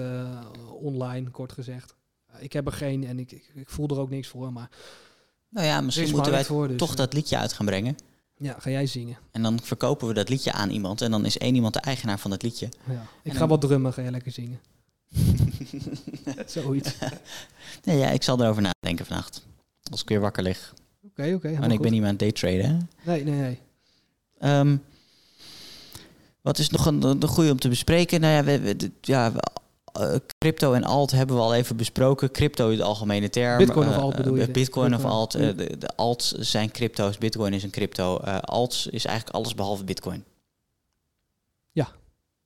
online, 0.82 1.30
kort 1.30 1.52
gezegd. 1.52 1.96
Ik 2.42 2.54
heb 2.54 2.66
er 2.66 2.74
geen 2.74 3.08
en 3.08 3.20
ik, 3.20 3.32
ik, 3.32 3.52
ik, 3.54 3.70
voel 3.70 3.88
er 3.88 4.00
ook 4.00 4.10
niks 4.10 4.28
voor. 4.28 4.54
Maar 4.54 4.70
nou 5.50 5.68
ja, 5.68 5.82
misschien 5.82 6.12
moeten 6.12 6.32
wij 6.32 6.46
voor, 6.46 6.68
dus, 6.68 6.78
toch 6.78 6.96
dat 6.96 7.14
liedje 7.14 7.38
uit 7.38 7.54
gaan 7.54 7.66
brengen. 7.66 7.96
Ja, 8.38 8.56
ga 8.60 8.70
jij 8.70 8.86
zingen. 8.86 9.18
En 9.32 9.42
dan 9.42 9.60
verkopen 9.60 10.08
we 10.08 10.14
dat 10.14 10.30
liedje 10.30 10.52
aan 10.52 10.70
iemand. 10.70 11.02
En 11.02 11.12
dan 11.12 11.26
is 11.26 11.38
één 11.38 11.56
iemand 11.56 11.74
de 11.74 11.80
eigenaar 11.80 12.20
van 12.20 12.32
dat 12.32 12.44
liedje. 12.44 12.70
Ja. 12.90 13.06
Ik 13.24 13.34
ga 13.34 13.48
wat 13.48 13.62
drummen, 13.62 13.94
ga 13.94 14.02
jij 14.02 14.12
lekker 14.12 14.32
zingen. 14.32 14.60
Zoiets. 16.46 16.94
nee, 17.84 17.98
ja, 17.98 18.10
ik 18.10 18.24
zal 18.24 18.42
erover 18.42 18.62
nadenken 18.62 19.06
vannacht. 19.06 19.46
Als 19.92 20.02
ik 20.02 20.10
weer 20.10 20.20
wakker 20.20 20.44
lig. 20.44 20.74
Oké, 21.04 21.22
oké. 21.22 21.34
Okay, 21.34 21.56
en 21.56 21.72
ik 21.72 21.82
ben 21.82 21.92
niet 21.92 22.00
meer 22.00 22.10
aan 22.10 22.16
het 22.16 22.20
daytraden, 22.20 22.66
hè? 22.66 22.78
Nee, 23.12 23.24
nee, 23.24 23.40
nee. 23.40 23.60
Um, 24.60 24.84
wat 26.42 26.60
is 26.60 26.70
nog 26.70 26.86
een, 26.86 27.04
een 27.04 27.28
goede 27.28 27.52
om 27.52 27.60
te 27.60 27.70
bespreken? 27.70 28.22
Nou 28.22 28.34
ja, 28.34 28.44
we, 28.44 28.60
we, 28.60 28.92
ja 29.02 29.34
uh, 30.00 30.16
crypto 30.38 30.74
en 30.74 30.84
alt 30.84 31.12
hebben 31.12 31.36
we 31.36 31.42
al 31.42 31.54
even 31.54 31.78
besproken. 31.78 32.32
Crypto 32.32 32.70
is 32.70 32.78
de 32.78 32.84
algemene 32.84 33.30
term. 33.30 33.58
Bitcoin 33.58 33.88
of 33.88 33.98
alt 33.98 34.16
bedoel 34.16 34.36
je? 34.36 34.48
Uh, 34.48 34.54
Bitcoin, 34.54 34.96
of 34.96 35.06
alt. 35.06 35.36
Uh, 35.36 35.58
de, 35.58 35.78
de 35.78 35.96
alts 35.96 36.32
zijn 36.32 36.72
crypto's. 36.72 37.18
Bitcoin 37.18 37.54
is 37.54 37.64
een 37.64 37.70
crypto. 37.70 38.18
alts 38.42 38.88
is 38.88 39.06
eigenlijk 39.06 39.36
alles 39.36 39.56
behalve 39.56 39.84
Bitcoin. 39.84 40.24
Ja, 41.72 41.88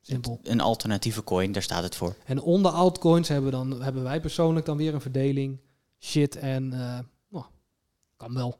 simpel. 0.01 0.39
Een 0.43 0.61
alternatieve 0.61 1.23
coin, 1.23 1.51
daar 1.51 1.61
staat 1.61 1.83
het 1.83 1.95
voor. 1.95 2.15
En 2.25 2.41
onder 2.41 2.71
altcoins 2.71 3.27
hebben, 3.27 3.51
dan, 3.51 3.81
hebben 3.81 4.03
wij 4.03 4.21
persoonlijk 4.21 4.65
dan 4.65 4.77
weer 4.77 4.93
een 4.93 5.01
verdeling. 5.01 5.59
Shit 5.99 6.35
en... 6.35 6.73
Oh, 7.31 7.45
kan 8.17 8.33
wel. 8.33 8.57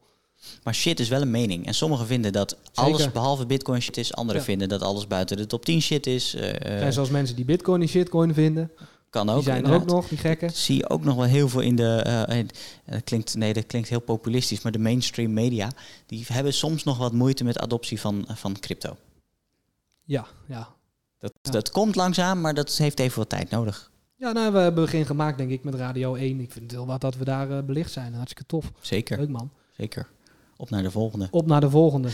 Maar 0.63 0.75
shit 0.75 0.99
is 0.99 1.09
wel 1.09 1.21
een 1.21 1.31
mening. 1.31 1.65
En 1.65 1.73
sommigen 1.73 2.05
vinden 2.05 2.33
dat 2.33 2.57
alles 2.73 3.11
behalve 3.11 3.45
bitcoin 3.45 3.81
shit 3.81 3.97
is. 3.97 4.13
Anderen 4.13 4.43
vinden 4.43 4.69
dat 4.69 4.81
alles 4.81 5.07
buiten 5.07 5.37
de 5.37 5.47
top 5.47 5.65
10 5.65 5.81
shit 5.81 6.07
is. 6.07 6.35
Uh, 6.35 6.41
er 6.41 6.79
zijn 6.79 6.93
zelfs 6.93 7.09
mensen 7.09 7.35
die 7.35 7.45
bitcoin 7.45 7.81
en 7.81 7.87
shitcoin 7.87 8.33
vinden. 8.33 8.71
Kan 9.09 9.29
ook. 9.29 9.35
Die 9.35 9.43
zijn 9.43 9.65
er 9.65 9.73
ook 9.73 9.85
nog, 9.85 10.07
die 10.07 10.17
gekken. 10.17 10.51
Zie 10.51 10.89
ook 10.89 11.03
nog 11.03 11.15
wel 11.15 11.25
heel 11.25 11.49
veel 11.49 11.61
in 11.61 11.75
de... 11.75 12.25
Uh, 12.29 12.45
dat 12.85 13.03
klinkt, 13.03 13.35
nee, 13.35 13.53
dat 13.53 13.65
klinkt 13.65 13.89
heel 13.89 13.99
populistisch. 13.99 14.61
Maar 14.61 14.71
de 14.71 14.79
mainstream 14.79 15.33
media... 15.33 15.71
die 16.05 16.25
hebben 16.27 16.53
soms 16.53 16.83
nog 16.83 16.97
wat 16.97 17.13
moeite 17.13 17.43
met 17.43 17.59
adoptie 17.59 17.99
van, 17.99 18.25
van 18.27 18.59
crypto. 18.59 18.97
Ja, 20.03 20.25
ja. 20.47 20.67
Dat, 21.19 21.33
ja. 21.41 21.51
dat 21.51 21.71
komt 21.71 21.95
langzaam, 21.95 22.41
maar 22.41 22.53
dat 22.53 22.77
heeft 22.77 22.99
even 22.99 23.17
wat 23.17 23.29
tijd 23.29 23.49
nodig. 23.49 23.91
Ja, 24.17 24.31
nou, 24.31 24.51
we 24.51 24.57
hebben 24.57 24.83
begin 24.83 25.05
gemaakt, 25.05 25.37
denk 25.37 25.51
ik, 25.51 25.63
met 25.63 25.73
Radio 25.73 26.15
1. 26.15 26.39
Ik 26.39 26.51
vind 26.51 26.63
het 26.63 26.71
heel 26.71 26.85
wat 26.85 27.01
dat 27.01 27.15
we 27.15 27.25
daar 27.25 27.49
uh, 27.49 27.59
belicht 27.59 27.91
zijn. 27.91 28.13
Hartstikke 28.13 28.45
tof. 28.45 28.71
Zeker. 28.81 29.17
Leuk, 29.17 29.29
man. 29.29 29.51
Zeker. 29.77 30.07
Op 30.57 30.69
naar 30.69 30.83
de 30.83 30.91
volgende. 30.91 31.27
Op 31.31 31.45
naar 31.45 31.61
de 31.61 31.69
volgende. 31.69 32.09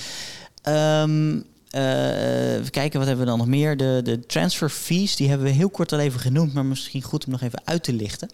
Um, 0.67 1.45
uh, 1.75 2.53
even 2.53 2.71
kijken, 2.71 2.99
wat 2.99 3.07
hebben 3.07 3.25
we 3.25 3.31
dan 3.31 3.39
nog 3.39 3.47
meer? 3.47 3.77
De, 3.77 4.01
de 4.03 4.25
transfer 4.25 4.69
fees, 4.69 5.15
die 5.15 5.29
hebben 5.29 5.47
we 5.47 5.53
heel 5.53 5.69
kort 5.69 5.91
al 5.91 5.99
even 5.99 6.19
genoemd, 6.19 6.53
maar 6.53 6.65
misschien 6.65 7.01
goed 7.01 7.25
om 7.25 7.31
nog 7.31 7.41
even 7.41 7.61
uit 7.63 7.83
te 7.83 7.93
lichten. 7.93 8.29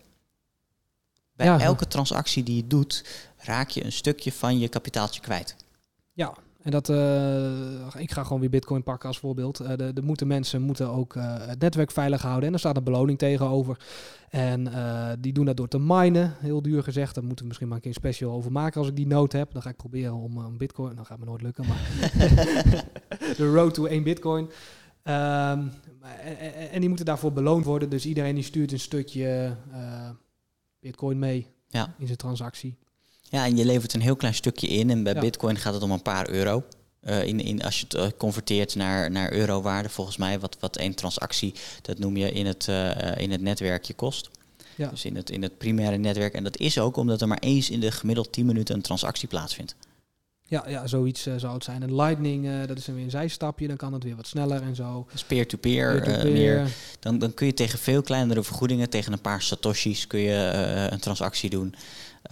Bij 1.33 1.45
ja, 1.45 1.59
elke 1.59 1.87
transactie 1.87 2.43
die 2.43 2.55
je 2.55 2.67
doet, 2.67 3.03
raak 3.37 3.69
je 3.69 3.85
een 3.85 3.91
stukje 3.91 4.31
van 4.31 4.59
je 4.59 4.67
kapitaaltje 4.67 5.21
kwijt. 5.21 5.55
Ja, 6.13 6.33
en 6.67 6.73
dat, 6.73 6.89
uh, 6.89 8.01
ik 8.01 8.11
ga 8.11 8.23
gewoon 8.23 8.39
weer 8.39 8.49
Bitcoin 8.49 8.83
pakken 8.83 9.07
als 9.07 9.19
voorbeeld. 9.19 9.61
Uh, 9.61 9.67
de, 9.75 9.93
de 9.93 10.01
moeten 10.01 10.27
mensen 10.27 10.61
moeten 10.61 10.89
ook 10.89 11.15
uh, 11.15 11.35
het 11.37 11.59
netwerk 11.59 11.91
veilig 11.91 12.21
houden. 12.21 12.47
En 12.47 12.53
er 12.53 12.59
staat 12.59 12.77
een 12.77 12.83
beloning 12.83 13.17
tegenover. 13.17 13.79
En 14.29 14.67
die 15.19 15.33
doen 15.33 15.45
dat 15.45 15.57
door 15.57 15.67
te 15.67 15.79
minen. 15.79 16.35
Heel 16.39 16.61
duur 16.61 16.83
gezegd. 16.83 17.15
Daar 17.15 17.23
moeten 17.23 17.41
we 17.41 17.47
misschien 17.47 17.67
maar 17.67 17.77
een 17.77 17.83
keer 17.83 17.93
special 17.93 18.31
over 18.31 18.51
maken 18.51 18.79
als 18.79 18.89
ik 18.89 18.95
die 18.95 19.07
nood 19.07 19.31
heb. 19.31 19.51
Dan 19.51 19.61
ga 19.61 19.69
ik 19.69 19.75
proberen 19.75 20.13
om 20.13 20.37
een 20.37 20.57
Bitcoin. 20.57 20.95
Dan 20.95 21.05
gaat 21.05 21.19
me 21.19 21.25
nooit 21.25 21.41
lukken. 21.41 21.65
Maar 21.67 21.89
de 23.37 23.51
road 23.53 23.73
to 23.73 23.85
1 23.85 24.03
Bitcoin. 24.03 24.43
Um, 24.43 24.51
en, 25.03 26.69
en, 26.71 26.79
die 26.79 26.87
moeten 26.87 27.05
daarvoor 27.05 27.33
beloond 27.33 27.65
worden. 27.65 27.89
Dus 27.89 28.05
iedereen 28.05 28.35
die 28.35 28.43
stuurt 28.43 28.71
een 28.71 28.79
stukje 28.79 29.55
Bitcoin 30.79 31.19
mee 31.19 31.47
ja. 31.67 31.93
in 31.97 32.05
zijn 32.05 32.17
transactie. 32.17 32.77
Ja, 33.29 33.45
en 33.45 33.57
je 33.57 33.65
levert 33.65 33.93
een 33.93 34.01
heel 34.01 34.15
klein 34.15 34.33
stukje 34.33 34.67
in. 34.67 34.89
En 34.89 35.03
bij 35.03 35.13
Bitcoin 35.13 35.57
gaat 35.57 35.73
het 35.73 35.83
om 35.83 35.91
een 35.91 36.01
paar 36.01 36.29
euro. 36.29 36.63
Uh, 37.03 37.23
in, 37.23 37.39
in, 37.39 37.63
als 37.63 37.79
je 37.79 37.85
het 37.87 37.93
uh, 37.93 38.05
converteert 38.17 38.75
naar, 38.75 39.11
naar 39.11 39.33
eurowaarde, 39.33 39.89
volgens 39.89 40.17
mij, 40.17 40.39
wat, 40.39 40.57
wat 40.59 40.77
één 40.77 40.95
transactie, 40.95 41.53
dat 41.81 41.99
noem 41.99 42.17
je 42.17 42.31
in 42.31 42.45
het, 42.45 42.67
uh, 42.69 43.17
in 43.17 43.31
het 43.31 43.41
netwerk 43.41 43.83
je 43.83 43.93
kost. 43.93 44.29
Ja. 44.75 44.89
Dus 44.89 45.05
in 45.05 45.15
het, 45.15 45.29
in 45.29 45.41
het 45.41 45.57
primaire 45.57 45.97
netwerk. 45.97 46.33
En 46.33 46.43
dat 46.43 46.57
is 46.57 46.79
ook 46.79 46.97
omdat 46.97 47.21
er 47.21 47.27
maar 47.27 47.39
eens 47.39 47.69
in 47.69 47.79
de 47.79 47.91
gemiddeld 47.91 48.31
10 48.31 48.45
minuten 48.45 48.75
een 48.75 48.81
transactie 48.81 49.27
plaatsvindt. 49.27 49.75
Ja, 50.43 50.69
ja 50.69 50.87
zoiets 50.87 51.27
zou 51.37 51.53
het 51.53 51.63
zijn. 51.63 51.83
En 51.83 51.95
Lightning, 51.95 52.65
dat 52.65 52.77
is 52.77 52.85
dan 52.85 52.95
weer 52.95 53.03
een 53.03 53.09
zijstapje, 53.09 53.67
dan 53.67 53.77
kan 53.77 53.93
het 53.93 54.03
weer 54.03 54.15
wat 54.15 54.27
sneller 54.27 54.61
en 54.61 54.75
zo. 54.75 55.07
Dus 55.11 55.23
peer-to-peer, 55.23 56.01
-peer, 56.01 56.31
meer. 56.31 56.67
Dan, 56.99 57.19
dan 57.19 57.33
kun 57.33 57.45
je 57.45 57.53
tegen 57.53 57.79
veel 57.79 58.01
kleinere 58.01 58.43
vergoedingen, 58.43 58.89
tegen 58.89 59.13
een 59.13 59.21
paar 59.21 59.41
satoshis, 59.41 60.07
kun 60.07 60.19
je 60.19 60.33
een 60.91 60.99
transactie 60.99 61.49
doen. 61.49 61.75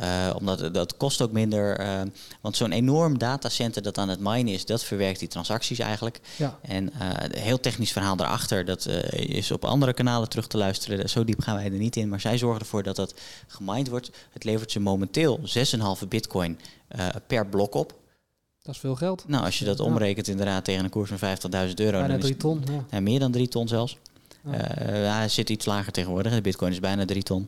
Uh, 0.02 0.36
omdat 0.36 0.74
dat 0.74 0.98
kost 0.98 1.22
ook 1.22 1.32
minder. 1.32 1.80
Uh, 1.80 2.02
want 2.42 2.58
zo'n 2.58 2.72
enorm 2.72 3.18
datacenter 3.18 3.82
dat 3.82 3.98
aan 3.98 4.10
het 4.10 4.20
minen 4.20 4.54
is, 4.54 4.66
dat 4.66 4.84
verwerkt 4.84 5.20
die 5.20 5.28
transacties 5.28 5.80
eigenlijk. 5.80 6.20
Ja. 6.36 6.60
En 6.62 6.84
uh, 6.84 7.10
heel 7.30 7.60
technisch 7.60 7.92
verhaal 7.92 8.16
daarachter, 8.16 8.66
dat 8.66 8.86
is 9.12 9.52
op 9.52 9.66
andere 9.66 9.94
kanalen 9.94 10.30
terug 10.30 10.48
te 10.48 10.58
luisteren. 10.58 11.10
Zo 11.10 11.24
diep 11.24 11.42
gaan 11.42 11.56
wij 11.56 11.66
er 11.66 11.72
niet 11.72 11.96
in. 11.96 12.10
Maar 12.10 12.20
zij 12.20 12.38
zorgen 12.38 12.60
ervoor 12.62 12.84
dat 12.84 12.96
dat 12.96 13.14
gemined 13.48 13.90
wordt. 13.90 14.10
Het 14.32 14.44
levert 14.44 14.72
ze 14.72 14.80
momenteel 14.80 15.40
6,5 16.02 16.08
bitcoin 16.08 16.60
per 17.28 17.48
blok 17.48 17.74
op. 17.74 17.94
Dat 18.62 18.74
is 18.74 18.80
veel 18.80 18.96
geld. 18.96 19.24
Nou, 19.28 19.46
als 19.46 19.60
je 19.60 19.66
dat 19.66 19.80
omrekent 19.80 20.28
inderdaad 20.28 20.64
tegen 20.64 20.84
een 20.84 20.90
koers 20.90 21.12
van 21.14 21.38
50.000 21.68 21.74
euro. 21.76 22.00
Bijna 22.00 22.18
drie 22.18 22.38
ton. 22.38 22.64
Ja. 22.72 22.86
ja. 22.90 23.00
meer 23.00 23.20
dan 23.20 23.32
drie 23.32 23.48
ton 23.48 23.68
zelfs. 23.68 23.98
Uh, 24.48 24.54
hij 25.16 25.30
zit 25.30 25.50
iets 25.50 25.66
lager 25.66 25.92
tegenwoordig. 25.92 26.34
De 26.34 26.42
bitcoin 26.42 26.72
is 26.72 26.80
bijna 26.80 27.06
3 27.06 27.24
ton. 27.24 27.48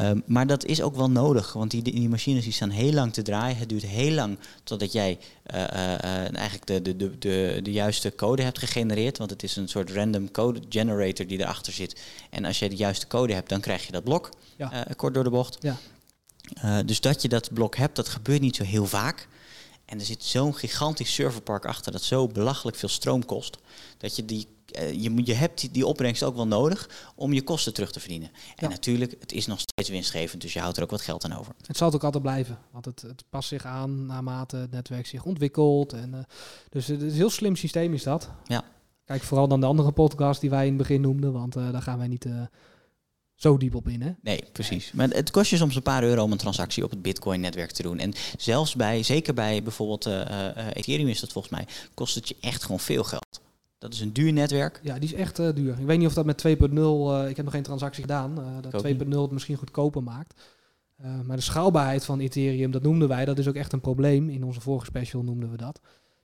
Uh, 0.00 0.10
maar 0.26 0.46
dat 0.46 0.64
is 0.64 0.82
ook 0.82 0.96
wel 0.96 1.10
nodig. 1.10 1.52
Want 1.52 1.70
die, 1.70 1.82
die 1.82 2.08
machines 2.08 2.44
die 2.44 2.52
staan 2.52 2.70
heel 2.70 2.92
lang 2.92 3.12
te 3.12 3.22
draaien. 3.22 3.56
Het 3.56 3.68
duurt 3.68 3.86
heel 3.86 4.10
lang 4.12 4.38
totdat 4.64 4.92
jij 4.92 5.18
uh, 5.54 6.36
eigenlijk 6.36 6.66
de, 6.66 6.82
de, 6.82 6.96
de, 6.96 7.18
de, 7.18 7.60
de 7.62 7.72
juiste 7.72 8.14
code 8.14 8.42
hebt 8.42 8.58
gegenereerd. 8.58 9.18
Want 9.18 9.30
het 9.30 9.42
is 9.42 9.56
een 9.56 9.68
soort 9.68 9.90
random 9.90 10.30
code 10.30 10.60
generator 10.68 11.26
die 11.26 11.40
erachter 11.40 11.72
zit. 11.72 12.00
En 12.30 12.44
als 12.44 12.58
je 12.58 12.68
de 12.68 12.76
juiste 12.76 13.06
code 13.06 13.32
hebt, 13.32 13.48
dan 13.48 13.60
krijg 13.60 13.86
je 13.86 13.92
dat 13.92 14.04
blok. 14.04 14.30
Ja. 14.56 14.86
kort 14.96 15.14
door 15.14 15.24
de 15.24 15.30
bocht. 15.30 15.58
Ja. 15.60 16.82
dus 16.82 17.00
dat 17.00 17.22
je 17.22 17.28
dat 17.28 17.52
blok 17.52 17.76
hebt, 17.76 17.96
dat 17.96 18.08
gebeurt 18.08 18.40
niet 18.40 18.56
zo 18.56 18.64
heel 18.64 18.86
vaak. 18.86 19.28
En 19.84 19.98
er 19.98 20.04
zit 20.04 20.24
zo'n 20.24 20.54
gigantisch 20.54 21.14
serverpark 21.14 21.64
achter 21.64 21.92
dat 21.92 22.02
zo 22.02 22.26
belachelijk 22.26 22.76
veel 22.76 22.88
stroom 22.88 23.24
kost. 23.24 23.58
Dat 23.98 24.16
je 24.16 24.24
die 24.24 24.46
je, 24.74 25.24
je 25.24 25.34
hebt 25.34 25.74
die 25.74 25.86
opbrengst 25.86 26.22
ook 26.22 26.36
wel 26.36 26.46
nodig 26.46 27.12
om 27.14 27.32
je 27.32 27.42
kosten 27.42 27.74
terug 27.74 27.92
te 27.92 28.00
verdienen. 28.00 28.28
En 28.28 28.64
Ja. 28.64 28.68
natuurlijk, 28.68 29.16
het 29.20 29.32
is 29.32 29.46
nog 29.46 29.60
steeds 29.60 29.88
winstgevend, 29.88 30.42
dus 30.42 30.52
je 30.52 30.60
houdt 30.60 30.76
er 30.76 30.82
ook 30.82 30.90
wat 30.90 31.00
geld 31.00 31.24
aan 31.24 31.38
over. 31.38 31.52
Het 31.66 31.76
zal 31.76 31.86
het 31.86 31.96
ook 31.96 32.04
altijd 32.04 32.22
blijven, 32.22 32.58
want 32.70 32.84
het, 32.84 33.02
het 33.02 33.24
past 33.30 33.48
zich 33.48 33.64
aan 33.64 34.06
naarmate 34.06 34.56
het 34.56 34.70
netwerk 34.70 35.06
zich 35.06 35.24
ontwikkelt. 35.24 35.92
En, 35.92 36.14
eh, 36.14 36.20
dus 36.70 36.86
het 36.86 37.02
is 37.02 37.10
een 37.10 37.16
heel 37.16 37.30
slim 37.30 37.56
systeem 37.56 37.94
is 37.94 38.02
dat. 38.02 38.30
Ja. 38.44 38.64
Kijk 39.04 39.22
vooral 39.22 39.48
dan 39.48 39.60
de 39.60 39.66
andere 39.66 39.92
podcast 39.92 40.40
die 40.40 40.50
wij 40.50 40.62
in 40.62 40.68
het 40.68 40.78
begin 40.78 41.00
noemden, 41.00 41.32
want 41.32 41.56
eh, 41.56 41.72
daar 41.72 41.82
gaan 41.82 41.98
wij 41.98 42.08
niet 42.08 42.24
eh, 42.24 42.32
zo 43.34 43.56
diep 43.56 43.74
op 43.74 43.88
in. 43.88 44.02
Hè? 44.02 44.10
Nee, 44.22 44.44
precies. 44.52 44.92
Maar 44.92 45.08
het 45.08 45.30
kost 45.30 45.50
je 45.50 45.56
soms 45.56 45.76
een 45.76 45.82
paar 45.82 46.02
euro 46.02 46.22
om 46.22 46.32
een 46.32 46.38
transactie 46.38 46.84
op 46.84 46.90
het 46.90 47.02
Bitcoin-netwerk 47.02 47.70
te 47.70 47.82
doen. 47.82 47.98
En 47.98 48.12
zelfs 48.38 48.74
bij, 48.74 49.02
zeker 49.02 49.34
bij 49.34 49.62
bijvoorbeeld 49.62 50.06
eh, 50.06 50.48
eh, 50.48 50.66
Ethereum 50.72 51.08
is 51.08 51.20
dat 51.20 51.32
volgens 51.32 51.52
mij, 51.54 51.66
kost 51.94 52.14
het 52.14 52.28
je 52.28 52.36
echt 52.40 52.62
gewoon 52.62 52.80
veel 52.80 53.04
geld. 53.04 53.40
Dat 53.78 53.92
is 53.92 54.00
een 54.00 54.12
duur 54.12 54.32
netwerk. 54.32 54.80
Ja, 54.82 54.94
die 54.98 55.08
is 55.08 55.14
echt 55.14 55.38
eh, 55.38 55.48
duur. 55.54 55.78
Ik 55.78 55.86
weet 55.86 55.98
niet 55.98 56.06
of 56.06 56.14
dat 56.14 56.24
met 56.24 56.38
2.0, 56.46 56.52
eh, 56.52 57.28
ik 57.28 57.36
heb 57.36 57.44
nog 57.44 57.54
geen 57.54 57.62
transactie 57.62 58.02
gedaan, 58.02 58.38
eh, 58.40 58.46
dat 58.70 58.78
2.0 58.84 59.22
het 59.22 59.30
misschien 59.30 59.56
goedkoper 59.56 60.02
maakt. 60.02 60.40
Eh, 60.96 61.20
maar 61.24 61.36
de 61.36 61.42
schaalbaarheid 61.42 62.04
van 62.04 62.20
Ethereum, 62.20 62.70
dat 62.70 62.82
noemden 62.82 63.08
wij, 63.08 63.24
dat 63.24 63.38
is 63.38 63.48
ook 63.48 63.54
echt 63.54 63.72
een 63.72 63.80
probleem. 63.80 64.28
In 64.28 64.44
onze 64.44 64.60
vorige 64.60 64.86
special 64.86 65.22
noemden 65.22 65.50
we 65.50 65.56
dat. 65.56 65.80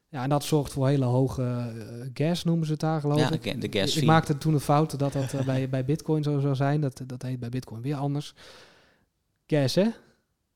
Ja, 0.09 0.23
en 0.23 0.29
dat 0.29 0.45
zorgt 0.45 0.73
voor 0.73 0.89
hele 0.89 1.05
hoge 1.05 1.73
gas, 2.15 2.45
noemen 2.45 2.67
ze 2.67 2.73
het 2.73 2.81
daar, 2.81 3.01
geloof 3.01 3.19
Ja, 3.19 3.31
ik. 3.31 3.43
de, 3.43 3.69
de 3.69 3.79
gas 3.79 3.91
Ik 3.93 3.99
fee. 3.99 4.07
maakte 4.07 4.39
toen 4.39 4.55
een 4.55 4.61
fout 4.61 4.99
dat 4.99 5.13
dat 5.13 5.45
bij, 5.45 5.69
bij 5.69 5.85
Bitcoin 5.85 6.23
zo 6.23 6.39
zou 6.41 6.55
zijn. 6.55 6.81
Dat, 6.81 7.03
dat 7.07 7.23
heet 7.23 7.41
bij 7.41 7.49
Bitcoin 7.49 7.83
weer 7.83 7.95
anders. 7.97 8.35
Gas, 9.47 9.75
hè? 9.75 9.87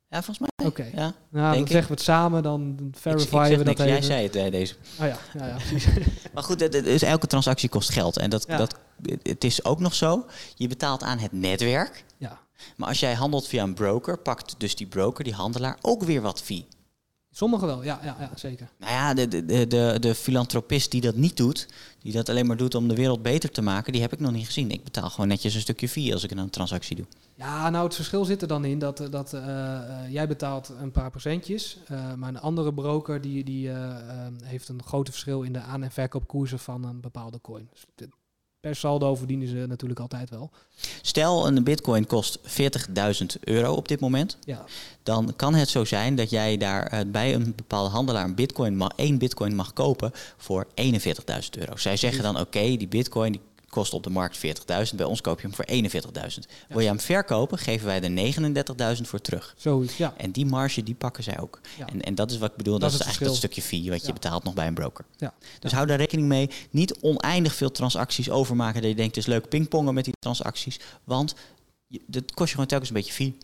Ja, 0.09 0.23
volgens 0.23 0.39
mij. 0.39 0.67
Oké. 0.67 0.83
Ja. 0.95 1.15
Nou, 1.29 1.53
dan 1.55 1.63
ik. 1.63 1.69
zeggen 1.69 1.89
we 1.89 1.95
het 1.95 2.03
samen, 2.03 2.43
dan 2.43 2.77
zeg 3.03 3.15
we 3.31 3.57
dat 3.57 3.65
niks, 3.65 3.83
jij 3.83 4.03
zei 4.03 4.23
het 4.23 4.33
bij 4.33 4.51
deze. 4.51 4.75
Oh 5.01 5.07
ja, 5.07 5.19
ja, 5.39 5.47
ja 5.47 5.57
precies. 5.57 5.87
Maar 6.35 6.43
goed, 6.43 6.73
dus 6.73 7.03
elke 7.03 7.27
transactie 7.27 7.69
kost 7.69 7.91
geld. 7.91 8.17
En 8.17 8.31
dat, 8.31 8.45
Ja. 8.49 8.57
dat 8.57 8.75
het 9.23 9.45
is 9.45 9.65
ook 9.65 9.81
nog 9.81 9.95
zo, 9.95 10.27
je 10.55 10.69
betaalt 10.69 11.03
aan 11.03 11.19
het 11.19 11.33
netwerk. 11.33 12.05
Ja. 12.17 12.39
Maar 12.77 12.89
als 12.89 13.01
jij 13.01 13.15
handelt 13.15 13.47
via 13.47 13.63
een 13.63 13.75
broker, 13.75 14.19
pakt 14.19 14.55
dus 14.59 14.77
die 14.77 14.87
broker, 14.87 15.25
die 15.25 15.35
handelaar, 15.35 15.79
ook 15.81 16.03
weer 16.03 16.21
wat 16.23 16.43
fee. 16.43 16.67
Sommigen 17.37 17.67
wel, 17.67 17.83
ja, 17.83 18.01
ja, 18.03 18.17
ja 18.21 18.31
zeker. 18.35 18.69
Nou 18.79 18.93
ja, 18.93 19.15
de, 19.15 19.29
de, 19.29 19.67
de, 19.67 19.97
de, 20.01 20.15
filantropist 20.15 20.91
die 20.91 21.01
dat 21.01 21.15
niet 21.15 21.37
doet, 21.37 21.69
die 21.99 22.13
dat 22.13 22.29
alleen 22.29 22.47
maar 22.47 22.57
doet 22.57 22.75
om 22.75 22.89
de 22.89 22.95
wereld 22.95 23.23
beter 23.23 23.51
te 23.51 23.63
maken, 23.63 23.93
die 23.93 24.01
heb 24.01 24.13
ik 24.13 24.21
nog 24.21 24.33
niet 24.33 24.47
gezien. 24.47 24.71
Ik 24.71 24.85
betaal 24.85 25.11
gewoon 25.11 25.29
netjes 25.29 25.55
een 25.55 25.61
stukje 25.61 25.89
fee 25.89 26.13
als 26.13 26.25
ik 26.25 26.31
een 26.31 26.51
transactie 26.51 26.97
doe. 26.97 27.07
Ja, 27.35 27.71
nou 27.71 27.85
het 27.85 27.95
verschil 27.95 28.25
zit 28.25 28.43
er 28.43 28.49
dan 28.49 28.65
in 28.65 28.79
dat, 28.79 29.01
eh, 29.01 29.11
dat 29.11 29.35
uh, 29.35 29.41
jij 30.09 30.29
betaalt 30.29 30.73
een 30.81 30.91
paar 30.91 31.11
procentjes, 31.11 31.79
uh, 31.91 32.15
maar 32.15 32.29
een 32.29 32.41
andere 32.41 32.75
broker 32.75 33.21
die, 33.21 33.45
die 33.45 33.71
heeft 34.45 34.69
een 34.69 34.83
groot 34.83 35.09
verschil 35.09 35.43
in 35.43 35.53
de 35.53 35.61
aan- 35.61 35.83
en 35.83 35.91
verkoopkoersen 35.91 36.59
van 36.59 36.85
een 36.85 37.01
bepaalde 37.01 37.41
coin. 37.41 37.69
Dus 37.73 38.09
per 38.67 38.77
saldo 38.77 39.15
verdienen 39.15 39.49
ze 39.49 39.65
natuurlijk 39.69 40.01
altijd 40.01 40.31
wel. 40.31 40.51
Stel, 41.03 41.47
een 41.47 41.65
bitcoin 41.65 42.07
kost 42.07 42.39
40.000 42.39 42.45
euro 43.41 43.75
op 43.75 43.89
dit 43.89 44.01
moment. 44.01 44.39
Ja. 44.45 44.65
Dan 45.03 45.33
kan 45.37 45.55
het 45.55 45.69
zo 45.69 45.85
zijn 45.85 46.15
dat 46.15 46.31
jij 46.31 46.57
daar 46.57 46.95
uh, 46.95 47.01
bij 47.07 47.35
een 47.35 47.53
bepaalde 47.57 47.91
handelaar 47.91 48.25
een 48.25 48.35
bitcoin 48.35 48.77
mag, 48.77 48.91
één 48.97 49.19
bitcoin 49.19 49.55
mag 49.55 49.73
kopen 49.73 50.13
voor 50.37 50.67
41.000 50.67 50.73
euro. 51.59 51.77
Zij 51.77 51.97
zeggen 51.97 52.23
dan, 52.23 52.35
oké, 52.35 52.43
okay, 52.43 52.77
die 52.77 52.89
bitcoin 52.89 53.33
die 53.33 53.41
kost 53.77 53.93
op 53.93 54.03
de 54.03 54.11
markt 54.11 54.37
40.000. 54.37 54.95
Bij 54.97 55.07
ons 55.07 55.21
koop 55.21 55.41
je 55.41 55.47
hem 55.47 55.57
voor 55.57 55.65
41.000. 56.33 56.39
Wil 56.69 56.81
je 56.81 56.87
hem 56.87 57.01
verkopen, 57.01 57.59
geven 57.59 57.87
wij 57.87 58.03
er 58.03 58.97
39.000 58.97 59.03
voor 59.03 59.21
terug. 59.21 59.55
Zoiets, 59.57 59.97
ja. 59.97 60.15
En 60.17 60.31
die 60.31 60.47
marge, 60.47 60.83
die 60.83 60.95
pakken 60.95 61.23
zij 61.23 61.41
ook. 61.41 61.61
Ja. 61.79 61.87
En, 61.87 62.03
en 62.03 62.15
dat 62.15 62.31
is 62.31 62.39
wat 62.39 62.51
ik 62.51 62.57
bedoel, 62.57 62.79
dat, 62.79 62.91
Dat 62.91 63.01
is 63.01 63.07
eigenlijk 63.07 63.31
dat 63.31 63.43
stukje 63.43 63.63
fee 63.63 63.91
wat 63.91 64.07
je 64.07 64.13
betaalt 64.13 64.45
nog 64.45 64.55
bij 64.55 64.67
een 64.67 64.75
broker. 64.75 65.05
Ja. 65.17 65.35
Dus 65.59 65.73
hou 65.73 65.87
daar 65.87 65.97
rekening 65.97 66.29
mee. 66.29 66.51
Niet 66.71 66.99
oneindig 67.01 67.55
veel 67.55 67.71
transacties 67.71 68.31
overmaken 68.31 68.81
dat 68.81 68.91
je 68.91 68.97
denkt, 68.97 69.15
het 69.15 69.27
is 69.27 69.33
leuk 69.33 69.49
pingpongen 69.49 69.95
met 69.95 70.05
die 70.05 70.15
transacties. 70.19 70.81
Want 71.05 71.35
je, 71.87 72.01
dat 72.07 72.35
kost 72.35 72.49
je 72.49 72.55
gewoon 72.55 72.67
telkens 72.67 72.89
een 72.91 72.97
beetje 72.97 73.13
fee. 73.13 73.37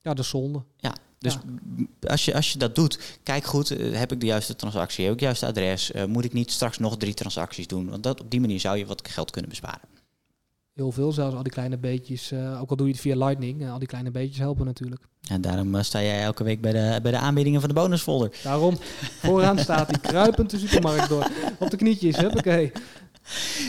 Ja, 0.00 0.14
de 0.14 0.22
zonde. 0.22 0.62
Ja, 0.76 0.94
dus 1.24 1.38
Ja. 1.76 2.08
als, 2.10 2.24
je, 2.24 2.34
als 2.34 2.52
je 2.52 2.58
dat 2.58 2.74
doet, 2.74 2.98
kijk 3.22 3.44
goed, 3.44 3.70
eh, 3.70 3.98
heb 3.98 4.12
ik 4.12 4.20
de 4.20 4.26
juiste 4.26 4.56
transactie, 4.56 5.04
heb 5.04 5.12
ik 5.14 5.20
het 5.20 5.28
juiste 5.28 5.46
adres, 5.46 5.92
Eh, 5.92 6.04
moet 6.04 6.24
ik 6.24 6.32
niet 6.32 6.50
straks 6.50 6.78
nog 6.78 6.96
drie 6.96 7.14
transacties 7.14 7.66
doen? 7.66 7.88
Want 7.90 8.02
dat, 8.02 8.20
op 8.20 8.30
die 8.30 8.40
manier 8.40 8.60
zou 8.60 8.76
je 8.78 8.86
wat 8.86 9.08
geld 9.08 9.30
kunnen 9.30 9.50
besparen. 9.50 9.88
Heel 10.74 10.92
veel, 10.92 11.12
zelfs 11.12 11.36
al 11.36 11.42
die 11.42 11.52
kleine 11.52 11.78
beetjes. 11.78 12.30
eh, 12.32 12.60
ook 12.60 12.70
al 12.70 12.76
doe 12.76 12.86
je 12.86 12.92
het 12.92 13.00
via 13.02 13.16
Lightning, 13.16 13.70
al 13.70 13.78
die 13.78 13.88
kleine 13.88 14.10
beetjes 14.10 14.38
helpen 14.38 14.66
natuurlijk. 14.66 15.02
En 15.28 15.40
daarom 15.40 15.82
sta 15.82 16.02
jij 16.02 16.22
elke 16.22 16.44
week 16.44 16.60
bij 16.60 16.72
de, 16.72 17.00
bij 17.02 17.12
de 17.12 17.18
aanbiedingen 17.18 17.60
van 17.60 17.68
de 17.68 17.74
bonusfolder. 17.74 18.30
Daarom, 18.42 18.76
vooraan 19.22 19.58
staat 19.58 19.88
die 19.88 19.98
kruipend 19.98 20.50
de 20.50 20.58
supermarkt 20.58 21.08
door. 21.08 21.30
Op 21.58 21.70
de 21.70 21.76
knietjes, 21.76 22.16
huppakee. 22.16 22.72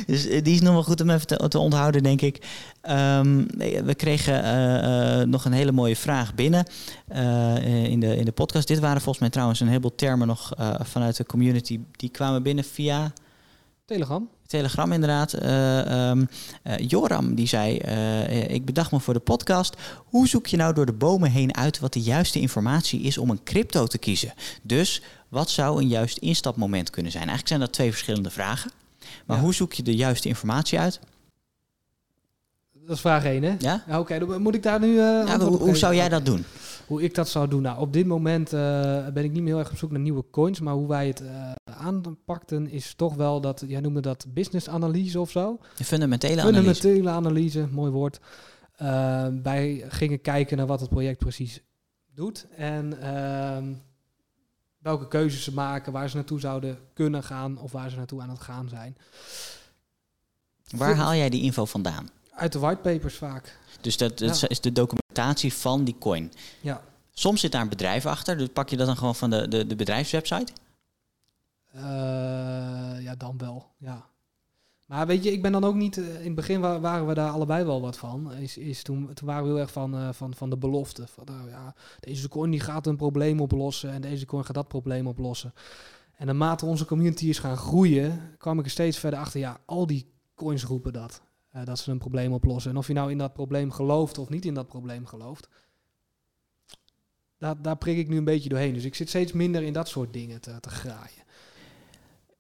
Dus 0.06 0.24
die 0.24 0.54
is 0.54 0.62
nog 0.62 0.74
wel 0.74 0.84
goed 0.84 1.02
om 1.02 1.10
even 1.10 1.28
te, 1.28 1.48
te 1.48 1.60
onthouden, 1.60 2.04
denk 2.04 2.22
ik. 2.22 2.46
Ehm, 2.86 3.46
we 3.86 3.94
kregen 3.96 4.44
eh, 4.44 5.22
eh, 5.22 5.28
nog 5.28 5.46
een 5.46 5.52
hele 5.54 5.72
mooie 5.72 5.96
vraag 5.96 6.36
binnen 6.36 6.66
eh, 7.08 7.84
in, 7.84 8.00
de, 8.00 8.16
in 8.16 8.26
de 8.26 8.32
podcast. 8.32 8.68
Dit 8.68 8.80
waren 8.80 8.98
volgens 9.02 9.20
mij 9.20 9.30
trouwens 9.30 9.60
een 9.60 9.68
heleboel 9.68 9.96
termen 9.96 10.28
nog 10.28 10.52
vanuit 10.82 11.18
de 11.18 11.26
community. 11.26 11.80
Die 11.92 12.10
kwamen 12.10 12.44
binnen 12.44 12.64
via 12.64 13.14
Telegram. 13.86 14.30
Telegram 14.48 14.92
inderdaad. 14.92 15.34
Eh, 15.34 16.10
ehm, 16.10 16.26
eh, 16.64 16.88
Joram 16.88 17.36
die 17.36 17.48
zei, 17.48 17.78
ik 18.48 18.66
bedacht 18.66 18.92
me 18.92 19.00
voor 19.00 19.14
de 19.14 19.20
podcast. 19.20 19.76
Hoe 20.06 20.28
zoek 20.28 20.48
je 20.48 20.58
nou 20.58 20.74
door 20.74 20.86
de 20.86 20.94
bomen 20.94 21.32
heen 21.32 21.56
uit 21.56 21.80
wat 21.80 21.94
de 21.94 22.02
juiste 22.02 22.40
informatie 22.40 23.02
is 23.02 23.18
om 23.18 23.30
een 23.30 23.44
crypto 23.44 23.86
te 23.88 23.98
kiezen? 23.98 24.34
Dus 24.62 25.02
wat 25.30 25.50
zou 25.50 25.82
een 25.82 25.88
juist 25.88 26.18
instapmoment 26.18 26.90
kunnen 26.90 27.12
zijn? 27.12 27.24
Eigenlijk 27.24 27.50
zijn 27.50 27.60
dat 27.60 27.74
twee 27.74 27.92
verschillende 27.92 28.30
vragen. 28.30 28.72
Maar 29.26 29.38
Ja. 29.38 29.44
hoe 29.44 29.54
zoek 29.54 29.74
je 29.74 29.84
de 29.84 29.96
juiste 29.96 30.28
informatie 30.28 30.80
uit? 30.80 31.00
Dat 32.86 32.96
is 32.96 33.02
vraag 33.02 33.26
1, 33.26 33.44
hè? 33.44 33.56
Ja? 33.60 33.84
Oké, 34.00 34.38
moet 34.40 34.56
ik 34.56 34.64
daar 34.64 34.80
nu... 34.80 34.90
eh, 34.92 35.24
Ja, 35.28 35.40
hoe, 35.40 35.58
hoe 35.58 35.76
zou 35.76 35.96
jij 35.96 36.10
dat 36.10 36.26
doen? 36.26 36.44
Hoe 36.88 37.04
ik 37.04 37.16
dat 37.16 37.30
zou 37.30 37.48
doen? 37.48 37.62
Nou, 37.62 37.80
op 37.80 37.94
dit 37.94 38.06
moment 38.06 38.54
eh, 38.54 39.08
ben 39.08 39.24
ik 39.24 39.32
niet 39.32 39.42
meer 39.42 39.52
heel 39.54 39.60
erg 39.60 39.72
op 39.72 39.78
zoek 39.78 39.92
naar 39.92 40.00
nieuwe 40.00 40.24
coins. 40.32 40.60
Maar 40.60 40.74
hoe 40.74 40.88
wij 40.88 41.08
het 41.08 41.22
eh, 41.22 41.52
aanpakten 41.64 42.70
is 42.70 42.94
toch 42.96 43.16
wel 43.16 43.42
dat... 43.42 43.64
Jij 43.68 43.80
noemde 43.80 44.02
dat 44.02 44.26
business 44.30 44.70
analyse 44.70 45.20
of 45.20 45.32
zo. 45.32 45.60
De 45.78 45.84
fundamentele 45.84 46.42
analyse. 46.42 46.74
Fundamentele 46.74 47.10
analyse, 47.10 47.68
mooi 47.72 47.92
woord. 47.92 48.20
Wij 49.44 49.86
gingen 49.88 50.22
kijken 50.22 50.58
naar 50.58 50.66
wat 50.68 50.80
het 50.80 50.90
project 50.90 51.18
precies 51.20 51.62
doet. 52.14 52.48
En 52.58 53.02
ehm, 53.02 53.74
welke 54.78 55.08
keuzes 55.08 55.44
ze 55.44 55.54
maken, 55.54 55.92
waar 55.92 56.10
ze 56.10 56.16
naartoe 56.16 56.40
zouden 56.40 56.78
kunnen 56.94 57.24
gaan 57.24 57.58
of 57.58 57.72
waar 57.72 57.90
ze 57.90 57.96
naartoe 57.96 58.22
aan 58.22 58.30
het 58.30 58.42
gaan 58.42 58.70
zijn. 58.70 58.98
Waar 60.76 60.96
haal 60.96 61.14
jij 61.16 61.30
die 61.30 61.42
info 61.42 61.66
vandaan? 61.66 62.10
Uit 62.36 62.52
de 62.52 62.60
whitepapers 62.60 63.16
vaak. 63.16 63.60
Dus 63.82 63.98
dat, 63.98 64.18
dat 64.18 64.40
Ja. 64.40 64.48
is 64.48 64.62
de 64.62 64.72
documentatie 64.72 65.54
van 65.54 65.84
die 65.84 65.96
coin. 66.00 66.32
Ja. 66.62 66.82
Soms 67.12 67.42
zit 67.42 67.52
daar 67.52 67.62
een 67.62 67.70
bedrijf 67.70 68.06
achter. 68.06 68.38
Dus 68.38 68.48
pak 68.54 68.70
je 68.70 68.78
dat 68.78 68.88
dan 68.88 68.98
gewoon 68.98 69.16
van 69.16 69.30
de, 69.30 69.48
de, 69.48 69.68
de 69.68 69.76
bedrijfswebsite? 69.76 70.52
Eh, 71.72 71.82
ja, 73.04 73.16
dan 73.18 73.38
wel. 73.38 73.68
Ja. 73.78 74.06
Maar 74.86 75.08
weet 75.08 75.24
je, 75.24 75.32
ik 75.32 75.42
ben 75.42 75.52
dan 75.52 75.64
ook 75.64 75.76
niet. 75.76 75.98
eh, 75.98 76.20
in 76.20 76.26
het 76.26 76.36
begin 76.36 76.60
wa- 76.62 76.80
waren 76.80 77.08
we 77.08 77.14
daar 77.14 77.30
allebei 77.30 77.64
wel 77.64 77.82
wat 77.82 77.98
van. 77.98 78.34
Is, 78.34 78.58
is 78.58 78.84
toen, 78.84 79.14
toen 79.14 79.28
waren 79.28 79.44
we 79.44 79.50
heel 79.50 79.60
erg 79.60 79.72
van, 79.72 79.96
eh, 79.96 80.10
van, 80.12 80.34
van 80.36 80.50
de 80.50 80.58
belofte. 80.58 81.08
Van, 81.08 81.24
nou 81.26 81.50
ja, 81.50 81.76
deze 82.00 82.28
coin 82.30 82.52
die 82.52 82.60
gaat 82.60 82.88
een 82.88 82.96
probleem 82.98 83.40
oplossen 83.40 83.92
en 83.92 84.02
deze 84.02 84.26
coin 84.26 84.46
gaat 84.46 84.56
dat 84.56 84.68
probleem 84.68 85.08
oplossen. 85.08 85.54
En 86.16 86.26
naarmate 86.26 86.66
onze 86.66 86.86
community 86.86 87.26
is 87.30 87.40
gaan 87.40 87.58
groeien, 87.58 88.36
kwam 88.38 88.60
ik 88.60 88.66
er 88.66 88.72
steeds 88.72 88.98
verder 88.98 89.20
achter. 89.20 89.40
Ja, 89.40 89.58
al 89.66 89.88
die 89.88 90.06
coins 90.36 90.64
roepen 90.64 90.94
dat. 90.94 91.22
Eh, 91.56 91.66
dat 91.66 91.80
ze 91.80 91.92
een 91.92 91.98
probleem 91.98 92.34
oplossen. 92.34 92.72
En 92.72 92.78
of 92.78 92.88
je 92.88 92.94
nou 92.94 93.12
in 93.12 93.18
dat 93.18 93.34
probleem 93.34 93.72
gelooft 93.72 94.18
of 94.18 94.30
niet 94.30 94.46
in 94.46 94.54
dat 94.54 94.68
probleem 94.68 95.06
gelooft. 95.06 95.48
Daar, 97.38 97.62
daar 97.62 97.78
prik 97.78 97.98
ik 97.98 98.08
nu 98.08 98.18
een 98.18 98.24
beetje 98.24 98.50
doorheen. 98.50 98.74
Dus 98.74 98.84
ik 98.84 98.96
zit 98.96 99.10
steeds 99.10 99.32
minder 99.32 99.64
in 99.64 99.74
dat 99.74 99.88
soort 99.88 100.14
dingen 100.14 100.42
te, 100.42 100.60
te 100.60 100.70
graaien. 100.70 101.24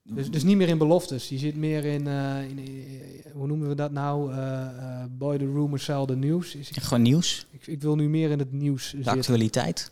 Dus, 0.03 0.31
dus 0.31 0.43
niet 0.43 0.57
meer 0.57 0.67
in 0.67 0.77
beloftes. 0.77 1.29
Je 1.29 1.37
zit 1.37 1.55
meer 1.55 1.85
in, 1.85 2.07
eh, 2.07 2.49
in, 2.49 2.57
eh, 2.59 3.31
hoe 3.33 3.47
noemen 3.47 3.67
we 3.67 3.75
dat 3.75 3.91
nou? 3.91 4.33
Eh, 4.33 5.03
boy, 5.09 5.37
the 5.37 5.45
rumor, 5.45 5.79
sell 5.79 6.05
the 6.05 6.15
news. 6.15 6.55
Is, 6.55 6.69
ik, 6.69 6.81
Gewoon 6.81 7.03
nieuws, 7.03 7.47
ik, 7.51 7.67
ik 7.67 7.81
wil 7.81 7.95
nu 7.95 8.09
meer 8.09 8.31
in 8.31 8.39
het 8.39 8.51
nieuws 8.51 8.83
de 8.89 8.95
zitten. 8.97 9.13
actualiteit. 9.13 9.91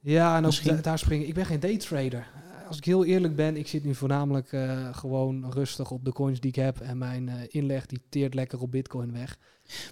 Ja, 0.00 0.36
en 0.36 0.44
ook 0.44 0.64
da- 0.64 0.74
daar 0.76 0.98
springen. 0.98 1.28
Ik 1.28 1.34
ben 1.34 1.46
geen 1.46 1.60
daytrader. 1.60 2.26
Als 2.68 2.76
ik 2.76 2.84
heel 2.84 3.04
eerlijk 3.04 3.36
ben, 3.36 3.56
ik 3.56 3.68
zit 3.68 3.84
nu 3.84 3.94
voornamelijk 3.94 4.52
eh, 4.52 4.88
gewoon 4.92 5.52
rustig 5.52 5.90
op 5.90 6.04
de 6.04 6.12
coins 6.12 6.40
die 6.40 6.50
ik 6.50 6.56
heb. 6.56 6.80
En 6.80 6.98
mijn 6.98 7.28
eh, 7.28 7.34
inleg 7.48 7.86
die 7.86 8.00
teert 8.08 8.34
lekker 8.34 8.60
op 8.60 8.70
bitcoin 8.70 9.12
weg. 9.12 9.38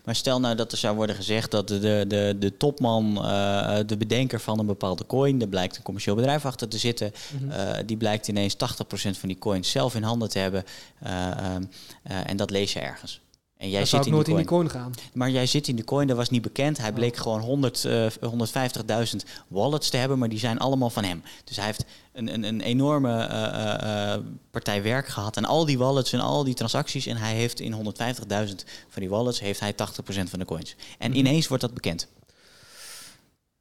Maar 0.04 0.14
stel 0.14 0.40
nou 0.40 0.54
dat 0.56 0.72
er 0.72 0.78
zou 0.78 0.96
worden 0.96 1.16
gezegd 1.16 1.50
dat 1.50 1.68
de, 1.68 1.78
de, 1.78 2.04
de, 2.08 2.36
de 2.38 2.56
topman, 2.56 3.16
eh, 3.24 3.78
de 3.86 3.96
bedenker 3.96 4.40
van 4.40 4.58
een 4.58 4.66
bepaalde 4.66 5.06
coin, 5.06 5.40
er 5.40 5.48
blijkt 5.48 5.76
een 5.76 5.82
commercieel 5.82 6.14
bedrijf 6.16 6.44
achter 6.46 6.68
te 6.68 6.78
zitten, 6.78 7.12
Mhm. 7.40 7.86
die 7.86 7.96
blijkt 7.96 8.28
ineens 8.28 8.54
80% 8.54 9.18
van 9.18 9.28
die 9.28 9.38
coins 9.38 9.70
zelf 9.70 9.94
in 9.94 10.02
handen 10.02 10.28
te 10.28 10.38
hebben. 10.38 10.64
eh, 10.98 11.30
ehm, 11.30 11.62
eh, 12.02 12.30
en 12.30 12.36
dat 12.36 12.50
lees 12.50 12.72
je 12.72 12.80
ergens. 12.80 13.20
En 13.62 13.68
jij 13.68 13.78
Dan 13.78 13.86
zit 13.86 13.88
zou 13.88 14.02
ik 14.02 14.08
in 14.08 14.14
nooit 14.14 14.26
die 14.26 14.34
in 14.34 14.40
die 14.40 14.50
coin 14.50 14.70
gaan. 14.70 14.92
Maar 15.12 15.30
jij 15.30 15.46
zit 15.46 15.68
in 15.68 15.76
de 15.76 15.84
coin, 15.84 16.06
dat 16.06 16.16
was 16.16 16.30
niet 16.30 16.42
bekend. 16.42 16.78
Hij 16.78 16.92
bleek 16.92 17.16
gewoon 17.16 17.40
100, 17.40 17.84
eh, 17.84 18.06
150.000 18.20 19.24
wallets 19.48 19.90
te 19.90 19.96
hebben, 19.96 20.18
maar 20.18 20.28
die 20.28 20.38
zijn 20.38 20.58
allemaal 20.58 20.90
van 20.90 21.04
hem. 21.04 21.22
Dus 21.44 21.56
hij 21.56 21.64
heeft 21.64 21.84
een, 22.12 22.34
een, 22.34 22.44
een 22.44 22.60
enorme 22.60 23.26
eh, 23.26 23.44
eh, 23.44 24.12
eh, 24.14 24.20
partij 24.50 24.82
werk 24.82 25.08
gehad 25.08 25.36
aan 25.36 25.44
al 25.44 25.64
die 25.64 25.78
wallets 25.78 26.12
en 26.12 26.20
al 26.20 26.44
die 26.44 26.54
transacties. 26.54 27.06
En 27.06 27.16
hij 27.16 27.34
heeft 27.34 27.60
in 27.60 27.72
150.000 27.72 28.64
van 28.88 29.00
die 29.02 29.10
wallets 29.10 29.40
heeft 29.40 29.60
hij 29.60 29.72
80% 29.72 30.30
van 30.30 30.38
de 30.38 30.44
coins. 30.44 30.76
En 30.98 31.10
Mhm. 31.10 31.18
ineens 31.18 31.48
wordt 31.48 31.62
dat 31.62 31.74
bekend. 31.74 32.08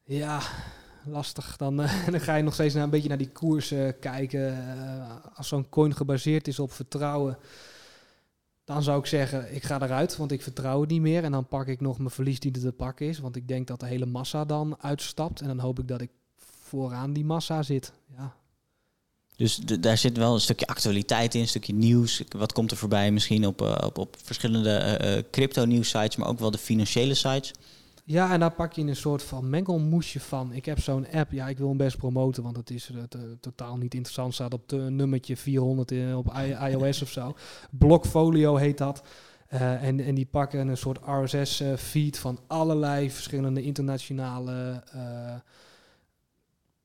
Ja, 0.03 0.41
lastig. 1.05 1.57
Dan, 1.57 1.81
eh, 1.81 2.05
dan 2.11 2.21
ga 2.21 2.35
je 2.35 2.43
nog 2.43 2.53
steeds 2.53 2.73
naar 2.73 2.83
een 2.83 2.89
beetje 2.89 3.09
naar 3.09 3.17
die 3.17 3.29
koers 3.33 3.71
eh, 3.71 3.87
kijken. 3.99 4.47
Eh, 4.47 5.37
als 5.37 5.47
zo'n 5.47 5.69
coin 5.69 5.95
gebaseerd 5.95 6.47
is 6.47 6.59
op 6.59 6.71
vertrouwen, 6.71 7.37
dan 8.73 8.83
zou 8.83 8.99
ik 8.99 9.05
zeggen, 9.05 9.55
ik 9.55 9.63
ga 9.63 9.81
eruit, 9.81 10.17
want 10.17 10.31
ik 10.31 10.41
vertrouw 10.41 10.81
het 10.81 10.89
niet 10.89 11.01
meer. 11.01 11.23
En 11.23 11.31
dan 11.31 11.47
pak 11.47 11.67
ik 11.67 11.81
nog 11.81 11.97
mijn 11.97 12.09
verlies 12.09 12.39
die 12.39 12.51
er 12.51 12.61
te 12.61 12.71
pakken 12.71 13.07
is, 13.07 13.19
want 13.19 13.35
ik 13.35 13.47
denk 13.47 13.67
dat 13.67 13.79
de 13.79 13.85
hele 13.85 14.05
massa 14.05 14.45
dan 14.45 14.77
uitstapt. 14.81 15.41
En 15.41 15.47
dan 15.47 15.59
hoop 15.59 15.79
ik 15.79 15.87
dat 15.87 16.01
ik 16.01 16.09
vooraan 16.37 17.13
die 17.13 17.25
massa 17.25 17.63
zit. 17.63 17.91
Ja, 18.17 18.35
Dus 19.35 19.55
daar 19.55 19.97
zit 19.97 20.17
wel 20.17 20.33
een 20.33 20.41
stukje 20.41 20.67
actualiteit 20.67 21.35
in, 21.35 21.41
een 21.41 21.47
stukje 21.47 21.73
nieuws. 21.73 22.23
Wat 22.29 22.53
komt 22.53 22.71
er 22.71 22.77
voorbij 22.77 23.11
misschien 23.11 23.47
op, 23.47 23.61
eh, 23.61 23.77
op, 23.85 23.97
op 23.97 24.15
verschillende 24.23 24.75
eh, 24.75 25.17
eh, 25.17 25.23
crypto-nieuws 25.31 25.89
sites, 25.89 26.15
maar 26.15 26.27
ook 26.27 26.39
wel 26.39 26.51
de 26.51 26.57
financiële 26.57 27.13
sites. 27.13 27.51
Ja, 28.03 28.33
en 28.33 28.39
daar 28.39 28.53
pak 28.53 28.73
je 28.73 28.81
een 28.81 28.95
soort 28.95 29.23
van 29.23 29.49
mengelmoesje 29.49 30.19
van. 30.19 30.53
Ik 30.53 30.65
heb 30.65 30.79
zo'n 30.79 31.11
app, 31.11 31.31
ja, 31.31 31.47
ik 31.47 31.57
wil 31.57 31.67
hem 31.67 31.77
best 31.77 31.97
promoten, 31.97 32.43
want 32.43 32.57
het 32.57 32.69
is 32.69 32.89
eh, 32.89 33.21
totaal 33.39 33.77
niet 33.77 33.93
interessant. 33.93 34.33
Staat 34.33 34.53
op 34.53 34.69
de 34.69 34.77
nummertje 34.77 35.37
400 35.37 35.91
in, 35.91 36.15
op 36.15 36.33
iOS 36.69 37.01
of 37.01 37.09
zo. 37.09 37.35
Blockfolio 37.71 38.55
heet 38.55 38.77
dat. 38.77 39.03
Eh, 39.47 39.83
en, 39.83 39.99
en 39.99 40.15
die 40.15 40.25
pakken 40.25 40.67
een 40.67 40.77
soort 40.77 40.99
RSS-feed 41.05 42.17
van 42.17 42.39
allerlei 42.47 43.11
verschillende 43.11 43.61
internationale 43.61 44.83
eh, 44.91 45.35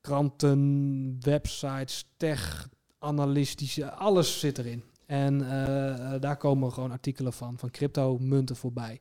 kranten, 0.00 1.16
websites, 1.20 2.08
tech, 2.16 2.68
analistische, 2.98 3.92
alles 3.92 4.40
zit 4.40 4.58
erin. 4.58 4.82
En 5.06 5.40
uh, 5.40 6.20
daar 6.20 6.36
komen 6.36 6.72
gewoon 6.72 6.90
artikelen 6.90 7.32
van, 7.32 7.58
van 7.58 7.70
crypto-munten 7.70 8.56
voorbij. 8.56 9.00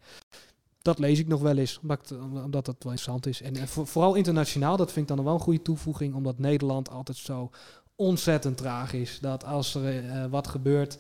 Dat 0.85 0.99
lees 0.99 1.19
ik 1.19 1.27
nog 1.27 1.41
wel 1.41 1.57
eens, 1.57 1.79
omdat, 1.81 2.11
omdat 2.21 2.65
dat 2.65 2.75
wel 2.79 2.91
interessant 2.91 3.25
is. 3.25 3.41
En, 3.41 3.67
voor, 3.67 3.87
vooral 3.87 4.15
internationaal, 4.15 4.77
dat 4.77 4.91
vind 4.91 5.09
ik 5.09 5.15
dan 5.15 5.25
wel 5.25 5.33
een 5.33 5.39
goede 5.39 5.61
toevoeging, 5.61 6.13
omdat 6.15 6.39
Nederland 6.39 6.89
altijd 6.89 7.17
zo 7.17 7.49
ontzettend 7.95 8.57
traag 8.57 8.93
is. 8.93 9.19
Dat 9.21 9.45
als 9.45 9.75
er 9.75 10.03
uh, 10.03 10.25
wat 10.25 10.47
gebeurt 10.47 10.97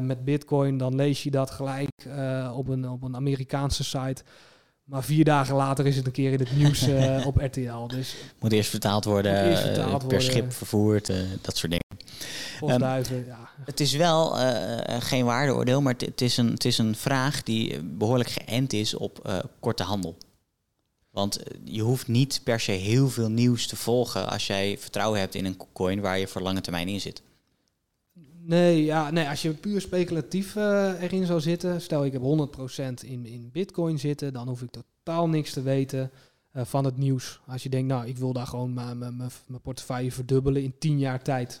met 0.00 0.24
Bitcoin, 0.24 0.78
dan 0.78 0.94
lees 0.94 1.22
je 1.22 1.30
dat 1.30 1.50
gelijk 1.50 2.06
op, 2.54 2.68
een, 2.68 2.88
op 2.88 3.02
een 3.02 3.16
Amerikaanse 3.16 3.84
site. 3.84 4.22
Maar 4.84 5.04
vier 5.04 5.24
dagen 5.24 5.54
later 5.54 5.86
is 5.86 5.96
het 5.96 6.06
een 6.06 6.12
keer 6.12 6.32
in 6.32 6.38
het 6.38 6.56
nieuws 6.56 6.88
uh, 6.88 7.26
op 7.26 7.36
RTL. 7.36 7.86
Dus 7.86 8.14
moet 8.40 8.52
eerst 8.52 8.70
vertaald 8.70 9.04
worden, 9.04 9.50
eerst 9.50 9.62
vertaald 9.62 9.90
uh, 9.90 9.98
per 9.98 10.08
worden. 10.08 10.22
schip 10.22 10.52
vervoerd, 10.52 11.08
uh, 11.08 11.16
dat 11.40 11.56
soort 11.56 11.72
dingen. 11.72 11.84
Um, 12.74 12.80
ja. 13.26 13.50
Het 13.64 13.80
is 13.80 13.92
wel 13.92 14.36
geen 15.00 15.24
waardeoordeel, 15.24 15.82
maar 15.82 15.94
het 15.98 16.20
is, 16.20 16.36
een, 16.36 16.50
het 16.50 16.64
is 16.64 16.78
een 16.78 16.96
vraag 16.96 17.42
die 17.42 17.82
behoorlijk 17.82 18.30
geënt 18.30 18.72
is 18.72 18.94
op 18.94 19.42
korte 19.60 19.82
handel. 19.82 20.16
Want 21.10 21.40
je 21.64 21.82
hoeft 21.82 22.08
niet 22.08 22.40
per 22.44 22.60
se 22.60 22.72
heel 22.72 23.08
veel 23.08 23.28
nieuws 23.28 23.66
te 23.66 23.76
volgen 23.76 24.28
als 24.30 24.46
jij 24.46 24.78
vertrouwen 24.78 25.20
hebt 25.20 25.34
in 25.34 25.44
een 25.44 25.60
coin 25.72 26.00
waar 26.00 26.18
je 26.18 26.28
voor 26.28 26.42
lange 26.42 26.60
termijn 26.60 26.88
in 26.88 27.00
zit. 27.00 27.22
Nee, 28.46 28.84
ja, 28.84 29.10
nee, 29.10 29.28
als 29.28 29.42
je 29.42 29.52
puur 29.52 29.80
speculatief 29.80 30.54
uh, 30.54 31.02
erin 31.02 31.26
zou 31.26 31.40
zitten, 31.40 31.80
stel 31.80 32.04
ik 32.04 32.12
heb 32.12 32.22
100% 32.22 32.24
in, 33.04 33.26
in 33.26 33.50
bitcoin 33.52 33.98
zitten, 33.98 34.32
dan 34.32 34.48
hoef 34.48 34.62
ik 34.62 34.70
totaal 34.70 35.28
niks 35.28 35.52
te 35.52 35.62
weten 35.62 36.10
uh, 36.52 36.64
van 36.64 36.84
het 36.84 36.96
nieuws. 36.96 37.40
Als 37.46 37.62
je 37.62 37.68
denkt, 37.68 37.88
nou, 37.88 38.06
ik 38.06 38.18
wil 38.18 38.32
daar 38.32 38.46
gewoon 38.46 38.74
mijn 38.74 39.30
portefeuille 39.62 40.12
verdubbelen 40.12 40.62
in 40.62 40.74
10 40.78 40.98
jaar 40.98 41.22
tijd. 41.22 41.60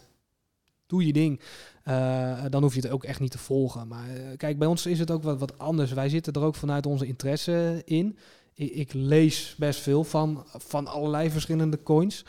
Doe 0.86 1.06
je 1.06 1.12
ding. 1.12 1.40
Uh, 1.88 2.44
dan 2.50 2.62
hoef 2.62 2.74
je 2.74 2.80
het 2.80 2.90
ook 2.90 3.04
echt 3.04 3.20
niet 3.20 3.30
te 3.30 3.38
volgen. 3.38 3.88
Maar 3.88 4.06
kijk, 4.36 4.58
bij 4.58 4.68
ons 4.68 4.86
is 4.86 4.98
het 4.98 5.10
ook 5.10 5.22
wat, 5.22 5.38
wat 5.38 5.58
anders. 5.58 5.92
Wij 5.92 6.08
zitten 6.08 6.32
er 6.32 6.42
ook 6.42 6.54
vanuit 6.54 6.86
onze 6.86 7.06
interesse 7.06 7.82
in. 7.84 8.18
Ik, 8.54 8.70
ik 8.70 8.92
lees 8.92 9.54
best 9.58 9.80
veel 9.80 10.04
van, 10.04 10.44
van 10.46 10.86
allerlei 10.86 11.30
verschillende 11.30 11.82
coins 11.82 12.24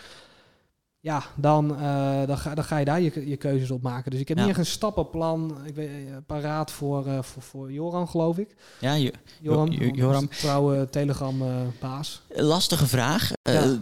ja, 1.05 1.23
dan, 1.35 1.71
uh, 1.71 2.27
dan, 2.27 2.37
ga, 2.37 2.55
dan 2.55 2.63
ga 2.63 2.77
je 2.77 2.85
daar 2.85 3.01
je, 3.01 3.29
je 3.29 3.37
keuzes 3.37 3.71
op 3.71 3.81
maken. 3.81 4.11
Dus 4.11 4.19
ik 4.19 4.27
heb 4.27 4.37
ja. 4.37 4.43
niet 4.43 4.51
echt 4.51 4.61
een 4.61 4.71
stappenplan 4.71 5.57
ik 5.65 5.75
weet, 5.75 5.89
eh, 5.89 6.15
paraat 6.25 6.71
voor, 6.71 7.07
uh, 7.07 7.21
voor, 7.21 7.41
voor 7.41 7.71
Joran, 7.71 8.07
geloof 8.07 8.37
ik. 8.37 8.55
Ja, 8.79 8.93
je, 8.93 9.13
Joran. 9.41 10.27
trouwe 10.27 10.89
Telegram-baas. 10.89 12.21
Lastige 12.29 12.87
vraag. 12.87 13.31
Ja. 13.41 13.77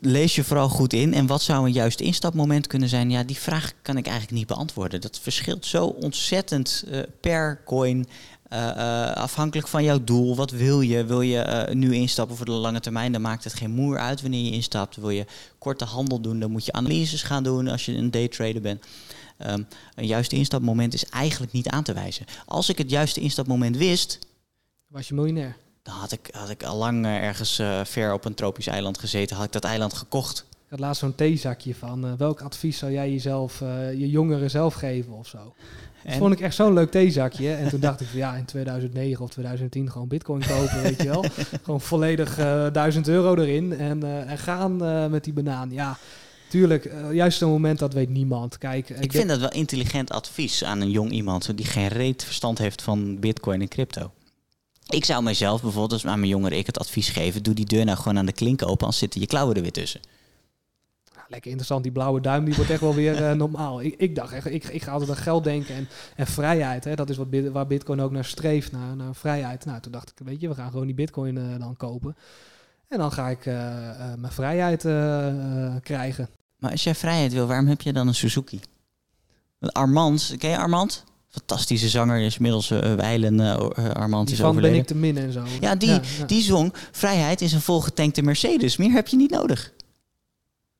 lees 0.00 0.34
je 0.34 0.44
vooral 0.44 0.68
goed 0.68 0.92
in. 0.92 1.14
En 1.14 1.26
wat 1.26 1.42
zou 1.42 1.66
een 1.66 1.72
juist 1.72 2.00
instapmoment 2.00 2.66
kunnen 2.66 2.88
zijn? 2.88 3.10
Ja, 3.10 3.22
die 3.22 3.38
vraag 3.38 3.72
kan 3.82 3.96
ik 3.96 4.06
eigenlijk 4.06 4.36
niet 4.36 4.46
beantwoorden. 4.46 5.00
Dat 5.00 5.18
verschilt 5.18 5.66
zo 5.66 5.86
ontzettend 5.86 6.84
per 7.20 7.62
coin. 7.64 8.06
Uh, 8.52 8.58
uh, 8.76 9.12
afhankelijk 9.12 9.68
van 9.68 9.84
jouw 9.84 10.04
doel, 10.04 10.36
wat 10.36 10.50
wil 10.50 10.80
je? 10.80 11.04
Wil 11.04 11.20
je 11.20 11.66
uh, 11.68 11.74
nu 11.74 11.94
instappen 11.94 12.36
voor 12.36 12.46
de 12.46 12.52
lange 12.52 12.80
termijn? 12.80 13.12
Dan 13.12 13.20
maakt 13.20 13.44
het 13.44 13.54
geen 13.54 13.70
moer 13.70 13.98
uit 13.98 14.22
wanneer 14.22 14.44
je 14.44 14.50
instapt. 14.50 14.96
Wil 14.96 15.10
je 15.10 15.26
korte 15.58 15.84
handel 15.84 16.20
doen, 16.20 16.40
dan 16.40 16.50
moet 16.50 16.64
je 16.64 16.72
analyses 16.72 17.22
gaan 17.22 17.42
doen 17.42 17.68
als 17.68 17.84
je 17.84 17.92
een 17.92 18.10
daytrader 18.10 18.60
bent. 18.60 18.84
Um, 19.46 19.66
een 19.94 20.06
juiste 20.06 20.36
instapmoment 20.36 20.94
is 20.94 21.04
eigenlijk 21.04 21.52
niet 21.52 21.68
aan 21.68 21.82
te 21.82 21.92
wijzen. 21.92 22.26
Als 22.46 22.68
ik 22.68 22.78
het 22.78 22.90
juiste 22.90 23.20
instapmoment 23.20 23.76
wist... 23.76 24.18
Was 24.88 25.08
je 25.08 25.14
miljonair? 25.14 25.56
Dan 25.82 25.94
had 25.94 26.12
ik, 26.12 26.28
had 26.32 26.50
ik 26.50 26.62
al 26.62 26.76
lang 26.76 27.06
ergens 27.06 27.62
ver 27.84 28.12
op 28.12 28.24
een 28.24 28.34
tropisch 28.34 28.66
eiland 28.66 28.98
gezeten. 28.98 29.36
Had 29.36 29.44
ik 29.44 29.52
dat 29.52 29.64
eiland 29.64 29.94
gekocht. 29.94 30.46
Ik 30.50 30.70
had 30.70 30.80
laatst 30.80 31.00
zo'n 31.00 31.14
theezakje 31.14 31.74
van... 31.74 32.16
welk 32.16 32.40
advies 32.40 32.78
zou 32.78 32.92
jij 32.92 33.10
jezelf, 33.10 33.58
je 33.96 34.10
jongeren 34.10 34.50
zelf 34.50 34.74
geven 34.74 35.12
of 35.12 35.26
zo? 35.26 35.54
Dat 36.06 36.16
vond 36.16 36.32
ik 36.32 36.40
echt 36.40 36.54
zo'n 36.54 36.72
leuk 36.72 36.90
theezakje. 36.90 37.52
En 37.52 37.68
toen 37.68 37.80
dacht 37.80 38.00
ik 38.00 38.06
van 38.06 38.18
ja, 38.18 38.34
in 38.34 38.44
2009 38.44 39.24
of 39.24 39.30
2010 39.30 39.90
gewoon 39.90 40.08
bitcoin 40.08 40.46
kopen, 40.46 40.82
weet 40.82 41.02
je 41.02 41.08
wel. 41.08 41.24
Gewoon 41.64 41.80
volledig 41.80 42.38
uh, 42.38 42.66
1000 42.72 43.08
euro 43.08 43.34
erin 43.34 43.72
en, 43.78 44.04
uh, 44.04 44.30
en 44.30 44.38
gaan 44.38 44.84
uh, 44.84 45.06
met 45.06 45.24
die 45.24 45.32
banaan. 45.32 45.70
Ja, 45.70 45.98
tuurlijk, 46.48 46.90
juist 47.12 47.40
een 47.40 47.48
moment 47.48 47.78
dat 47.78 47.94
weet 47.94 48.08
niemand. 48.08 48.58
Kijk, 48.58 48.90
ik, 48.90 49.04
ik 49.04 49.12
vind 49.12 49.28
dat 49.28 49.40
wel 49.40 49.52
intelligent 49.52 50.10
advies 50.10 50.64
aan 50.64 50.80
een 50.80 50.90
jong 50.90 51.10
iemand 51.10 51.56
die 51.56 51.66
geen 51.66 51.88
reet 51.88 52.24
verstand 52.24 52.58
heeft 52.58 52.82
van 52.82 53.20
bitcoin 53.20 53.60
en 53.60 53.68
crypto. 53.68 54.10
Ik 54.88 55.04
zou 55.04 55.22
mezelf 55.22 55.62
bijvoorbeeld, 55.62 55.92
als 55.92 56.06
aan 56.06 56.18
mijn 56.18 56.30
jongeren 56.30 56.58
ik 56.58 56.66
het 56.66 56.78
advies 56.78 57.08
geven, 57.08 57.42
doe 57.42 57.54
die 57.54 57.66
deur 57.66 57.84
nou 57.84 57.98
gewoon 57.98 58.18
aan 58.18 58.26
de 58.26 58.32
klink 58.32 58.62
open, 58.62 58.80
anders 58.80 58.98
zitten 58.98 59.20
je 59.20 59.26
klauwen 59.26 59.56
er 59.56 59.62
weer 59.62 59.72
tussen 59.72 60.00
lekker 61.28 61.50
interessant. 61.50 61.82
Die 61.82 61.92
blauwe 61.92 62.20
duim 62.20 62.44
die 62.44 62.54
wordt 62.54 62.70
echt 62.70 62.80
wel 62.80 62.94
weer 62.94 63.20
uh, 63.20 63.32
normaal. 63.32 63.82
Ik, 63.82 63.94
ik, 63.96 64.14
dacht 64.14 64.32
echt, 64.32 64.46
ik, 64.46 64.64
ik 64.64 64.82
ga 64.82 64.92
altijd 64.92 65.10
aan 65.10 65.16
geld 65.16 65.44
denken 65.44 65.74
en, 65.74 65.88
en 66.16 66.26
vrijheid. 66.26 66.84
Hè. 66.84 66.94
Dat 66.94 67.10
is 67.10 67.16
wat, 67.16 67.26
waar 67.52 67.66
Bitcoin 67.66 68.00
ook 68.00 68.10
naar 68.10 68.24
streeft, 68.24 68.72
naar, 68.72 68.96
naar 68.96 69.14
vrijheid. 69.14 69.64
Nou, 69.64 69.80
toen 69.80 69.92
dacht 69.92 70.10
ik, 70.10 70.26
weet 70.26 70.40
je, 70.40 70.48
we 70.48 70.54
gaan 70.54 70.70
gewoon 70.70 70.86
die 70.86 70.94
Bitcoin 70.94 71.36
uh, 71.36 71.58
dan 71.58 71.76
kopen. 71.76 72.16
En 72.88 72.98
dan 72.98 73.12
ga 73.12 73.28
ik 73.28 73.46
uh, 73.46 73.54
mijn 74.18 74.32
vrijheid 74.32 74.80
krijgen. 75.82 76.28
Maar 76.58 76.70
als 76.70 76.84
jij 76.84 76.94
vrijheid 76.94 77.32
wil, 77.32 77.46
waarom 77.46 77.66
heb 77.66 77.80
je 77.80 77.92
dan 77.92 78.08
een 78.08 78.14
Suzuki? 78.14 78.60
Armand, 79.60 80.34
ken 80.38 80.50
je 80.50 80.58
Armand? 80.58 81.04
fantastische 81.36 81.88
zanger 81.88 82.20
is 82.20 82.36
inmiddels 82.36 82.70
uh, 82.70 82.94
wijlen 82.94 83.40
uh, 83.40 83.90
Armand 83.92 84.30
is 84.30 84.38
van 84.38 84.56
ben 84.56 84.74
ik 84.74 84.86
te 84.86 84.94
min 84.94 85.16
en 85.18 85.32
zo. 85.32 85.42
Ja, 85.60 85.74
die, 85.74 85.88
ja, 85.88 86.00
ja. 86.18 86.24
die 86.26 86.42
zong 86.42 86.72
Vrijheid 86.92 87.40
is 87.40 87.52
een 87.52 87.60
volgetankte 87.60 88.22
Mercedes. 88.22 88.76
Meer 88.76 88.90
heb 88.90 89.08
je 89.08 89.16
niet 89.16 89.30
nodig. 89.30 89.72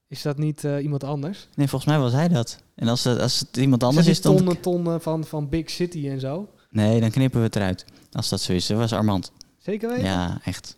Is 0.09 0.23
dat 0.23 0.39
niet 0.39 0.65
uh, 0.65 0.83
iemand 0.83 1.05
anders? 1.05 1.49
Nee, 1.55 1.69
volgens 1.69 1.91
mij 1.91 2.01
was 2.01 2.13
hij 2.13 2.29
dat. 2.29 2.59
En 2.75 2.89
als, 2.89 3.05
het, 3.05 3.21
als 3.21 3.39
het 3.39 3.57
iemand 3.57 3.83
anders 3.83 4.07
is, 4.07 4.21
dan... 4.21 4.37
tonnen 4.37 4.61
tonnen 4.61 5.01
van, 5.01 5.25
van 5.25 5.49
Big 5.49 5.71
City 5.71 6.09
en 6.09 6.21
zo? 6.21 6.49
Nee, 6.71 7.01
dan 7.01 7.11
knippen 7.11 7.39
we 7.39 7.47
het 7.47 7.57
eruit. 7.57 7.85
Als 8.13 8.29
dat 8.29 8.41
zo 8.41 8.53
is. 8.53 8.67
Dat 8.67 8.79
was 8.79 8.93
Armand. 8.93 9.33
Zeker 9.59 9.89
weten? 9.89 10.05
Ja, 10.05 10.41
echt. 10.45 10.75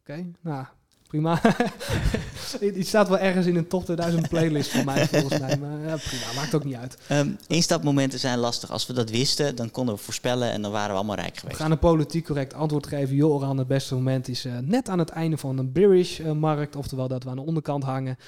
Oké, 0.00 0.12
okay, 0.12 0.32
nou, 0.40 0.64
prima. 1.06 1.40
Die 2.74 2.84
staat 2.84 3.08
wel 3.08 3.18
ergens 3.18 3.46
in 3.46 3.56
een 3.56 3.68
top 3.68 3.84
2000 3.84 4.28
playlist 4.28 4.70
van 4.70 4.84
mij, 4.84 5.08
volgens 5.08 5.40
mij. 5.40 5.56
Maar 5.56 5.78
ja, 5.78 5.96
prima, 5.96 6.32
maakt 6.34 6.54
ook 6.54 6.64
niet 6.64 6.74
uit. 6.74 6.98
Um, 7.10 7.36
instapmomenten 7.46 8.18
zijn 8.18 8.38
lastig. 8.38 8.70
Als 8.70 8.86
we 8.86 8.92
dat 8.92 9.10
wisten, 9.10 9.56
dan 9.56 9.70
konden 9.70 9.94
we 9.94 10.00
voorspellen 10.00 10.50
en 10.50 10.62
dan 10.62 10.70
waren 10.70 10.90
we 10.90 10.96
allemaal 10.96 11.16
rijk 11.16 11.36
geweest. 11.36 11.56
We 11.56 11.62
gaan 11.62 11.72
een 11.72 11.78
politiek 11.78 12.24
correct 12.24 12.54
antwoord 12.54 12.86
geven. 12.86 13.14
Joran, 13.14 13.58
het 13.58 13.66
beste 13.66 13.94
moment 13.94 14.28
is 14.28 14.46
uh, 14.46 14.58
net 14.62 14.88
aan 14.88 14.98
het 14.98 15.10
einde 15.10 15.36
van 15.36 15.58
een 15.58 15.72
bearish 15.72 16.18
uh, 16.18 16.32
markt. 16.32 16.76
Oftewel 16.76 17.08
dat 17.08 17.24
we 17.24 17.30
aan 17.30 17.36
de 17.36 17.42
onderkant 17.46 17.82
hangen. 17.82 18.18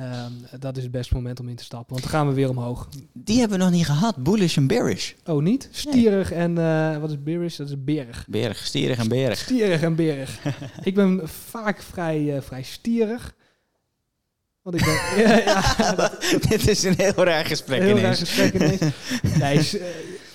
Um, 0.00 0.60
dat 0.60 0.76
is 0.76 0.82
het 0.82 0.92
beste 0.92 1.14
moment 1.14 1.40
om 1.40 1.48
in 1.48 1.56
te 1.56 1.64
stappen, 1.64 1.90
want 1.90 2.02
dan 2.02 2.10
gaan 2.12 2.28
we 2.28 2.34
weer 2.34 2.48
omhoog. 2.48 2.88
Die 3.12 3.38
hebben 3.38 3.58
we 3.58 3.64
nog 3.64 3.72
niet 3.72 3.84
gehad, 3.84 4.16
bullish 4.16 4.56
en 4.56 4.66
bearish. 4.66 5.12
Oh, 5.24 5.42
niet? 5.42 5.68
Stierig 5.70 6.30
nee. 6.30 6.38
en, 6.38 6.56
uh, 6.56 6.98
wat 6.98 7.10
is 7.10 7.22
bearish? 7.22 7.56
Dat 7.56 7.68
is 7.68 7.84
berig. 7.84 8.26
Berig, 8.28 8.66
stierig 8.66 8.98
en 8.98 9.08
berig. 9.08 9.38
Stierig 9.38 9.82
en 9.82 9.94
berig. 9.94 10.40
ik 10.82 10.94
ben 10.94 11.20
vaak 11.28 11.82
vrij, 11.82 12.20
uh, 12.20 12.40
vrij 12.40 12.62
stierig. 12.62 13.34
Want 14.62 14.76
ik 14.76 14.84
ben... 14.84 14.94
ja, 15.24 15.38
ja, 15.78 15.92
dat, 15.94 16.36
Dit 16.48 16.68
is 16.68 16.82
een 16.82 16.94
heel 16.96 17.24
raar 17.24 17.44
gesprek 17.44 17.80
Heel 17.80 17.98
raar 17.98 18.16
gesprek 18.16 18.54
ineens. 18.54 18.80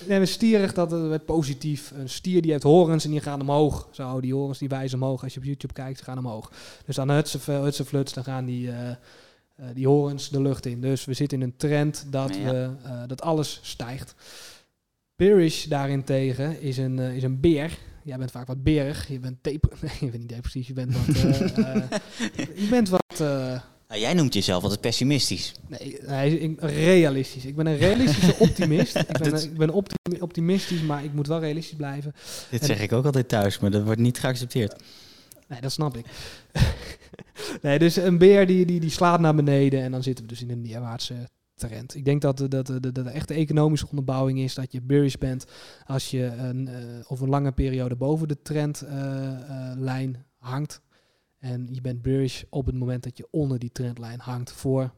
nee, 0.08 0.18
nee, 0.18 0.26
stierig, 0.26 0.72
dat 0.72 0.90
werd 0.90 1.24
positief. 1.24 1.92
Een 1.96 2.08
stier 2.08 2.42
die 2.42 2.50
heeft 2.50 2.62
horens 2.62 3.04
en 3.04 3.10
die 3.10 3.20
gaan 3.20 3.40
omhoog. 3.40 3.88
Zo, 3.90 4.20
die 4.20 4.34
horens 4.34 4.58
die 4.58 4.68
wijzen 4.68 5.02
omhoog. 5.02 5.22
Als 5.22 5.34
je 5.34 5.38
op 5.38 5.44
YouTube 5.44 5.72
kijkt, 5.72 6.02
gaan 6.02 6.18
omhoog. 6.18 6.52
Dus 6.84 6.96
dan 6.96 7.10
hutse, 7.10 7.50
hutse 7.50 7.84
fluts, 7.84 8.12
dan 8.12 8.24
gaan 8.24 8.44
die... 8.44 8.66
Uh, 8.66 8.74
uh, 9.60 9.66
die 9.74 9.86
horens 9.86 10.28
de 10.28 10.42
lucht 10.42 10.66
in. 10.66 10.80
Dus 10.80 11.04
we 11.04 11.14
zitten 11.14 11.38
in 11.40 11.44
een 11.44 11.56
trend 11.56 12.06
dat, 12.10 12.36
ja. 12.36 12.50
we, 12.50 12.70
uh, 12.84 13.02
dat 13.06 13.22
alles 13.22 13.60
stijgt. 13.62 14.14
Bearish 15.16 15.64
daarentegen 15.64 16.60
is 16.60 16.76
een, 16.76 16.98
uh, 16.98 17.16
is 17.16 17.22
een 17.22 17.40
beer. 17.40 17.78
Jij 18.02 18.18
bent 18.18 18.30
vaak 18.30 18.46
wat 18.46 18.62
berig. 18.62 19.08
Je 19.08 19.18
bent 19.18 19.42
tape. 19.42 19.68
Nee, 19.80 19.92
je 20.00 20.06
bent 20.06 20.18
niet 20.18 20.28
depressief. 20.28 20.66
Je 20.66 20.72
bent 20.72 20.92
wat. 20.96 21.16
je 22.36 22.66
bent 22.70 22.88
wat. 22.88 23.18
Nou, 23.88 24.00
jij 24.00 24.14
noemt 24.14 24.34
jezelf 24.34 24.62
altijd 24.62 24.80
pessimistisch. 24.80 25.52
Nee, 25.68 25.98
nee 26.06 26.38
ik, 26.38 26.60
realistisch. 26.60 27.44
Ik 27.44 27.56
ben 27.56 27.66
een 27.66 27.76
realistische 27.76 28.34
optimist. 28.46 28.96
ik 28.96 29.18
ben, 29.18 29.42
ik 29.42 29.56
ben 29.56 29.70
optim 29.70 30.20
optimistisch, 30.20 30.80
maar 30.80 31.04
ik 31.04 31.12
moet 31.12 31.26
wel 31.26 31.40
realistisch 31.40 31.76
blijven. 31.76 32.14
Dit 32.50 32.60
en 32.60 32.66
zeg 32.66 32.80
ik 32.80 32.92
ook 32.92 33.04
altijd 33.04 33.28
thuis, 33.28 33.58
maar 33.58 33.70
dat 33.70 33.82
wordt 33.82 34.00
niet 34.00 34.18
geaccepteerd. 34.18 34.82
Nee, 35.48 35.60
dat 35.60 35.72
snap 35.72 35.96
ik. 35.96 36.06
nee, 37.62 37.78
dus 37.78 37.96
een 37.96 38.18
beer 38.18 38.46
die, 38.46 38.66
die, 38.66 38.80
die 38.80 38.90
slaat 38.90 39.20
naar 39.20 39.34
beneden 39.34 39.82
en 39.82 39.90
dan 39.90 40.02
zitten 40.02 40.24
we 40.24 40.30
dus 40.30 40.42
in 40.42 40.50
een 40.50 40.62
neerwaartse 40.62 41.28
trend. 41.54 41.94
Ik 41.94 42.04
denk 42.04 42.22
dat 42.22 42.38
de, 42.38 42.48
dat 42.48 42.66
de, 42.66 42.80
de, 42.80 42.92
de 42.92 43.10
echte 43.10 43.34
economische 43.34 43.88
onderbouwing 43.88 44.38
is 44.38 44.54
dat 44.54 44.72
je 44.72 44.82
bearish 44.82 45.14
bent 45.14 45.44
als 45.86 46.10
je 46.10 46.24
een, 46.24 46.68
uh, 46.68 46.76
of 47.06 47.20
een 47.20 47.28
lange 47.28 47.52
periode 47.52 47.96
boven 47.96 48.28
de 48.28 48.42
trendlijn 48.42 50.10
uh, 50.10 50.16
uh, 50.16 50.22
hangt. 50.38 50.80
En 51.38 51.68
je 51.70 51.80
bent 51.80 52.02
bearish 52.02 52.42
op 52.50 52.66
het 52.66 52.74
moment 52.74 53.02
dat 53.02 53.16
je 53.16 53.28
onder 53.30 53.58
die 53.58 53.72
trendlijn 53.72 54.20
hangt 54.20 54.52
voor 54.52 54.92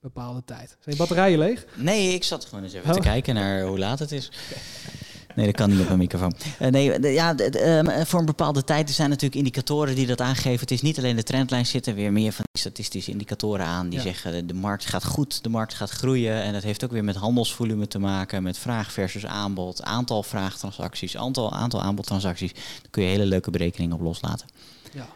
bepaalde 0.00 0.44
tijd. 0.44 0.68
Zijn 0.68 0.94
je 0.94 0.96
batterijen 0.96 1.38
leeg? 1.38 1.66
Nee, 1.76 2.14
ik 2.14 2.24
zat 2.24 2.44
gewoon 2.44 2.64
eens 2.64 2.72
even 2.72 2.88
oh. 2.88 2.94
te 2.94 3.00
kijken 3.00 3.34
naar 3.34 3.62
hoe 3.62 3.78
laat 3.78 3.98
het 3.98 4.12
is. 4.12 4.28
Nee, 5.36 5.46
dat 5.46 5.54
kan 5.54 5.70
niet 5.70 5.80
op 5.80 5.90
een 5.90 5.98
microfoon. 5.98 6.34
Uh, 6.62 6.68
nee, 6.68 7.00
de, 7.00 7.08
ja, 7.08 7.34
de, 7.34 7.84
uh, 7.84 8.04
voor 8.04 8.20
een 8.20 8.26
bepaalde 8.26 8.64
tijd 8.64 8.88
er 8.88 8.94
zijn 8.94 9.08
natuurlijk 9.08 9.36
indicatoren 9.36 9.94
die 9.94 10.06
dat 10.06 10.20
aangeven. 10.20 10.60
Het 10.60 10.70
is 10.70 10.82
niet 10.82 10.98
alleen 10.98 11.16
de 11.16 11.22
trendlijn, 11.22 11.66
zitten 11.66 11.94
weer 11.94 12.12
meer 12.12 12.32
van 12.32 12.44
die 12.52 12.60
statistische 12.60 13.10
indicatoren 13.10 13.66
aan. 13.66 13.88
Die 13.88 13.98
ja. 13.98 14.04
zeggen 14.04 14.46
de 14.46 14.54
markt 14.54 14.86
gaat 14.86 15.04
goed, 15.04 15.42
de 15.42 15.48
markt 15.48 15.74
gaat 15.74 15.90
groeien. 15.90 16.42
En 16.42 16.52
dat 16.52 16.62
heeft 16.62 16.84
ook 16.84 16.90
weer 16.90 17.04
met 17.04 17.16
handelsvolume 17.16 17.88
te 17.88 17.98
maken, 17.98 18.42
met 18.42 18.58
vraag 18.58 18.92
versus 18.92 19.26
aanbod, 19.26 19.82
aantal 19.82 20.22
vraagtransacties, 20.22 21.16
aantal, 21.16 21.52
aantal 21.52 21.82
aanbodtransacties. 21.82 22.52
Daar 22.52 22.90
kun 22.90 23.02
je 23.02 23.08
hele 23.08 23.26
leuke 23.26 23.50
berekeningen 23.50 23.96
op 23.96 24.02
loslaten. 24.02 24.46
Ja. 24.92 25.06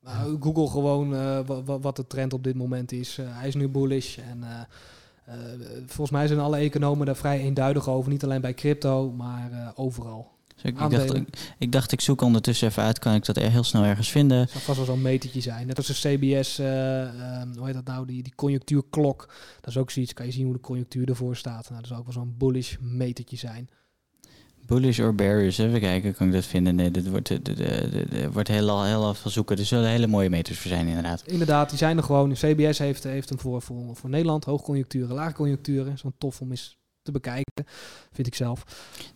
Nou, 0.00 0.36
Google 0.40 0.68
gewoon 0.68 1.14
uh, 1.14 1.40
wat 1.64 1.96
de 1.96 2.06
trend 2.06 2.32
op 2.32 2.44
dit 2.44 2.54
moment 2.54 2.92
is. 2.92 3.18
hij 3.22 3.48
is 3.48 3.54
nu 3.54 3.68
bullish 3.68 4.18
en 4.18 4.44
uh, 5.28 5.34
volgens 5.86 6.10
mij 6.10 6.26
zijn 6.26 6.38
alle 6.38 6.56
economen 6.56 7.06
daar 7.06 7.16
vrij 7.16 7.40
eenduidig 7.40 7.88
over. 7.88 8.10
Niet 8.10 8.24
alleen 8.24 8.40
bij 8.40 8.54
crypto, 8.54 9.10
maar 9.10 9.50
uh, 9.52 9.68
overal. 9.74 10.36
Dus 10.54 10.70
ik, 10.70 10.80
ik, 10.80 10.90
dacht, 10.90 11.14
ik, 11.14 11.54
ik, 11.58 11.72
dacht, 11.72 11.92
ik 11.92 12.00
zoek 12.00 12.20
ondertussen 12.20 12.68
even 12.68 12.82
uit, 12.82 12.98
kan 12.98 13.14
ik 13.14 13.24
dat 13.24 13.36
er 13.36 13.50
heel 13.50 13.64
snel 13.64 13.84
ergens 13.84 14.10
vinden? 14.10 14.38
Het 14.38 14.50
zou 14.50 14.62
vast 14.62 14.76
wel 14.76 14.86
zo'n 14.86 15.02
metertje 15.02 15.40
zijn. 15.40 15.66
Net 15.66 15.76
als 15.76 15.86
de 15.86 15.92
CBS, 15.92 16.60
uh, 16.60 17.40
um, 17.40 17.56
hoe 17.56 17.66
heet 17.66 17.74
dat 17.74 17.84
nou, 17.84 18.06
die, 18.06 18.22
die 18.22 18.34
conjunctuurklok. 18.34 19.28
Dat 19.60 19.70
is 19.70 19.76
ook 19.76 19.90
zoiets, 19.90 20.12
kan 20.12 20.26
je 20.26 20.32
zien 20.32 20.44
hoe 20.44 20.52
de 20.52 20.60
conjunctuur 20.60 21.08
ervoor 21.08 21.36
staat. 21.36 21.68
Nou, 21.68 21.80
dat 21.80 21.86
zou 21.86 21.98
ook 22.00 22.04
wel 22.04 22.14
zo'n 22.14 22.34
bullish 22.38 22.76
metertje 22.80 23.36
zijn. 23.36 23.68
Bullish 24.68 25.00
or 25.00 25.14
bearish, 25.14 25.58
even 25.58 25.80
kijken, 25.80 26.14
kan 26.14 26.26
ik 26.26 26.32
dat 26.32 26.44
vinden? 26.44 26.74
Nee, 26.74 26.90
dit 26.90 27.08
wordt, 27.08 27.28
dit, 27.28 27.44
dit, 27.56 28.32
wordt 28.32 28.48
heel, 28.48 28.84
heel 28.84 29.14
veel 29.14 29.30
zoeken. 29.30 29.58
Er 29.58 29.64
zullen 29.64 29.88
hele 29.88 30.06
mooie 30.06 30.30
meters 30.30 30.58
voor 30.58 30.70
zijn, 30.70 30.86
inderdaad. 30.86 31.22
Inderdaad, 31.26 31.68
die 31.68 31.78
zijn 31.78 31.96
er 31.96 32.02
gewoon. 32.02 32.32
CBS 32.32 32.78
heeft, 32.78 33.04
heeft 33.04 33.28
hem 33.28 33.38
voor, 33.38 33.62
voor, 33.62 33.96
voor 33.96 34.10
Nederland, 34.10 34.44
hoogconjuncturen, 34.44 35.14
laagconjuncturen. 35.14 35.98
Zo'n 35.98 36.14
tof 36.18 36.40
om 36.40 36.50
eens 36.50 36.78
te 37.02 37.12
bekijken, 37.12 37.64
vind 38.12 38.26
ik 38.26 38.34
zelf. 38.34 38.64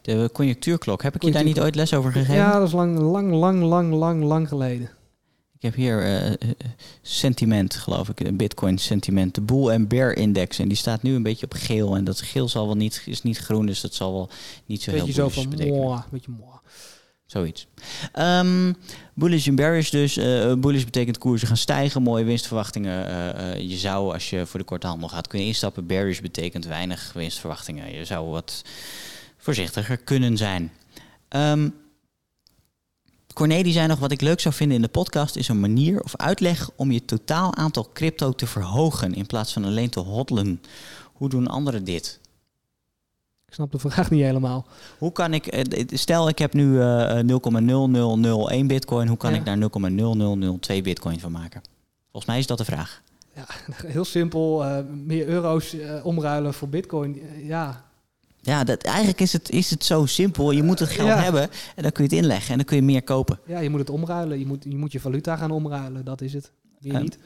De 0.02 0.30
conjunctuurklok, 0.32 1.02
heb 1.02 1.14
ik 1.14 1.22
je 1.22 1.30
daar 1.30 1.44
niet 1.44 1.60
ooit 1.60 1.74
les 1.74 1.94
over 1.94 2.12
gegeven? 2.12 2.34
Ja, 2.34 2.58
dat 2.58 2.66
is 2.66 2.74
lang, 2.74 2.98
lang, 2.98 3.32
lang, 3.32 3.62
lang, 3.62 3.94
lang, 3.94 4.22
lang 4.22 4.48
geleden. 4.48 4.90
Ik 5.62 5.68
heb 5.68 5.76
hier 5.76 6.26
uh, 6.26 6.52
sentiment, 7.02 7.74
geloof 7.74 8.08
ik, 8.08 8.20
een 8.20 8.36
Bitcoin 8.36 8.78
sentiment, 8.78 9.34
de 9.34 9.40
Bull 9.40 9.68
en 9.68 9.88
Bear 9.88 10.12
Index. 10.12 10.58
En 10.58 10.68
die 10.68 10.76
staat 10.76 11.02
nu 11.02 11.14
een 11.14 11.22
beetje 11.22 11.46
op 11.46 11.52
geel. 11.52 11.96
En 11.96 12.04
dat 12.04 12.20
geel 12.20 12.48
zal 12.48 12.66
wel 12.66 12.76
niet, 12.76 13.02
is 13.06 13.22
niet 13.22 13.38
groen, 13.38 13.66
dus 13.66 13.80
dat 13.80 13.94
zal 13.94 14.12
wel 14.12 14.30
niet 14.66 14.82
zo 14.82 14.92
beetje 14.92 15.06
heel 15.06 15.14
bullish 15.14 15.34
zo 15.34 15.40
van 15.40 15.50
betekenen. 15.50 15.80
Moa, 15.80 16.06
beetje 16.10 16.30
moa. 16.30 16.60
Zoiets. 17.26 17.66
Um, 18.18 18.76
bullish 19.14 19.46
en 19.46 19.54
bearish 19.54 19.90
dus. 19.90 20.16
Uh, 20.16 20.54
bullish 20.54 20.84
betekent 20.84 21.18
koersen 21.18 21.48
gaan 21.48 21.56
stijgen, 21.56 22.02
mooie 22.02 22.24
winstverwachtingen. 22.24 23.08
Uh, 23.10 23.50
uh, 23.54 23.70
je 23.70 23.76
zou, 23.76 24.12
als 24.12 24.30
je 24.30 24.46
voor 24.46 24.60
de 24.60 24.66
korte 24.66 24.86
handel 24.86 25.08
gaat, 25.08 25.26
kunnen 25.26 25.48
instappen. 25.48 25.86
Bearish 25.86 26.20
betekent 26.20 26.66
weinig 26.66 27.12
winstverwachtingen. 27.14 27.94
Je 27.94 28.04
zou 28.04 28.28
wat 28.28 28.62
voorzichtiger 29.36 29.96
kunnen 29.96 30.36
zijn. 30.36 30.72
Um, 31.28 31.74
Corné 33.32 33.62
die 33.62 33.72
zei 33.72 33.86
nog, 33.86 33.98
wat 33.98 34.12
ik 34.12 34.20
leuk 34.20 34.40
zou 34.40 34.54
vinden 34.54 34.76
in 34.76 34.82
de 34.82 34.88
podcast 34.88 35.36
is 35.36 35.48
een 35.48 35.60
manier 35.60 36.00
of 36.02 36.16
uitleg 36.16 36.70
om 36.76 36.90
je 36.90 37.04
totaal 37.04 37.54
aantal 37.54 37.90
crypto 37.92 38.32
te 38.32 38.46
verhogen 38.46 39.14
in 39.14 39.26
plaats 39.26 39.52
van 39.52 39.64
alleen 39.64 39.90
te 39.90 40.00
hodlen. 40.00 40.60
Hoe 41.12 41.28
doen 41.28 41.46
anderen 41.46 41.84
dit? 41.84 42.20
Ik 43.46 43.54
snap 43.54 43.72
de 43.72 43.78
vraag 43.78 44.10
niet 44.10 44.22
helemaal. 44.22 44.66
Hoe 44.98 45.12
kan 45.12 45.34
ik, 45.34 45.46
eh, 45.46 45.84
stel 45.88 46.28
ik 46.28 46.38
heb 46.38 46.52
nu 46.52 46.64
uh, 46.64 47.18
0,0001 48.60 48.66
bitcoin, 48.66 49.08
hoe 49.08 49.16
kan 49.16 49.32
ja. 49.32 49.38
ik 49.38 49.44
daar 49.44 49.58
0,0002 50.76 50.82
bitcoin 50.82 51.20
van 51.20 51.32
maken? 51.32 51.62
Volgens 52.02 52.32
mij 52.32 52.38
is 52.38 52.46
dat 52.46 52.58
de 52.58 52.64
vraag. 52.64 53.02
Ja, 53.34 53.46
heel 53.96 54.04
simpel. 54.04 54.64
Uh, 54.64 54.78
meer 55.04 55.26
euro's 55.28 55.74
uh, 55.74 56.06
omruilen 56.06 56.54
voor 56.54 56.68
bitcoin. 56.68 57.20
ja, 57.42 57.84
ja, 58.44 58.64
dat, 58.64 58.82
eigenlijk 58.82 59.20
is 59.20 59.32
het, 59.32 59.50
is 59.50 59.70
het 59.70 59.84
zo 59.84 60.06
simpel. 60.06 60.50
Je 60.50 60.62
moet 60.62 60.78
het 60.78 60.88
geld 60.88 61.20
hebben 61.22 61.42
en 61.76 61.82
dan 61.82 61.92
kun 61.92 62.04
je 62.04 62.10
het 62.14 62.22
inleggen 62.22 62.50
en 62.50 62.56
dan 62.56 62.66
kun 62.66 62.76
je 62.76 62.82
meer 62.82 63.02
kopen. 63.02 63.38
Ja, 63.46 63.58
je 63.58 63.70
moet 63.70 63.80
het 63.80 63.90
omruilen. 63.90 64.38
Je 64.38 64.46
moet 64.46 64.64
je, 64.64 64.76
moet 64.76 64.92
je 64.92 65.00
valuta 65.00 65.36
gaan 65.36 65.50
omruilen. 65.50 66.04
Dat 66.04 66.20
is 66.20 66.32
het. 66.32 66.50
Meer 66.80 67.00
niet. 67.00 67.18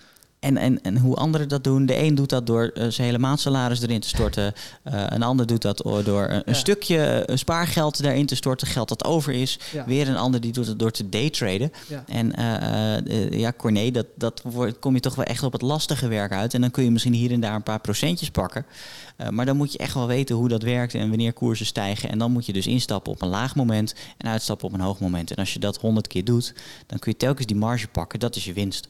En, 0.47 0.57
en, 0.57 0.83
en 0.83 0.99
hoe 0.99 1.17
anderen 1.17 1.49
dat 1.49 1.65
doen. 1.65 1.87
De 1.87 2.03
een 2.03 2.15
doet 2.15 2.29
dat 2.29 2.47
door 2.47 2.71
uh, 2.75 2.87
zijn 2.89 3.07
hele 3.07 3.19
maandsalaris 3.19 3.83
erin 3.83 4.01
te 4.01 4.09
storten. 4.09 4.53
Uh, 4.85 5.05
een 5.09 5.23
ander 5.23 5.47
doet 5.47 5.63
dat 5.63 5.77
door 6.05 6.43
een, 6.45 6.55
stukje 6.55 7.23
een 7.27 7.39
spaargeld 7.39 8.03
daarin 8.03 8.27
te 8.27 8.35
storten. 8.35 8.67
Geld 8.67 8.89
dat 8.89 9.05
over 9.05 9.33
is. 9.33 9.59
Ja. 9.73 9.85
Weer 9.85 10.09
een 10.09 10.17
ander 10.17 10.41
die 10.41 10.53
doet 10.53 10.67
het 10.67 10.79
door 10.79 10.91
te 10.91 11.09
daytraden. 11.09 11.73
Ja. 11.89 12.05
En 12.07 12.33
uh, 12.39 13.31
ja, 13.31 13.53
Corné, 13.57 13.91
dat, 13.91 14.07
dat 14.15 14.43
wordt, 14.45 14.79
kom 14.79 14.95
je 14.95 15.01
toch 15.01 15.15
wel 15.15 15.25
echt 15.25 15.43
op 15.43 15.53
het 15.53 15.63
lastige 15.63 16.09
werk 16.09 16.33
uit. 16.33 16.55
En 16.55 16.61
dan 16.61 16.71
kun 16.71 16.85
je 16.85 16.91
misschien 16.91 17.13
hier 17.13 17.33
en 17.33 17.41
daar 17.41 17.55
een 17.55 17.63
paar 17.63 17.81
procentjes 17.81 18.31
pakken. 18.31 18.67
maar 19.31 19.47
dan 19.47 19.57
moet 19.57 19.73
je 19.73 19.79
echt 19.79 19.95
wel 19.95 20.07
weten 20.07 20.37
hoe 20.37 20.49
dat 20.49 20.63
werkt 20.63 20.95
en 20.95 21.09
wanneer 21.09 21.33
koersen 21.33 21.67
stijgen. 21.67 22.11
En 22.11 22.19
dan 22.19 22.33
moet 22.33 22.47
je 22.47 22.53
dus 22.53 22.67
instappen 22.67 23.13
op 23.13 23.23
een 23.23 23.29
laag 23.29 23.55
moment 23.55 23.95
en 24.19 24.29
uitstappen 24.29 24.67
op 24.67 24.75
een 24.75 24.81
hoog 24.81 25.01
moment. 25.01 25.31
En 25.31 25.37
als 25.37 25.53
je 25.53 25.59
dat 25.59 25.77
honderd 25.77 26.07
keer 26.07 26.25
doet, 26.25 26.55
dan 26.87 26.99
kun 26.99 27.13
je 27.13 27.19
telkens 27.19 27.47
die 27.47 27.57
marge 27.57 27.89
pakken. 27.89 28.19
Dat 28.19 28.37
is 28.37 28.45
je 28.45 28.53
winst. 28.53 28.89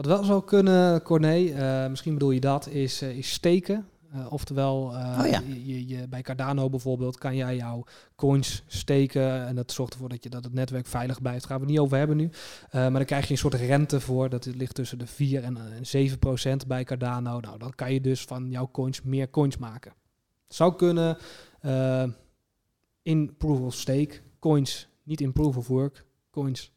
Wat 0.00 0.08
wel 0.08 0.24
zou 0.24 0.44
kunnen, 0.44 1.02
Corné, 1.02 1.38
uh, 1.38 1.90
misschien 1.90 2.12
bedoel 2.12 2.30
je 2.30 2.40
dat, 2.40 2.66
is, 2.66 3.02
uh, 3.02 3.16
is 3.16 3.32
steken. 3.32 3.88
Uh, 4.14 4.32
oftewel, 4.32 4.76
oh, 4.82 5.22
ja. 5.30 5.42
je, 5.64 5.88
je, 5.88 6.08
bij 6.08 6.22
Cardano 6.22 6.70
bijvoorbeeld 6.70 7.18
kan 7.18 7.36
jij 7.36 7.56
jouw 7.56 7.84
coins 8.16 8.62
steken 8.66 9.46
en 9.46 9.54
dat 9.54 9.72
zorgt 9.72 9.92
ervoor 9.92 10.08
dat, 10.08 10.22
je, 10.22 10.30
dat 10.30 10.44
het 10.44 10.52
netwerk 10.52 10.86
veilig 10.86 11.22
blijft. 11.22 11.40
Daar 11.40 11.50
gaan 11.50 11.60
we 11.60 11.64
het 11.64 11.72
niet 11.72 11.82
over 11.84 11.98
hebben 11.98 12.16
nu. 12.16 12.30
maar 12.72 12.90
dan 12.90 13.04
krijg 13.04 13.24
je 13.24 13.32
een 13.32 13.38
soort 13.38 13.54
rente 13.54 14.00
voor. 14.00 14.28
Dat 14.28 14.46
ligt 14.46 14.74
tussen 14.74 14.98
de 14.98 15.06
4 15.06 15.44
en, 15.44 15.56
en 15.56 15.86
7 15.86 16.18
procent 16.18 16.66
bij 16.66 16.84
Cardano. 16.84 17.40
Nou, 17.40 17.58
dan 17.58 17.74
kan 17.74 17.92
je 17.92 18.00
dus 18.00 18.24
van 18.24 18.50
jouw 18.50 18.68
coins 18.72 19.02
meer 19.02 19.30
coins 19.30 19.56
maken. 19.56 19.92
zou 20.48 20.76
kunnen 20.76 21.18
in 23.02 23.36
proof 23.36 23.60
of 23.60 23.74
stake 23.74 24.20
coins, 24.38 24.88
niet 25.02 25.20
in 25.20 25.32
proof 25.32 25.56
of 25.56 25.68
work 25.68 26.04
coins 26.30 26.72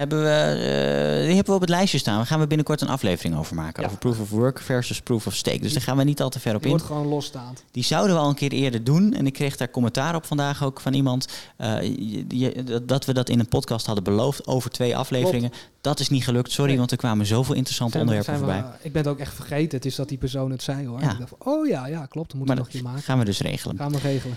hebben 0.00 0.22
we, 0.22 0.54
uh, 0.56 1.26
die 1.26 1.34
hebben 1.34 1.44
we 1.44 1.52
op 1.52 1.60
het 1.60 1.68
lijstje 1.68 1.98
staan. 1.98 2.16
Daar 2.16 2.26
gaan 2.26 2.40
we 2.40 2.46
binnenkort 2.46 2.80
een 2.80 2.88
aflevering 2.88 3.36
over 3.36 3.54
maken. 3.54 3.82
Ja. 3.82 3.86
Over 3.86 3.98
proof 3.98 4.20
of 4.20 4.30
work 4.30 4.60
versus 4.60 5.00
proof 5.00 5.26
of 5.26 5.34
stake. 5.34 5.58
Dus 5.58 5.72
daar 5.72 5.82
gaan 5.82 5.96
we 5.96 6.04
niet 6.04 6.22
al 6.22 6.28
te 6.28 6.40
ver 6.40 6.54
op 6.54 6.62
die 6.62 6.70
in. 6.70 6.76
wordt 6.76 6.92
gewoon 6.92 7.06
losstaand. 7.06 7.64
Die 7.70 7.84
zouden 7.84 8.16
we 8.16 8.22
al 8.22 8.28
een 8.28 8.34
keer 8.34 8.52
eerder 8.52 8.84
doen. 8.84 9.14
En 9.14 9.26
ik 9.26 9.32
kreeg 9.32 9.56
daar 9.56 9.70
commentaar 9.70 10.14
op 10.14 10.24
vandaag 10.24 10.64
ook 10.64 10.80
van 10.80 10.94
iemand. 10.94 11.28
Uh, 11.58 11.82
je, 12.28 12.82
dat 12.86 13.04
we 13.04 13.12
dat 13.12 13.28
in 13.28 13.38
een 13.38 13.48
podcast 13.48 13.86
hadden 13.86 14.04
beloofd 14.04 14.46
over 14.46 14.70
twee 14.70 14.96
afleveringen. 14.96 15.50
Klopt. 15.50 15.68
Dat 15.80 16.00
is 16.00 16.08
niet 16.08 16.24
gelukt. 16.24 16.52
Sorry, 16.52 16.70
nee. 16.70 16.78
want 16.78 16.90
er 16.90 16.96
kwamen 16.96 17.26
zoveel 17.26 17.54
interessante 17.54 17.98
zijn 17.98 18.08
onderwerpen 18.08 18.46
we, 18.46 18.52
voorbij. 18.52 18.78
Ik 18.82 18.92
ben 18.92 19.02
het 19.02 19.10
ook 19.10 19.18
echt 19.18 19.34
vergeten. 19.34 19.76
Het 19.76 19.86
is 19.86 19.94
dat 19.94 20.08
die 20.08 20.18
persoon 20.18 20.50
het 20.50 20.62
zei 20.62 20.86
hoor. 20.86 21.00
Ja. 21.00 21.14
Dacht, 21.14 21.34
oh 21.38 21.66
ja, 21.66 21.86
ja, 21.86 22.06
klopt. 22.06 22.28
Dan 22.30 22.38
moeten 22.38 22.56
we 22.56 22.62
nog 22.62 22.72
je 22.72 22.82
maken. 22.82 23.02
Gaan 23.02 23.18
we 23.18 23.24
dus 23.24 23.40
regelen. 23.40 23.76
Gaan 23.76 23.92
we 23.92 23.98
regelen. 23.98 24.36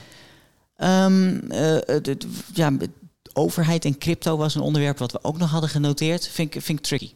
Um, 0.77 1.51
uh, 1.51 1.77
ja, 2.53 2.71
overheid 3.33 3.85
en 3.85 3.97
crypto 3.97 4.37
was 4.37 4.55
een 4.55 4.61
onderwerp 4.61 4.97
wat 4.97 5.11
we 5.11 5.19
ook 5.21 5.37
nog 5.37 5.51
hadden 5.51 5.69
genoteerd. 5.69 6.27
Vind 6.27 6.55
ik, 6.55 6.61
vind 6.61 6.83
tricky. 6.83 7.11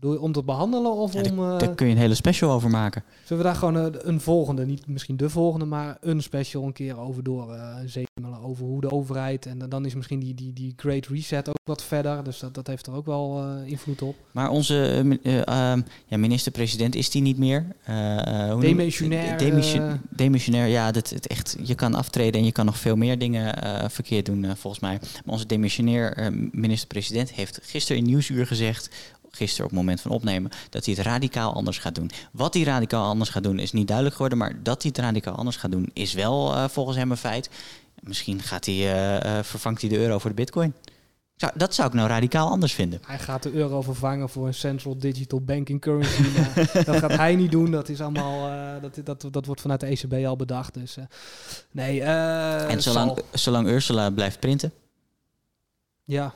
Bedoel 0.00 0.14
je 0.14 0.20
om 0.20 0.32
te 0.32 0.42
behandelen 0.42 0.92
of 0.92 1.12
ja, 1.12 1.22
om... 1.30 1.36
Daar, 1.36 1.58
daar 1.58 1.74
kun 1.74 1.86
je 1.86 1.92
een 1.92 1.98
hele 1.98 2.14
special 2.14 2.50
over 2.50 2.70
maken. 2.70 3.02
Zullen 3.24 3.42
we 3.42 3.48
daar 3.48 3.58
gewoon 3.58 3.74
een, 3.74 4.08
een 4.08 4.20
volgende, 4.20 4.66
niet 4.66 4.86
misschien 4.86 5.16
de 5.16 5.30
volgende, 5.30 5.64
maar 5.64 5.96
een 6.00 6.22
special 6.22 6.64
een 6.64 6.72
keer 6.72 6.98
over 6.98 7.22
door 7.22 7.54
uh, 7.54 7.74
zemelen. 7.86 8.08
Over 8.42 8.64
hoe 8.64 8.80
de 8.80 8.90
overheid, 8.90 9.46
en 9.46 9.58
dan 9.68 9.86
is 9.86 9.94
misschien 9.94 10.20
die, 10.20 10.34
die, 10.34 10.52
die 10.52 10.72
Great 10.76 11.06
Reset 11.06 11.48
ook 11.48 11.54
wat 11.64 11.82
verder. 11.82 12.24
Dus 12.24 12.38
dat, 12.38 12.54
dat 12.54 12.66
heeft 12.66 12.86
er 12.86 12.94
ook 12.94 13.06
wel 13.06 13.44
uh, 13.44 13.70
invloed 13.70 14.02
op. 14.02 14.16
Maar 14.30 14.50
onze 14.50 15.04
uh, 15.22 15.32
ja, 16.06 16.16
minister-president 16.16 16.94
is 16.94 17.10
die 17.10 17.22
niet 17.22 17.38
meer. 17.38 17.66
demissionair. 18.60 19.38
Demission, 19.38 20.00
demissionair, 20.10 20.66
ja, 20.66 20.90
dat, 20.90 21.10
het 21.10 21.26
echt, 21.26 21.56
je 21.62 21.74
kan 21.74 21.94
aftreden 21.94 22.40
en 22.40 22.46
je 22.46 22.52
kan 22.52 22.64
nog 22.64 22.78
veel 22.78 22.96
meer 22.96 23.18
dingen 23.18 23.54
verkeerd 23.90 24.26
doen 24.26 24.46
volgens 24.56 24.82
mij. 24.82 24.98
Maar 25.00 25.34
onze 25.34 25.46
demissionair 25.46 26.32
minister-president 26.52 27.32
heeft 27.32 27.58
gisteren 27.62 28.02
in 28.02 28.08
Nieuwsuur 28.08 28.46
gezegd 28.46 28.90
gisteren 29.30 29.64
op 29.64 29.70
het 29.70 29.80
moment 29.80 30.00
van 30.00 30.10
opnemen, 30.10 30.50
dat 30.70 30.84
hij 30.84 30.94
het 30.94 31.06
radicaal 31.06 31.54
anders 31.54 31.78
gaat 31.78 31.94
doen. 31.94 32.10
Wat 32.32 32.54
hij 32.54 32.62
radicaal 32.62 33.06
anders 33.06 33.30
gaat 33.30 33.42
doen 33.42 33.58
is 33.58 33.72
niet 33.72 33.86
duidelijk 33.86 34.16
geworden, 34.16 34.38
maar 34.38 34.62
dat 34.62 34.82
hij 34.82 34.92
het 34.94 35.04
radicaal 35.04 35.34
anders 35.34 35.56
gaat 35.56 35.70
doen 35.70 35.90
is 35.92 36.12
wel 36.12 36.54
uh, 36.54 36.68
volgens 36.68 36.96
hem 36.96 37.10
een 37.10 37.16
feit. 37.16 37.50
Misschien 38.00 38.42
gaat 38.42 38.64
hij, 38.64 38.74
uh, 38.74 39.14
uh, 39.14 39.42
vervangt 39.42 39.80
hij 39.80 39.90
de 39.90 39.98
euro 39.98 40.18
voor 40.18 40.30
de 40.30 40.36
bitcoin. 40.36 40.74
Zou, 41.40 41.52
dat 41.54 41.74
zou 41.74 41.88
ik 41.88 41.94
nou 41.94 42.08
radicaal 42.08 42.48
anders 42.48 42.72
vinden. 42.72 43.00
Hij 43.06 43.18
gaat 43.18 43.42
de 43.42 43.52
euro 43.52 43.82
vervangen 43.82 44.28
voor 44.28 44.46
een 44.46 44.54
central 44.54 44.98
digital 44.98 45.40
banking 45.40 45.80
currency. 45.80 46.22
dat 46.84 46.96
gaat 46.96 47.12
hij 47.12 47.34
niet 47.34 47.50
doen. 47.50 47.70
Dat 47.70 47.88
is 47.88 48.00
allemaal. 48.00 48.48
Uh, 48.48 48.82
dat, 48.82 49.00
dat, 49.04 49.32
dat 49.32 49.46
wordt 49.46 49.60
vanuit 49.60 49.80
de 49.80 49.86
ECB 49.86 50.26
al 50.26 50.36
bedacht. 50.36 50.74
Dus 50.74 50.96
uh, 50.96 51.04
nee. 51.70 52.00
Uh, 52.00 52.70
en 52.70 52.82
zolang, 52.82 53.08
zal... 53.08 53.24
zolang 53.32 53.68
Ursula 53.68 54.10
blijft 54.10 54.40
printen. 54.40 54.72
Ja, 56.04 56.34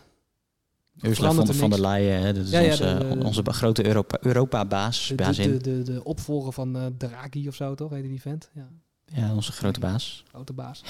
Ursula 1.09 1.33
von, 1.33 1.55
van 1.55 1.71
der 1.71 1.81
Leyen, 1.81 2.35
dat 2.35 2.45
is 2.45 2.51
ja, 2.51 2.61
ja, 2.61 2.71
onze, 2.71 2.99
de, 2.99 3.19
de, 3.19 3.25
onze, 3.25 3.43
grote 3.45 3.87
Europa, 3.87 4.19
Europa-baas. 4.21 5.13
De, 5.17 5.33
de, 5.33 5.57
de, 5.57 5.83
de, 5.83 6.05
opvolger 6.05 6.53
van 6.53 6.77
uh, 6.77 6.87
Draghi 6.99 7.49
of 7.49 7.55
zo, 7.55 7.75
toch? 7.75 7.91
Heet 7.91 8.03
die 8.03 8.21
vent? 8.21 8.51
Ja, 8.55 8.69
ja 9.05 9.35
onze 9.35 9.53
grote 9.53 9.81
baas. 9.81 10.25
Grote 10.29 10.53
baas. 10.53 10.83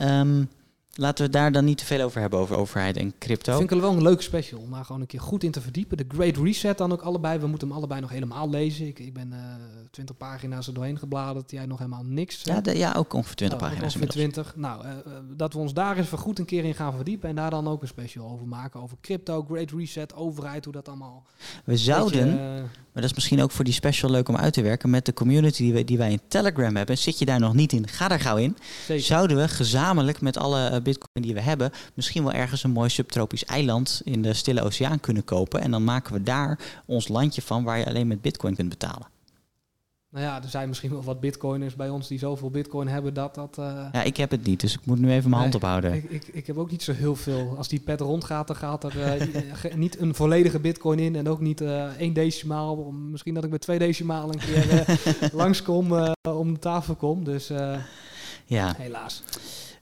Um, 0.00 0.48
laten 0.96 1.24
we 1.24 1.30
daar 1.30 1.52
dan 1.52 1.64
niet 1.64 1.78
te 1.78 1.84
veel 1.84 2.00
over 2.00 2.20
hebben, 2.20 2.38
over 2.38 2.56
overheid 2.56 2.96
en 2.96 3.14
crypto. 3.18 3.56
Vind 3.58 3.70
ik 3.70 3.80
wel 3.80 3.92
een 3.92 4.02
leuke 4.02 4.22
special 4.22 4.60
om 4.60 4.70
daar 4.70 4.84
gewoon 4.84 5.00
een 5.00 5.06
keer 5.06 5.20
goed 5.20 5.42
in 5.42 5.50
te 5.50 5.60
verdiepen. 5.60 5.96
De 5.96 6.04
Great 6.08 6.36
Reset 6.36 6.78
dan 6.78 6.92
ook 6.92 7.02
allebei. 7.02 7.38
We 7.38 7.46
moeten 7.46 7.68
hem 7.68 7.76
allebei 7.76 8.00
nog 8.00 8.10
helemaal 8.10 8.50
lezen. 8.50 8.86
Ik, 8.86 8.98
ik 8.98 9.12
ben 9.14 9.32
eh 9.32 9.38
20 9.90 10.16
pagina's 10.16 10.66
er 10.66 10.74
doorheen 10.74 10.98
gebladerd. 10.98 11.50
Jij 11.50 11.66
nog 11.66 11.78
helemaal 11.78 12.04
niks. 12.04 12.40
Ja, 12.42 12.60
de- 12.60 12.76
ja, 12.78 12.92
ook 12.96 13.12
ongeveer 13.12 13.34
20 13.36 13.58
Oh, 13.58 13.64
ook 13.64 13.70
pagina's. 13.70 13.94
ongeveer. 13.94 14.14
20. 14.14 14.56
Nou, 14.56 14.84
eh, 14.84 14.90
eh, 14.90 14.96
dat 15.36 15.52
we 15.52 15.58
ons 15.58 15.74
daar 15.74 15.96
eens 15.96 16.08
goed 16.08 16.38
een 16.38 16.44
keer 16.44 16.64
in 16.64 16.74
gaan 16.74 16.92
verdiepen. 16.94 17.28
En 17.28 17.34
daar 17.34 17.50
dan 17.50 17.68
ook 17.68 17.82
een 17.82 17.88
special 17.88 18.30
over 18.30 18.46
maken. 18.46 18.82
Over 18.82 18.96
crypto, 19.00 19.44
Great 19.50 19.70
Reset, 19.70 20.14
overheid, 20.14 20.64
hoe 20.64 20.72
dat 20.74 20.88
allemaal... 20.88 21.24
We 21.64 21.76
zouden, 21.76 22.24
Beetje, 22.24 22.40
maar 22.42 22.68
dat 22.92 23.04
is 23.04 23.14
misschien 23.14 23.42
ook 23.42 23.50
voor 23.50 23.64
die 23.64 23.72
special 23.74 24.10
leuk 24.10 24.28
om 24.28 24.36
uit 24.36 24.52
te 24.52 24.62
werken, 24.62 24.90
met 24.90 25.06
de 25.06 25.12
community 25.12 25.62
die 25.62 25.72
wij, 25.72 25.84
die 25.84 25.98
wij 25.98 26.10
in 26.12 26.20
Telegram 26.28 26.76
hebben. 26.76 26.98
Zit 26.98 27.18
je 27.18 27.24
daar 27.24 27.40
nog 27.40 27.54
niet 27.54 27.72
in, 27.72 27.88
ga 27.88 28.08
daar 28.08 28.20
gauw 28.20 28.36
in. 28.36 28.56
zeker. 28.86 29.04
Zouden 29.04 29.36
we 29.36 29.48
gezamenlijk 29.48 30.20
met 30.20 30.36
alle 30.36 30.80
bitcoin 30.86 31.24
die 31.24 31.34
we 31.34 31.40
hebben, 31.40 31.70
misschien 31.94 32.22
wel 32.22 32.32
ergens 32.32 32.62
een 32.64 32.70
mooi 32.70 32.88
subtropisch 32.88 33.44
eiland 33.44 34.00
in 34.04 34.22
de 34.22 34.32
Stille 34.34 34.62
Oceaan 34.62 35.00
kunnen 35.00 35.24
kopen. 35.24 35.60
En 35.60 35.70
dan 35.70 35.84
maken 35.84 36.12
we 36.12 36.22
daar 36.22 36.58
ons 36.86 37.08
landje 37.08 37.42
van 37.42 37.64
waar 37.64 37.78
je 37.78 37.86
alleen 37.86 38.06
met 38.06 38.20
bitcoin 38.20 38.54
kunt 38.54 38.68
betalen. 38.68 39.06
Nou 40.10 40.24
ja, 40.28 40.42
er 40.42 40.48
zijn 40.48 40.68
misschien 40.68 40.90
wel 40.90 41.02
wat 41.02 41.20
bitcoiners 41.20 41.74
bij 41.74 41.88
ons 41.88 42.08
die 42.08 42.18
zoveel 42.18 42.50
bitcoin 42.50 42.88
hebben 42.88 43.14
dat 43.14 43.34
dat... 43.34 43.58
eh, 43.58 43.86
Ja, 43.92 44.02
ik 44.02 44.16
heb 44.16 44.30
het 44.30 44.44
niet, 44.44 44.60
dus 44.60 44.74
ik 44.74 44.80
moet 44.84 44.98
nu 44.98 45.10
even 45.10 45.30
mijn 45.30 45.42
hand 45.42 45.54
ophouden. 45.54 45.92
Ik, 45.94 46.10
ik, 46.10 46.26
ik 46.32 46.46
heb 46.46 46.56
ook 46.58 46.70
niet 46.70 46.82
zo 46.82 46.92
heel 46.92 47.16
veel. 47.16 47.54
Als 47.56 47.68
die 47.68 47.80
pet 47.80 48.00
rondgaat, 48.00 48.46
dan 48.46 48.56
gaat 48.56 48.84
er 48.84 49.02
eh, 49.02 49.74
niet 49.84 50.00
een 50.00 50.14
volledige 50.14 50.58
bitcoin 50.60 50.98
in 50.98 51.16
en 51.16 51.28
ook 51.28 51.40
niet 51.40 51.60
eh 51.60 51.84
één 51.98 52.12
decimaal. 52.12 52.76
Misschien 52.92 53.34
dat 53.34 53.44
ik 53.44 53.50
met 53.50 53.60
twee 53.60 53.78
decimalen 53.78 54.34
een 54.34 54.46
keer 54.46 54.98
langskom 55.42 55.92
om 56.22 56.52
de 56.52 56.58
tafel 56.58 56.94
kom. 56.94 57.24
Dus 57.24 57.50
Ja, 58.46 58.74
helaas. 58.78 59.22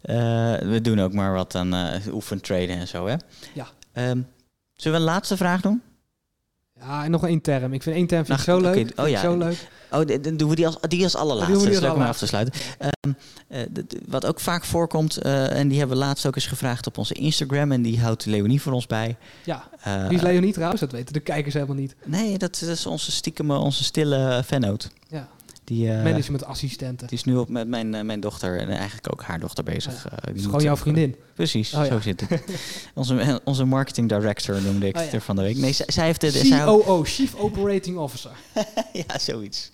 Eh, 0.04 0.14
we 0.58 0.80
doen 0.82 1.00
ook 1.00 1.12
maar 1.12 1.32
wat 1.32 1.54
aan 1.54 1.74
eh 1.74 2.12
oefentraden 2.12 2.68
en 2.78 2.88
zo, 2.88 3.06
hè? 3.06 3.14
Ja. 3.54 3.66
Ehm, 3.92 4.20
zullen 4.74 4.98
we 4.98 5.04
een 5.04 5.12
laatste 5.12 5.36
vraag 5.36 5.60
doen? 5.60 5.82
Ja, 6.80 7.04
en 7.04 7.10
nog 7.10 7.26
één 7.26 7.40
term. 7.40 7.72
Ik 7.72 7.82
vind 7.82 7.96
één 7.96 8.06
term 8.06 8.24
vind 8.24 8.40
ik 8.40 8.46
Nou, 8.46 8.60
zo 8.60 8.70
leuk. 8.70 8.92
oh 8.96 9.08
ja. 9.08 9.20
zo 9.20 9.36
leuk. 9.36 9.68
Oh, 9.90 10.22
dan 10.22 10.36
doen 10.36 10.48
we 10.48 10.54
die 10.54 10.66
als, 10.66 10.76
die 10.88 11.02
als 11.02 11.16
allerlaatste. 11.16 11.70
we 11.70 11.80
die 11.80 11.92
om 11.92 12.02
af 12.02 12.18
te 12.18 12.26
sluiten. 12.26 12.54
Ehm, 12.78 13.14
eh, 13.48 13.60
wat 14.06 14.26
ook 14.26 14.40
vaak 14.40 14.64
voorkomt, 14.64 15.16
en 15.16 15.68
die 15.68 15.78
hebben 15.78 15.96
we 15.96 16.02
laatst 16.04 16.26
ook 16.26 16.34
eens 16.34 16.46
gevraagd 16.46 16.86
op 16.86 16.98
onze 16.98 17.14
Instagram, 17.14 17.72
en 17.72 17.82
die 17.82 18.00
houdt 18.00 18.26
Leonie 18.26 18.60
voor 18.62 18.72
ons 18.72 18.86
bij. 18.86 19.16
Ja, 19.44 19.68
wie 20.08 20.16
is 20.16 20.22
Leonie 20.22 20.52
trouwens? 20.52 20.80
Dat 20.80 20.92
weten 20.92 21.12
de 21.12 21.20
kijkers 21.20 21.54
helemaal 21.54 21.76
niet. 21.76 21.94
Nee, 22.04 22.38
dat, 22.38 22.58
dat 22.60 22.68
is 22.68 22.86
onze 22.86 23.12
stiekem, 23.12 23.50
onze 23.50 23.84
stille 23.84 24.42
fannoot. 24.46 24.90
Ja. 25.08 25.28
Die, 25.64 25.90
eh, 25.90 26.02
Managementassistenten. 26.02 27.06
die 27.06 27.18
is 27.18 27.24
nu 27.24 27.36
op 27.36 27.48
met 27.48 27.68
mijn, 27.68 27.94
eh, 27.94 28.02
mijn 28.02 28.20
dochter 28.20 28.58
en 28.60 28.68
eigenlijk 28.68 29.12
ook 29.12 29.22
haar 29.22 29.40
dochter 29.40 29.64
bezig. 29.64 30.04
Ja. 30.04 30.18
Eh, 30.18 30.34
is 30.34 30.44
gewoon 30.44 30.62
jouw 30.62 30.76
vriendin. 30.76 31.16
Precies, 31.34 31.74
Oh 31.74 31.84
ja. 31.84 31.90
zo 31.90 32.00
zit 32.00 32.20
het. 32.28 32.42
onze, 32.94 33.40
onze 33.44 33.64
marketing 33.64 34.08
director 34.08 34.62
noemde 34.62 34.86
ik 34.86 34.96
Oh 34.96 35.02
het 35.02 35.12
er 35.12 35.20
van 35.20 35.36
de 35.36 35.42
week. 35.42 35.56
Nee, 35.56 35.72
zij, 35.72 35.86
zij 35.88 36.04
heeft 36.04 36.50
houdt- 36.50 36.84
COO, 36.84 37.02
Chief 37.04 37.34
Operating 37.34 37.96
Officer. 37.96 38.30
ja, 39.08 39.18
zoiets. 39.18 39.72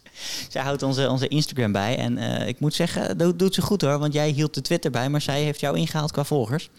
Zij 0.49 0.63
houdt 0.63 0.83
onze, 0.83 1.09
onze 1.09 1.29
Instagram 1.29 1.73
bij. 1.73 1.97
En 1.97 2.19
ik 2.49 2.61
moet 2.61 2.75
zeggen, 2.75 3.19
dat 3.19 3.39
doet 3.39 3.55
ze 3.55 3.63
goed 3.63 3.81
hoor. 3.83 3.99
Want 3.99 4.13
jij 4.13 4.31
hield 4.31 4.55
de 4.55 4.61
Twitter 4.61 4.91
bij, 4.91 5.09
maar 5.09 5.21
zij 5.21 5.43
heeft 5.43 5.61
jou 5.61 5.77
ingehaald 5.79 6.13
qua 6.13 6.25
volgers. 6.25 6.71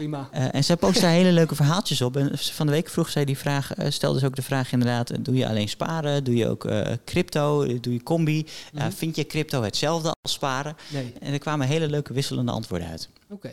Prima. 0.00 0.28
Eh, 0.32 0.54
en 0.54 0.64
zij 0.64 0.76
post 0.76 1.00
daar 1.00 1.10
hele 1.10 1.32
leuke 1.32 1.54
verhaaltjes 1.54 2.02
op. 2.02 2.16
En 2.16 2.38
van 2.38 2.66
de 2.66 2.72
week 2.72 2.88
vroeg 2.88 3.08
zij 3.08 3.24
die 3.24 3.38
vraag, 3.38 3.74
eh, 3.74 3.90
stelde 3.90 4.18
ze 4.18 4.26
ook 4.26 4.36
de 4.36 4.42
vraag 4.42 4.72
inderdaad, 4.72 5.10
eh, 5.10 5.18
doe 5.20 5.34
je 5.34 5.48
alleen 5.48 5.68
sparen? 5.68 6.24
Doe 6.24 6.36
je 6.36 6.48
ook 6.48 6.68
crypto? 7.04 7.80
Doe 7.80 7.92
je 7.92 8.02
combi? 8.02 8.46
Mhm. 8.72 8.90
vind 8.90 9.16
je 9.16 9.26
crypto 9.26 9.62
hetzelfde 9.62 10.14
als 10.22 10.32
sparen? 10.32 10.76
Nee, 10.88 11.12
En 11.20 11.32
er 11.32 11.38
kwamen 11.38 11.66
hele 11.66 11.88
leuke 11.88 12.12
wisselende 12.12 12.52
antwoorden 12.52 12.88
uit. 12.88 13.08
oké. 13.30 13.50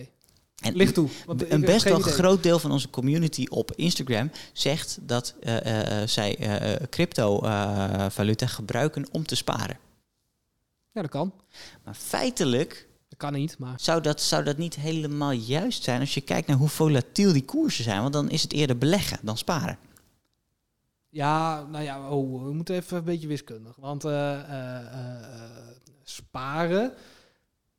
En 0.58 0.76
Licht 0.76 0.94
toe. 0.94 1.10
een 1.50 1.62
best 1.62 1.84
wel 1.84 2.00
idee. 2.00 2.12
groot 2.12 2.44
deel 2.44 2.60
van 2.60 2.72
onze 2.72 2.90
community 2.90 3.46
op 3.50 3.72
Instagram 3.76 4.32
zegt 4.54 4.98
dat 5.02 5.36
zij 6.06 6.38
eh, 6.38 6.88
crypto-valuta 6.90 8.48
gebruiken 8.48 9.06
om 9.12 9.26
te 9.26 9.36
sparen. 9.36 9.78
Ja, 10.92 11.02
dat 11.02 11.12
kan. 11.12 11.34
Maar 11.84 11.94
feitelijk 11.96 12.88
Dat 13.18 13.30
kan 13.30 13.40
niet, 13.40 13.58
maar... 13.58 13.74
zou 13.78 14.02
dat, 14.02 14.22
zou 14.22 14.44
dat 14.44 14.58
niet 14.58 14.76
helemaal 14.76 15.32
juist 15.32 15.84
zijn 15.84 16.00
als 16.00 16.14
je 16.14 16.22
kijkt 16.22 16.48
naar 16.48 16.58
hoe 16.58 16.68
volatiel 16.70 17.34
die 17.34 17.46
koersen 17.46 17.84
zijn. 17.84 18.02
Want 18.02 18.14
dan 18.14 18.30
is 18.30 18.42
het 18.42 18.54
eerder 18.54 18.78
beleggen 18.78 19.20
dan 19.22 19.38
sparen. 19.38 19.78
Ja, 21.10 21.66
nou 21.66 21.84
ja, 21.84 22.10
oh, 22.10 22.44
we 22.44 22.54
moeten 22.54 22.76
even 22.76 22.98
een 22.98 23.04
beetje 23.04 23.28
wiskundig. 23.28 23.76
Want 23.76 24.06
eh, 24.06 24.34
eh, 24.40 24.94
eh, 24.94 25.24
sparen 26.04 26.94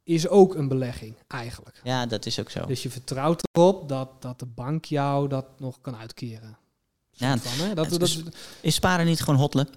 is 0.03 0.29
ook 0.29 0.55
een 0.55 0.69
belegging, 0.69 1.15
eigenlijk. 1.29 1.81
Ja, 1.85 2.07
dat 2.07 2.27
is 2.27 2.41
ook 2.41 2.51
zo. 2.51 2.67
Dus 2.67 2.83
je 2.83 2.91
vertrouwt 2.91 3.43
erop 3.53 3.89
dat, 3.89 4.23
dat 4.23 4.39
de 4.39 4.47
bank 4.47 4.85
jou 4.85 5.29
dat 5.29 5.61
nog 5.61 5.81
kan 5.81 5.97
uitkeren. 5.97 6.59
Ja, 7.11 7.37
Soort 7.37 7.49
van, 7.49 7.67
hè? 7.67 7.75
Dat, 7.75 7.91
het 7.91 8.01
dat, 8.01 8.09
is- 8.09 8.23
Is 8.61 8.75
sparen 8.75 9.07
niet 9.07 9.21
gewoon 9.21 9.41
hotelen? 9.41 9.69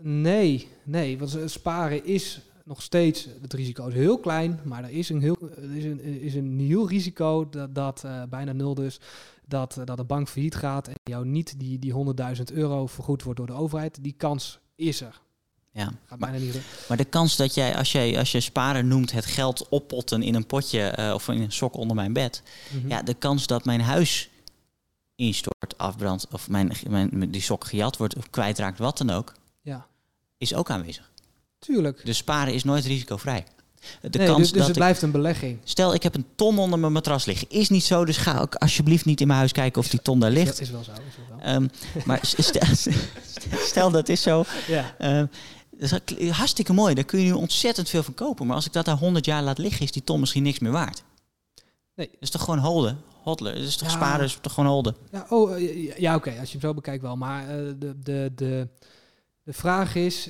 nee, 0.00 0.68
nee, 0.82 1.18
want 1.18 1.36
sparen 1.44 2.04
is 2.04 2.40
nog 2.64 2.82
steeds, 2.82 3.28
het 3.40 3.52
risico 3.52 3.86
is 3.86 3.94
heel 3.94 4.18
klein, 4.18 4.60
maar 4.64 4.84
er 4.84 4.90
is 4.90 5.08
een 5.08 5.20
heel, 5.20 5.36
er 5.56 5.76
is 5.76 5.84
een, 5.84 6.00
is 6.00 6.34
een 6.34 6.58
heel 6.58 6.88
risico 6.88 7.48
dat, 7.48 7.74
dat 7.74 8.04
eh, 8.04 8.22
bijna 8.28 8.52
nul 8.52 8.74
dus, 8.74 9.00
dat, 9.46 9.76
eh, 9.76 9.84
dat 9.84 9.96
de 9.96 10.04
bank 10.04 10.28
failliet 10.28 10.54
gaat 10.54 10.88
en 10.88 10.94
jou 11.02 11.26
niet 11.26 11.58
die, 11.58 11.78
die 11.78 11.92
100.000 12.36 12.42
euro 12.52 12.86
vergoed 12.86 13.22
wordt 13.22 13.38
door 13.38 13.48
de 13.48 13.52
overheid. 13.52 13.98
Die 14.00 14.14
kans 14.16 14.58
is 14.74 15.00
er. 15.00 15.20
Ja. 15.72 15.84
Gaat 15.84 16.18
Maar, 16.18 16.30
bijna 16.30 16.44
niet. 16.44 16.60
maar 16.88 16.96
de 16.96 17.04
kans 17.04 17.36
dat 17.36 17.54
jij, 17.54 17.76
als 17.76 17.92
jij, 17.92 18.18
als 18.18 18.32
je 18.32 18.40
sparen 18.40 18.88
noemt, 18.88 19.12
het 19.12 19.26
geld 19.26 19.68
oppotten 19.68 20.22
in 20.22 20.34
een 20.34 20.46
potje 20.46 20.80
eh, 20.80 21.14
of 21.14 21.28
in 21.28 21.40
een 21.40 21.52
sok 21.52 21.76
onder 21.76 21.96
mijn 21.96 22.12
bed. 22.12 22.42
Mhm. 22.70 22.88
Ja, 22.88 23.02
de 23.02 23.14
kans 23.14 23.46
dat 23.46 23.64
mijn 23.64 23.80
huis 23.80 24.30
instort, 25.14 25.78
afbrandt 25.78 26.26
of 26.30 26.48
mijn, 26.48 26.72
mijn, 26.88 27.30
die 27.30 27.40
sok 27.40 27.64
gejat 27.64 27.96
wordt 27.96 28.16
of 28.16 28.30
kwijtraakt, 28.30 28.78
wat 28.78 28.98
dan 28.98 29.10
ook, 29.10 29.34
ja, 29.60 29.86
is 30.36 30.54
ook 30.54 30.70
aanwezig. 30.70 31.11
Tuurlijk. 31.66 32.00
Dus 32.04 32.16
sparen 32.16 32.54
is 32.54 32.64
nooit 32.64 32.84
risicovrij. 32.84 33.44
De 34.00 34.18
nee, 34.18 34.26
kans 34.26 34.38
dus 34.38 34.48
dus 34.48 34.50
dat 34.58 34.60
het 34.60 34.68
ik- 34.68 34.82
blijft 34.82 35.02
een 35.02 35.10
belegging. 35.10 35.58
Stel, 35.64 35.94
ik 35.94 36.02
heb 36.02 36.14
een 36.14 36.26
ton 36.34 36.58
onder 36.58 36.78
mijn 36.78 36.92
matras 36.92 37.24
liggen. 37.24 37.50
Is 37.50 37.68
niet 37.68 37.84
zo, 37.84 38.04
dus 38.04 38.16
ga 38.16 38.38
ook 38.40 38.54
alsjeblieft 38.54 39.04
niet 39.04 39.20
in 39.20 39.26
mijn 39.26 39.38
huis 39.38 39.52
kijken 39.52 39.80
of 39.80 39.88
die 39.88 40.02
ton 40.02 40.20
daar 40.20 40.30
ligt. 40.30 40.58
wel- 40.58 40.66
Is 40.68 40.70
wel 40.70 40.84
zo. 40.84 40.90
Is 40.90 40.98
wel 41.28 41.38
zo. 41.38 41.44
Ehm, 41.44 41.66
maar 42.06 42.18
stel, 42.22 42.62
stel 43.58 43.90
dat 43.90 44.08
is 44.08 44.22
zo. 44.22 44.44
ja. 44.66 44.94
ehm, 44.98 45.26
dat 45.70 46.02
is 46.16 46.30
hartstikke 46.30 46.72
mooi. 46.72 46.94
Daar 46.94 47.04
kun 47.04 47.18
je 47.18 47.24
nu 47.24 47.32
ontzettend 47.32 47.88
veel 47.88 48.02
van 48.02 48.14
kopen. 48.14 48.46
Maar 48.46 48.56
als 48.56 48.66
ik 48.66 48.72
dat 48.72 48.84
daar 48.84 48.96
100 48.98 49.24
jaar 49.24 49.42
laat 49.42 49.58
liggen, 49.58 49.82
is 49.84 49.92
die 49.92 50.04
ton 50.04 50.20
misschien 50.20 50.42
niks 50.42 50.58
meer 50.58 50.72
waard. 50.72 51.02
Nee. 51.94 52.06
Dat 52.12 52.16
is 52.20 52.30
toch 52.30 52.42
gewoon 52.44 52.58
holden? 52.58 53.00
Hodler. 53.22 53.54
Dat 53.54 53.62
is 53.62 53.76
toch 53.76 53.88
Ja. 53.88 53.94
sparen? 53.94 54.24
is 54.24 54.38
toch 54.40 54.52
gewoon 54.52 54.70
holden? 54.70 54.96
Ja, 55.12 55.26
oh, 55.28 55.54
eh, 55.54 55.84
ja, 55.86 55.94
ja, 55.96 56.14
oké, 56.14 56.30
als 56.40 56.52
je 56.52 56.58
hem 56.58 56.60
zo 56.68 56.74
bekijkt 56.74 57.02
wel. 57.02 57.16
Maar 57.16 57.42
eh, 57.48 57.56
de, 57.78 57.98
de, 58.02 58.32
de, 58.34 58.68
de 59.44 59.52
vraag 59.52 59.94
is, 59.94 60.28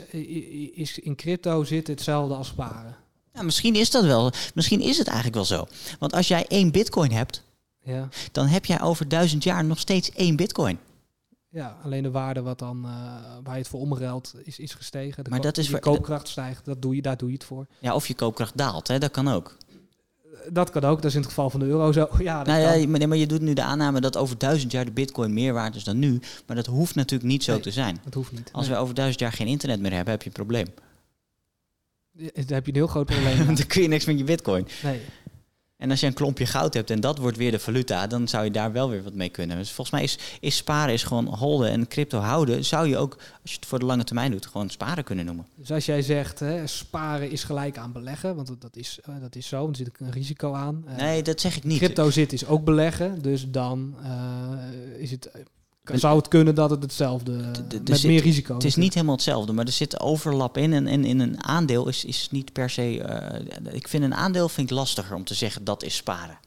is 0.75 0.99
in 0.99 1.17
crypto 1.17 1.65
zit 1.65 1.87
hetzelfde 1.87 2.35
als 2.35 2.49
sparen? 2.49 2.97
Ja, 3.35 3.43
misschien 3.43 3.75
is 3.75 3.91
dat 3.91 4.05
wel. 4.05 4.33
Misschien 4.55 4.81
is 4.81 4.99
het 4.99 5.07
eigenlijk 5.07 5.37
wel 5.37 5.45
zo. 5.45 5.67
Want 5.99 6.13
als 6.13 6.29
jij 6.29 6.47
één 6.49 6.71
bitcoin 6.73 7.11
hebt, 7.13 7.43
Ja. 7.83 8.09
dan 8.33 8.47
heb 8.47 8.65
jij 8.65 8.81
over 8.81 9.09
duizend 9.09 9.45
jaar 9.45 9.65
nog 9.65 9.79
steeds 9.79 10.11
één 10.11 10.37
bitcoin. 10.37 10.79
ja, 11.49 11.77
alleen 11.85 12.03
de 12.03 12.11
waarde 12.11 12.43
wat 12.43 12.59
dan, 12.59 12.85
eh, 12.85 12.91
waar 13.43 13.53
je 13.55 13.59
het 13.61 13.69
voor 13.69 13.81
omruilt 13.81 14.35
is, 14.45 14.59
is 14.59 14.75
gestegen. 14.75 15.25
De 15.25 15.31
Maar 15.31 15.41
dat 15.41 15.59
is 15.59 15.65
je 15.65 15.71
voor- 15.71 15.81
koopkracht 15.81 16.29
stijgt, 16.29 16.65
dat 16.65 16.83
doe 16.83 16.95
je, 16.97 17.03
daar 17.03 17.17
doe 17.17 17.29
je 17.29 17.35
het 17.35 17.45
voor. 17.45 17.67
Ja, 17.81 17.95
of 17.95 18.07
je 18.09 18.15
koopkracht 18.15 18.57
daalt, 18.57 18.89
hè? 18.89 18.99
dat 18.99 19.11
kan 19.11 19.29
ook. 19.29 19.57
Dat 20.51 20.71
kan 20.71 20.85
ook, 20.85 20.97
dat 20.97 21.05
is 21.05 21.15
in 21.15 21.21
het 21.21 21.29
geval 21.29 21.51
van 21.51 21.61
de 21.61 21.67
euro 21.67 21.93
zo. 21.93 22.09
Ja, 22.19 22.37
dat 22.39 22.47
Nou 22.47 22.61
ja, 22.61 22.89
maar, 22.89 22.99
nee, 22.99 23.09
maar 23.09 23.17
je 23.17 23.27
doet 23.27 23.41
nu 23.41 23.53
de 23.53 23.63
aanname 23.63 24.01
dat 24.01 24.17
over 24.17 24.39
duizend 24.39 24.73
jaar 24.73 24.85
de 24.85 24.91
bitcoin 24.91 25.33
meer 25.33 25.53
waard 25.53 25.75
is 25.75 25.85
dan 25.85 25.99
nu. 25.99 26.21
Maar 26.47 26.57
dat 26.57 26.67
hoeft 26.67 26.95
natuurlijk 26.95 27.31
niet 27.31 27.45
zo 27.45 27.53
Nee. 27.53 27.61
te 27.61 27.71
zijn. 27.71 27.99
dat 28.05 28.15
hoeft 28.15 28.33
niet. 28.33 28.49
Als 28.53 28.67
Nee. 28.67 28.75
we 28.77 28.83
over 28.83 28.95
duizend 28.95 29.21
jaar 29.21 29.33
geen 29.33 29.47
internet 29.47 29.81
meer 29.81 29.93
hebben, 29.93 30.11
heb 30.13 30.23
je 30.23 30.29
een 30.29 30.35
probleem. 30.35 30.67
Eh, 32.19 32.27
Daar 32.35 32.45
heb 32.47 32.65
je 32.67 32.73
een 32.73 32.77
heel 32.79 32.87
groot 32.87 33.07
probleem. 33.07 33.47
Dan 33.57 33.67
kun 33.67 33.83
je 33.83 33.89
niks 33.89 34.05
met 34.05 34.19
je 34.19 34.25
bitcoin. 34.25 34.67
nee. 34.83 35.01
En 35.83 35.91
als 35.91 36.01
je 36.01 36.07
een 36.07 36.13
klompje 36.13 36.47
goud 36.47 36.75
hebt 36.75 36.91
en 36.91 37.01
dat 37.01 37.19
wordt 37.19 37.37
weer 37.37 37.51
de 37.51 37.59
valuta, 37.59 38.07
dan 38.07 38.29
zou 38.29 38.45
je 38.45 38.51
daar 38.51 38.73
wel 38.73 38.91
weer 38.91 39.03
wat 39.03 39.15
mee 39.15 39.29
kunnen. 39.29 39.57
Dus 39.57 39.71
volgens 39.73 39.97
mij 39.97 40.03
is, 40.05 40.19
is 40.41 40.57
sparen 40.57 40.93
is 40.95 41.03
gewoon 41.03 41.27
holden 41.27 41.71
en 41.71 41.89
crypto 41.89 42.19
houden. 42.19 42.65
Zou 42.65 42.89
je 42.89 42.97
ook, 42.97 43.13
als 43.43 43.51
je 43.51 43.57
het 43.57 43.67
voor 43.67 43.79
de 43.79 43.85
lange 43.85 44.05
termijn 44.05 44.31
doet, 44.31 44.47
gewoon 44.47 44.71
sparen 44.71 45.05
kunnen 45.05 45.25
noemen. 45.25 45.47
Dus 45.57 45.71
als 45.73 45.87
jij 45.87 46.03
zegt, 46.03 46.39
hè, 46.41 46.67
sparen 46.67 47.31
is 47.31 47.45
gelijk 47.45 47.79
aan 47.79 47.93
beleggen, 47.93 48.35
want 48.37 48.47
dat- 48.61 48.77
is, 48.77 48.99
eh, 49.05 49.15
dat 49.21 49.37
is 49.37 49.47
zo, 49.47 49.63
want 49.63 49.79
er 49.79 49.85
zit 49.85 49.95
een 50.01 50.11
risico 50.11 50.53
aan. 50.55 50.85
Eh, 50.87 50.97
Nee, 50.97 51.23
dat 51.23 51.41
zeg 51.41 51.57
ik 51.57 51.65
niet. 51.65 51.79
Crypto 51.79 52.11
zit 52.11 52.33
is 52.33 52.47
ook 52.47 52.65
beleggen, 52.65 53.23
dus 53.23 53.51
dan 53.51 53.95
eh, 54.03 55.01
is 55.03 55.11
het, 55.11 55.31
zou 55.83 56.17
het 56.17 56.29
kunnen 56.29 56.55
dat 56.55 56.71
het 56.71 56.83
hetzelfde, 56.83 57.51
de- 57.69 57.79
met 57.79 57.89
er 57.89 57.97
zit- 57.97 58.11
meer 58.11 58.23
risico 58.23 58.55
Het 58.55 58.65
is 58.65 58.75
niet 58.77 58.95
helemaal 58.95 59.15
hetzelfde, 59.15 59.53
maar 59.53 59.65
er 59.67 59.73
zit 59.73 60.01
overlap 60.01 60.57
in. 60.57 60.73
En, 60.73 60.87
en 60.87 61.05
in 61.05 61.21
een 61.21 61.45
aandeel 61.45 61.89
is, 61.89 62.05
is 62.05 62.29
niet 62.31 62.53
per 62.53 62.71
se. 62.71 63.03
eh, 63.03 63.75
ik 63.75 63.89
vind 63.89 64.05
een 64.05 64.15
aandeel 64.15 64.49
vind 64.49 64.71
ik 64.71 64.77
lastiger 64.77 65.17
om 65.17 65.25
te 65.25 65.35
zeggen 65.35 65.65
dat 65.65 65.83
is 65.83 65.97
sparen. 65.97 66.39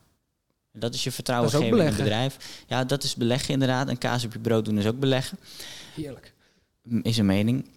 Dat 0.71 0.93
is 0.93 1.03
je 1.03 1.11
vertrouwen 1.11 1.49
is 1.51 1.55
geven 1.57 1.77
in 1.79 1.87
een 1.87 1.95
bedrijf. 1.95 2.37
Ja, 2.67 2.83
dat 2.83 3.03
is 3.03 3.15
beleggen 3.15 3.53
inderdaad. 3.53 3.87
En 3.87 3.97
kaas 3.97 4.25
op 4.25 4.33
je 4.33 4.39
brood 4.39 4.65
doen 4.65 4.77
is 4.77 4.85
ook 4.85 4.99
beleggen. 4.99 5.37
Heerlijk. 5.95 6.33
Is 7.01 7.17
een 7.17 7.25
mening. 7.25 7.69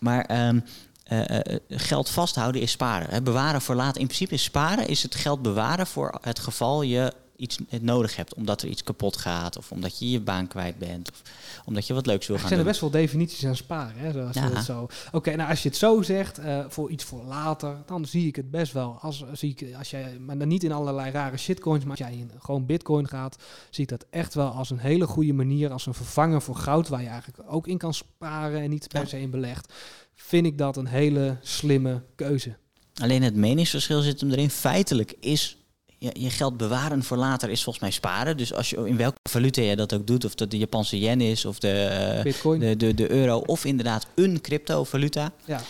Maar 0.00 0.24
ehm, 0.24 0.60
eh, 1.04 1.36
eh, 1.38 1.56
geld 1.68 2.08
vasthouden 2.08 2.60
is 2.60 2.70
sparen. 2.70 3.10
Hè. 3.10 3.22
Bewaren 3.22 3.60
voor 3.62 3.74
later. 3.74 4.00
In 4.00 4.06
principe 4.06 4.34
is 4.34 4.42
sparen 4.42 4.88
is 4.88 5.02
het 5.02 5.14
geld 5.14 5.42
bewaren 5.42 5.86
voor 5.86 6.18
het 6.20 6.38
geval 6.38 6.82
je 6.82 7.12
iets 7.42 7.58
nodig 7.80 8.16
hebt. 8.16 8.34
Omdat 8.34 8.62
er 8.62 8.68
iets 8.68 8.82
kapot 8.82 9.16
gaat. 9.16 9.56
Of 9.56 9.72
omdat 9.72 9.98
je 9.98 10.10
je 10.10 10.20
baan 10.20 10.46
kwijt 10.46 10.78
bent. 10.78 11.10
Of 11.10 11.22
omdat 11.64 11.86
je 11.86 11.94
wat 11.94 12.06
leuks 12.06 12.26
wil 12.26 12.34
Er 12.36 12.40
gaan 12.42 12.50
zijn 12.50 12.60
er 12.60 12.64
doen. 12.66 12.80
best 12.80 12.92
wel 12.92 13.02
definities 13.02 13.46
aan 13.46 13.56
sparen. 13.56 13.96
Hè, 13.96 14.12
zoals 14.12 14.34
Ja. 14.36 14.62
zo. 14.62 14.86
Oké, 15.12 15.36
nou 15.36 15.50
als 15.50 15.62
je 15.62 15.68
het 15.68 15.78
zo 15.78 16.02
zegt, 16.02 16.38
eh, 16.38 16.64
voor 16.68 16.90
iets 16.90 17.04
voor 17.04 17.24
later, 17.24 17.76
dan 17.86 18.04
zie 18.06 18.26
ik 18.26 18.36
het 18.36 18.50
best 18.50 18.72
wel. 18.72 18.98
Als, 19.00 19.24
zie 19.32 19.50
ik, 19.56 19.74
als 19.76 19.90
jij, 19.90 20.18
maar 20.18 20.38
dan 20.38 20.48
niet 20.48 20.64
in 20.64 20.72
allerlei 20.72 21.10
rare 21.10 21.36
shitcoins, 21.36 21.84
maar 21.84 21.98
als 21.98 22.08
jij 22.08 22.16
in 22.18 22.30
gewoon 22.38 22.66
bitcoin 22.66 23.08
gaat, 23.08 23.36
zie 23.70 23.82
ik 23.82 23.88
dat 23.90 24.06
echt 24.10 24.34
wel 24.34 24.48
als 24.48 24.70
een 24.70 24.78
hele 24.78 25.06
goede 25.06 25.32
manier, 25.32 25.70
als 25.70 25.86
een 25.86 25.94
vervanger 25.94 26.42
voor 26.42 26.56
goud, 26.56 26.88
waar 26.88 27.02
je 27.02 27.08
eigenlijk 27.08 27.42
ook 27.52 27.66
in 27.66 27.78
kan 27.78 27.94
sparen 27.94 28.60
en 28.60 28.70
niet 28.70 28.88
per 28.88 29.06
se 29.06 29.20
in 29.20 29.30
belegt. 29.30 29.72
Vind 30.14 30.46
ik 30.46 30.58
dat 30.58 30.76
een 30.76 30.86
hele 30.86 31.36
slimme 31.42 32.02
keuze. 32.14 32.56
Alleen 33.02 33.22
het 33.22 33.34
meningsverschil 33.34 34.00
zit 34.00 34.20
hem 34.20 34.30
erin. 34.30 34.50
Feitelijk 34.50 35.14
is 35.20 35.56
je, 36.02 36.10
je 36.22 36.30
geld 36.30 36.56
bewaren 36.56 37.02
voor 37.02 37.16
later 37.16 37.50
is 37.50 37.62
volgens 37.62 37.84
mij 37.84 37.92
sparen. 37.92 38.36
Dus 38.36 38.54
als 38.54 38.70
je 38.70 38.76
in 38.88 38.96
welke 38.96 39.16
valuta 39.30 39.62
je 39.62 39.76
dat 39.76 39.94
ook 39.94 40.06
doet, 40.06 40.24
of 40.24 40.34
dat 40.34 40.50
de 40.50 40.58
Japanse 40.58 40.98
yen 40.98 41.20
is 41.20 41.44
of 41.44 41.58
de, 41.58 41.70
eh, 41.72 42.22
Bitcoin. 42.22 42.60
de, 42.60 42.76
de, 42.76 42.94
de 42.94 43.10
euro, 43.10 43.38
of 43.46 43.64
inderdaad 43.64 44.06
een 44.14 44.40
cryptovaluta. 44.40 45.32
Ja. 45.44 45.60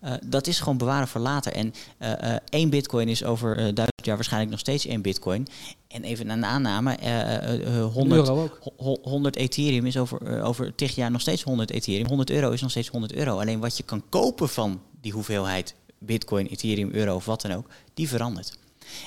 Eh, 0.00 0.12
dat 0.26 0.46
is 0.46 0.58
gewoon 0.60 0.78
bewaren 0.78 1.08
voor 1.08 1.20
later. 1.20 1.52
En 1.52 1.74
eh, 1.98 2.36
één 2.48 2.70
bitcoin 2.70 3.08
is 3.08 3.24
over 3.24 3.54
duizend 3.56 4.04
jaar 4.04 4.14
waarschijnlijk 4.16 4.50
nog 4.50 4.60
steeds 4.60 4.86
één 4.86 5.02
bitcoin. 5.02 5.46
En 5.88 6.02
even 6.04 6.30
een 6.30 6.44
aanname, 6.44 6.94
eh, 6.94 7.20
eh, 7.20 7.66
eh, 7.66 7.74
Een 7.74 7.82
100, 7.82 8.28
euro 8.28 8.42
ook. 8.42 8.58
ho- 8.62 8.84
ho- 8.84 8.98
100 9.10 9.36
Ethereum 9.36 9.86
is 9.86 9.96
over, 9.96 10.42
over 10.42 10.74
10 10.74 10.88
jaar 10.94 11.10
nog 11.10 11.20
steeds 11.20 11.42
100 11.42 11.70
Ethereum. 11.70 12.06
100 12.06 12.30
euro 12.30 12.50
is 12.50 12.60
nog 12.60 12.70
steeds 12.70 12.88
100 12.88 13.12
euro. 13.14 13.38
Alleen 13.40 13.60
wat 13.60 13.76
je 13.76 13.82
kan 13.82 14.02
kopen 14.08 14.48
van 14.48 14.80
die 15.00 15.12
hoeveelheid 15.12 15.74
bitcoin, 15.98 16.46
Ethereum, 16.46 16.90
euro 16.92 17.14
of 17.14 17.24
wat 17.24 17.42
dan 17.42 17.52
ook, 17.52 17.66
die 17.94 18.08
verandert. 18.08 18.58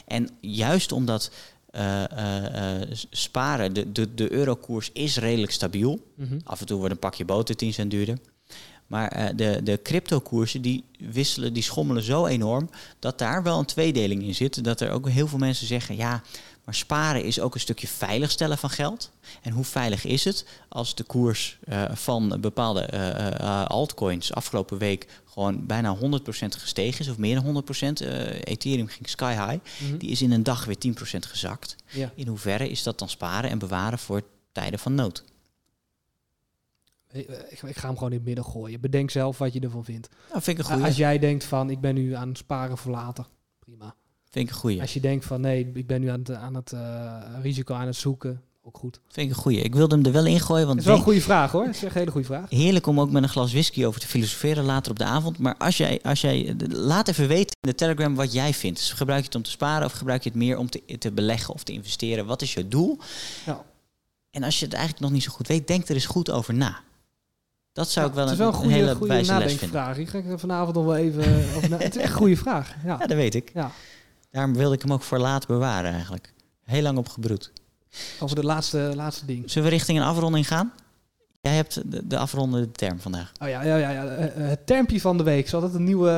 En 0.08 0.30
juist 0.42 0.92
omdat 0.92 1.32
eh, 1.76 2.04
eh, 2.04 2.82
eh, 2.82 2.90
sparen, 3.10 3.74
de, 3.74 3.92
de, 3.92 4.14
de 4.14 4.32
eurokoers 4.32 4.90
is 4.94 5.18
redelijk 5.18 5.52
stabiel. 5.52 6.12
Mhm. 6.16 6.40
Af 6.44 6.60
en 6.60 6.66
toe 6.66 6.78
wordt 6.78 6.94
een 6.94 7.00
pakje 7.00 7.26
boter 7.26 7.56
10 7.56 7.74
cent 7.74 7.92
duurder. 7.92 8.18
Maar 8.88 9.08
eh, 9.08 9.30
de, 9.36 9.60
de 9.64 9.80
cryptokoersen 9.84 10.62
die 10.62 10.84
wisselen, 11.00 11.54
die 11.54 11.64
schommelen 11.64 12.04
zo 12.04 12.26
enorm 12.26 12.70
dat 13.00 13.18
daar 13.20 13.44
wel 13.44 13.60
een 13.60 13.66
tweedeling 13.66 14.24
in 14.24 14.36
zit. 14.36 14.64
Dat 14.64 14.82
er 14.82 14.92
ook 14.92 15.10
heel 15.10 15.28
veel 15.28 15.38
mensen 15.40 15.68
zeggen, 15.68 15.96
ja, 15.96 16.22
maar 16.64 16.76
sparen 16.76 17.24
is 17.24 17.40
ook 17.40 17.54
een 17.54 17.60
stukje 17.60 17.88
veiligstellen 17.88 18.58
van 18.58 18.70
geld. 18.70 19.12
En 19.42 19.52
hoe 19.52 19.64
veilig 19.64 20.06
is 20.06 20.24
het 20.24 20.46
als 20.70 20.96
de 20.96 21.04
koers 21.04 21.58
eh, 21.64 21.84
van 21.94 22.38
bepaalde 22.42 22.82
eh, 22.82 23.66
altcoins 23.66 24.34
afgelopen 24.34 24.78
week 24.78 25.08
gewoon 25.26 25.66
bijna 25.66 25.98
100% 25.98 26.00
gestegen 26.48 27.00
is, 27.00 27.10
of 27.10 27.18
meer 27.18 27.42
dan 27.42 27.64
100%. 27.64 28.02
eh 28.02 28.40
Ethereum 28.44 28.88
ging 28.88 29.10
sky 29.10 29.32
high. 29.34 29.58
Mhm. 29.84 29.98
Die 29.98 30.10
is 30.10 30.22
in 30.22 30.32
een 30.32 30.44
dag 30.44 30.66
weer 30.66 30.78
10% 30.78 31.26
gezakt. 31.26 31.76
Ja. 31.92 32.12
In 32.16 32.28
hoeverre 32.28 32.70
is 32.70 32.84
dat 32.84 33.00
dan 33.00 33.10
sparen 33.10 33.50
en 33.50 33.60
bewaren 33.60 34.00
voor 34.00 34.22
tijden 34.52 34.80
van 34.80 34.96
nood? 34.96 35.24
Ik, 37.16 37.62
ik, 37.62 37.78
ga 37.78 37.88
hem 37.88 37.98
gewoon 37.98 38.12
in 38.12 38.18
het 38.18 38.26
midden 38.26 38.46
gooien. 38.46 38.82
Bedenk 38.82 39.10
zelf 39.10 39.38
wat 39.38 39.54
je 39.54 39.60
ervan 39.60 39.86
vindt. 39.86 40.10
Nou, 40.30 40.42
vind 40.42 40.58
ik 40.60 40.66
een 40.66 40.72
goeie. 40.72 40.86
Als 40.86 40.98
jij 40.98 41.20
denkt 41.20 41.44
van, 41.44 41.70
ik 41.70 41.82
ben 41.82 41.96
nu 41.96 42.14
aan 42.14 42.28
het 42.28 42.38
sparen 42.38 42.78
voor 42.78 42.92
later. 42.92 43.26
Prima. 43.60 43.96
Vind 44.30 44.48
ik 44.48 44.54
een 44.54 44.60
goeie. 44.60 44.82
Als 44.82 44.94
je 44.94 45.00
denkt 45.00 45.26
van, 45.26 45.42
nee, 45.42 45.72
ik 45.74 45.88
ben 45.88 46.02
nu 46.02 46.08
aan 46.08 46.20
het, 46.20 46.32
aan 46.32 46.56
het 46.56 46.72
eh, 46.72 47.22
risico 47.42 47.74
aan 47.74 47.86
het 47.86 47.96
zoeken. 47.96 48.42
Ook 48.64 48.78
goed. 48.78 49.00
Vind 49.08 49.30
ik 49.30 49.36
een 49.36 49.42
goeie. 49.42 49.62
Ik 49.62 49.76
wilde 49.76 49.96
hem 49.96 50.06
er 50.06 50.12
wel 50.12 50.26
ingooien, 50.26 50.66
Dat 50.66 50.68
want 50.68 50.80
is 50.80 50.86
wel 50.86 50.96
een 50.96 51.02
goede 51.02 51.22
vraag 51.22 51.52
hoor. 51.52 51.66
Dat 51.66 51.76
is 51.76 51.84
echt 51.84 51.94
een 51.94 52.00
hele 52.00 52.12
goede 52.12 52.28
vraag. 52.28 52.50
heerlijk 52.50 52.88
om 52.88 53.00
ook 53.00 53.12
met 53.12 53.24
een 53.24 53.30
glas 53.30 53.52
whisky 53.52 53.86
over 53.86 54.00
te 54.00 54.08
filosoferen 54.08 54.64
later 54.64 54.92
op 54.92 55.00
de 55.00 55.04
avond. 55.04 55.38
Maar 55.38 55.56
als 55.58 55.78
jij, 55.78 56.00
als 56.04 56.22
jij, 56.22 56.56
laat 56.68 57.08
even 57.08 57.28
weten 57.28 57.58
in 57.62 57.70
de 57.70 57.76
Telegram 57.76 58.16
wat 58.16 58.34
jij 58.34 58.54
vindt. 58.54 58.80
Dus 58.80 58.92
gebruik 58.92 59.20
je 59.20 59.26
het 59.26 59.36
om 59.36 59.42
te 59.42 59.50
sparen 59.50 59.86
of 59.86 59.92
gebruik 59.92 60.24
je 60.24 60.30
het 60.30 60.38
meer 60.38 60.58
om 60.58 60.70
te, 60.70 60.98
te 60.98 61.12
beleggen 61.12 61.54
of 61.54 61.64
te 61.64 61.72
investeren? 61.72 62.26
Wat 62.26 62.42
is 62.42 62.54
je 62.54 62.68
doel? 62.68 62.98
Ja. 63.46 63.64
En 64.32 64.44
als 64.44 64.60
je 64.60 64.66
het 64.66 64.74
eigenlijk 64.74 65.04
nog 65.04 65.14
niet 65.14 65.24
zo 65.24 65.32
goed 65.32 65.48
weet, 65.48 65.68
denk 65.68 65.88
er 65.88 65.96
eens 65.96 66.06
goed 66.06 66.32
over 66.32 66.54
na. 66.54 66.82
Dat 67.76 67.90
zou 67.90 68.06
Ja, 68.06 68.12
ik 68.12 68.18
wel 68.18 68.28
het 68.28 68.40
een, 68.40 68.46
is 68.46 68.52
wel 68.52 68.62
een 68.62 68.68
goede, 68.70 68.74
hele 68.74 68.96
goede 68.96 69.14
wijze 69.14 69.38
les 69.38 69.56
vinden. 69.56 69.94
Die 69.96 70.08
ga 70.08 70.18
ik 70.18 70.26
er 70.30 70.40
vanavond 70.40 70.76
nog 70.76 70.86
wel 70.86 70.96
even 70.96 71.24
over 71.56 71.70
na- 71.70 71.78
Het 71.88 71.96
is 71.96 72.02
echt 72.02 72.12
een 72.12 72.18
goede 72.18 72.38
vraag. 72.38 72.76
Ja. 72.84 72.98
Ja, 73.00 73.08
dat 73.08 73.18
weet 73.18 73.36
ik. 73.36 73.52
Ja. 73.54 73.72
Daarom 74.32 74.54
wilde 74.56 74.76
ik 74.76 74.82
hem 74.82 74.94
ook 74.94 75.02
voor 75.02 75.18
later 75.20 75.48
bewaren 75.48 75.92
eigenlijk. 75.92 76.34
Heel 76.64 76.82
lang 76.82 76.98
op 76.98 77.08
gebroed. 77.10 77.52
Over 78.20 78.36
de 78.36 78.44
laatste, 78.44 78.92
laatste 78.96 79.26
ding. 79.26 79.52
Zullen 79.52 79.70
we 79.70 79.76
richting 79.76 79.98
een 80.00 80.04
afronding 80.06 80.48
gaan? 80.48 80.74
Jij 81.42 81.56
hebt 81.56 81.92
de, 81.92 82.08
de 82.08 82.18
afrondende 82.18 82.72
term 82.72 83.00
vandaag. 83.00 83.32
Oh 83.42 83.48
ja, 83.48 83.64
ja, 83.64 83.76
ja, 83.76 83.90
ja. 83.90 84.06
eh, 84.06 84.26
eh, 84.26 84.50
het 84.50 84.66
termpje 84.68 85.02
van 85.02 85.18
de 85.18 85.24
week. 85.24 85.50
Zal 85.50 85.62
dat 85.62 85.74
een 85.74 85.84
nieuwe 85.84 86.10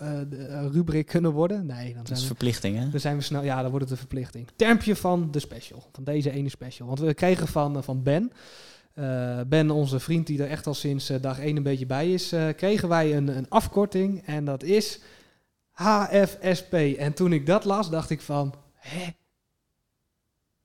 eh, 0.00 0.64
rubriek 0.72 1.06
kunnen 1.06 1.32
worden? 1.32 1.66
Nee, 1.66 1.86
dan 1.86 1.96
Dat 1.96 2.06
zijn 2.06 2.18
is 2.18 2.20
we, 2.20 2.26
verplichting, 2.26 2.78
hè? 2.78 2.88
dan 2.90 3.00
zijn 3.00 3.16
we 3.16 3.22
snel. 3.22 3.42
Ja, 3.42 3.54
dan 3.60 3.64
wordt 3.70 3.80
het 3.84 3.90
een 3.90 3.98
verplichting. 4.06 4.48
Termpje 4.56 4.96
van 4.96 5.28
de 5.30 5.38
special. 5.38 5.88
Van 5.92 6.04
deze 6.04 6.30
ene 6.30 6.48
special. 6.48 6.86
Want 6.86 6.98
we 7.00 7.14
kregen 7.14 7.46
van, 7.48 7.82
van 7.84 8.02
Ben. 8.02 8.32
Eh, 8.94 9.40
ben, 9.46 9.70
onze 9.70 10.00
vriend 10.00 10.26
die 10.26 10.42
er 10.42 10.48
echt 10.50 10.66
al 10.66 10.74
sinds 10.74 11.10
eh, 11.10 11.20
dag 11.22 11.38
1 11.38 11.56
een 11.56 11.62
beetje 11.62 11.86
bij 11.86 12.12
is, 12.12 12.32
eh, 12.32 12.48
kregen 12.56 12.88
wij 12.88 13.16
een, 13.16 13.28
een 13.36 13.48
afkorting. 13.48 14.22
En 14.26 14.44
dat 14.44 14.62
is 14.62 15.00
HFSP. 15.70 16.72
En 16.98 17.12
toen 17.14 17.32
ik 17.32 17.46
dat 17.46 17.64
las, 17.64 17.90
dacht 17.90 18.10
ik 18.10 18.20
van... 18.20 18.54
Hè? 18.74 19.06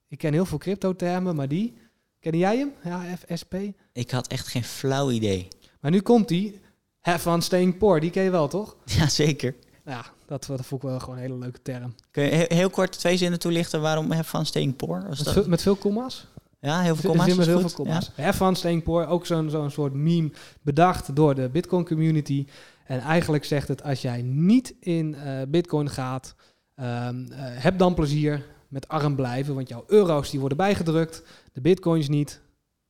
Ik 0.07 0.17
ken 0.17 0.33
heel 0.33 0.45
veel 0.45 0.57
cryptotermen, 0.57 1.35
maar 1.35 1.47
die... 1.47 1.77
Ken 2.19 2.37
jij 2.37 2.57
hem? 2.57 2.73
HFSP? 2.93 3.55
Ik 3.93 4.11
had 4.11 4.27
echt 4.27 4.47
geen 4.47 4.63
flauw 4.63 5.09
idee. 5.11 5.47
Maar 5.79 5.91
nu 5.91 6.01
komt 6.01 6.27
die. 6.27 6.59
Fun 7.01 7.41
staying 7.41 7.77
poor. 7.77 7.99
Die 7.99 8.09
ken 8.09 8.23
je 8.23 8.29
wel, 8.29 8.47
toch? 8.47 8.75
Ja, 8.85 9.09
zeker. 9.09 9.55
Ja, 9.85 10.05
dat, 10.25 10.45
dat 10.45 10.65
vond 10.65 10.83
ik 10.83 10.89
wel 10.89 10.99
gewoon 10.99 11.15
een 11.15 11.21
hele 11.21 11.37
leuke 11.37 11.61
term. 11.61 11.95
Kun 12.11 12.23
je 12.23 12.29
he- 12.29 12.55
heel 12.55 12.69
kort 12.69 12.99
twee 12.99 13.17
zinnen 13.17 13.39
toelichten 13.39 13.81
waarom 13.81 14.13
fun 14.23 14.45
staying 14.45 14.75
poor? 14.75 14.99
Was 15.07 15.17
Met 15.17 15.25
dat- 15.25 15.33
veel, 15.33 15.47
met 15.47 15.61
veel 15.61 15.75
komma's? 15.75 16.27
Ja, 16.59 16.81
heel 16.81 16.95
veel 16.95 17.11
Zin 17.11 17.19
comma's. 17.19 17.35
met 17.35 17.45
heel 17.45 17.59
veel 17.59 17.69
komma's. 17.69 18.11
Have 18.15 18.37
fun 18.37 18.55
staying 18.55 18.83
poor. 18.83 19.05
Ook 19.07 19.25
zo'n 19.25 19.49
zo'n 19.49 19.71
soort 19.71 19.93
meme 19.93 20.31
bedacht 20.61 21.15
door 21.15 21.35
de 21.35 21.49
Bitcoin 21.49 21.85
community. 21.85 22.45
En 22.85 22.99
eigenlijk 22.99 23.45
zegt 23.45 23.67
het, 23.67 23.83
als 23.83 24.01
jij 24.01 24.21
niet 24.21 24.75
in 24.79 25.15
eh, 25.15 25.41
Bitcoin 25.47 25.89
gaat, 25.89 26.35
ehm, 26.75 27.25
eh, 27.31 27.39
heb 27.39 27.77
dan 27.77 27.93
plezier 27.93 28.45
met 28.67 28.87
arm 28.87 29.15
blijven. 29.15 29.55
Want 29.55 29.69
jouw 29.69 29.83
euro's 29.87 30.29
die 30.29 30.39
worden 30.39 30.57
bijgedrukt, 30.57 31.23
de 31.53 31.61
Bitcoins 31.61 32.07
niet. 32.07 32.41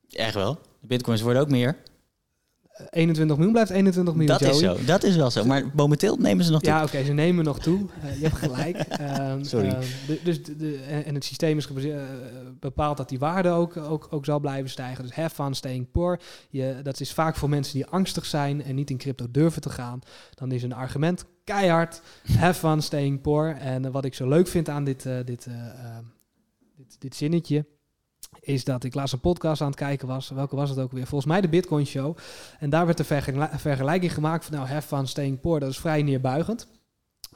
Ja. 0.07 0.19
Echt 0.23 0.33
wel. 0.33 0.53
De 0.81 0.87
bitcoins 0.87 1.21
worden 1.21 1.41
ook 1.41 1.49
meer. 1.49 1.77
Eh, 2.77 2.85
21 2.89 3.35
miljoen 3.35 3.53
blijft 3.53 3.71
21 3.71 4.15
miljoen, 4.15 4.37
dat 4.37 4.49
is 4.49 4.59
zo. 4.59 4.77
Dat 4.85 5.03
is 5.03 5.15
wel 5.15 5.31
zo. 5.31 5.45
Maar 5.45 5.63
momenteel 5.73 6.15
nemen 6.17 6.45
ze 6.45 6.51
nog 6.51 6.61
toe. 6.61 6.73
Ja, 6.73 6.83
oké, 6.83 7.03
ze 7.03 7.13
nemen 7.13 7.43
nog 7.45 7.59
toe. 7.59 7.85
Eh, 8.03 8.15
je 8.19 8.23
hebt 8.23 8.35
gelijk. 8.37 8.77
Ehm, 8.87 9.43
Sorry. 9.43 9.67
ehm, 9.67 9.81
de- 10.07 10.19
dus 10.23 10.43
de, 10.43 10.55
de- 10.55 10.77
en 11.05 11.13
het 11.13 11.23
systeem 11.25 11.57
is 11.57 11.67
eh, 11.67 11.95
bepaald 12.59 12.97
dat 12.97 13.09
die 13.09 13.19
waarde 13.19 13.49
ook, 13.49 13.77
ook, 13.77 14.07
ook 14.09 14.25
zal 14.25 14.39
blijven 14.39 14.69
stijgen. 14.69 15.03
Dus 15.03 15.13
have 15.13 15.35
fun 15.43 15.53
staying 15.53 15.91
poor. 15.91 16.19
Je, 16.49 16.79
dat 16.83 16.99
is 16.99 17.11
vaak 17.13 17.35
voor 17.35 17.49
mensen 17.49 17.73
die 17.73 17.85
angstig 17.85 18.25
zijn 18.25 18.63
en 18.63 18.75
niet 18.75 18.89
in 18.89 18.97
crypto 18.97 19.25
durven 19.31 19.61
te 19.61 19.69
gaan. 19.69 19.99
Dan 20.33 20.51
is 20.51 20.63
een 20.63 20.73
argument 20.73 21.25
keihard. 21.43 22.01
Have 22.37 22.59
fun 22.59 22.81
staying 22.81 23.21
poor. 23.21 23.47
En 23.47 23.85
eh, 23.85 23.91
wat 23.91 24.05
ik 24.05 24.13
zo 24.13 24.27
leuk 24.27 24.47
vind 24.47 24.69
aan 24.69 24.83
dit, 24.83 25.05
eh, 25.05 25.13
dit, 25.25 25.45
eh, 25.45 25.53
ehm, 25.53 26.03
dit, 26.77 26.95
dit 26.99 27.15
zinnetje 27.15 27.65
is 28.47 28.63
dat 28.63 28.83
ik 28.83 28.93
laatst 28.93 29.13
een 29.13 29.19
podcast 29.19 29.61
aan 29.61 29.67
het 29.67 29.75
kijken 29.75 30.07
was. 30.07 30.29
Welke 30.29 30.55
was 30.55 30.69
het 30.69 30.79
ook 30.79 30.91
weer? 30.91 31.07
Volgens 31.07 31.31
mij 31.31 31.41
de 31.41 31.49
Bitcoin 31.49 31.85
Show. 31.85 32.17
En 32.59 32.69
daar 32.69 32.85
werd 32.85 32.97
de 32.97 33.03
vergelijking 33.57 34.13
gemaakt 34.13 34.45
van 34.45 34.55
nou, 34.55 34.67
have 34.67 34.87
fun 34.87 35.07
staying 35.07 35.39
poor. 35.39 35.59
Dat 35.59 35.69
is 35.69 35.79
vrij 35.79 36.03
neerbuigend. 36.03 36.67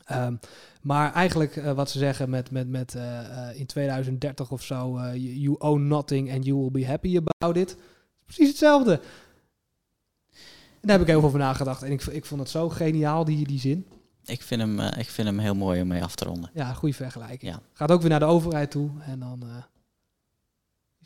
Ehm, 0.05 0.35
maar 0.81 1.13
eigenlijk 1.13 1.55
eh, 1.55 1.71
wat 1.71 1.89
ze 1.89 1.97
zeggen 1.97 2.29
met, 2.29 2.51
met, 2.51 2.69
met 2.69 2.95
eh, 2.95 3.49
eh, 3.49 3.59
in 3.59 3.65
2030 3.65 4.51
of 4.51 4.63
zo, 4.63 4.99
you- 5.13 5.55
own 5.57 5.88
nothing 5.88 6.33
and 6.33 6.45
you 6.45 6.57
will 6.59 6.71
be 6.71 6.85
happy 6.85 7.19
about 7.23 7.57
it. 7.57 7.77
Precies 8.25 8.47
hetzelfde. 8.47 8.91
En 8.91 10.88
daar 10.88 10.91
heb 10.91 11.01
ik 11.01 11.07
heel 11.07 11.19
veel 11.19 11.27
over 11.27 11.39
nagedacht. 11.39 11.83
En 11.83 11.91
ik, 11.91 12.03
ik 12.03 12.25
vond 12.25 12.41
het 12.41 12.49
zo 12.49 12.69
geniaal, 12.69 13.25
die, 13.25 13.47
die 13.47 13.59
zin. 13.59 13.85
Ik, 14.25 14.41
vind 14.41 14.61
hem, 14.61 14.79
ik 14.79 15.09
vind 15.09 15.27
hem 15.27 15.39
heel 15.39 15.55
mooi 15.55 15.81
om 15.81 15.88
mee 15.88 16.03
af 16.03 16.15
te 16.15 16.25
ronden. 16.25 16.49
Ja, 16.53 16.73
goede 16.73 16.95
vergelijking. 16.95 17.51
Ja. 17.51 17.59
Gaat 17.73 17.91
ook 17.91 18.01
weer 18.01 18.09
naar 18.09 18.19
de 18.19 18.25
overheid 18.25 18.71
toe. 18.71 18.89
En 19.05 19.19
dan 19.19 19.43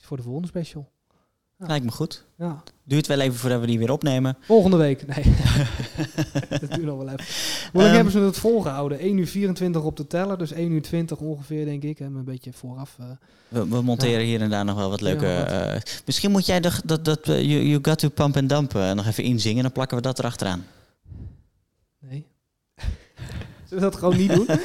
voor 0.05 0.17
de 0.17 0.23
volgende 0.23 0.47
special. 0.47 0.93
Ja. 1.59 1.65
Lijkt 1.67 1.85
me 1.85 1.91
goed. 1.91 2.23
Ja. 2.37 2.63
Duurt 2.83 3.07
wel 3.07 3.19
even 3.19 3.35
voordat 3.37 3.59
we 3.59 3.65
die 3.67 3.79
weer 3.79 3.91
opnemen. 3.91 4.37
Volgende 4.41 4.77
week. 4.77 5.07
Nee. 5.15 5.23
dat 6.59 6.59
duurt 6.71 6.83
nog 6.83 6.97
wel 6.97 7.09
even. 7.09 7.25
Hoe 7.71 7.81
lang 7.81 7.85
Ehm, 7.85 7.95
hebben 7.95 8.11
ze 8.11 8.19
het 8.19 8.37
volgehouden? 8.37 8.99
1 8.99 9.17
uur 9.17 9.27
24 9.27 9.81
op 9.83 9.97
de 9.97 10.07
teller. 10.07 10.37
Dus 10.37 10.51
1 10.51 10.71
uur 10.71 10.81
20 10.81 11.17
ongeveer, 11.17 11.65
denk 11.65 11.83
ik. 11.83 11.99
En 11.99 12.15
een 12.15 12.23
beetje 12.23 12.53
vooraf. 12.53 12.95
eh. 12.99 13.05
We, 13.47 13.67
we 13.67 13.81
monteren 13.81 14.25
hier 14.25 14.41
en 14.41 14.49
daar 14.49 14.65
nog 14.65 14.75
wel 14.75 14.89
wat 14.89 15.01
leuke... 15.01 15.25
Ja, 15.25 15.45
eh, 15.73 15.81
misschien 16.05 16.31
moet 16.31 16.45
jij 16.45 16.59
de, 16.59 16.71
dat, 16.85 17.05
dat 17.05 17.29
eh, 17.29 17.41
you, 17.41 17.61
you 17.63 17.79
Got 17.81 17.97
To 17.99 18.09
Pump 18.09 18.37
and 18.37 18.49
Dump 18.49 18.73
nog 18.73 19.05
even 19.07 19.23
inzingen. 19.23 19.63
Dan 19.63 19.71
plakken 19.71 19.97
we 19.97 20.03
dat 20.03 20.19
erachteraan. 20.19 20.65
Nee. 21.99 22.25
Zullen 23.67 23.83
we 23.83 23.89
dat 23.89 23.95
gewoon 23.95 24.17
niet 24.17 24.33
doen? 24.33 24.47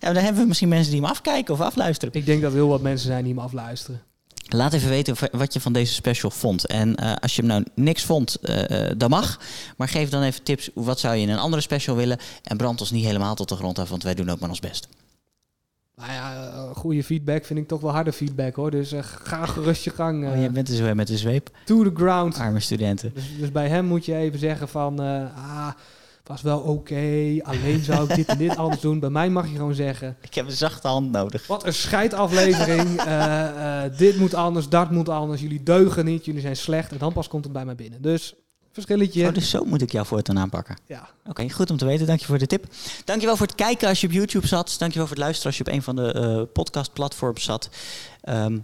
Ja, 0.00 0.12
dan 0.12 0.22
hebben 0.22 0.42
we 0.42 0.48
misschien 0.48 0.68
mensen 0.68 0.92
die 0.92 1.00
hem 1.00 1.10
afkijken 1.10 1.54
of 1.54 1.60
afluisteren. 1.60 2.14
ik 2.14 2.26
denk 2.26 2.42
dat 2.42 2.50
er 2.50 2.56
heel 2.56 2.68
wat 2.68 2.80
mensen 2.80 3.06
zijn 3.06 3.24
die 3.24 3.34
me 3.34 3.40
afluisteren. 3.40 4.02
Laat 4.48 4.72
even 4.72 4.88
weten 4.88 5.16
wat 5.32 5.52
je 5.52 5.60
van 5.60 5.72
deze 5.72 5.92
special 5.92 6.30
vond. 6.30 6.66
En 6.66 6.96
eh, 6.96 7.14
als 7.20 7.36
je 7.36 7.42
hem 7.42 7.50
nou 7.50 7.64
niks 7.74 8.04
vond, 8.04 8.34
eh, 8.34 8.90
dan 8.96 9.10
mag. 9.10 9.40
Maar 9.76 9.88
geef 9.88 10.08
dan 10.08 10.22
even 10.22 10.42
tips. 10.42 10.70
Wat 10.74 11.00
zou 11.00 11.14
je 11.14 11.22
in 11.22 11.28
een 11.28 11.38
andere 11.38 11.62
special 11.62 11.96
willen? 11.96 12.18
En 12.42 12.56
brand 12.56 12.80
ons 12.80 12.90
niet 12.90 13.04
helemaal 13.04 13.34
tot 13.34 13.48
de 13.48 13.56
grond 13.56 13.78
af, 13.78 13.88
want 13.88 14.02
wij 14.02 14.14
doen 14.14 14.30
ook 14.30 14.40
maar 14.40 14.48
ons 14.48 14.60
best. 14.60 14.88
Nou 15.96 16.12
ja, 16.12 16.52
goede 16.74 17.04
feedback 17.04 17.44
vind 17.44 17.58
ik 17.58 17.68
toch 17.68 17.80
wel 17.80 17.90
harde 17.90 18.12
feedback 18.12 18.54
hoor. 18.54 18.70
Dus 18.70 18.92
ga 19.02 19.46
gerust 19.46 19.84
je 19.84 19.90
gang. 19.90 20.28
oh, 20.28 20.42
je 20.42 20.50
bent 20.50 20.68
er 20.68 20.74
zo 20.74 20.94
met 20.94 21.06
de 21.06 21.16
zweep, 21.16 21.50
to 21.64 21.82
the 21.82 21.92
ground. 21.94 22.38
arme 22.38 22.60
studenten. 22.60 23.14
Dus, 23.14 23.24
dus 23.38 23.52
bij 23.52 23.68
hem 23.68 23.84
moet 23.84 24.04
je 24.04 24.14
even 24.14 24.38
zeggen 24.38 24.68
van... 24.68 24.98
ah, 24.98 25.70
was 26.28 26.42
wel 26.42 26.58
oké. 26.58 27.36
Alleen 27.42 27.84
zou 27.84 28.08
ik 28.08 28.16
dit 28.16 28.26
en 28.26 28.38
dit 28.38 28.56
anders 28.56 28.80
doen. 28.80 29.00
Bij 29.00 29.10
mij 29.10 29.30
mag 29.30 29.48
je 29.48 29.56
gewoon 29.56 29.74
zeggen... 29.74 30.16
Ik 30.20 30.34
heb 30.34 30.46
een 30.46 30.52
zachte 30.52 30.88
hand 30.88 31.10
nodig. 31.10 31.46
Wat 31.46 31.66
een 31.66 31.74
scheidaflevering. 31.74 33.00
Eh, 33.00 33.82
dit 33.96 34.16
moet 34.18 34.34
anders, 34.34 34.68
dat 34.68 34.90
moet 34.90 35.08
anders. 35.08 35.40
Jullie 35.40 35.62
deugen 35.62 36.04
niet, 36.04 36.24
jullie 36.24 36.40
zijn 36.40 36.56
slecht. 36.56 36.92
En 36.92 36.98
dan 36.98 37.12
pas 37.12 37.28
komt 37.28 37.44
het 37.44 37.52
bij 37.52 37.64
mij 37.64 37.74
binnen. 37.74 38.02
Dus 38.02 38.34
verschilletje. 38.72 39.26
Oh, 39.26 39.34
dus 39.34 39.50
zo 39.50 39.64
moet 39.64 39.82
ik 39.82 39.92
jou 39.92 40.06
voortaan 40.06 40.38
aanpakken. 40.38 40.78
Ja. 40.86 41.08
Oké, 41.26 41.50
goed 41.50 41.70
om 41.70 41.76
te 41.76 41.84
weten. 41.84 42.06
Dank 42.06 42.20
je 42.20 42.26
voor 42.26 42.38
de 42.38 42.46
tip. 42.46 42.66
Dankjewel 43.04 43.36
voor 43.36 43.46
het 43.46 43.54
kijken 43.54 43.88
als 43.88 44.00
je 44.00 44.06
op 44.06 44.12
YouTube 44.12 44.46
zat. 44.46 44.74
Dankjewel 44.78 45.06
voor 45.06 45.16
het 45.16 45.24
luisteren 45.24 45.46
als 45.46 45.56
je 45.58 45.64
op 45.64 45.72
een 45.72 45.82
van 45.82 45.96
de 45.96 46.12
eh 46.12 46.52
podcastplatforms 46.52 47.44
zat. 47.44 47.68
Ehm, 48.20 48.58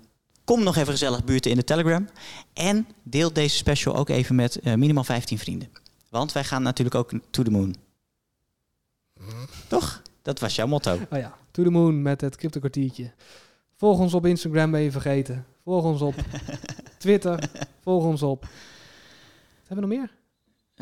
kom 0.44 0.62
nog 0.62 0.76
even 0.76 0.92
gezellig 0.92 1.24
buurten 1.24 1.50
in 1.50 1.56
de 1.56 1.64
Telegram. 1.64 2.08
En 2.52 2.86
deel 3.02 3.32
deze 3.32 3.56
special 3.56 3.96
ook 3.96 4.08
even 4.08 4.34
met 4.34 4.58
minimaal 4.64 5.04
15 5.04 5.38
vrienden. 5.38 5.81
Want 6.12 6.32
wij 6.32 6.44
gaan 6.44 6.62
natuurlijk 6.62 6.96
ook 6.96 7.12
to 7.30 7.42
the 7.42 7.50
moon. 7.50 7.74
Toch? 9.68 10.02
Dat 10.22 10.40
was 10.40 10.54
jouw 10.54 10.66
motto. 10.66 10.98
Oh 11.10 11.18
ja, 11.18 11.34
to 11.50 11.62
the 11.62 11.70
moon 11.70 12.02
met 12.02 12.20
het 12.20 12.36
crypto 12.36 12.58
kwartiertje. 12.58 13.12
Volg 13.76 13.98
ons 13.98 14.14
op 14.14 14.26
Instagram, 14.26 14.70
ben 14.70 14.80
je 14.80 14.90
vergeten. 14.90 15.46
Volg 15.64 15.84
ons 15.84 16.00
op 16.00 16.14
Twitter. 16.98 17.50
Volg 17.82 18.04
ons 18.04 18.22
op... 18.22 18.46
Hebben 19.66 19.88
we 19.88 19.94
nog 19.94 19.98
meer? 19.98 20.21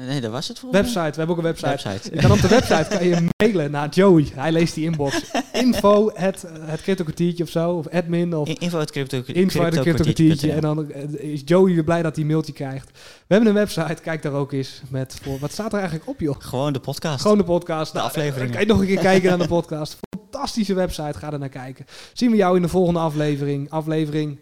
Nee, 0.07 0.21
dat 0.21 0.31
was 0.31 0.49
het 0.49 0.59
volgens. 0.59 0.81
Website, 0.83 1.11
we 1.11 1.17
hebben 1.17 1.29
ook 1.29 1.37
een 1.37 1.43
website. 1.43 1.69
Website. 1.69 2.15
Je 2.15 2.21
kan 2.21 2.31
op 2.31 2.41
de 2.41 2.49
website 2.49 2.87
kan 2.89 3.07
je 3.07 3.27
mailen 3.37 3.71
naar 3.71 3.89
Joey. 3.89 4.27
Hij 4.35 4.53
leest 4.53 4.75
die 4.75 4.85
inbox. 4.85 5.23
Info 5.53 6.11
het, 6.15 6.45
het 6.61 6.83
crypto 6.83 7.05
kwartiertje 7.05 7.45
of 7.45 7.51
zo. 7.51 7.71
Of 7.71 7.89
admin 7.89 8.35
of 8.35 8.49
Info 8.49 8.79
het 8.79 8.91
crypto, 8.91 9.23
info 9.27 9.63
het 9.65 9.81
crypto 9.81 10.03
kwartiertje. 10.03 10.53
En 10.53 10.61
dan 10.61 10.93
eh, 10.93 11.13
is 11.13 11.43
Joey 11.45 11.75
weer 11.75 11.85
blij 11.85 12.03
dat 12.03 12.15
hij 12.15 12.25
een 12.25 12.31
mailtje 12.31 12.53
krijgt. 12.53 12.91
We 13.27 13.35
hebben 13.35 13.49
een 13.49 13.55
website, 13.55 14.03
kijk 14.03 14.23
daar 14.23 14.33
ook 14.33 14.53
eens. 14.53 14.83
Met 14.89 15.19
voor, 15.23 15.39
wat 15.39 15.53
staat 15.53 15.73
er 15.73 15.79
eigenlijk 15.79 16.09
op 16.09 16.21
joh? 16.21 16.37
Gewoon 16.39 16.73
de 16.73 16.81
podcast. 16.81 17.21
Gewoon 17.21 17.39
de 17.39 17.45
podcast. 17.45 17.93
De 17.93 17.99
Nou, 17.99 18.11
afleveringen. 18.11 18.51
Kan 18.51 18.61
je 18.61 18.67
nog 18.67 18.81
een 18.81 18.87
keer 18.87 18.99
kijken 18.99 19.29
naar 19.29 19.39
de 19.39 19.49
podcast. 19.49 19.99
Fantastische 20.17 20.75
website, 20.75 21.19
ga 21.19 21.33
er 21.33 21.39
naar 21.39 21.49
kijken. 21.49 21.87
Zien 22.13 22.31
we 22.31 22.37
jou 22.37 22.57
in 22.57 22.63
de 22.63 22.69
volgende 22.69 23.01
aflevering. 23.01 23.71
Aflevering 23.71 24.39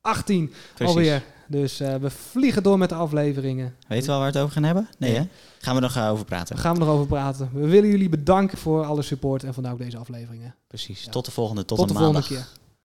18 0.00 0.52
Precies. 0.74 0.94
alweer. 0.96 1.22
Dus 1.50 1.80
eh, 1.80 1.94
we 1.94 2.10
vliegen 2.10 2.62
door 2.62 2.78
met 2.78 2.88
de 2.88 2.94
afleveringen. 2.94 3.74
Weet 3.88 4.00
je 4.00 4.06
wel 4.06 4.18
waar 4.18 4.26
we 4.26 4.32
het 4.32 4.42
over 4.42 4.54
gaan 4.54 4.64
hebben? 4.64 4.88
Nee, 4.98 5.10
Nee. 5.10 5.20
hè? 5.20 5.26
Gaan 5.58 5.74
we 5.74 5.80
nog 5.80 5.96
eh, 5.96 6.10
over 6.10 6.24
praten. 6.24 6.58
Gaan 6.58 6.72
we 6.74 6.78
nog 6.78 6.88
over 6.88 7.06
praten. 7.06 7.50
We 7.52 7.66
willen 7.66 7.90
jullie 7.90 8.08
bedanken 8.08 8.58
voor 8.58 8.84
alle 8.84 9.02
support 9.02 9.44
en 9.44 9.54
vandaag 9.54 9.72
ook 9.72 9.78
deze 9.78 9.96
afleveringen. 9.96 10.54
Precies. 10.68 11.04
Ja. 11.04 11.10
Tot 11.10 11.24
de 11.24 11.30
volgende. 11.30 11.64
Tot, 11.64 11.78
Tot 11.78 11.88
de 11.88 11.94
volgende 11.94 12.22
keer. 12.26 12.46